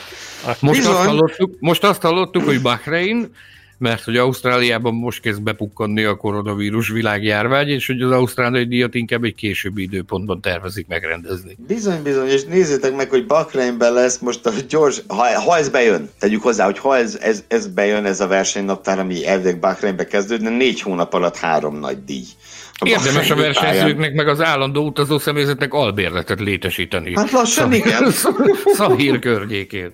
Most 0.60 0.86
azt, 0.86 1.06
hallottuk, 1.06 1.56
most 1.60 1.84
azt 1.84 2.02
hallottuk, 2.02 2.44
hogy 2.44 2.62
Bahrein 2.62 3.30
mert 3.78 4.04
hogy 4.04 4.16
Ausztráliában 4.16 4.94
most 4.94 5.20
kezd 5.20 5.42
bepukkanni 5.42 6.04
a 6.04 6.16
koronavírus 6.16 6.88
világjárvány, 6.88 7.68
és 7.68 7.86
hogy 7.86 8.02
az 8.02 8.10
Ausztrál 8.10 8.50
nagy 8.50 8.68
díjat 8.68 8.94
inkább 8.94 9.24
egy 9.24 9.34
későbbi 9.34 9.82
időpontban 9.82 10.40
tervezik 10.40 10.86
megrendezni. 10.86 11.56
Bizony, 11.66 12.02
bizony, 12.02 12.28
és 12.28 12.44
nézzétek 12.44 12.96
meg, 12.96 13.10
hogy 13.10 13.26
Bakreinben 13.26 13.92
lesz 13.92 14.18
most 14.18 14.46
a 14.46 14.52
gyors, 14.68 15.02
ha, 15.06 15.40
ha 15.40 15.56
ez 15.56 15.68
bejön, 15.68 16.08
tegyük 16.18 16.42
hozzá, 16.42 16.64
hogy 16.64 16.78
ha 16.78 16.96
ez, 16.96 17.18
ez, 17.20 17.44
ez 17.48 17.66
bejön, 17.66 18.04
ez 18.04 18.20
a 18.20 18.26
versenynaptár, 18.26 18.98
ami 18.98 19.26
elvileg 19.26 19.58
Bakreinbe 19.58 20.06
kezdődne, 20.06 20.50
négy 20.50 20.80
hónap 20.80 21.14
alatt 21.14 21.36
három 21.36 21.78
nagy 21.78 22.04
díj. 22.04 22.24
A 22.80 22.88
Érdemes 22.88 23.30
a 23.30 23.34
versenyzőknek, 23.34 24.14
meg 24.14 24.28
az 24.28 24.40
állandó 24.40 24.86
utazó 24.86 25.18
személyzetnek 25.18 25.72
albérletet 25.72 26.40
létesíteni. 26.40 27.16
Hát 27.16 27.30
lassan 27.30 27.72
igen. 27.72 28.10
Szahír 28.64 29.18
környékén. 29.18 29.92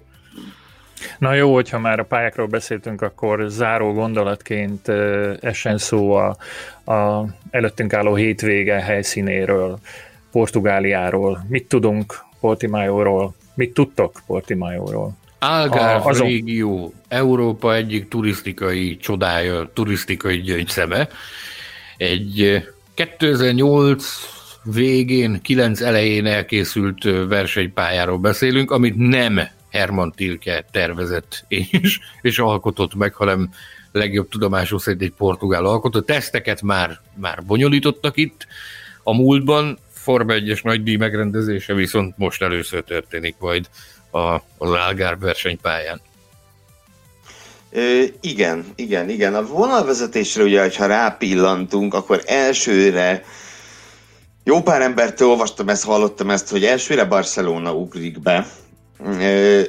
Na 1.18 1.34
jó, 1.34 1.54
hogyha 1.54 1.78
már 1.78 1.98
a 1.98 2.04
pályákról 2.04 2.46
beszéltünk, 2.46 3.02
akkor 3.02 3.44
záró 3.48 3.92
gondolatként 3.92 4.88
essen 5.40 5.78
szó 5.78 6.12
a, 6.12 6.36
a 6.92 7.26
előttünk 7.50 7.92
álló 7.92 8.14
hétvége 8.14 8.74
helyszínéről, 8.74 9.78
Portugáliáról. 10.30 11.44
Mit 11.48 11.68
tudunk 11.68 12.24
Portimájóról? 12.40 13.34
Mit 13.54 13.74
tudtok 13.74 14.20
Portimájóról? 14.26 15.12
Algarve 15.38 16.10
azon... 16.10 16.26
régió, 16.26 16.92
Európa 17.08 17.74
egyik 17.74 18.08
turisztikai 18.08 18.96
csodája, 18.96 19.70
turisztikai 19.72 20.40
gyöngyszeme. 20.40 21.08
Egy 21.96 22.62
2008 22.94 24.04
végén, 24.62 25.40
9 25.42 25.80
elején 25.80 26.26
elkészült 26.26 27.04
versenypályáról 27.28 28.18
beszélünk, 28.18 28.70
amit 28.70 28.96
nem 28.96 29.40
Herman 29.74 30.12
Tilke 30.16 30.64
tervezett 30.70 31.44
és, 31.48 31.98
és 32.22 32.38
alkotott 32.38 32.94
meg, 32.94 33.14
hanem 33.14 33.50
legjobb 33.92 34.28
tudomású 34.28 34.78
szerint 34.78 35.02
egy 35.02 35.12
portugál 35.16 35.64
alkotó. 35.64 36.00
Teszteket 36.00 36.62
már, 36.62 37.00
már 37.14 37.44
bonyolítottak 37.44 38.16
itt 38.16 38.46
a 39.02 39.14
múltban, 39.14 39.78
Forma 39.92 40.32
1-es 40.36 40.62
nagydíj 40.62 40.96
megrendezése 40.96 41.74
viszont 41.74 42.18
most 42.18 42.42
először 42.42 42.82
történik 42.82 43.34
majd 43.38 43.68
a, 44.10 44.18
az 44.34 44.70
Algarve 44.70 45.26
versenypályán. 45.26 46.00
Ö, 47.70 48.02
igen, 48.20 48.64
igen, 48.74 49.08
igen. 49.08 49.34
A 49.34 49.46
vonalvezetésre 49.46 50.42
ugye, 50.42 50.70
ha 50.76 50.86
rápillantunk, 50.86 51.94
akkor 51.94 52.22
elsőre 52.26 53.24
jó 54.44 54.62
pár 54.62 54.82
embertől 54.82 55.28
olvastam 55.28 55.68
ezt, 55.68 55.84
hallottam 55.84 56.30
ezt, 56.30 56.50
hogy 56.50 56.64
elsőre 56.64 57.04
Barcelona 57.04 57.74
ugrik 57.74 58.20
be, 58.20 58.46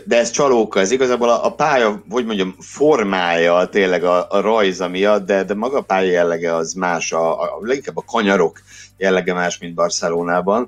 de 0.06 0.18
ez 0.18 0.30
csalóka, 0.30 0.80
ez 0.80 0.92
igazából 0.92 1.30
a, 1.30 1.46
a 1.46 1.52
pálya, 1.52 2.04
hogy 2.10 2.26
mondjam, 2.26 2.56
formája 2.60 3.66
tényleg 3.66 4.04
a, 4.04 4.28
a 4.30 4.42
rajza 4.42 4.88
miatt, 4.88 5.26
de, 5.26 5.44
de 5.44 5.54
maga 5.54 5.78
a 5.78 5.82
pálya 5.82 6.12
jellege 6.12 6.56
az 6.56 6.74
más, 6.74 7.12
a, 7.12 7.42
a, 7.42 7.58
leginkább 7.62 7.98
a 7.98 8.04
kanyarok 8.08 8.62
jellege 8.98 9.34
más, 9.34 9.58
mint 9.58 9.74
Barcelonában, 9.74 10.68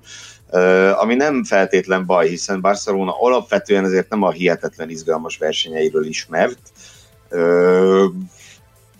ami 0.95 1.15
nem 1.15 1.43
feltétlen 1.43 2.05
baj, 2.05 2.27
hiszen 2.27 2.61
Barcelona 2.61 3.15
alapvetően 3.19 3.83
azért 3.83 4.09
nem 4.09 4.23
a 4.23 4.31
hihetetlen 4.31 4.89
izgalmas 4.89 5.37
versenyeiről 5.37 6.05
ismert, 6.05 6.59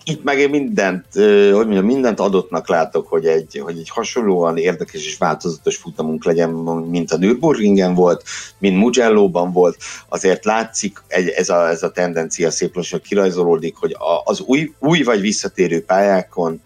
itt 0.08 0.24
meg 0.24 0.38
én 0.38 0.50
mindent, 0.50 1.04
hogy 1.12 1.52
mondjam, 1.52 1.84
mindent 1.84 2.20
adottnak 2.20 2.68
látok, 2.68 3.08
hogy 3.08 3.26
egy, 3.26 3.60
hogy 3.64 3.78
egy 3.78 3.88
hasonlóan 3.88 4.56
érdekes 4.56 5.06
és 5.06 5.18
változatos 5.18 5.76
futamunk 5.76 6.24
legyen, 6.24 6.50
mint 6.90 7.10
a 7.10 7.16
Nürburgringen 7.16 7.94
volt, 7.94 8.24
mint 8.58 8.76
Mugello-ban 8.76 9.52
volt. 9.52 9.76
Azért 10.08 10.44
látszik 10.44 11.02
ez, 11.36 11.48
a, 11.48 11.68
ez 11.68 11.82
a 11.82 11.90
tendencia 11.90 12.50
szép 12.50 12.74
lassan 12.74 13.00
kirajzolódik, 13.00 13.76
hogy 13.76 13.96
az 14.24 14.40
új, 14.40 14.72
új 14.78 15.02
vagy 15.02 15.20
visszatérő 15.20 15.84
pályákon 15.84 16.62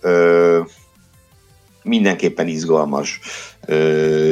ö, 0.00 0.60
mindenképpen 1.82 2.48
izgalmas 2.48 3.20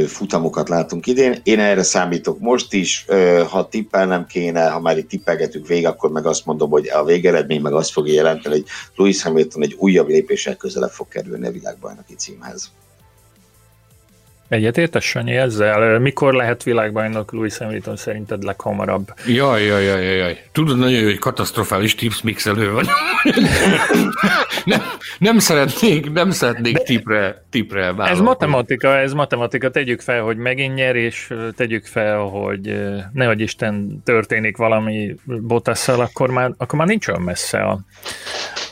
futamokat 0.07 0.69
látunk 0.69 1.07
idén. 1.07 1.41
Én 1.43 1.59
erre 1.59 1.83
számítok 1.83 2.39
most 2.39 2.73
is, 2.73 3.05
ha 3.51 3.69
tippelnem 3.69 4.27
kéne, 4.27 4.69
ha 4.69 4.81
már 4.81 4.99
itt 4.99 5.09
tippelgetünk 5.09 5.67
végig, 5.67 5.87
akkor 5.87 6.11
meg 6.11 6.27
azt 6.27 6.47
mondom, 6.47 6.71
hogy 6.71 6.89
a 6.89 7.05
végeredmény 7.05 7.61
meg 7.61 7.73
azt 7.73 7.91
fogja 7.91 8.13
jelenteni, 8.13 8.55
hogy 8.55 8.67
Louis 8.95 9.23
Hamilton 9.23 9.63
egy 9.63 9.77
újabb 9.79 10.09
lépéssel 10.09 10.57
közelebb 10.57 10.91
fog 10.91 11.09
kerülni 11.09 11.47
a 11.47 11.51
világbajnoki 11.51 12.15
címhez. 12.15 12.71
Egyetértes, 14.49 15.05
Sanyi, 15.05 15.37
ezzel? 15.37 15.99
Mikor 15.99 16.35
lehet 16.35 16.63
világbajnok 16.63 17.33
Louis 17.33 17.57
Hamilton 17.57 17.97
szerinted 17.97 18.43
leghamarabb? 18.43 19.15
Jaj, 19.27 19.65
jaj, 19.65 19.85
jaj, 19.85 20.17
jaj. 20.17 20.43
Tudod 20.53 20.79
nagyon 20.79 20.99
jó, 20.99 21.05
hogy 21.05 21.19
katasztrofális 21.19 21.95
tips 21.95 22.23
mixelő 22.23 22.73
vagy. 22.73 22.87
nem, 24.65 24.81
nem 25.19 25.39
szeretnék, 25.39 26.13
nem 26.13 26.31
szeretnék 26.31 26.77
tipre, 26.77 27.45
tipre 27.51 27.81
vállalni. 27.81 28.11
Ez 28.11 28.21
matematika, 28.21 28.97
ez 28.97 29.13
matematika. 29.13 29.71
Tegyük 29.71 30.01
fel, 30.01 30.23
hogy 30.23 30.37
megint 30.37 30.75
nyer, 30.75 30.97
és 30.97 31.35
tegyük 31.57 31.87
fel, 31.87 32.19
hogy 32.19 32.81
nehogy 33.13 33.41
Isten 33.41 34.03
történik 34.05 34.57
valami 34.57 35.15
botasszal, 35.25 36.01
akkor 36.01 36.31
már, 36.31 36.53
akkor 36.57 36.79
már 36.79 36.89
nincs 36.89 37.09
olyan 37.09 37.23
messze 37.23 37.59
a, 37.59 37.81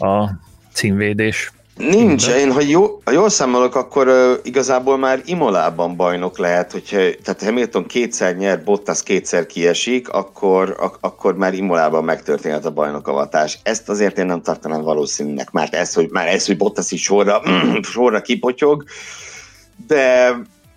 a 0.06 0.30
címvédés. 0.72 1.50
Nincs, 1.76 2.28
én 2.28 2.52
ha, 2.52 2.60
jó, 2.60 3.00
ha 3.04 3.10
jól 3.10 3.28
számolok, 3.28 3.74
akkor 3.74 4.08
uh, 4.08 4.32
igazából 4.42 4.98
már 4.98 5.22
Imolában 5.24 5.96
bajnok 5.96 6.38
lehet, 6.38 6.72
hogyha 6.72 6.96
tehát 6.96 7.42
Hamilton 7.42 7.86
kétszer 7.86 8.36
nyert, 8.36 8.64
Bottas 8.64 9.02
kétszer 9.02 9.46
kiesik, 9.46 10.08
akkor, 10.08 10.76
ak- 10.78 10.98
akkor 11.00 11.36
már 11.36 11.54
Imolában 11.54 12.04
megtörténhet 12.04 12.64
a 12.64 12.70
bajnokavatás. 12.70 13.58
Ezt 13.62 13.88
azért 13.88 14.18
én 14.18 14.26
nem 14.26 14.42
tartanám 14.42 14.82
valószínűnek, 14.82 15.50
már 15.50 15.68
ez, 15.70 15.94
hogy, 15.94 16.08
már 16.10 16.26
ez, 16.26 16.46
hogy 16.46 16.56
Bottas 16.56 16.90
is 16.90 17.02
sorra, 17.02 17.42
sorra 17.92 18.20
kipotyog, 18.20 18.84
de 19.86 20.32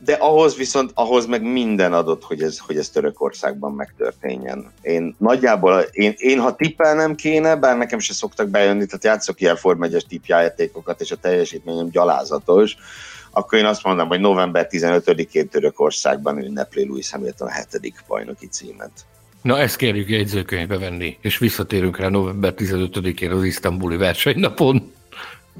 de 0.06 0.14
ahhoz 0.14 0.56
viszont, 0.56 0.92
ahhoz 0.94 1.26
meg 1.26 1.42
minden 1.42 1.94
adott, 1.94 2.24
hogy 2.24 2.42
ez, 2.42 2.58
hogy 2.58 2.78
ez 2.78 2.90
Törökországban 2.90 3.74
megtörténjen. 3.74 4.72
Én 4.82 5.16
nagyjából, 5.18 5.80
én, 5.92 6.14
én 6.18 6.40
ha 6.40 6.56
tippelnem 6.56 7.16
kéne, 7.16 7.56
bár 7.56 7.78
nekem 7.78 8.00
se 8.00 8.14
szoktak 8.14 8.50
bejönni, 8.50 8.86
tehát 8.86 9.04
játszok 9.04 9.42
ilyen 9.42 9.56
Form 9.56 9.84
1-es 9.84 10.02
tippjátékokat, 10.08 11.02
és 11.02 11.12
a 11.12 11.16
teljesítményem 11.16 11.90
gyalázatos, 11.90 12.76
akkor 13.32 13.60
én 13.60 13.66
azt 13.66 13.84
mondom, 13.84 14.08
hogy 14.08 14.20
november 14.20 14.68
15-én 14.72 15.48
Törökországban 15.48 16.44
ünnepli 16.44 16.86
Louis 16.86 17.12
Hamilton 17.12 17.48
a 17.48 17.52
hetedik 17.52 18.04
bajnoki 18.08 18.48
címet. 18.48 18.92
Na 19.42 19.60
ezt 19.60 19.76
kérjük 19.76 20.10
jegyzőkönyvbe 20.10 20.78
venni, 20.78 21.18
és 21.22 21.38
visszatérünk 21.38 21.98
rá 21.98 22.10
november 22.10 22.54
15-én 22.58 23.32
az 23.32 23.44
isztambuli 23.44 23.98
versenynapon 23.98 24.92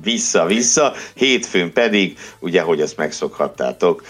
vissza-vissza, 0.04 0.94
hétfőn 1.14 1.74
pedig, 1.74 2.18
ugye, 2.40 2.62
hogy 2.62 2.82
ezt 2.82 2.98
megszokhattátok, 2.98 4.04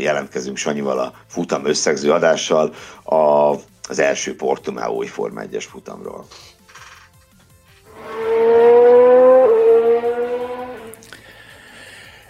jelentkezünk 0.00 0.56
Sanyival 0.56 0.98
a 0.98 1.14
futam 1.28 1.64
összegző 1.64 2.12
adással 2.12 2.74
a, 3.04 3.54
az 3.88 3.98
első 3.98 4.36
Portumáói 4.36 5.06
Forma 5.06 5.42
1-es 5.50 5.64
futamról. 5.70 6.26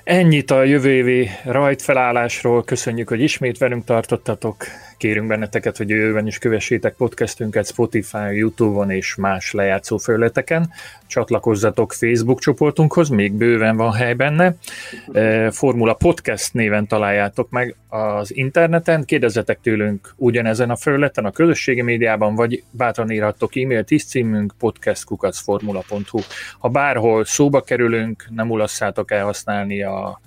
Ennyit 0.04 0.50
a 0.50 0.62
jövő 0.62 0.90
évi 0.90 1.30
rajtfelállásról. 1.44 2.64
Köszönjük, 2.64 3.08
hogy 3.08 3.20
ismét 3.20 3.58
velünk 3.58 3.84
tartottatok. 3.84 4.64
Kérünk 5.00 5.26
benneteket, 5.26 5.76
hogy 5.76 5.88
jövőben 5.88 6.26
is 6.26 6.38
kövessétek 6.38 6.94
podcastünket 6.94 7.66
Spotify, 7.66 8.36
Youtube-on 8.36 8.90
és 8.90 9.14
más 9.14 9.52
lejátszó 9.52 9.96
felületeken. 9.96 10.70
Csatlakozzatok 11.06 11.92
Facebook 11.92 12.40
csoportunkhoz, 12.40 13.08
még 13.08 13.32
bőven 13.32 13.76
van 13.76 13.92
hely 13.92 14.14
benne. 14.14 14.54
E, 15.12 15.50
Formula 15.50 15.94
Podcast 15.94 16.54
néven 16.54 16.86
találjátok 16.86 17.50
meg 17.50 17.76
az 17.88 18.36
interneten. 18.36 19.04
Kérdezzetek 19.04 19.60
tőlünk 19.60 20.14
ugyanezen 20.16 20.70
a 20.70 20.76
felületen, 20.76 21.24
a 21.24 21.30
közösségi 21.30 21.82
médiában, 21.82 22.34
vagy 22.34 22.62
bátran 22.70 23.10
írhattok 23.10 23.56
e-mailt 23.56 23.90
is 23.90 24.04
címünk 24.04 24.54
podcastkukacformula.hu. 24.58 26.20
Ha 26.58 26.68
bárhol 26.68 27.24
szóba 27.24 27.60
kerülünk, 27.60 28.26
nem 28.30 28.46
mulasszátok 28.46 29.10
elhasználni 29.10 29.82
a 29.82 30.20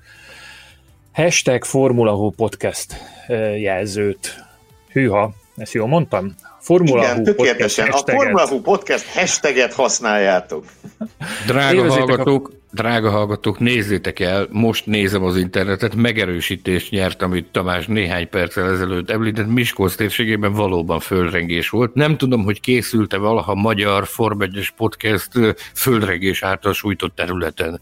hashtag 1.11 1.63
Formula 1.63 2.29
Podcast 2.35 2.95
e, 3.27 3.33
jelzőt 3.57 4.51
Hűha, 4.93 5.33
ezt 5.55 5.73
jól 5.73 5.87
mondtam? 5.87 6.35
Formula 6.59 7.03
Igen, 7.03 7.23
tökéletesen. 7.23 7.89
A 7.89 7.97
Formula 7.97 8.47
Hú 8.47 8.61
podcast 8.61 9.05
hashtaget 9.13 9.73
használjátok. 9.73 10.65
Drága 11.47 11.91
hallgatók, 11.91 12.51
drága 12.71 13.09
hallgatók, 13.09 13.59
nézzétek 13.59 14.19
el, 14.19 14.47
most 14.51 14.85
nézem 14.85 15.23
az 15.23 15.37
internetet, 15.37 15.95
megerősítést 15.95 16.91
nyert, 16.91 17.21
amit 17.21 17.47
Tamás 17.51 17.87
néhány 17.87 18.29
perccel 18.29 18.69
ezelőtt 18.69 19.09
említett, 19.09 19.47
Miskolc 19.47 19.95
térségében 19.95 20.53
valóban 20.53 20.99
földrengés 20.99 21.69
volt. 21.69 21.93
Nem 21.93 22.17
tudom, 22.17 22.43
hogy 22.43 22.61
készült-e 22.61 23.17
valaha 23.17 23.55
magyar 23.55 24.07
Form 24.07 24.41
1 24.41 24.73
podcast 24.75 25.29
földrengés 25.73 26.43
által 26.43 26.73
sújtott 26.73 27.15
területen. 27.15 27.81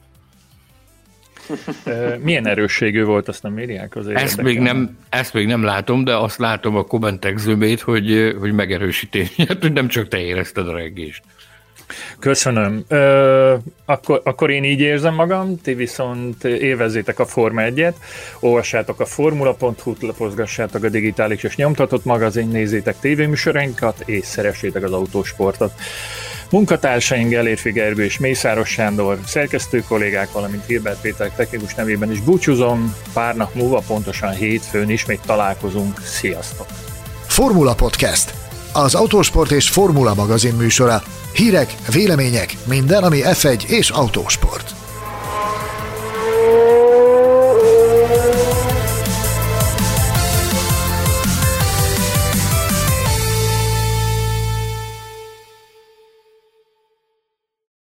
Milyen 2.24 2.48
erősségű 2.48 3.04
volt, 3.04 3.28
azt 3.28 3.44
nem 3.44 3.60
írják 3.60 3.96
azért. 3.96 4.20
Ezt 4.20 4.42
még 4.42 4.60
nem, 4.60 4.98
ezt 5.10 5.34
még 5.34 5.48
nem 5.48 5.64
látom, 5.64 6.04
de 6.04 6.16
azt 6.16 6.38
látom 6.38 6.76
a 6.76 6.84
kommentek 6.84 7.38
zömét, 7.38 7.82
hogy, 7.82 8.36
hogy 8.40 8.54
megerősítés, 8.54 9.36
hogy 9.62 9.74
nem 9.74 9.88
csak 9.88 10.08
te 10.08 10.20
érezted 10.20 10.68
a 10.68 10.74
reggést. 10.74 11.24
Köszönöm. 12.20 12.84
Ö, 12.88 13.56
akkor, 13.86 14.22
akkor 14.24 14.50
én 14.50 14.64
így 14.64 14.80
érzem 14.80 15.14
magam, 15.14 15.62
ti 15.62 15.74
viszont 15.74 16.44
élvezzétek 16.44 17.20
a 17.20 17.26
Forma 17.26 17.62
1-et, 17.66 17.94
olvassátok 18.40 19.00
a 19.00 19.06
formula.hu-t, 19.06 20.02
lapozgassátok 20.02 20.84
a 20.84 20.90
digitális 20.90 21.44
és 21.44 21.56
nyomtatott 21.56 22.06
magazin, 22.06 22.48
nézzétek 22.48 23.00
tévéműsorainkat, 23.00 24.04
és 24.06 24.26
szeressétek 24.26 24.84
az 24.84 24.92
autósportot. 24.92 25.72
Munkatársaink 26.52 27.34
Elérfi 27.34 27.72
Gergő 27.72 28.04
és 28.04 28.18
Mészáros 28.18 28.70
Sándor, 28.70 29.20
szerkesztő 29.26 29.84
kollégák, 29.88 30.32
valamint 30.32 30.66
Hilbert 30.66 31.02
Péter 31.02 31.30
technikus 31.30 31.76
nevében 31.76 32.12
is 32.12 32.22
búcsúzom. 32.22 32.96
Pár 33.14 33.36
nap 33.36 33.56
múlva, 33.56 33.84
pontosan 33.88 34.32
hétfőn 34.32 34.90
ismét 34.90 35.22
találkozunk. 35.26 36.02
Sziasztok! 36.04 36.68
Formula 37.28 37.76
Podcast 37.76 38.34
az 38.74 38.96
Autósport 38.96 39.52
és 39.52 39.70
Formula 39.70 40.14
magazin 40.14 40.54
műsora. 40.54 41.04
Hírek, 41.34 41.74
vélemények, 41.92 42.58
minden, 42.68 43.04
ami 43.04 43.20
F1 43.24 43.64
és 43.64 43.90
autósport. 43.90 44.74